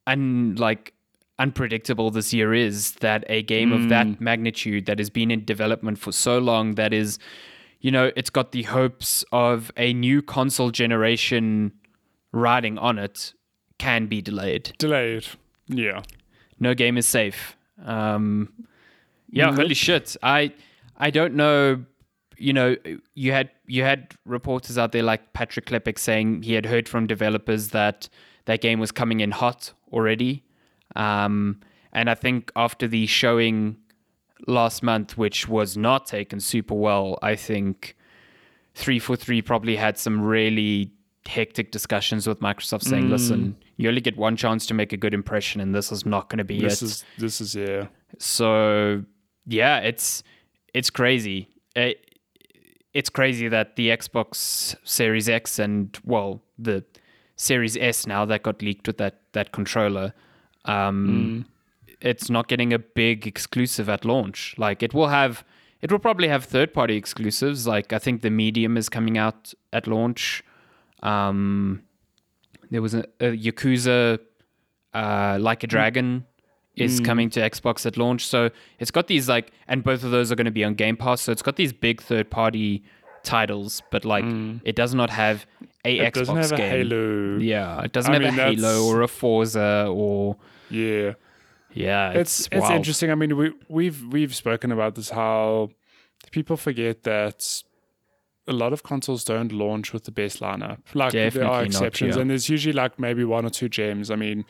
un 0.07 0.55
like 0.57 0.93
unpredictable 1.39 2.11
this 2.11 2.33
year 2.35 2.53
is 2.53 2.93
that 2.97 3.25
a 3.29 3.43
game 3.43 3.73
of 3.73 3.83
Hmm. 3.83 3.89
that 3.89 4.21
magnitude 4.21 4.87
that 4.87 4.99
has 4.99 5.11
been 5.11 5.31
in 5.31 5.45
development 5.45 5.99
for 5.99 6.11
so 6.13 6.39
long 6.39 6.75
that 6.75 6.93
is 6.93 7.19
you 7.81 7.91
know 7.93 8.11
it's 8.17 8.31
got 8.31 8.51
the 8.53 8.65
hopes 8.65 9.25
of 9.31 9.71
a 9.77 9.93
new 9.93 10.21
console 10.21 10.71
generation 10.71 11.73
riding 12.33 12.77
on 12.79 12.99
it 12.99 13.35
can 13.79 14.07
be 14.07 14.21
delayed 14.21 14.73
Delayed. 14.79 15.27
Yeah. 15.69 16.03
no 16.59 16.75
game 16.75 16.97
is 16.97 17.07
safe. 17.07 17.55
Um, 17.85 18.53
yeah, 19.31 19.55
holy 19.55 19.75
shit. 19.75 20.17
I 20.23 20.53
I 20.97 21.11
don't 21.11 21.35
know. 21.35 21.85
You 22.37 22.53
know, 22.53 22.77
you 23.15 23.33
had 23.33 23.51
you 23.67 23.83
had 23.83 24.15
reporters 24.25 24.79
out 24.79 24.93
there 24.93 25.03
like 25.03 25.33
Patrick 25.33 25.67
Klepek 25.67 25.99
saying 25.99 26.43
he 26.45 26.55
had 26.55 26.67
heard 26.67 26.89
from 26.89 27.07
developers 27.07 27.69
that 27.71 28.09
that 28.45 28.61
game 28.61 28.79
was 28.81 28.93
coming 28.93 29.21
in 29.21 29.33
hot 29.33 29.73
already. 29.93 30.45
Um, 30.97 31.61
and 31.93 32.09
I 32.09 32.15
think 32.15 32.53
after 32.57 32.87
the 32.87 33.07
showing 33.07 33.77
last 34.47 34.83
month, 34.83 35.19
which 35.19 35.49
was 35.49 35.77
not 35.77 36.07
taken 36.07 36.39
super 36.41 36.75
well, 36.75 37.19
I 37.23 37.35
think 37.35 37.97
three 38.75 38.99
four 39.01 39.17
three 39.17 39.43
probably 39.43 39.77
had 39.77 39.99
some 39.99 40.21
really 40.23 40.93
hectic 41.27 41.73
discussions 41.73 42.27
with 42.27 42.41
Microsoft 42.41 42.83
saying, 42.85 43.07
Mm. 43.09 43.11
"Listen, 43.11 43.57
you 43.79 43.89
only 43.89 44.03
get 44.03 44.19
one 44.19 44.37
chance 44.37 44.67
to 44.67 44.75
make 44.75 44.93
a 44.93 44.97
good 44.99 45.15
impression, 45.15 45.61
and 45.63 45.75
this 45.75 45.91
is 45.91 46.05
not 46.05 46.29
going 46.29 46.39
to 46.39 46.45
be 46.45 46.61
This 46.61 46.83
it." 46.83 46.85
is 46.85 47.05
this 47.17 47.41
is 47.41 47.55
yeah. 47.55 47.87
so 48.19 49.03
yeah, 49.47 49.79
it's 49.79 50.23
it's 50.75 50.91
crazy. 50.91 51.49
It, 51.75 52.05
it's 52.93 53.09
crazy 53.09 53.49
that 53.49 53.77
the 53.77 53.89
Xbox 53.89 54.77
Series 54.85 55.29
X 55.29 55.59
and 55.59 55.99
well 56.05 56.43
the 56.59 56.85
Series 57.37 57.77
S 57.77 58.07
now 58.07 58.25
that 58.27 58.43
got 58.43 58.61
leaked 58.61 58.87
with 58.87 58.99
that 58.99 59.23
that 59.33 59.53
controller. 59.53 60.13
Um, 60.65 61.47
It's 62.01 62.31
not 62.31 62.47
getting 62.47 62.73
a 62.73 62.79
big 62.79 63.27
exclusive 63.27 63.89
at 63.89 64.05
launch. 64.05 64.55
Like 64.57 64.83
it 64.85 64.95
will 64.95 65.09
have, 65.09 65.45
it 65.83 65.91
will 65.91 65.99
probably 65.99 66.29
have 66.29 66.45
third 66.45 66.73
party 66.73 66.97
exclusives. 66.97 67.67
Like 67.67 67.93
I 67.93 67.99
think 67.99 68.23
the 68.23 68.31
Medium 68.31 68.77
is 68.77 68.89
coming 68.89 69.19
out 69.19 69.53
at 69.73 69.87
launch. 69.87 70.45
Um, 71.03 71.83
there 72.71 72.83
was 72.83 72.95
a, 72.95 73.05
a 73.21 73.37
Yakuza, 73.37 74.19
uh, 74.95 75.39
like 75.41 75.63
a 75.65 75.67
mm. 75.67 75.71
dragon, 75.71 76.25
is 76.77 77.01
mm. 77.01 77.05
coming 77.05 77.31
to 77.31 77.41
Xbox 77.41 77.87
at 77.87 77.97
launch. 77.97 78.27
So 78.27 78.51
it's 78.79 78.91
got 78.91 79.07
these 79.07 79.29
like, 79.29 79.53
and 79.67 79.83
both 79.83 80.05
of 80.05 80.11
those 80.11 80.31
are 80.31 80.37
going 80.37 80.45
to 80.47 80.51
be 80.51 80.65
on 80.65 80.75
Game 80.75 80.97
Pass. 80.97 81.23
So 81.23 81.33
it's 81.33 81.43
got 81.43 81.57
these 81.57 81.73
big 81.73 82.01
third 82.01 82.31
party 82.31 82.85
titles, 83.23 83.83
but 83.91 84.05
like 84.05 84.25
mm. 84.25 84.61
it 84.65 84.77
does 84.77 84.95
not 84.95 85.11
have 85.11 85.47
a 85.85 85.99
It 85.99 86.15
Xbox 86.15 86.27
doesn't 86.27 86.37
have 86.37 86.53
a. 86.53 86.57
Halo. 86.57 87.39
Yeah, 87.39 87.83
it 87.83 87.93
doesn't 87.93 88.15
I 88.15 88.23
have 88.23 88.35
mean, 88.35 88.41
a 88.41 88.51
Halo 88.51 88.85
or 88.87 89.03
a 89.03 89.09
Forza 89.09 89.89
or 89.91 90.37
Yeah. 90.71 91.15
yeah. 91.73 92.11
it's 92.11 92.41
It's 92.41 92.49
it's 92.53 92.71
interesting. 92.71 93.11
I 93.11 93.15
mean, 93.15 93.37
we 93.37 93.53
we've 93.69 94.03
we've 94.11 94.35
spoken 94.35 94.73
about 94.73 94.95
this 94.95 95.11
how 95.11 95.71
people 96.31 96.57
forget 96.57 97.05
that 97.05 97.63
a 98.49 98.53
lot 98.53 98.73
of 98.73 98.83
consoles 98.83 99.23
don't 99.25 99.53
launch 99.53 99.93
with 99.93 100.05
the 100.05 100.11
best 100.11 100.41
lineup. 100.41 100.79
Like 100.95 101.13
there 101.13 101.27
Definitely 101.27 101.49
are 101.49 101.61
not, 101.63 101.67
exceptions, 101.67 102.17
yeah. 102.17 102.23
and 102.23 102.31
there's 102.31 102.49
usually 102.49 102.73
like 102.73 102.99
maybe 102.99 103.25
one 103.25 103.45
or 103.45 103.51
two 103.51 103.69
gems. 103.69 104.11
I 104.11 104.17
mean, 104.17 104.45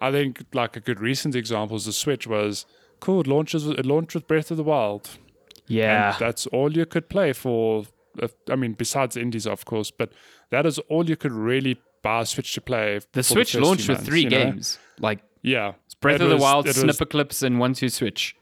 I 0.00 0.10
think 0.12 0.44
like 0.52 0.76
a 0.76 0.80
good 0.80 1.00
recent 1.00 1.34
example 1.34 1.76
is 1.76 1.86
the 1.86 1.92
Switch 1.92 2.26
was 2.26 2.66
cool. 3.00 3.22
It 3.22 3.26
launches 3.26 3.66
it 3.66 3.84
launched 3.86 4.14
with 4.14 4.26
Breath 4.28 4.50
of 4.50 4.56
the 4.56 4.64
Wild. 4.64 5.18
Yeah, 5.66 6.10
And 6.12 6.18
that's 6.20 6.46
all 6.48 6.76
you 6.76 6.84
could 6.86 7.08
play 7.08 7.32
for. 7.32 7.84
I 8.50 8.56
mean, 8.56 8.72
besides 8.72 9.16
indies, 9.16 9.46
of 9.46 9.64
course, 9.64 9.90
but 9.90 10.12
that 10.50 10.66
is 10.66 10.78
all 10.88 11.08
you 11.08 11.16
could 11.16 11.32
really 11.32 11.80
buy 12.02 12.22
a 12.22 12.26
Switch 12.26 12.52
to 12.54 12.60
play. 12.60 12.98
the 13.12 13.22
Switch 13.22 13.52
first 13.52 13.62
launched 13.64 13.86
few 13.86 13.94
with 13.94 14.04
three 14.04 14.22
you 14.24 14.30
know? 14.30 14.44
games, 14.44 14.78
like 14.98 15.20
Yeah, 15.42 15.74
Breath 16.00 16.16
It 16.16 16.22
of 16.22 16.30
the 16.30 16.36
Wild, 16.38 16.66
was- 16.66 16.76
Snipper 16.76 17.04
Clips, 17.06 17.42
and 17.42 17.60
One 17.60 17.72
Two 17.74 17.88
Switch. 17.88 18.34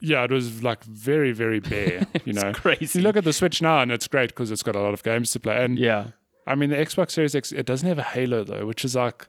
Yeah, 0.00 0.24
it 0.24 0.30
was 0.30 0.62
like 0.62 0.84
very, 0.84 1.32
very 1.32 1.60
bare. 1.60 2.06
You 2.24 2.32
know, 2.34 2.52
crazy. 2.52 2.98
You 2.98 3.02
look 3.04 3.16
at 3.16 3.24
the 3.24 3.32
Switch 3.32 3.60
now, 3.62 3.80
and 3.80 3.90
it's 3.90 4.06
great 4.08 4.28
because 4.30 4.50
it's 4.50 4.62
got 4.62 4.76
a 4.76 4.80
lot 4.80 4.94
of 4.94 5.02
games 5.02 5.32
to 5.32 5.40
play. 5.40 5.64
And 5.64 5.78
Yeah, 5.78 6.08
I 6.46 6.54
mean, 6.54 6.70
the 6.70 6.76
Xbox 6.76 7.12
Series 7.12 7.34
X, 7.34 7.52
it 7.52 7.66
doesn't 7.66 7.88
have 7.88 7.98
a 7.98 8.02
Halo 8.02 8.44
though, 8.44 8.64
which 8.66 8.84
is 8.84 8.94
like, 8.94 9.26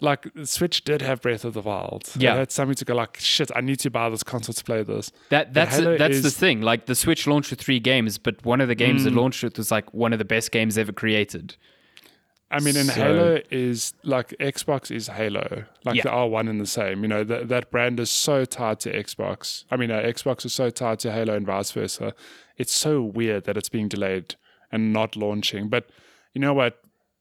like 0.00 0.32
the 0.34 0.46
Switch 0.46 0.84
did 0.84 1.00
have 1.02 1.20
Breath 1.22 1.44
of 1.44 1.54
the 1.54 1.60
Wild. 1.62 2.10
Yeah. 2.16 2.34
had 2.36 2.50
something 2.52 2.74
to 2.74 2.84
go 2.84 2.94
like, 2.94 3.16
shit, 3.18 3.50
I 3.56 3.60
need 3.60 3.78
to 3.80 3.90
buy 3.90 4.08
this 4.10 4.22
console 4.22 4.52
to 4.52 4.64
play 4.64 4.82
this. 4.82 5.10
that 5.30 5.54
that's 5.54 5.78
that's 5.78 6.20
the 6.22 6.30
thing. 6.30 6.60
Like 6.60 6.86
the 6.86 6.94
Switch 6.94 7.26
launched 7.26 7.50
with 7.50 7.60
three 7.60 7.80
games, 7.80 8.18
but 8.18 8.44
one 8.44 8.60
of 8.60 8.68
the 8.68 8.74
games 8.74 9.04
Mm. 9.04 9.08
it 9.08 9.12
launched 9.14 9.42
with 9.42 9.56
was 9.56 9.70
like 9.70 9.92
one 9.94 10.12
of 10.12 10.18
the 10.18 10.24
best 10.24 10.50
games 10.52 10.76
ever 10.78 10.92
created. 10.92 11.56
I 12.54 12.60
mean, 12.60 12.76
and 12.76 12.88
So- 12.88 12.94
Halo 12.94 13.40
is 13.50 13.94
like 14.02 14.28
Xbox 14.40 14.90
is 14.90 15.08
Halo, 15.08 15.64
like 15.84 15.96
Yeah. 15.96 16.02
they 16.04 16.10
are 16.10 16.28
one 16.28 16.48
and 16.48 16.60
the 16.60 16.66
same. 16.66 17.02
You 17.02 17.08
know, 17.08 17.24
that 17.24 17.48
that 17.48 17.70
brand 17.70 17.98
is 18.00 18.10
so 18.10 18.44
tied 18.44 18.80
to 18.80 18.92
Xbox. 18.92 19.64
I 19.70 19.76
mean, 19.76 19.90
uh, 19.90 20.00
Xbox 20.02 20.44
is 20.46 20.54
so 20.54 20.70
tied 20.70 20.98
to 21.00 21.12
Halo 21.12 21.34
and 21.34 21.46
vice 21.46 21.72
versa. 21.72 22.14
It's 22.56 22.72
so 22.72 23.02
weird 23.02 23.44
that 23.44 23.56
it's 23.56 23.68
being 23.68 23.88
delayed 23.88 24.36
and 24.72 24.92
not 24.92 25.16
launching. 25.16 25.68
But 25.68 25.90
you 26.34 26.40
know 26.40 26.54
what? 26.54 26.80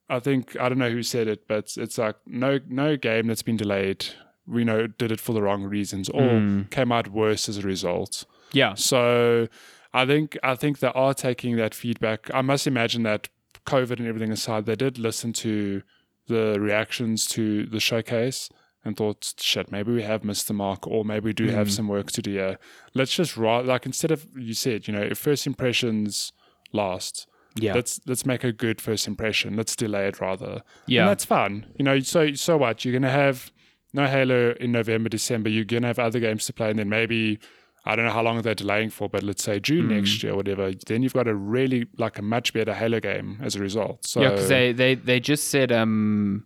I 0.10 0.20
think 0.20 0.56
I 0.60 0.70
don't 0.70 0.78
know 0.78 0.92
who 0.92 1.02
said 1.04 1.28
it, 1.28 1.48
but 1.48 1.74
it's, 1.78 1.98
like 1.98 2.16
no 2.28 2.60
no 2.70 2.98
game 2.98 3.28
that's 3.28 3.42
been 3.44 3.58
delayed. 3.58 4.06
We 4.46 4.64
know 4.64 4.88
did 4.88 5.12
it 5.12 5.20
for 5.22 5.34
the 5.34 5.42
wrong 5.42 5.64
reasons 5.64 6.10
or 6.10 6.28
Hmm. 6.30 6.62
came 6.70 6.92
out 6.92 7.08
worse 7.08 7.48
as 7.50 7.58
a 7.58 7.62
result. 7.62 8.26
Yeah, 8.52 8.74
So 8.76 9.48
I 9.94 10.06
think 10.06 10.38
I 10.44 10.56
think 10.56 10.80
they 10.80 10.92
are 10.94 11.14
taking 11.14 11.56
that 11.56 11.74
feedback. 11.74 12.30
I 12.34 12.42
must 12.42 12.68
imagine 12.68 13.04
that 13.04 13.30
COVID 13.66 14.00
and 14.00 14.08
everything 14.08 14.32
aside, 14.32 14.66
they 14.66 14.76
did 14.76 14.98
listen 14.98 15.34
to 15.34 15.82
the 16.28 16.58
reactions 16.60 17.28
to 17.28 17.66
the 17.66 17.80
showcase 17.80 18.50
and 18.86 18.98
thought, 18.98 19.34
shit, 19.40 19.72
maybe 19.72 19.94
we 19.94 20.04
have 20.04 20.24
missed 20.24 20.48
the 20.48 20.54
mark, 20.54 20.86
or 20.88 21.06
maybe 21.06 21.26
we 21.26 21.34
do 21.34 21.48
have 21.48 21.68
hmm. 21.68 21.74
some 21.74 21.88
work 21.88 22.12
to 22.12 22.22
do 22.22 22.32
here. 22.32 22.58
Let's 22.94 23.16
just 23.16 23.38
write 23.38 23.66
like 23.66 23.86
instead 23.86 24.12
of 24.12 24.28
you 24.36 24.54
said, 24.54 24.88
you 24.88 24.94
know, 24.94 25.02
if 25.02 25.18
first 25.18 25.48
impressions 25.48 26.32
last. 26.74 27.28
yeah, 27.56 27.74
Let's 27.74 28.02
let's 28.06 28.26
make 28.26 28.44
a 28.44 28.52
good 28.52 28.82
first 28.82 29.08
impression. 29.08 29.56
Let's 29.56 29.76
delay 29.76 30.08
it 30.08 30.20
rather. 30.20 30.64
Yeah. 30.86 31.02
and 31.02 31.10
that's 31.10 31.26
fun. 31.26 31.68
You 31.78 31.86
know, 31.86 32.00
so 32.00 32.34
so 32.34 32.58
what? 32.58 32.84
You're 32.84 32.94
gonna 32.94 33.12
have 33.12 33.52
no 33.94 34.08
Halo 34.08 34.54
in 34.60 34.72
November, 34.72 35.08
December. 35.08 35.50
You're 35.50 35.66
gonna 35.66 35.88
have 35.88 36.00
other 36.00 36.20
games 36.20 36.46
to 36.48 36.54
play, 36.54 36.70
and 36.70 36.80
then 36.80 36.90
maybe 36.90 37.40
I 37.86 37.96
don't 37.96 38.06
know 38.06 38.12
how 38.12 38.22
long 38.24 38.42
they're 38.42 38.56
delaying 38.56 38.92
for, 38.92 39.10
but 39.10 39.24
let's 39.24 39.44
say 39.44 39.60
June 39.60 39.86
Hmm. 39.88 39.96
next 39.96 40.24
year, 40.24 40.32
or 40.34 40.38
whatever. 40.38 40.72
Then 40.88 41.04
you've 41.04 41.14
got 41.14 41.28
a 41.28 41.36
really 41.36 41.88
like 41.98 42.18
a 42.18 42.22
much 42.22 42.54
better 42.54 42.74
Halo 42.74 43.00
game 43.00 43.40
as 43.44 43.56
a 43.56 43.60
result. 43.60 44.06
So 44.06 44.22
yeah. 44.22 44.30
Because 44.30 44.48
they, 44.50 44.72
they 44.72 44.96
they 44.96 45.20
just 45.20 45.50
said 45.50 45.72
um 45.72 46.46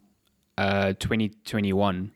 uh 0.58 0.94
2021. 1.00 2.12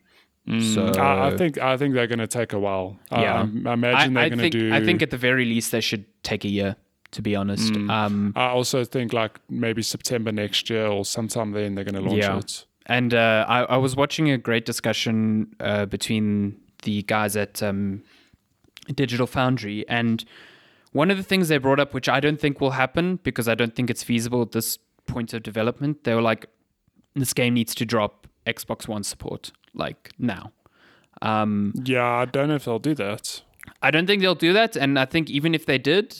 So 0.74 0.86
I, 0.98 1.28
I 1.28 1.36
think 1.36 1.58
I 1.58 1.76
think 1.76 1.94
they're 1.94 2.08
gonna 2.08 2.26
take 2.26 2.52
a 2.52 2.58
while. 2.58 2.98
I- 3.12 3.22
Yeah. 3.22 3.34
I, 3.34 3.70
I 3.70 3.72
imagine 3.74 4.14
they're 4.14 4.22
I, 4.22 4.26
I 4.26 4.28
gonna 4.28 4.42
think 4.42 4.52
do. 4.52 4.74
I 4.74 4.84
think 4.84 5.00
at 5.02 5.10
the 5.10 5.16
very 5.16 5.44
least 5.44 5.70
they 5.70 5.80
should 5.80 6.04
take 6.22 6.44
a 6.44 6.48
year. 6.48 6.76
To 7.12 7.20
be 7.20 7.36
honest, 7.36 7.74
Mm. 7.74 7.90
um, 7.90 8.32
I 8.36 8.46
also 8.46 8.84
think 8.84 9.12
like 9.12 9.38
maybe 9.50 9.82
September 9.82 10.32
next 10.32 10.70
year 10.70 10.86
or 10.86 11.04
sometime 11.04 11.52
then 11.52 11.74
they're 11.74 11.84
gonna 11.84 12.00
launch 12.00 12.16
Yeah. 12.22 12.38
it. 12.38 12.64
And 12.86 13.12
uh, 13.12 13.44
I, 13.46 13.64
I 13.64 13.76
was 13.76 13.94
watching 13.94 14.30
a 14.30 14.38
great 14.38 14.64
discussion 14.64 15.54
uh, 15.60 15.84
between 15.84 16.56
the 16.84 17.02
guys 17.02 17.36
at 17.36 17.62
um, 17.62 18.02
Digital 18.94 19.26
Foundry, 19.26 19.86
and 19.88 20.24
one 20.92 21.10
of 21.10 21.16
the 21.16 21.22
things 21.22 21.48
they 21.48 21.58
brought 21.58 21.80
up, 21.80 21.94
which 21.94 22.08
I 22.08 22.20
don't 22.20 22.40
think 22.40 22.60
will 22.60 22.72
happen 22.72 23.16
because 23.22 23.48
I 23.48 23.54
don't 23.54 23.74
think 23.74 23.90
it's 23.90 24.02
feasible 24.02 24.42
at 24.42 24.52
this 24.52 24.78
point 25.06 25.32
of 25.34 25.42
development, 25.42 26.04
they 26.04 26.14
were 26.14 26.22
like, 26.22 26.46
"This 27.14 27.32
game 27.32 27.54
needs 27.54 27.74
to 27.76 27.84
drop 27.84 28.26
Xbox 28.46 28.88
One 28.88 29.02
support 29.02 29.52
like 29.74 30.10
now." 30.18 30.52
Um, 31.22 31.72
Yeah, 31.84 32.04
I 32.04 32.24
don't 32.24 32.48
know 32.48 32.56
if 32.56 32.64
they'll 32.64 32.78
do 32.78 32.94
that. 32.96 33.42
I 33.80 33.90
don't 33.92 34.06
think 34.06 34.22
they'll 34.22 34.34
do 34.34 34.52
that, 34.52 34.76
and 34.76 34.98
I 34.98 35.04
think 35.04 35.30
even 35.30 35.54
if 35.54 35.66
they 35.66 35.78
did, 35.78 36.16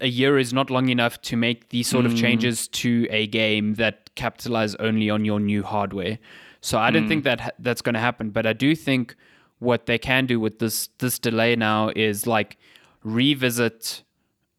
a 0.00 0.08
year 0.08 0.38
is 0.38 0.52
not 0.52 0.70
long 0.70 0.88
enough 0.88 1.20
to 1.22 1.36
make 1.36 1.68
these 1.68 1.86
sort 1.88 2.04
of 2.04 2.16
changes 2.16 2.66
to 2.68 3.06
a 3.10 3.26
game 3.28 3.74
that 3.74 4.10
capitalize 4.16 4.74
only 4.76 5.08
on 5.08 5.24
your 5.24 5.38
new 5.38 5.62
hardware. 5.62 6.18
So 6.60 6.78
I 6.78 6.90
don't 6.90 7.08
think 7.08 7.24
that 7.24 7.54
that's 7.60 7.80
going 7.80 7.94
to 7.94 8.00
happen. 8.00 8.30
But 8.30 8.44
I 8.46 8.52
do 8.52 8.74
think 8.74 9.14
what 9.60 9.86
they 9.86 9.98
can 9.98 10.26
do 10.26 10.40
with 10.40 10.58
this 10.58 10.88
this 10.98 11.18
delay 11.18 11.54
now 11.56 11.90
is 11.94 12.26
like 12.26 12.58
revisit 13.04 14.02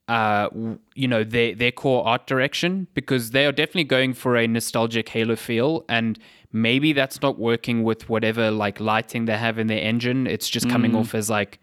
uh, 0.08 0.50
you 0.94 1.08
know, 1.08 1.24
their 1.24 1.56
their 1.56 1.72
core 1.72 2.06
art 2.06 2.28
direction 2.28 2.88
because 2.94 3.32
they 3.32 3.46
are 3.46 3.52
definitely 3.54 3.86
going 3.86 4.14
for 4.14 4.36
a 4.36 4.46
nostalgic 4.46 5.08
Halo 5.08 5.38
feel, 5.38 5.86
and 5.88 6.20
maybe 6.52 6.92
that's 6.92 7.22
not 7.22 7.40
working 7.40 7.84
with 7.84 8.10
whatever 8.10 8.52
like 8.52 8.82
lighting 8.82 9.24
they 9.24 9.38
have 9.38 9.58
in 9.58 9.68
their 9.68 9.80
engine. 9.80 10.28
It's 10.28 10.50
just 10.50 10.68
coming 10.68 10.96
off 10.96 11.16
as 11.16 11.30
like 11.30 11.60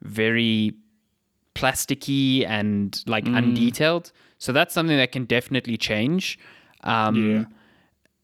very 0.00 0.74
plasticky 1.56 2.46
and 2.46 3.02
like 3.06 3.24
undetailed. 3.24 4.12
So 4.38 4.52
that's 4.52 4.72
something 4.72 4.96
that 4.96 5.10
can 5.10 5.24
definitely 5.24 5.76
change. 5.76 6.38
Um, 6.84 7.16
Yeah. 7.16 7.44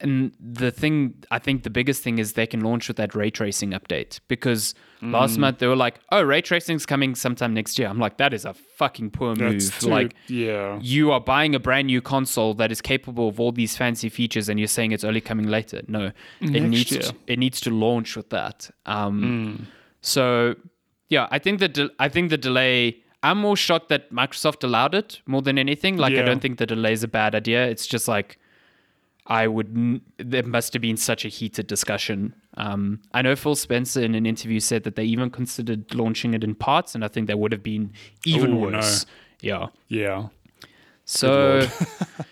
And 0.01 0.33
the 0.39 0.70
thing, 0.70 1.15
I 1.33 1.41
think 1.41 1.65
the 1.65 1.70
biggest 1.70 2.05
thing 2.05 2.19
is 2.19 2.35
they 2.35 2.47
can 2.47 2.61
launch 2.61 2.87
with 2.87 2.97
that 2.99 3.16
ray 3.16 3.31
tracing 3.31 3.70
update 3.73 4.20
because 4.29 4.75
last 5.03 5.37
Mm. 5.37 5.39
month 5.39 5.59
they 5.59 5.66
were 5.66 5.75
like, 5.75 5.99
oh, 6.12 6.23
ray 6.23 6.41
tracing's 6.41 6.87
coming 6.87 7.16
sometime 7.16 7.53
next 7.53 7.79
year. 7.81 7.89
I'm 7.89 7.99
like, 7.99 8.16
that 8.19 8.33
is 8.33 8.45
a 8.45 8.55
fucking 8.55 9.11
poor 9.11 9.35
That's 9.35 9.65
move. 9.73 9.79
too- 9.81 9.89
like, 9.89 10.15
yeah. 10.29 10.79
you 10.81 11.11
are 11.11 11.20
buying 11.20 11.55
a 11.57 11.59
brand 11.59 11.87
new 11.89 12.01
console 12.01 12.55
that 12.55 12.70
is 12.70 12.81
capable 12.81 13.29
of 13.29 13.41
all 13.41 13.51
these 13.51 13.77
fancy 13.77 14.09
features 14.09 14.49
and 14.49 14.61
you're 14.61 14.69
saying 14.69 14.93
it's 14.93 15.03
only 15.03 15.20
coming 15.20 15.49
later. 15.49 15.83
No, 15.89 16.12
it 16.41 16.51
needs 16.62 16.93
year. 16.93 17.01
to, 17.03 17.15
it 17.27 17.39
needs 17.41 17.61
to 17.62 17.70
launch 17.70 18.15
with 18.16 18.31
that. 18.31 18.70
Um, 18.87 19.23
Mm. 19.23 19.66
So 20.01 20.55
yeah, 21.09 21.27
I 21.31 21.39
think 21.41 21.59
the 21.59 21.69
de- 21.69 21.91
I 21.99 22.09
think 22.09 22.31
the 22.31 22.39
delay. 22.39 22.99
I'm 23.20 23.39
more 23.39 23.57
shocked 23.57 23.89
that 23.89 24.12
Microsoft 24.12 24.62
allowed 24.62 24.95
it 24.95 25.20
more 25.27 25.43
than 25.43 25.59
anything. 25.59 25.97
Like 25.97 26.15
I 26.15 26.23
don't 26.23 26.41
think 26.41 26.59
the 26.59 26.66
delay 26.66 26.93
is 26.93 27.03
a 27.03 27.09
bad 27.09 27.35
idea. 27.35 27.66
It's 27.66 27.85
just 27.87 28.07
like 28.07 28.39
I 29.29 29.47
would. 29.47 30.01
There 30.17 30.43
must 30.43 30.73
have 30.73 30.83
been 30.83 30.97
such 30.97 31.25
a 31.25 31.29
heated 31.29 31.67
discussion. 31.67 32.35
Um, 32.57 33.01
I 33.13 33.21
know 33.23 33.37
Phil 33.37 33.55
Spencer 33.55 34.01
in 34.01 34.15
an 34.15 34.25
interview 34.25 34.59
said 34.59 34.85
that 34.85 34.97
they 34.97 35.05
even 35.05 35.31
considered 35.31 35.95
launching 35.95 36.33
it 36.33 36.43
in 36.43 36.55
parts, 36.55 36.95
and 36.95 37.05
I 37.05 37.09
think 37.09 37.27
that 37.27 37.39
would 37.39 37.53
have 37.53 37.63
been 37.63 37.93
even 38.25 38.53
Ooh, 38.53 38.71
no. 38.71 38.77
worse. 38.79 39.05
Yeah. 39.41 39.67
Yeah. 39.89 40.29
So 41.05 41.67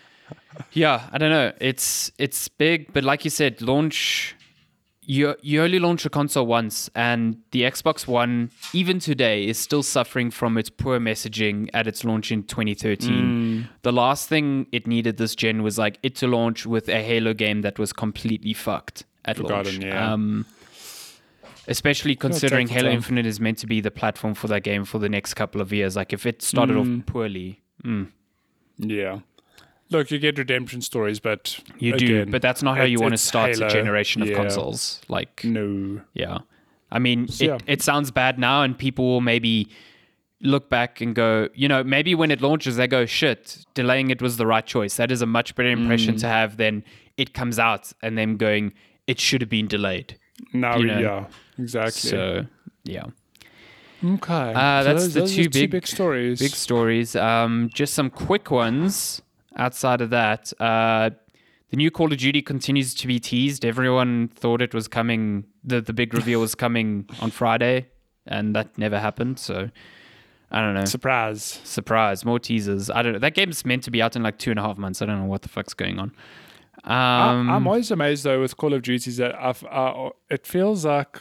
yeah, 0.71 1.07
I 1.11 1.17
don't 1.19 1.29
know. 1.29 1.53
It's 1.61 2.11
it's 2.17 2.47
big, 2.47 2.91
but 2.93 3.03
like 3.03 3.23
you 3.23 3.29
said, 3.29 3.61
launch 3.61 4.35
you 5.09 5.35
you 5.41 5.61
only 5.63 5.79
launch 5.79 6.05
a 6.05 6.09
console 6.09 6.45
once 6.45 6.89
and 6.93 7.37
the 7.51 7.61
Xbox 7.61 8.05
One 8.07 8.51
even 8.73 8.99
today 8.99 9.45
is 9.47 9.57
still 9.57 9.81
suffering 9.81 10.29
from 10.31 10.57
its 10.57 10.69
poor 10.69 10.99
messaging 10.99 11.69
at 11.73 11.87
its 11.87 12.03
launch 12.03 12.31
in 12.31 12.43
2013. 12.43 13.67
The 13.83 13.91
last 13.93 14.27
thing 14.27 14.67
it 14.73 14.85
needed 14.85 15.15
this 15.17 15.33
gen 15.33 15.63
was 15.63 15.77
like 15.77 15.97
it 16.03 16.13
to 16.17 16.27
launch 16.27 16.65
with 16.65 16.89
a 16.89 17.01
Halo 17.01 17.33
game 17.33 17.61
that 17.61 17.79
was 17.79 17.93
completely 17.93 18.53
fucked 18.53 19.05
at 19.23 19.37
Forgotten, 19.37 19.73
launch. 19.75 19.85
yeah. 19.85 20.13
Um 20.13 20.45
especially 21.69 22.15
considering 22.15 22.67
Halo. 22.67 22.89
Infinite 22.89 23.25
is 23.25 23.39
meant 23.39 23.57
to 23.59 23.67
be 23.67 23.81
the 23.81 23.91
platform 23.91 24.33
for 24.33 24.47
that 24.47 24.63
game 24.63 24.85
for 24.85 24.99
the 24.99 25.09
next 25.09 25.33
couple 25.33 25.61
of 25.61 25.73
years. 25.73 25.95
Like 25.95 26.13
if 26.13 26.25
it 26.25 26.41
started 26.41 26.75
Mm. 26.77 26.99
off 26.99 27.05
poorly, 27.05 27.61
mm, 27.83 28.07
Yeah. 28.77 29.19
Look, 29.89 30.11
you 30.11 30.19
get 30.19 30.37
redemption 30.37 30.81
stories, 30.81 31.19
but 31.19 31.59
You 31.79 31.93
do, 31.97 32.25
but 32.25 32.41
that's 32.41 32.61
not 32.61 32.77
how 32.77 32.83
you 32.83 32.99
want 32.99 33.13
to 33.13 33.17
start 33.17 33.51
Halo. 33.51 33.67
a 33.67 33.69
generation 33.69 34.21
of 34.21 34.27
Yeah. 34.29 34.35
consoles. 34.35 35.01
Like, 35.07 35.43
No. 35.45 36.01
yeah. 36.13 36.39
I 36.91 36.99
mean, 36.99 37.23
it, 37.25 37.41
yeah. 37.41 37.57
it 37.67 37.81
sounds 37.81 38.11
bad 38.11 38.37
now, 38.39 38.63
and 38.63 38.77
people 38.77 39.05
will 39.05 39.21
maybe 39.21 39.69
look 40.41 40.69
back 40.69 41.01
and 41.01 41.15
go, 41.15 41.49
you 41.55 41.67
know, 41.67 41.83
maybe 41.83 42.13
when 42.15 42.31
it 42.31 42.41
launches, 42.41 42.75
they 42.75 42.87
go, 42.87 43.05
shit, 43.05 43.65
delaying 43.73 44.09
it 44.11 44.21
was 44.21 44.37
the 44.37 44.45
right 44.45 44.65
choice. 44.65 44.95
That 44.97 45.11
is 45.11 45.21
a 45.21 45.25
much 45.25 45.55
better 45.55 45.69
impression 45.69 46.15
Mm. 46.15 46.19
to 46.21 46.27
have 46.27 46.57
than 46.57 46.83
it 47.17 47.33
comes 47.33 47.57
out 47.57 47.91
and 48.03 48.17
them 48.17 48.37
going, 48.37 48.73
it 49.07 49.19
should 49.19 49.41
have 49.41 49.49
been 49.49 49.67
delayed. 49.67 50.17
Now, 50.53 50.77
You 50.77 50.85
know. 50.87 50.99
yeah, 50.99 51.25
exactly. 51.57 52.09
So, 52.11 52.45
yeah. 52.83 53.05
okay. 54.05 54.33
Uh, 54.53 54.83
So 54.83 54.83
that's 54.83 55.03
those, 55.05 55.13
the 55.13 55.19
those 55.21 55.35
two 55.35 55.41
are 55.41 55.43
two 55.45 55.49
big- 55.49 55.71
big 55.71 55.87
stories. 55.87 56.39
Big 56.39 56.51
stories. 56.51 57.15
Um, 57.15 57.69
just 57.73 57.93
some 57.93 58.09
quick 58.09 58.51
ones 58.51 59.21
outside 59.57 60.01
of 60.01 60.09
that. 60.11 60.53
Uh, 60.59 61.09
the 61.69 61.77
new 61.77 61.91
Call 61.91 62.11
of 62.13 62.17
Duty 62.17 62.41
continues 62.41 62.93
to 62.95 63.07
be 63.07 63.19
teased. 63.19 63.65
Everyone 63.65 64.29
thought 64.29 64.61
it 64.61 64.73
was 64.73 64.87
coming, 64.87 65.43
the, 65.63 65.81
the 65.81 65.91
big 65.93 66.13
reveal 66.13 66.39
was 66.39 66.55
coming 66.55 67.09
on 67.21 67.31
Friday, 67.31 67.87
and 68.25 68.55
that 68.55 68.77
never 68.77 68.99
happened. 68.99 69.37
So 69.39 69.69
I 70.49 70.61
don't 70.61 70.75
know. 70.75 70.85
Surprise. 70.85 71.59
Surprise, 71.65 72.23
more 72.23 72.39
teasers. 72.39 72.89
I 72.89 73.01
don't 73.01 73.13
know. 73.13 73.19
That 73.19 73.33
game's 73.33 73.65
meant 73.65 73.83
to 73.83 73.91
be 73.91 74.01
out 74.01 74.15
in 74.15 74.23
like 74.23 74.37
two 74.37 74.49
and 74.51 74.59
a 74.59 74.63
half 74.63 74.77
months. 74.77 75.01
I 75.01 75.05
don't 75.05 75.19
know 75.19 75.25
what 75.25 75.41
the 75.41 75.49
fuck's 75.49 75.73
going 75.73 75.99
on. 75.99 76.13
I- 76.85 77.31
Um, 77.31 77.49
I'm 77.49 77.67
always 77.67 77.91
amazed 77.91 78.23
though 78.23 78.39
with 78.39 78.55
Call 78.55 78.73
of 78.73 78.81
Duty 78.83 79.11
that 79.11 79.35
I've, 79.35 79.63
uh, 79.65 80.11
it 80.29 80.47
feels 80.47 80.85
like 80.85 81.19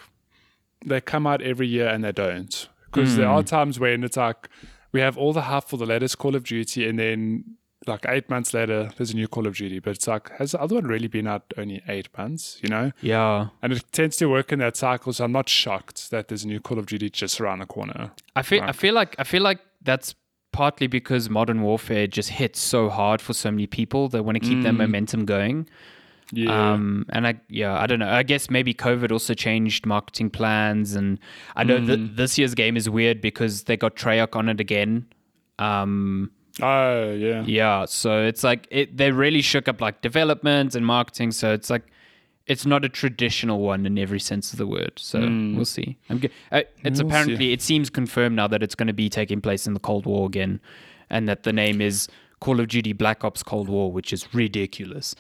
they 0.85 1.01
come 1.01 1.27
out 1.27 1.43
every 1.43 1.67
year 1.67 1.89
and 1.89 2.05
they 2.05 2.13
don't. 2.13 2.69
Because 2.85 3.17
there 3.17 3.27
Hmm. 3.27 3.33
are 3.35 3.43
times 3.43 3.81
when 3.81 4.05
it's 4.05 4.17
like 4.17 4.49
we 4.93 5.01
have 5.01 5.19
all 5.19 5.33
the 5.33 5.43
hype 5.43 5.65
for 5.65 5.77
the 5.77 5.87
latest 5.87 6.19
Call 6.19 6.37
of 6.37 6.45
Duty, 6.45 6.89
and 6.89 6.99
then 6.99 7.57
like 7.87 8.05
eight 8.09 8.29
months 8.29 8.55
later, 8.55 8.91
there's 8.97 9.13
a 9.13 9.17
new 9.17 9.29
Call 9.29 9.47
of 9.47 9.57
Duty. 9.57 9.79
But 9.79 9.97
it's 9.97 10.07
like, 10.07 10.31
has 10.39 10.53
the 10.53 10.61
other 10.61 10.77
one 10.77 10.87
really 10.87 11.09
been 11.09 11.27
out 11.27 11.43
only 11.57 11.83
eight 11.89 12.09
months? 12.17 12.59
You 12.63 12.69
know? 12.69 12.93
yeah. 13.01 13.49
And 13.63 13.73
it 13.73 13.85
tends 13.93 14.17
to 14.17 14.27
work 14.27 14.53
in 14.53 14.59
that 14.61 14.77
cycle. 14.77 15.13
So 15.13 15.25
I'm 15.25 15.33
not 15.33 15.49
shocked 15.49 16.11
that 16.11 16.29
there's 16.29 16.45
a 16.45 16.49
new 16.49 16.61
Call 16.61 16.79
of 16.79 16.87
Duty 16.87 17.11
just 17.11 17.41
around 17.41 17.61
the 17.61 17.67
corner. 17.67 18.11
I 18.35 18.43
feel 18.43 18.63
I 18.63 18.73
feel 18.73 18.95
like 18.95 19.17
I 19.19 19.25
feel 19.25 19.43
like 19.43 19.61
that's 19.83 20.15
partly 20.53 20.87
because 20.87 21.29
modern 21.29 21.63
warfare 21.63 22.07
just 22.07 22.31
hits 22.31 22.61
so 22.61 22.89
hard 22.89 23.21
for 23.21 23.35
so 23.35 23.51
many 23.51 23.67
people 23.67 24.09
they 24.09 24.21
want 24.21 24.37
to 24.37 24.41
keep 24.41 24.63
that 24.63 24.73
momentum 24.73 25.27
going. 25.27 25.69
Yeah. 26.33 26.73
Um, 26.73 27.07
and 27.11 27.27
I 27.27 27.35
yeah 27.49 27.79
I 27.79 27.87
don't 27.87 28.01
know. 28.01 28.11
I 28.11 28.23
guess 28.23 28.51
maybe 28.51 28.75
COVID 28.75 29.13
also 29.13 29.35
changed 29.35 29.87
marketing 29.87 30.31
plans, 30.31 30.95
and 30.95 31.19
I 31.55 31.63
know 31.63 31.79
that 31.79 32.17
this 32.17 32.37
year's 32.37 32.55
game 32.55 32.77
is 32.77 32.91
weird 32.91 33.21
because 33.21 33.65
they 33.65 33.77
got 33.77 33.97
Treyarch 33.97 34.35
on 34.35 34.49
it 34.49 34.61
again. 34.61 35.07
Um, 35.59 36.31
oh, 36.63 37.13
yeah. 37.13 37.43
yeah, 37.47 37.85
so 37.85 38.25
it's 38.25 38.43
like 38.45 38.67
it 38.71 38.97
they 38.97 39.11
really 39.13 39.43
shook 39.43 39.69
up 39.69 39.81
like 39.81 40.01
development 40.03 40.75
and 40.75 40.87
marketing. 40.87 41.33
So 41.33 41.53
it's 41.53 41.71
like 41.71 41.85
it's 42.47 42.65
not 42.65 42.85
a 42.85 42.89
traditional 42.89 43.61
one 43.61 43.85
in 43.87 43.99
every 43.99 44.21
sense 44.21 44.53
of 44.53 44.59
the 44.59 44.67
word. 44.67 44.93
So 44.97 45.21
we'll 45.21 45.65
see. 45.65 45.99
I'm 46.09 46.21
g- 46.21 46.31
uh, 46.53 46.63
it's 46.85 47.01
We'll 47.01 47.09
apparently 47.11 47.53
it 47.53 47.61
seems 47.63 47.91
confirmed 47.91 48.37
now 48.37 48.47
that 48.49 48.63
it's 48.63 48.75
going 48.75 48.87
to 48.87 48.93
be 48.93 49.09
taking 49.09 49.41
place 49.41 49.67
in 49.67 49.75
the 49.75 49.81
Cold 49.81 50.07
War 50.07 50.27
again, 50.27 50.61
and 51.11 51.29
that 51.29 51.43
the 51.43 51.53
name 51.53 51.81
is 51.81 52.09
Call 52.41 52.61
of 52.61 52.69
Duty 52.69 52.93
Black 52.93 53.25
Ops 53.25 53.43
Cold 53.43 53.69
War, 53.69 53.91
which 53.91 54.13
is 54.13 54.33
ridiculous. 54.35 55.15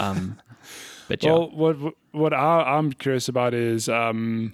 Um, 0.00 0.38
but 1.08 1.22
yeah, 1.22 1.32
Well, 1.32 1.50
what 1.50 1.76
what 2.12 2.32
I, 2.34 2.76
I'm 2.76 2.92
curious 2.92 3.28
about 3.28 3.54
is 3.54 3.88
um, 3.88 4.52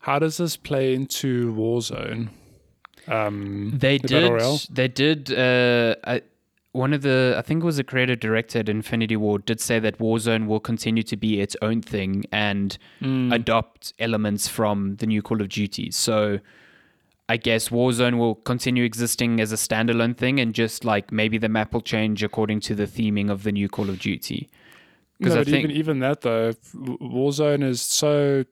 how 0.00 0.18
does 0.18 0.36
this 0.36 0.56
play 0.56 0.94
into 0.94 1.52
Warzone? 1.54 2.28
Um, 3.08 3.72
they 3.76 3.98
the 3.98 4.08
Battle 4.08 4.32
Royale? 4.32 4.56
did. 4.58 4.74
They 4.74 4.88
did. 4.88 5.32
Uh, 5.32 5.96
I, 6.04 6.22
one 6.72 6.94
of 6.94 7.02
the, 7.02 7.34
I 7.36 7.42
think 7.42 7.62
it 7.62 7.66
was 7.66 7.76
the 7.76 7.84
creative 7.84 8.18
director 8.20 8.60
at 8.60 8.68
Infinity 8.68 9.16
Ward, 9.16 9.44
did 9.44 9.60
say 9.60 9.78
that 9.80 9.98
Warzone 9.98 10.46
will 10.46 10.60
continue 10.60 11.02
to 11.02 11.16
be 11.16 11.40
its 11.40 11.54
own 11.60 11.82
thing 11.82 12.24
and 12.32 12.78
Mm. 13.02 13.34
adopt 13.34 13.92
elements 13.98 14.48
from 14.48 14.96
the 14.96 15.06
new 15.06 15.20
Call 15.20 15.42
of 15.42 15.48
Duty. 15.50 15.90
So 15.90 16.38
I 17.28 17.36
guess 17.36 17.68
Warzone 17.68 18.16
will 18.16 18.36
continue 18.36 18.84
existing 18.84 19.38
as 19.40 19.52
a 19.52 19.56
standalone 19.56 20.16
thing 20.16 20.40
and 20.40 20.54
just 20.54 20.84
like 20.84 21.12
maybe 21.12 21.36
the 21.38 21.48
map 21.48 21.74
will 21.74 21.80
change 21.82 22.22
according 22.22 22.60
to 22.60 22.74
the 22.74 22.86
theming 22.86 23.30
of 23.30 23.42
the 23.42 23.52
new 23.52 23.68
Call 23.68 23.90
of 23.90 23.98
Duty. 23.98 24.48
No, 25.20 25.26
Because 25.26 25.36
I 25.36 25.40
but 25.40 25.46
think 25.48 25.64
even 25.66 25.76
even 25.76 25.98
that 26.00 26.22
though, 26.22 26.52
Warzone 26.74 27.62
is 27.64 27.80
so 27.82 28.44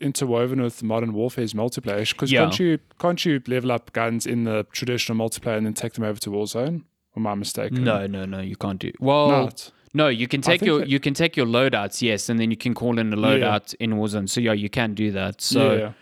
interwoven 0.00 0.60
with 0.62 0.82
modern 0.82 1.12
warfare's 1.12 1.54
multiplayer. 1.54 2.08
Because 2.10 2.30
Yeah. 2.32 2.40
can't 2.44 2.58
you 2.58 2.78
can't 2.98 3.24
you 3.24 3.42
level 3.46 3.72
up 3.72 3.92
guns 3.92 4.26
in 4.26 4.44
the 4.44 4.66
traditional 4.72 5.16
multiplayer 5.18 5.56
and 5.56 5.66
then 5.66 5.74
take 5.74 5.94
them 5.94 6.04
over 6.04 6.18
to 6.20 6.30
Warzone? 6.30 6.82
Or 7.14 7.20
am 7.20 7.26
I 7.26 7.34
mistaken? 7.34 7.84
no, 7.84 8.06
no, 8.06 8.24
no, 8.24 8.40
you 8.40 8.56
can't 8.56 8.78
do. 8.78 8.92
Well, 9.00 9.30
Not. 9.30 9.72
No, 9.94 10.08
you 10.08 10.28
can 10.28 10.42
take 10.42 10.60
your 10.62 10.80
that- 10.80 10.88
you 10.88 11.00
can 11.00 11.14
take 11.14 11.34
your 11.36 11.46
loadouts, 11.46 12.02
yes, 12.02 12.28
and 12.28 12.38
then 12.38 12.50
you 12.50 12.56
can 12.58 12.74
call 12.74 12.98
in 12.98 13.12
a 13.12 13.16
loadout 13.16 13.74
in 13.80 13.92
Warzone. 13.94 14.28
So 14.28 14.40
yeah, 14.40 14.52
you 14.52 14.68
can 14.68 14.92
do 14.94 15.10
that. 15.12 15.40
So 15.40 15.74
yeah. 15.74 15.92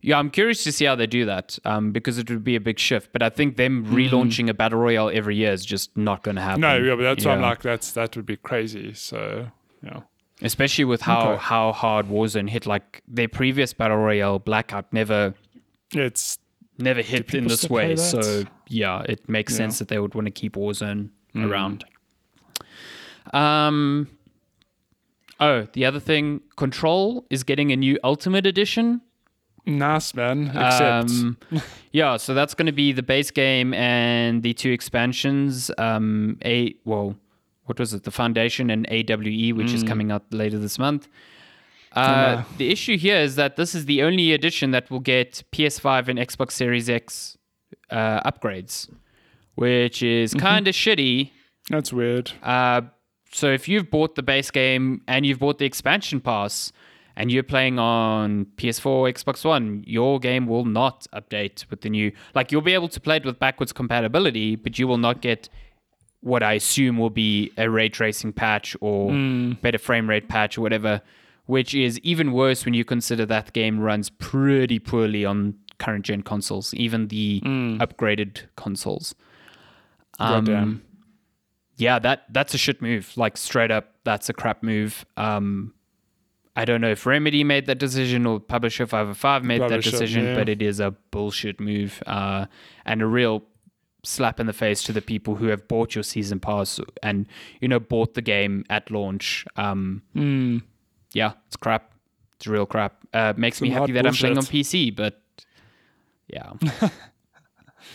yeah. 0.00 0.18
I'm 0.18 0.30
curious 0.30 0.64
to 0.64 0.72
see 0.72 0.86
how 0.86 0.94
they 0.94 1.06
do 1.06 1.26
that, 1.26 1.58
um, 1.66 1.92
because 1.92 2.16
it 2.18 2.30
would 2.30 2.42
be 2.44 2.56
a 2.56 2.60
big 2.60 2.78
shift. 2.78 3.10
But 3.12 3.22
I 3.22 3.28
think 3.28 3.56
them 3.58 3.84
relaunching 3.86 4.48
a 4.48 4.54
battle 4.54 4.78
royale 4.78 5.10
every 5.12 5.36
year 5.36 5.52
is 5.52 5.66
just 5.66 5.94
not 5.96 6.22
going 6.22 6.36
to 6.36 6.42
happen. 6.42 6.62
No, 6.62 6.76
yeah, 6.78 6.94
but 6.96 7.02
that's 7.02 7.24
why 7.26 7.34
I'm 7.34 7.42
like 7.42 7.60
that's 7.62 7.92
that 7.92 8.16
would 8.16 8.26
be 8.26 8.36
crazy. 8.36 8.94
So 8.94 9.48
yeah. 9.84 10.00
Especially 10.42 10.84
with 10.84 11.02
how 11.02 11.30
Okay. 11.32 11.42
how 11.42 11.72
hard 11.72 12.06
Warzone 12.06 12.48
hit. 12.50 12.66
Like 12.66 13.02
their 13.08 13.28
previous 13.28 13.72
battle 13.72 13.96
royale, 13.98 14.38
Blackout, 14.38 14.92
never 14.92 15.34
It's 15.92 16.38
never 16.78 17.00
hit 17.02 17.32
in 17.34 17.46
this 17.46 17.70
way. 17.70 17.96
So 17.96 18.44
yeah, 18.68 19.02
it 19.08 19.28
makes 19.28 19.52
Yeah. 19.52 19.58
sense 19.58 19.78
that 19.78 19.88
they 19.88 19.98
would 19.98 20.14
want 20.14 20.26
to 20.26 20.30
keep 20.32 20.54
Warzone 20.56 21.10
Mm. 21.34 21.50
around. 21.50 21.84
Um. 23.32 24.08
Oh, 25.38 25.66
the 25.74 25.84
other 25.84 26.00
thing, 26.00 26.40
Control 26.56 27.26
is 27.28 27.42
getting 27.44 27.70
a 27.70 27.76
new 27.76 27.98
Ultimate 28.02 28.46
Edition. 28.46 29.02
nice 29.66 30.14
man. 30.14 30.46
Except 30.46 31.10
Um, 31.10 31.36
yeah, 31.92 32.16
so 32.16 32.32
that's 32.34 32.54
going 32.54 32.66
to 32.66 32.72
be 32.72 32.92
the 32.92 33.02
base 33.02 33.30
game 33.32 33.74
and 33.74 34.42
the 34.42 34.54
two 34.54 34.70
expansions. 34.70 35.70
Um, 35.76 36.38
a 36.44 36.74
well, 36.84 37.16
what 37.66 37.78
was 37.78 37.92
it? 37.92 38.02
The 38.04 38.10
Foundation 38.10 38.70
and 38.70 38.86
AWE, 38.90 39.52
which 39.54 39.72
is 39.72 39.82
coming 39.82 40.10
out 40.10 40.24
later 40.32 40.58
this 40.58 40.78
month. 40.78 41.08
Uh, 41.92 42.44
the 42.58 42.70
issue 42.70 42.98
here 42.98 43.16
is 43.16 43.36
that 43.36 43.56
this 43.56 43.74
is 43.74 43.86
the 43.86 44.02
only 44.02 44.32
edition 44.32 44.70
that 44.72 44.90
will 44.90 45.00
get 45.00 45.42
PS5 45.52 46.08
and 46.08 46.18
Xbox 46.18 46.52
Series 46.52 46.90
X 46.90 47.38
uh, 47.90 48.20
upgrades. 48.30 48.90
which 49.54 50.02
is 50.02 50.34
kind 50.34 50.68
of 50.68 50.74
shitty. 50.74 51.30
That's 51.70 51.92
weird. 51.92 52.32
Uh, 52.42 52.82
so 53.32 53.50
if 53.50 53.68
you've 53.68 53.90
bought 53.90 54.14
the 54.14 54.22
base 54.22 54.50
game 54.50 55.00
and 55.08 55.24
you've 55.26 55.38
bought 55.38 55.58
the 55.58 55.64
expansion 55.64 56.20
pass 56.20 56.72
and 57.16 57.32
you're 57.32 57.42
playing 57.42 57.78
on 57.78 58.46
PS4, 58.56 59.10
Xbox 59.14 59.44
One, 59.44 59.82
your 59.86 60.20
game 60.20 60.46
will 60.46 60.66
not 60.66 61.06
update 61.14 61.68
with 61.70 61.80
the 61.80 61.88
new. 61.88 62.12
Like 62.34 62.52
you'll 62.52 62.60
be 62.60 62.74
able 62.74 62.88
to 62.88 63.00
play 63.00 63.16
it 63.16 63.24
with 63.24 63.38
backwards 63.38 63.72
compatibility, 63.72 64.54
but 64.56 64.78
you 64.78 64.86
will 64.86 64.98
not 64.98 65.22
get 65.22 65.48
what 66.20 66.42
I 66.42 66.54
assume 66.54 66.98
will 66.98 67.10
be 67.10 67.52
a 67.56 67.70
ray 67.70 67.88
tracing 67.88 68.32
patch 68.32 68.76
or 68.80 69.10
better 69.62 69.78
frame 69.78 70.08
rate 70.08 70.28
patch 70.28 70.58
or 70.58 70.60
whatever, 70.60 71.00
which 71.46 71.74
is 71.74 71.98
even 72.00 72.32
worse 72.32 72.64
when 72.64 72.74
you 72.74 72.84
consider 72.84 73.24
that 73.26 73.52
game 73.52 73.78
runs 73.78 74.10
pretty 74.10 74.78
poorly 74.78 75.24
on 75.24 75.54
current 75.78 76.04
gen 76.04 76.22
consoles, 76.22 76.74
even 76.74 77.08
the 77.08 77.40
upgraded 77.44 78.40
consoles. 78.56 79.14
Goddamn. 80.18 80.82
yeah, 81.76 81.98
that 81.98 82.24
that's 82.30 82.54
a 82.54 82.58
shit 82.58 82.80
move. 82.80 83.12
Like 83.16 83.36
straight 83.36 83.70
up, 83.70 83.92
that's 84.04 84.28
a 84.28 84.32
crap 84.32 84.62
move. 84.62 85.04
Um, 85.16 85.74
I 86.56 86.64
don't 86.64 86.80
know 86.80 86.90
if 86.90 87.04
Remedy 87.04 87.44
made 87.44 87.66
that 87.66 87.78
decision 87.78 88.24
or 88.24 88.40
Publisher 88.40 88.86
505 88.86 89.44
made 89.44 89.60
that 89.60 89.82
decision, 89.82 90.24
yeah. 90.24 90.34
but 90.34 90.48
it 90.48 90.62
is 90.62 90.80
a 90.80 90.92
bullshit 91.10 91.60
move 91.60 92.02
uh, 92.06 92.46
and 92.86 93.02
a 93.02 93.06
real 93.06 93.42
slap 94.06 94.38
in 94.40 94.46
the 94.46 94.52
face 94.52 94.82
to 94.84 94.92
the 94.92 95.02
people 95.02 95.34
who 95.34 95.46
have 95.48 95.66
bought 95.68 95.94
your 95.94 96.04
season 96.04 96.38
pass 96.40 96.80
and 97.02 97.26
you 97.60 97.68
know 97.68 97.80
bought 97.80 98.14
the 98.14 98.22
game 98.22 98.64
at 98.70 98.90
launch. 98.90 99.44
Um, 99.56 100.02
Hmm. 100.14 100.58
Yeah, 101.12 101.32
it's 101.46 101.56
crap. 101.56 101.92
It's 102.36 102.46
real 102.46 102.66
crap. 102.66 102.96
Uh, 103.14 103.32
makes 103.36 103.60
me 103.62 103.70
happy 103.70 103.92
that 103.92 104.06
I'm 104.06 104.12
playing 104.14 104.36
on. 104.38 104.44
PC, 104.44 104.94
but 104.94 105.20
yeah, 106.28 106.52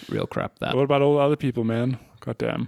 real 0.09 0.25
crap. 0.27 0.59
That. 0.59 0.75
What 0.75 0.83
about 0.83 1.01
all 1.01 1.15
the 1.15 1.21
other 1.21 1.35
people, 1.35 1.63
man? 1.63 1.99
God 2.21 2.37
damn. 2.37 2.67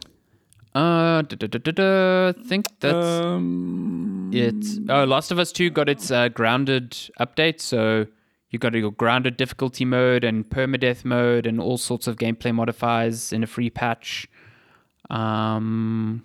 Uh, 0.76 1.22
da, 1.22 1.36
da, 1.36 1.48
da, 1.48 1.60
da, 1.60 1.72
da. 1.72 2.30
I 2.30 2.48
think 2.48 2.66
that's. 2.80 2.96
um, 3.22 4.32
It's 4.34 4.80
oh, 4.90 5.04
Last 5.06 5.32
of 5.32 5.40
Us 5.40 5.52
Two 5.52 5.70
got 5.70 5.88
its 5.90 6.10
uh, 6.12 6.30
grounded 6.30 6.92
update, 7.20 7.60
so 7.62 8.08
you 8.54 8.60
got 8.60 8.74
your 8.74 8.92
grounded 8.92 9.36
difficulty 9.36 9.84
mode 9.84 10.24
and 10.24 10.48
permadeath 10.48 11.04
mode 11.04 11.46
and 11.46 11.60
all 11.60 11.78
sorts 11.78 12.08
of 12.08 12.16
gameplay 12.16 12.54
modifiers 12.54 13.34
in 13.34 13.44
a 13.44 13.48
free 13.48 13.70
patch. 13.70 14.28
Um, 15.10 16.24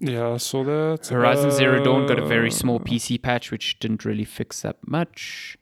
yeah, 0.00 0.28
I 0.32 0.36
saw 0.36 0.64
that. 0.64 1.06
Horizon 1.06 1.50
Zero 1.52 1.82
Dawn 1.82 2.06
got 2.06 2.18
a 2.18 2.26
very 2.26 2.48
Uh, 2.48 2.52
small 2.52 2.80
PC 2.80 3.22
patch, 3.22 3.50
which 3.50 3.78
didn't 3.78 4.04
really 4.04 4.24
fix 4.24 4.60
that 4.62 4.76
much. 4.86 5.56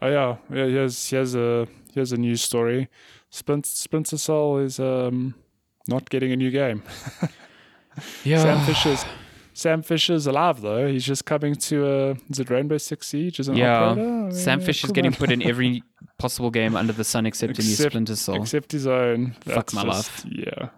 Oh 0.00 0.08
yeah, 0.08 0.36
yeah. 0.50 0.66
Here's 0.66 1.10
here's 1.10 1.34
a 1.34 1.66
here's 1.92 2.12
a 2.12 2.16
news 2.16 2.40
story. 2.40 2.88
Splinter, 3.30 3.68
Splinter 3.68 4.16
Cell 4.16 4.58
is 4.58 4.78
um 4.78 5.34
not 5.88 6.08
getting 6.10 6.32
a 6.32 6.36
new 6.36 6.50
game. 6.50 6.82
Yeah, 8.22 8.40
Sam 8.44 8.64
Fisher's 8.64 9.04
Sam 9.58 9.82
Fisher's 9.82 10.26
alive 10.28 10.60
though. 10.60 10.86
He's 10.86 11.04
just 11.04 11.24
coming 11.24 11.54
to 11.68 11.76
uh 11.86 12.14
is 12.30 12.38
it 12.38 12.48
Rainbow 12.48 12.78
Six 12.78 13.08
Siege 13.08 13.40
as 13.40 13.48
an 13.48 13.56
Yeah. 13.56 13.80
operator? 13.90 14.30
Sam 14.30 14.60
Yeah, 14.60 14.66
Fisher's 14.66 14.92
getting 14.92 15.12
put 15.12 15.32
in 15.32 15.42
every 15.42 15.82
possible 16.18 16.50
game 16.50 16.76
under 16.76 16.92
the 16.92 17.02
sun 17.04 17.26
except 17.26 17.58
a 17.58 17.62
new 17.62 17.74
Splinter 17.74 18.14
Cell. 18.16 18.36
except 18.36 18.70
his 18.70 18.86
own. 18.86 19.34
Fuck 19.40 19.72
my 19.74 19.82
just- 19.84 20.26
Yeah. 20.30 20.68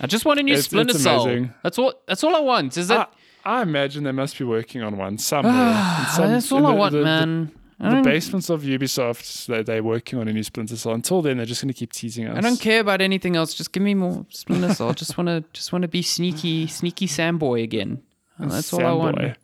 I 0.00 0.06
just 0.06 0.24
want 0.24 0.38
a 0.38 0.42
new 0.44 0.52
It's- 0.52 0.66
Splinter 0.66 0.92
it's 0.94 1.02
Cell. 1.02 1.24
amazing. 1.24 1.54
That's 1.64 1.76
what. 1.78 2.02
That's 2.06 2.22
all 2.24 2.34
I 2.36 2.40
want. 2.40 2.76
Is 2.76 2.86
that? 2.88 3.12
I, 3.44 3.58
I 3.58 3.62
imagine 3.62 4.04
they 4.04 4.12
must 4.12 4.38
be 4.38 4.44
working 4.44 4.82
on 4.82 4.96
one 4.96 5.18
somewhere. 5.18 5.52
some- 6.14 6.30
that's 6.30 6.52
all 6.52 6.58
in 6.60 6.66
I 6.66 6.74
want, 6.74 6.92
the- 6.92 6.98
the- 6.98 7.04
man. 7.04 7.50
I 7.54 7.61
The 7.82 8.02
basements 8.02 8.48
of 8.48 8.62
Ubisoft, 8.62 9.46
they, 9.46 9.62
they're 9.62 9.82
working 9.82 10.18
on 10.18 10.28
a 10.28 10.32
new 10.32 10.44
Splinter 10.44 10.76
Cell. 10.76 10.92
Until 10.92 11.20
then, 11.20 11.36
they're 11.36 11.46
just 11.46 11.60
going 11.60 11.72
to 11.72 11.74
keep 11.74 11.92
teasing 11.92 12.28
us. 12.28 12.36
I 12.36 12.40
don't 12.40 12.60
care 12.60 12.80
about 12.80 13.00
anything 13.00 13.34
else. 13.34 13.54
Just 13.54 13.72
give 13.72 13.82
me 13.82 13.94
more 13.94 14.24
Splinter 14.30 14.72
Cell. 14.72 14.94
just 14.94 15.18
wanna, 15.18 15.42
just 15.52 15.72
wanna 15.72 15.88
be 15.88 16.00
sneaky, 16.02 16.68
sneaky 16.68 17.08
Sam 17.08 17.38
boy 17.38 17.62
again. 17.62 18.02
Oh, 18.38 18.46
that's 18.46 18.72
all 18.72 18.86
I 18.86 18.92
want. 18.92 19.16
Samboy. 19.16 19.36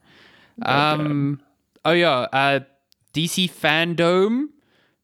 Um. 0.62 1.40
Oh 1.84 1.92
yeah. 1.92 2.26
Uh, 2.32 2.60
DC 3.14 3.50
Fandom 3.50 4.48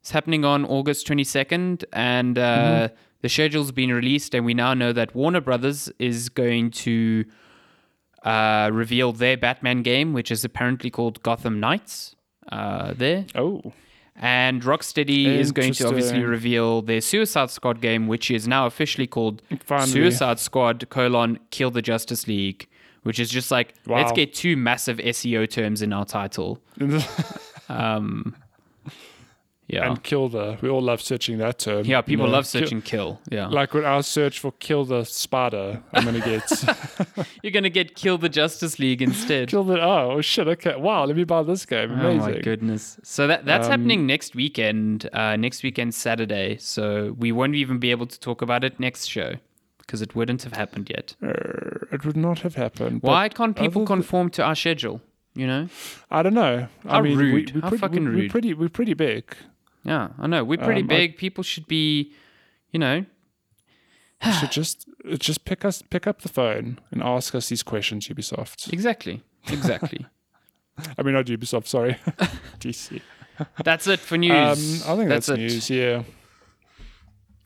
is 0.02 0.10
happening 0.10 0.44
on 0.44 0.64
August 0.64 1.06
twenty 1.06 1.24
second, 1.24 1.84
and 1.92 2.38
uh, 2.38 2.88
the 3.22 3.28
schedule's 3.28 3.72
been 3.72 3.92
released, 3.92 4.34
and 4.34 4.44
we 4.44 4.54
now 4.54 4.74
know 4.74 4.92
that 4.92 5.14
Warner 5.14 5.40
Brothers 5.40 5.90
is 5.98 6.28
going 6.28 6.70
to 6.72 7.24
uh, 8.22 8.70
reveal 8.72 9.12
their 9.12 9.36
Batman 9.36 9.82
game, 9.82 10.12
which 10.12 10.30
is 10.30 10.44
apparently 10.44 10.90
called 10.90 11.22
Gotham 11.22 11.60
Knights. 11.60 12.13
Uh, 12.50 12.92
there. 12.96 13.26
Oh, 13.34 13.72
And 14.16 14.62
Rocksteady 14.62 15.26
is 15.26 15.50
going 15.52 15.72
to 15.74 15.88
obviously 15.88 16.22
reveal 16.22 16.82
their 16.82 17.00
Suicide 17.00 17.50
Squad 17.50 17.80
game, 17.80 18.06
which 18.06 18.30
is 18.30 18.46
now 18.46 18.66
officially 18.66 19.06
called 19.06 19.42
finally. 19.64 19.90
Suicide 19.90 20.38
Squad 20.38 20.88
colon 20.90 21.38
Kill 21.50 21.70
the 21.70 21.82
Justice 21.82 22.28
League, 22.28 22.68
which 23.02 23.18
is 23.18 23.28
just 23.30 23.50
like 23.50 23.74
let's 23.86 24.12
get 24.12 24.32
two 24.34 24.56
massive 24.56 24.98
SEO 24.98 25.48
terms 25.50 25.82
in 25.82 25.92
our 25.92 26.04
title. 26.04 26.60
Um, 27.68 28.36
yeah, 29.66 29.88
and 29.88 30.02
kill 30.02 30.28
the. 30.28 30.58
We 30.60 30.68
all 30.68 30.82
love 30.82 31.00
searching 31.00 31.38
that 31.38 31.58
term. 31.58 31.84
yeah. 31.86 32.00
People 32.02 32.26
you 32.26 32.30
know, 32.30 32.36
love 32.36 32.46
searching 32.46 32.82
kill. 32.82 33.20
Yeah, 33.30 33.46
like 33.48 33.72
when 33.74 33.84
I 33.84 34.00
search 34.02 34.38
for 34.38 34.52
kill 34.52 34.84
the 34.84 35.04
spider, 35.04 35.82
I'm 35.92 36.04
gonna 36.04 36.20
get 36.20 36.50
you're 37.42 37.50
gonna 37.52 37.70
get 37.70 37.94
Kill 37.94 38.18
the 38.18 38.28
Justice 38.28 38.78
League 38.78 39.00
instead. 39.02 39.48
kill 39.48 39.64
the. 39.64 39.80
Oh 39.80 40.20
shit! 40.20 40.46
Okay, 40.48 40.76
wow. 40.76 41.04
Let 41.04 41.16
me 41.16 41.24
buy 41.24 41.42
this 41.42 41.64
game. 41.66 41.90
Oh 41.92 41.94
Amazing. 42.10 42.32
my 42.34 42.40
goodness! 42.40 42.98
So 43.02 43.26
that 43.26 43.44
that's 43.46 43.66
Um, 43.66 43.70
happening 43.70 44.06
next 44.06 44.34
weekend. 44.34 45.08
Uh, 45.12 45.36
next 45.36 45.62
weekend 45.62 45.94
Saturday. 45.94 46.56
So 46.58 47.14
we 47.18 47.32
won't 47.32 47.54
even 47.54 47.78
be 47.78 47.90
able 47.90 48.06
to 48.06 48.20
talk 48.20 48.42
about 48.42 48.64
it 48.64 48.78
next 48.78 49.06
show 49.06 49.34
because 49.78 50.02
it 50.02 50.14
wouldn't 50.14 50.42
have 50.42 50.52
happened 50.54 50.90
yet. 50.90 51.14
Uh, 51.22 51.32
it 51.92 52.04
would 52.04 52.16
not 52.16 52.40
have 52.40 52.54
happened. 52.56 53.02
Why 53.02 53.28
can't 53.28 53.56
people 53.56 53.82
th- 53.82 53.86
conform 53.88 54.30
to 54.30 54.42
our 54.42 54.54
schedule? 54.54 55.00
You 55.36 55.46
know? 55.48 55.68
I 56.10 56.22
don't 56.22 56.34
know. 56.34 56.68
I 56.86 56.92
How 56.96 57.02
mean, 57.02 57.18
rude. 57.18 57.50
we 57.54 57.60
How 57.60 57.68
pretty, 57.68 57.80
fucking 57.80 58.04
rude. 58.04 58.16
We're 58.16 58.28
pretty. 58.28 58.54
We're 58.54 58.68
pretty 58.68 58.94
big. 58.94 59.34
Yeah, 59.84 60.08
I 60.18 60.26
know. 60.26 60.44
We're 60.44 60.58
pretty 60.58 60.80
Um, 60.82 60.86
I- 60.90 60.96
big. 60.96 61.16
People 61.16 61.44
should 61.44 61.66
be, 61.66 62.12
you 62.72 62.78
know. 62.78 63.04
Should 64.40 64.52
just 64.52 64.88
uh, 65.10 65.16
just 65.16 65.44
pick 65.44 65.64
us 65.66 65.82
pick 65.82 66.06
up 66.06 66.22
the 66.22 66.30
phone 66.30 66.78
and 66.90 67.02
ask 67.02 67.34
us 67.34 67.50
these 67.50 67.62
questions, 67.62 68.08
Ubisoft. 68.08 68.72
Exactly. 68.72 69.22
Exactly. 69.48 70.06
I 70.98 71.02
mean, 71.02 71.12
not 71.14 71.26
Ubisoft. 71.26 71.66
Sorry, 71.66 71.96
DC. 72.58 73.02
that's 73.62 73.86
it 73.86 74.00
for 74.00 74.14
Um, 74.14 74.20
news. 74.22 74.86
I 74.86 74.96
think 74.96 75.08
that's, 75.10 75.28
it. 75.28 75.36
news. 75.36 75.68
Yeah. 75.68 76.04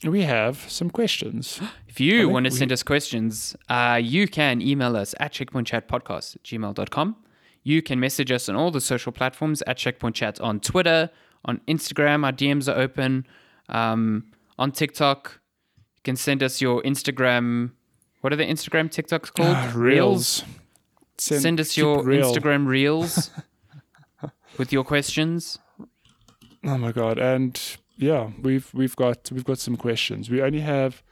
We 0.05 0.23
have 0.23 0.57
some 0.71 0.91
questions. 0.91 1.61
If 1.89 1.99
you 2.01 2.29
want 2.29 2.45
to 2.47 2.53
we- 2.53 2.57
send 2.59 2.71
us 2.71 2.85
questions, 2.85 3.57
uh, 3.69 3.99
you 4.01 4.29
can 4.29 4.63
email 4.63 4.97
us 4.97 5.17
at 5.19 5.33
checkpointchatpodcast 5.33 6.37
at 6.37 6.43
gmail.com. 6.45 7.17
You 7.65 7.83
can 7.83 7.99
message 7.99 8.31
us 8.31 8.49
on 8.49 8.55
all 8.55 8.71
the 8.71 8.81
social 8.81 9.11
platforms 9.11 9.63
at 9.67 9.79
Checkpoint 9.79 10.15
Chat 10.15 10.41
on 10.41 10.61
Twitter, 10.61 11.11
on 11.49 11.61
Instagram. 11.67 12.25
Our 12.25 12.33
DMs 12.33 12.73
are 12.73 12.79
open. 12.79 13.27
Um, 13.69 14.31
on 14.59 14.71
TikTok, 14.71 15.41
you 15.97 16.03
can 16.05 16.15
send 16.15 16.43
us 16.43 16.61
your 16.61 16.83
Instagram. 16.83 17.73
What 18.21 18.33
are 18.33 18.37
the 18.37 18.45
Instagram 18.45 18.89
TikToks 18.91 19.33
called? 19.33 19.57
Ah, 19.57 19.73
Reels. 19.75 20.45
Send, 21.17 21.59
us 21.59 21.77
your 21.77 22.05
real. 22.05 22.33
Instagram 22.33 22.69
reels 22.69 23.31
with 24.59 24.73
your 24.73 24.85
questions. 24.85 25.59
Oh 26.65 26.79
my 26.79 26.93
god! 26.93 27.19
And 27.19 27.61
yeah, 27.97 28.31
we've 28.41 28.73
we've 28.73 28.95
got 28.95 29.29
we've 29.33 29.45
got 29.45 29.59
some 29.59 29.77
questions. 29.77 30.31
We 30.31 30.41
only 30.41 30.61
have, 30.61 31.03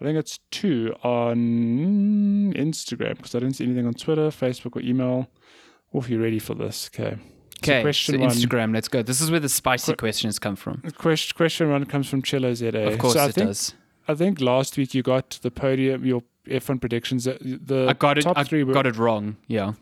I 0.00 0.04
think 0.04 0.16
it's 0.18 0.40
two 0.50 0.94
on 1.02 2.54
Instagram 2.54 3.16
because 3.16 3.34
I 3.34 3.40
didn't 3.40 3.56
see 3.56 3.64
anything 3.64 3.86
on 3.86 3.92
Twitter, 3.92 4.28
Facebook, 4.28 4.76
or 4.76 4.80
email. 4.80 5.28
Oh, 5.92 6.04
you 6.06 6.22
ready 6.22 6.38
for 6.38 6.54
this? 6.54 6.88
Okay. 6.94 7.18
So 7.62 7.72
Okay, 7.72 7.80
so 7.80 7.82
question 7.84 8.20
one. 8.20 8.30
Instagram, 8.30 8.72
let's 8.74 8.88
go. 8.88 9.02
This 9.02 9.20
is 9.20 9.30
where 9.30 9.40
the 9.40 9.48
spicy 9.48 9.92
Que- 9.92 9.96
questions 9.96 10.38
come 10.38 10.56
from. 10.56 10.80
The 10.84 10.92
question 10.92 11.36
question 11.36 11.70
one 11.70 11.84
comes 11.86 12.08
from 12.08 12.22
Chilo 12.22 12.54
ZA. 12.54 12.86
Of 12.92 12.98
course 12.98 13.14
so 13.14 13.20
I 13.20 13.26
it 13.26 13.34
think, 13.34 13.46
does. 13.48 13.74
I 14.08 14.14
think 14.14 14.40
last 14.40 14.76
week 14.76 14.94
you 14.94 15.02
got 15.02 15.38
the 15.42 15.50
podium, 15.50 16.04
your 16.04 16.22
F1 16.46 16.80
predictions. 16.80 17.28
uh, 17.28 17.36
The 17.40 17.86
I 17.88 17.92
got 17.92 18.18
it. 18.18 18.22
top 18.22 18.38
I 18.38 18.44
three 18.44 18.64
were, 18.64 18.72
got 18.72 18.86
it 18.86 18.96
wrong. 18.96 19.36
Yeah. 19.46 19.74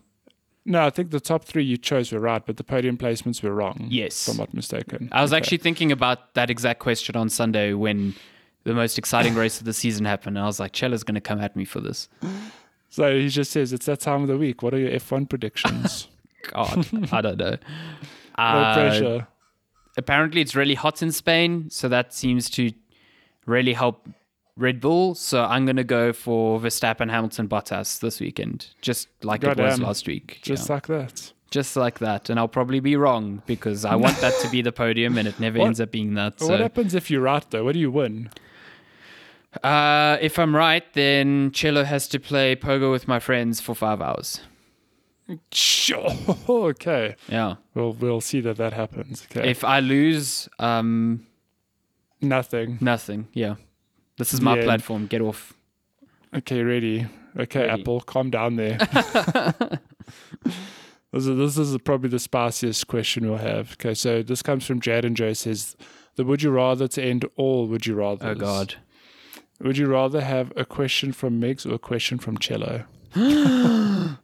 No, 0.66 0.84
I 0.84 0.90
think 0.90 1.12
the 1.12 1.20
top 1.20 1.44
three 1.44 1.64
you 1.64 1.78
chose 1.78 2.12
were 2.12 2.20
right, 2.20 2.44
but 2.44 2.58
the 2.58 2.64
podium 2.64 2.98
placements 2.98 3.42
were 3.42 3.54
wrong. 3.54 3.86
Yes. 3.88 4.28
If 4.28 4.34
I'm 4.34 4.38
not 4.38 4.52
mistaken. 4.52 5.08
I 5.12 5.22
was 5.22 5.32
Okay. 5.32 5.38
actually 5.38 5.58
thinking 5.58 5.90
about 5.92 6.34
that 6.34 6.50
exact 6.50 6.80
question 6.80 7.16
on 7.16 7.30
Sunday 7.30 7.72
when 7.72 8.14
the 8.64 8.74
most 8.74 8.98
exciting 8.98 9.34
race 9.42 9.60
of 9.60 9.64
the 9.64 9.72
season 9.72 10.04
happened. 10.04 10.36
And 10.36 10.44
I 10.44 10.46
was 10.46 10.60
like, 10.60 10.72
Chella's 10.72 11.04
going 11.04 11.14
to 11.14 11.22
come 11.22 11.40
at 11.40 11.56
me 11.56 11.64
for 11.64 11.80
this. 11.80 12.08
So 12.90 13.18
he 13.18 13.28
just 13.30 13.50
says 13.50 13.72
it's 13.72 13.86
that 13.86 14.00
time 14.00 14.22
of 14.22 14.28
the 14.28 14.36
week. 14.36 14.62
What 14.62 14.74
are 14.74 14.78
your 14.78 14.90
F1 14.90 15.28
predictions? 15.30 16.08
God, 16.52 16.86
I 17.12 17.20
don't 17.20 17.38
know. 17.38 17.50
no 17.50 18.44
Uh, 18.44 18.74
pressure. 18.74 19.26
apparently, 19.96 20.40
it's 20.40 20.54
really 20.54 20.74
hot 20.74 21.02
in 21.02 21.12
Spain. 21.12 21.68
So 21.70 21.88
that 21.88 22.12
seems 22.14 22.48
to 22.50 22.70
really 23.46 23.72
help 23.72 24.08
Red 24.56 24.80
Bull. 24.80 25.14
So 25.14 25.44
I'm 25.44 25.64
going 25.66 25.76
to 25.76 25.84
go 25.84 26.12
for 26.12 26.58
Verstappen, 26.60 27.10
Hamilton, 27.10 27.48
Bottas 27.48 28.00
this 28.00 28.20
weekend, 28.20 28.68
just 28.82 29.08
like 29.22 29.44
it 29.44 29.56
was 29.56 29.80
last 29.80 30.06
week. 30.06 30.38
Just 30.42 30.68
Yeah. 30.68 30.74
like 30.74 30.86
that. 30.88 31.32
just 31.50 31.76
like 31.76 31.98
that. 32.00 32.28
And 32.28 32.38
I'll 32.38 32.46
probably 32.46 32.78
be 32.80 32.94
wrong 32.94 33.42
because 33.46 33.84
I 33.86 33.94
want 33.96 34.18
that 34.18 34.34
to 34.42 34.50
be 34.50 34.60
the 34.60 34.70
podium 34.72 35.16
and 35.16 35.26
it 35.26 35.40
never 35.40 35.58
What- 35.60 35.66
ends 35.68 35.80
up 35.80 35.90
being 35.90 36.12
that. 36.14 36.40
So. 36.40 36.48
What 36.48 36.60
happens 36.60 36.94
if 36.94 37.10
you're 37.10 37.22
right 37.22 37.44
though? 37.50 37.64
What 37.64 37.72
do 37.72 37.78
you 37.78 37.90
win? 37.90 38.28
Uh, 39.64 40.18
if 40.20 40.38
I'm 40.38 40.54
right, 40.54 40.84
then 40.92 41.50
Cello 41.52 41.84
has 41.84 42.06
to 42.08 42.20
play 42.20 42.54
pogo 42.54 42.90
with 42.92 43.08
my 43.08 43.18
friends 43.18 43.60
for 43.62 43.74
five 43.74 44.00
hours. 44.02 44.40
Sure. 45.52 46.10
okay. 46.48 47.16
Yeah. 47.28 47.56
We'll 47.74 47.92
we'll 47.92 48.20
see 48.20 48.40
that 48.42 48.56
that 48.56 48.72
happens. 48.72 49.26
Okay. 49.30 49.50
If 49.50 49.64
I 49.64 49.80
lose, 49.80 50.48
um, 50.58 51.26
Nothing. 52.20 52.78
nothing. 52.80 53.28
Yeah. 53.32 53.56
This 54.16 54.32
is 54.34 54.40
my 54.40 54.56
Yeah. 54.56 54.64
platform. 54.64 55.06
Get 55.06 55.20
off. 55.20 55.52
Okay, 56.34 56.62
ready. 56.62 57.06
Okay, 57.38 57.66
Ready. 57.66 57.80
Apple, 57.82 58.00
calm 58.00 58.30
down 58.30 58.56
there. 58.56 58.78
this, 61.12 61.26
is, 61.26 61.36
this 61.36 61.58
is 61.58 61.76
probably 61.84 62.08
the 62.10 62.18
spiciest 62.18 62.86
question 62.88 63.28
we'll 63.28 63.38
have. 63.38 63.72
Okay, 63.72 63.94
so 63.94 64.22
this 64.22 64.42
comes 64.42 64.66
from 64.66 64.80
Jad 64.80 65.04
and 65.04 65.16
Joe 65.16 65.32
says, 65.34 65.76
the 66.16 66.24
would 66.24 66.42
you 66.42 66.50
rather 66.50 66.88
to 66.88 67.02
end 67.02 67.24
all 67.36 67.66
would 67.68 67.86
you 67.86 67.94
rather? 67.94 68.30
Oh 68.30 68.34
God. 68.34 68.74
Would 69.60 69.76
you 69.78 69.86
rather 69.86 70.20
have 70.20 70.52
a 70.56 70.64
question 70.64 71.12
from 71.12 71.40
Migs 71.40 71.64
or 71.66 71.74
a 71.74 71.78
question 71.78 72.18
from 72.18 72.38
Cello? 72.38 72.84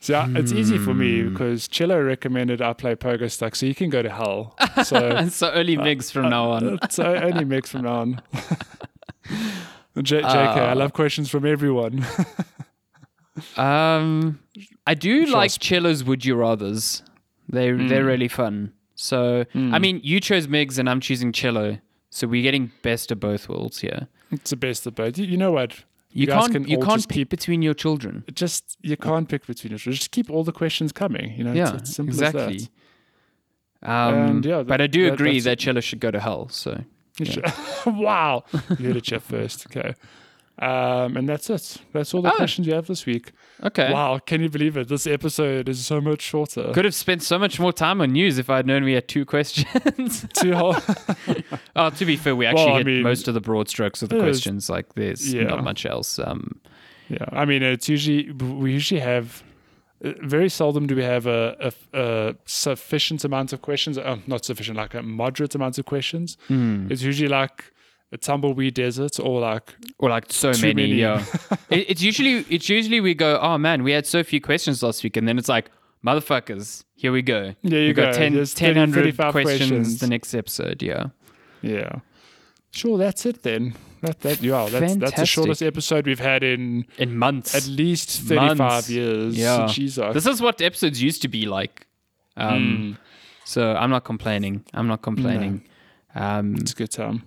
so 0.00 0.12
yeah, 0.12 0.28
it's 0.36 0.52
easy 0.52 0.78
for 0.78 0.94
me 0.94 1.22
Hmm. 1.22 1.32
because 1.32 1.68
Cello 1.68 2.00
recommended 2.02 2.60
I 2.62 2.72
play 2.72 2.94
Pogo 2.94 3.30
Stuck, 3.30 3.54
so 3.56 3.66
you 3.66 3.74
can 3.74 3.90
go 3.90 4.02
to 4.02 4.10
hell. 4.10 4.54
So 4.84 5.26
so 5.28 5.50
only 5.52 5.76
Migs 5.76 6.10
from 6.12 6.30
now 6.30 6.50
on. 6.50 6.78
so 6.90 7.04
only 7.14 7.44
Migs 7.44 7.68
from 7.68 7.82
now 7.82 8.00
on. 8.00 8.22
J- 10.02 10.22
JK, 10.22 10.24
I 10.24 10.70
Uh, 10.70 10.76
love 10.76 10.92
questions 10.92 11.28
from 11.28 11.44
everyone. 11.44 12.06
Um, 13.56 14.40
I 14.86 14.94
do 14.94 15.26
Sure, 15.26 15.36
like 15.36 15.50
Cello's 15.50 16.02
Would 16.04 16.24
You 16.24 16.34
Rather's. 16.36 17.02
They 17.48 17.70
Hmm. 17.70 17.88
they're 17.88 18.04
really 18.04 18.28
fun. 18.28 18.72
So 18.94 19.44
I 19.54 19.78
mean, 19.78 20.00
you 20.02 20.18
chose 20.20 20.46
Migs 20.48 20.78
and 20.78 20.88
I'm 20.90 21.00
choosing 21.00 21.32
Cello. 21.32 21.78
So 22.10 22.26
we're 22.26 22.42
getting 22.42 22.72
best 22.82 23.10
of 23.12 23.20
both 23.20 23.48
worlds 23.48 23.78
here. 23.80 24.08
It's 24.30 24.50
the 24.50 24.56
best 24.56 24.86
of 24.86 24.94
both. 24.94 25.18
You 25.18 25.36
know 25.36 25.52
what? 25.52 25.84
You, 26.10 26.26
guys 26.26 26.40
can't 26.42 26.52
can 26.52 26.68
you 26.68 26.78
can't 26.78 27.06
pick 27.08 27.14
keep- 27.14 27.28
between 27.30 27.62
your 27.62 27.74
children. 27.74 28.24
Just 28.32 28.76
you 28.82 28.96
can't 28.96 29.28
pick 29.28 29.46
between 29.46 29.72
it. 29.74 29.78
Just 29.78 30.10
keep 30.10 30.30
all 30.30 30.42
the 30.44 30.52
questions 30.52 30.90
coming. 30.92 31.34
You 31.36 31.44
know, 31.44 31.52
yeah, 31.52 31.74
it's, 31.74 31.82
it's 31.82 31.94
simple 31.96 32.14
exactly. 32.14 32.68
Um, 33.82 34.14
And, 34.14 34.44
yeah, 34.44 34.62
but 34.62 34.80
I 34.80 34.86
do 34.86 35.04
that- 35.04 35.14
agree 35.14 35.40
that 35.40 35.58
Cello 35.58 35.80
should 35.80 36.00
go 36.00 36.10
to 36.10 36.18
hell. 36.20 36.48
So 36.48 36.82
that. 37.18 37.52
wow, 37.86 38.44
you 38.78 38.86
heard 38.86 38.96
it 38.96 39.06
here 39.10 39.20
first. 39.20 39.66
Okay, 39.66 39.94
um, 40.60 41.16
and 41.16 41.28
that's 41.28 41.48
it. 41.50 41.76
That's 41.92 42.12
all 42.14 42.22
the 42.22 42.32
Oh. 42.32 42.36
questions 42.36 42.66
you 42.66 42.74
have 42.74 42.86
this 42.86 43.06
week. 43.06 43.32
okay. 43.62 43.92
Wow, 43.92 44.18
can 44.18 44.40
you 44.40 44.48
believe 44.48 44.76
it? 44.76 44.88
This 44.88 45.06
episode 45.06 45.68
is 45.68 45.84
so 45.86 46.00
much 46.00 46.20
shorter. 46.22 46.72
Could 46.72 46.84
have 46.84 46.94
spent 46.94 47.22
so 47.22 47.38
much 47.38 47.58
more 47.60 47.72
time 47.72 48.00
on 48.00 48.12
news 48.12 48.38
if 48.38 48.50
I'd 48.50 48.66
known 48.66 48.84
we 48.84 48.92
had 48.94 49.06
two 49.08 49.24
questions. 49.24 50.26
Two 50.34 50.54
whole- 50.54 50.76
oh, 51.76 51.90
to 51.90 52.04
be 52.04 52.16
fair, 52.16 52.34
we 52.36 52.46
actually 52.46 52.66
Well, 52.66 52.76
hit 52.78 52.86
mean, 52.86 53.02
most 53.02 53.28
of 53.28 53.34
the 53.34 53.40
broad 53.40 53.68
strokes 53.68 54.02
of 54.02 54.08
the 54.08 54.18
questions. 54.18 54.68
Like, 54.68 54.94
there's 54.94 55.32
Yeah. 55.32 55.44
not 55.44 55.64
much 55.64 55.86
else. 55.86 56.18
Um, 56.18 56.60
Yeah, 57.08 57.24
I 57.32 57.44
mean, 57.46 57.62
it's 57.62 57.88
usually 57.88 58.30
we 58.32 58.72
usually 58.72 59.00
have 59.00 59.42
uh, 60.04 60.12
very 60.22 60.48
seldom 60.50 60.86
do 60.86 60.94
we 60.94 61.02
have 61.04 61.26
a, 61.26 61.72
a, 61.94 61.98
a 61.98 62.34
sufficient 62.44 63.24
amount 63.24 63.52
of 63.52 63.62
questions. 63.62 63.96
Um, 63.98 64.22
not 64.26 64.44
sufficient, 64.44 64.76
like 64.76 64.94
a 64.94 65.02
moderate 65.02 65.54
amount 65.54 65.78
of 65.78 65.86
questions. 65.86 66.36
hmm. 66.48 66.86
It's 66.90 67.02
usually 67.02 67.28
like 67.28 67.72
tumbleweed 68.16 68.72
desert 68.74 69.20
or 69.20 69.40
like 69.40 69.74
or 69.98 70.08
like 70.08 70.32
so 70.32 70.50
many, 70.62 70.74
many. 70.74 70.94
yeah 70.94 71.22
it, 71.70 71.90
it's 71.90 72.02
usually 72.02 72.46
it's 72.48 72.68
usually 72.68 73.00
we 73.00 73.12
go 73.14 73.38
oh 73.42 73.58
man 73.58 73.82
we 73.82 73.92
had 73.92 74.06
so 74.06 74.22
few 74.24 74.40
questions 74.40 74.82
last 74.82 75.04
week 75.04 75.16
and 75.16 75.28
then 75.28 75.36
it's 75.38 75.48
like 75.48 75.70
motherfuckers 76.06 76.84
here 76.94 77.12
we 77.12 77.20
go 77.20 77.54
yeah 77.62 77.78
you 77.78 77.88
we 77.88 77.92
got 77.92 78.12
go. 78.14 78.18
10, 78.18 78.34
There's 78.34 78.54
10 78.54 78.68
30, 78.74 78.80
100 78.80 78.94
35 79.16 79.32
questions, 79.32 79.58
questions. 79.70 79.98
the 80.00 80.06
next 80.06 80.34
episode 80.34 80.82
yeah 80.82 81.06
yeah. 81.60 81.96
Sure, 82.70 82.98
that's 82.98 83.26
it 83.26 83.42
then. 83.42 83.74
That 84.02 84.20
that 84.20 84.42
yeah, 84.42 84.68
that's 84.70 84.94
that's 84.96 85.16
the 85.16 85.26
shortest 85.26 85.62
episode 85.62 86.06
we've 86.06 86.20
had 86.20 86.44
in 86.44 86.84
in 86.98 87.16
months 87.16 87.54
at 87.54 87.66
least 87.66 88.20
thirty 88.20 88.48
five 88.48 88.58
Months. 88.58 88.90
years. 88.90 89.36
Yeah. 89.36 89.66
Jesus. 89.66 90.14
this 90.14 90.26
is 90.26 90.40
what 90.40 90.60
episodes 90.60 91.02
used 91.02 91.22
to 91.22 91.28
be 91.28 91.46
like 91.46 91.86
um 92.36 92.96
so 93.44 93.74
i'm 93.74 93.90
not 93.90 94.04
complaining 94.04 94.64
i'm 94.74 94.86
not 94.86 95.02
complaining 95.02 95.64
um 96.14 96.54
it's 96.56 96.72
a 96.72 96.76
good 96.76 96.92
time. 96.92 97.22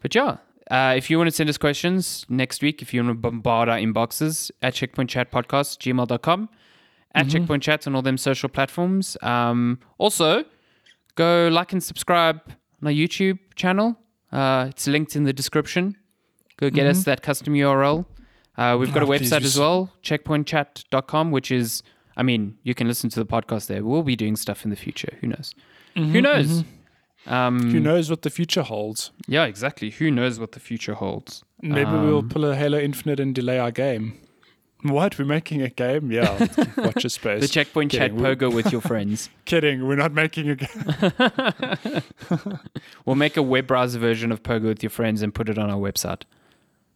But 0.00 0.14
yeah, 0.14 0.36
uh, 0.70 0.94
if 0.96 1.10
you 1.10 1.18
want 1.18 1.28
to 1.28 1.34
send 1.34 1.48
us 1.48 1.58
questions 1.58 2.24
next 2.28 2.62
week, 2.62 2.82
if 2.82 2.92
you 2.92 3.02
want 3.02 3.10
to 3.16 3.20
bombard 3.20 3.68
our 3.68 3.78
inboxes 3.78 4.50
at 4.62 4.74
checkpoint 4.74 5.10
chat 5.10 5.30
podcast, 5.30 5.78
gmail.com, 5.78 6.48
at 7.14 7.28
checkpoint 7.28 7.62
chats 7.62 7.86
on 7.86 7.94
all 7.94 8.02
them 8.02 8.16
social 8.18 8.48
platforms. 8.48 9.16
Um, 9.22 9.78
also, 9.98 10.44
go 11.14 11.48
like 11.50 11.72
and 11.72 11.82
subscribe 11.82 12.40
on 12.80 12.86
our 12.88 12.92
YouTube 12.92 13.38
channel. 13.56 13.96
Uh, 14.30 14.66
it's 14.68 14.86
linked 14.86 15.16
in 15.16 15.24
the 15.24 15.32
description. 15.32 15.96
Go 16.58 16.70
get 16.70 16.86
us 16.86 17.04
that 17.04 17.22
custom 17.22 17.54
URL. 17.54 18.04
Uh, 18.56 18.76
we've 18.78 18.92
got 18.92 19.02
a 19.02 19.06
Oh, 19.06 19.08
please 19.08 19.30
website 19.30 19.40
do 19.40 19.46
as 19.46 19.58
well, 19.58 19.92
checkpointchat.com, 20.02 21.30
which 21.30 21.50
is, 21.50 21.82
I 22.16 22.22
mean, 22.22 22.58
you 22.64 22.74
can 22.74 22.88
listen 22.88 23.08
to 23.10 23.20
the 23.20 23.26
podcast 23.26 23.68
there. 23.68 23.84
We'll 23.84 24.02
be 24.02 24.16
doing 24.16 24.34
stuff 24.36 24.64
in 24.64 24.70
the 24.70 24.76
future. 24.76 25.16
Who 25.20 25.28
knows? 25.28 25.54
Who 25.94 26.20
knows? 26.20 26.64
Um, 27.28 27.70
Who 27.70 27.78
knows 27.80 28.08
what 28.10 28.22
the 28.22 28.30
future 28.30 28.62
holds? 28.62 29.10
yeah, 29.26 29.44
exactly. 29.44 29.90
Who 29.90 30.10
knows 30.10 30.40
what 30.40 30.52
the 30.52 30.60
future 30.60 30.94
holds? 30.94 31.44
Maybe 31.60 31.90
we'll 31.90 32.18
Um, 32.20 32.28
pull 32.28 32.44
a 32.46 32.54
Halo 32.56 32.78
Infinite 32.78 33.20
and 33.20 33.34
delay 33.34 33.58
our 33.58 33.70
game. 33.70 34.14
What? 34.82 35.18
We're 35.18 35.24
making 35.24 35.60
a 35.60 35.68
game? 35.70 36.12
Yeah. 36.12 36.38
Watch 36.76 37.02
your 37.02 37.10
space. 37.20 37.40
The 37.42 37.48
checkpoint 37.48 37.90
chat 37.90 38.12
Kidding, 38.12 38.16
we- 38.16 38.22
pogo 38.22 38.54
with 38.54 38.70
your 38.72 38.80
friends. 38.80 39.28
Kidding. 39.44 39.86
We're 39.88 39.96
not 39.96 40.12
making 40.12 40.48
a 40.50 40.54
game. 40.56 42.02
We'll 43.04 43.16
make 43.16 43.36
a 43.36 43.42
web 43.42 43.66
browser 43.66 43.98
version 43.98 44.30
of 44.32 44.42
pogo 44.42 44.64
with 44.64 44.82
your 44.82 44.90
friends 44.90 45.22
and 45.22 45.34
put 45.34 45.48
it 45.48 45.58
on 45.58 45.70
our 45.70 45.78
website. 45.78 46.22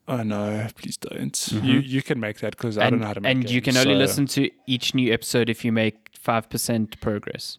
Oh 0.08 0.22
no! 0.22 0.66
Please 0.76 0.96
don't. 0.96 1.52
You 1.52 1.78
you 1.78 2.02
can 2.02 2.18
make 2.20 2.38
that 2.40 2.56
because 2.56 2.76
I 2.76 2.90
don't 2.90 3.00
know 3.00 3.06
how 3.06 3.14
to 3.14 3.20
make 3.20 3.36
and 3.36 3.50
you 3.50 3.62
can 3.62 3.76
only 3.76 3.94
so- 3.94 3.98
listen 3.98 4.26
to 4.28 4.50
each 4.66 4.94
new 4.94 5.12
episode 5.12 5.48
if 5.48 5.64
you 5.64 5.72
make 5.72 6.10
five 6.18 6.48
percent 6.50 7.00
progress. 7.00 7.58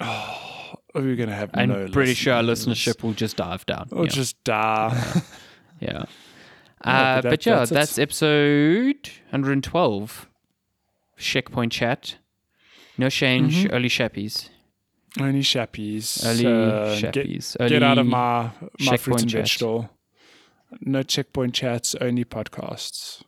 Oh, 0.00 0.63
we're 0.94 1.16
gonna 1.16 1.34
have. 1.34 1.50
I'm 1.54 1.68
no 1.68 1.88
pretty 1.88 2.14
sure 2.14 2.34
our 2.34 2.42
listenership 2.42 3.02
will 3.02 3.12
just 3.14 3.36
dive 3.36 3.66
down. 3.66 3.88
Or 3.92 4.04
yeah. 4.04 4.10
just 4.10 4.42
die. 4.44 5.22
yeah. 5.80 6.04
Uh, 6.86 7.16
but 7.16 7.22
but, 7.22 7.30
that- 7.30 7.46
yeah, 7.46 7.54
that's 7.60 7.70
that's, 7.70 7.98
episode 7.98 9.08
112. 9.30 10.28
Checkpoint 11.16 11.72
chat. 11.72 12.16
No 12.98 13.08
change, 13.08 13.64
Mhm. 13.64 13.72
early 13.72 13.88
shappies. 13.88 14.50
Only 15.18 15.40
shappies. 15.40 16.22
Early 16.26 16.44
Uh, 16.46 17.00
get, 17.00 17.14
shappies. 17.14 17.68
get 17.68 17.82
out 17.82 17.96
of 17.96 18.06
my 18.06 18.50
my 18.80 18.96
fruit 18.98 19.22
and 19.22 19.30
chat. 19.30 19.48
veg. 19.58 19.88
No 20.82 21.02
checkpoint 21.02 21.54
chats. 21.54 21.94
Only 22.02 22.24
podcasts. 22.26 23.22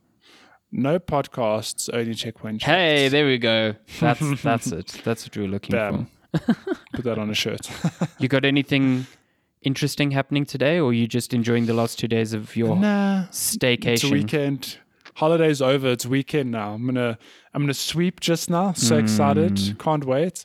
No 0.70 0.98
podcasts. 0.98 1.88
Only 1.92 2.12
checkpoint 2.14 2.60
chats. 2.60 2.70
Hey, 2.70 3.08
there 3.08 3.24
we 3.24 3.38
go. 3.38 3.74
That's 4.00 4.42
that's 4.42 4.66
it. 4.70 5.00
That's 5.02 5.24
what 5.24 5.34
we 5.36 5.42
were 5.44 5.48
looking 5.48 5.70
Bam. 5.72 5.94
for. 6.06 6.10
Put 6.92 7.04
that 7.04 7.18
on 7.18 7.30
a 7.30 7.34
shirt. 7.34 7.68
You 8.18 8.28
got 8.28 8.44
anything 8.44 9.06
interesting 9.62 10.10
happening 10.12 10.44
today, 10.46 10.78
or 10.78 10.92
you 10.92 11.06
just 11.06 11.34
enjoying 11.34 11.66
the 11.66 11.74
last 11.74 11.98
two 11.98 12.08
days 12.08 12.32
of 12.32 12.54
your 12.56 12.76
nah. 12.76 13.24
It's 13.28 13.54
a 13.54 13.58
staycation? 13.58 14.10
weekend. 14.10 14.78
Holiday's 15.16 15.60
over. 15.62 15.88
It's 15.88 16.06
weekend 16.06 16.50
now. 16.50 16.72
I'm 16.74 16.84
gonna 16.86 17.18
I'm 17.54 17.62
gonna 17.62 17.74
sweep 17.74 18.20
just 18.20 18.50
now. 18.50 18.72
So 18.72 18.96
excited. 18.98 19.54
Mm. 19.56 19.78
Can't 19.78 20.04
wait. 20.04 20.44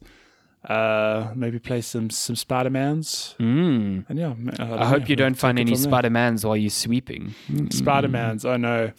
Uh, 0.63 1.31
maybe 1.35 1.57
play 1.59 1.81
some 1.81 2.09
some 2.09 2.35
Spider 2.35 2.69
Mans. 2.69 3.35
Mm. 3.39 4.05
And 4.09 4.19
yeah, 4.19 4.33
ma- 4.37 4.51
I 4.59 4.85
hope 4.85 5.09
you 5.09 5.15
don't 5.15 5.33
find 5.35 5.57
any 5.59 5.75
Spider 5.75 6.09
Mans 6.11 6.45
while 6.45 6.55
you're 6.55 6.69
sweeping. 6.69 7.33
Spider 7.71 8.07
Mans. 8.07 8.45
I 8.45 8.57
know. 8.57 8.91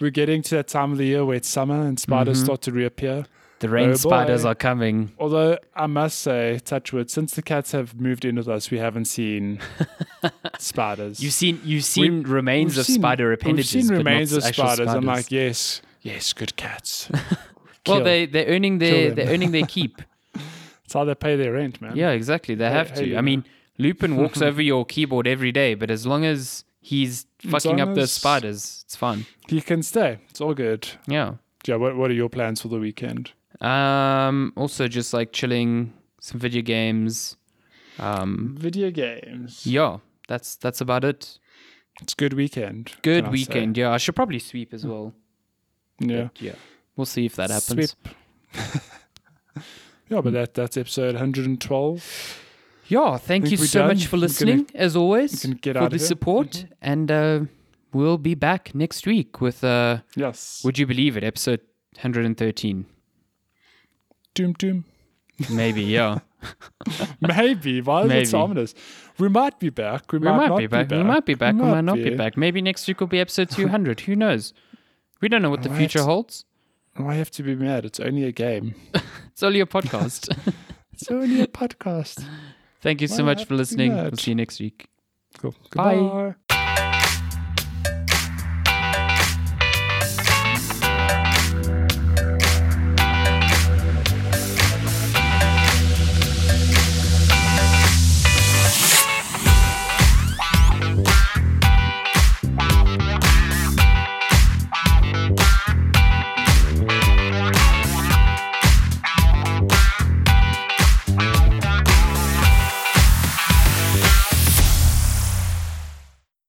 We're 0.00 0.10
getting 0.10 0.42
to 0.42 0.56
that 0.56 0.68
time 0.68 0.90
of 0.92 0.98
the 0.98 1.04
year 1.06 1.24
where 1.24 1.36
it's 1.36 1.48
summer 1.48 1.86
and 1.86 1.98
spiders 2.00 2.40
Mhm. 2.40 2.44
start 2.44 2.62
to 2.62 2.72
reappear. 2.72 3.26
The 3.64 3.70
rain 3.70 3.90
Oh, 3.90 3.94
spiders 3.94 4.44
are 4.44 4.54
coming. 4.54 5.12
Although 5.18 5.56
I 5.74 5.86
must 5.86 6.18
say, 6.18 6.60
touchwood, 6.66 7.08
since 7.10 7.32
the 7.34 7.40
cats 7.40 7.72
have 7.72 7.98
moved 7.98 8.26
in 8.26 8.36
with 8.36 8.46
us, 8.46 8.70
we 8.70 8.76
haven't 8.78 9.06
seen 9.06 9.58
spiders. 10.58 11.20
You've 11.22 11.32
seen 11.32 11.60
you've 11.64 11.84
seen 11.84 12.22
remains 12.24 12.72
We've 12.72 12.80
of 12.80 12.86
seen- 12.86 12.96
spider 12.96 13.28
We've 13.30 13.38
appendages, 13.40 13.70
seen 13.70 13.88
but 13.88 13.96
remains 13.96 14.32
of 14.32 14.44
actual 14.44 14.66
spiders. 14.66 14.88
I'm 14.88 15.04
like, 15.04 15.30
yes, 15.30 15.80
yes, 16.02 16.32
good 16.34 16.56
cats. 16.56 17.08
well, 17.86 18.02
they 18.04 18.26
they're 18.26 18.46
earning 18.48 18.78
their 18.78 19.10
they're 19.12 19.30
earning 19.32 19.52
their 19.52 19.66
keep. 19.66 20.02
It's 20.84 20.92
how 20.92 21.06
they 21.06 21.14
pay 21.14 21.34
their 21.36 21.52
rent, 21.54 21.80
man. 21.80 21.96
yeah, 21.96 22.10
exactly. 22.10 22.54
They 22.54 22.66
Hey- 22.68 22.74
have 22.74 22.92
to. 22.96 23.06
you 23.08 23.16
I 23.16 23.22
mean, 23.22 23.46
Lupin 23.78 24.16
walks 24.16 24.42
over 24.42 24.60
your 24.60 24.84
keyboard 24.84 25.26
every 25.26 25.50
day, 25.50 25.72
but 25.72 25.90
as 25.90 26.06
long 26.06 26.26
as 26.26 26.64
he's 26.82 27.24
fucking 27.38 27.80
up 27.80 27.94
those 27.94 28.02
as- 28.04 28.12
spiders, 28.12 28.82
it's 28.84 28.94
fine. 28.94 29.24
He 29.48 29.62
can 29.62 29.82
stay. 29.82 30.18
It's 30.28 30.42
all 30.42 30.52
good. 30.52 30.86
Yeah. 31.06 31.36
Yeah, 31.66 31.76
what, 31.76 31.96
what 31.96 32.10
are 32.10 32.14
your 32.14 32.28
plans 32.28 32.60
for 32.60 32.68
the 32.68 32.78
weekend? 32.78 33.32
Um. 33.60 34.52
Also, 34.56 34.88
just 34.88 35.12
like 35.14 35.32
chilling, 35.32 35.92
some 36.20 36.40
video 36.40 36.62
games. 36.62 37.36
Um. 37.98 38.56
Video 38.58 38.90
games. 38.90 39.66
Yeah. 39.66 39.98
That's 40.28 40.56
that's 40.56 40.80
about 40.80 41.04
it. 41.04 41.38
It's 42.02 42.14
good 42.14 42.32
weekend. 42.32 42.92
Good 43.02 43.24
can 43.24 43.28
I 43.28 43.30
weekend. 43.30 43.76
Yeah. 43.78 43.92
I 43.92 43.98
should 43.98 44.16
probably 44.16 44.38
sweep 44.40 44.72
as 44.74 44.84
well. 44.86 45.12
Yeah. 46.00 46.24
But 46.24 46.42
yeah. 46.42 46.54
We'll 46.96 47.04
see 47.06 47.26
if 47.26 47.36
that 47.36 47.50
happens. 47.50 47.94
Sweep. 48.02 48.14
yeah, 50.08 50.20
but 50.20 50.32
that 50.32 50.54
that's 50.54 50.76
episode 50.76 51.14
112. 51.14 52.40
Yeah. 52.88 53.16
Thank 53.16 53.50
you 53.50 53.56
so 53.56 53.80
done? 53.80 53.88
much 53.88 54.06
for 54.06 54.16
We're 54.16 54.20
gonna- 54.20 54.26
listening, 54.26 54.66
as 54.74 54.96
always, 54.96 55.32
we 55.32 55.38
can 55.50 55.58
get 55.58 55.76
for 55.76 55.82
out 55.82 55.90
the 55.90 55.96
of 55.96 56.00
here. 56.00 56.06
support, 56.08 56.66
and 56.82 57.10
uh, 57.10 57.40
we'll 57.92 58.18
be 58.18 58.34
back 58.34 58.74
next 58.74 59.06
week 59.06 59.40
with 59.40 59.62
uh 59.64 59.98
Yes. 60.16 60.62
would 60.64 60.78
you 60.78 60.86
believe 60.86 61.16
it, 61.16 61.24
episode 61.24 61.60
113. 61.96 62.86
Doom 64.34 64.52
doom. 64.54 64.84
Maybe, 65.50 65.82
yeah. 65.82 66.18
Maybe. 67.20 67.80
Why 67.80 68.02
is 68.02 68.08
Maybe. 68.08 68.22
it 68.22 68.28
so 68.28 68.40
ominous? 68.42 68.74
We 69.18 69.28
might 69.28 69.58
be 69.58 69.70
back. 69.70 70.12
We, 70.12 70.18
We 70.18 70.26
might, 70.26 70.36
might 70.36 70.48
not 70.48 70.58
be 70.58 70.66
back. 70.66 70.90
We 70.90 71.02
might 71.02 71.24
be 71.26 71.34
back. 71.34 71.54
We 71.54 71.62
might 71.62 71.80
not 71.80 71.96
be 71.96 72.10
be. 72.10 72.14
back. 72.16 72.36
Maybe 72.36 72.60
next 72.62 72.86
week 72.86 73.00
will 73.00 73.06
be 73.08 73.20
episode 73.20 73.50
200. 73.50 74.00
Who 74.00 74.14
knows? 74.16 74.52
We 75.20 75.28
don't 75.28 75.42
know 75.42 75.50
what 75.50 75.62
the 75.62 75.70
Right. 75.70 75.78
future 75.78 76.02
holds. 76.02 76.44
Oh, 76.98 77.04
why 77.04 77.14
have 77.14 77.30
to 77.32 77.42
be 77.42 77.54
mad? 77.56 77.84
It's 77.84 77.98
only 78.00 78.24
a 78.24 78.32
game. 78.32 78.74
It's 79.32 79.42
only 79.42 79.58
a 79.58 79.66
podcast. 79.66 80.30
It's 80.92 81.10
only 81.10 81.40
a 81.40 81.48
podcast. 81.48 82.24
Thank 82.80 83.00
you 83.00 83.08
so 83.08 83.24
Why 83.24 83.30
much 83.34 83.46
for 83.46 83.56
listening. 83.56 83.92
We'll 83.96 84.12
see 84.16 84.30
you 84.30 84.36
next 84.36 84.60
week. 84.60 84.86
Cool. 85.38 85.56
Bye. 85.74 85.94
Goodbye. 85.96 86.34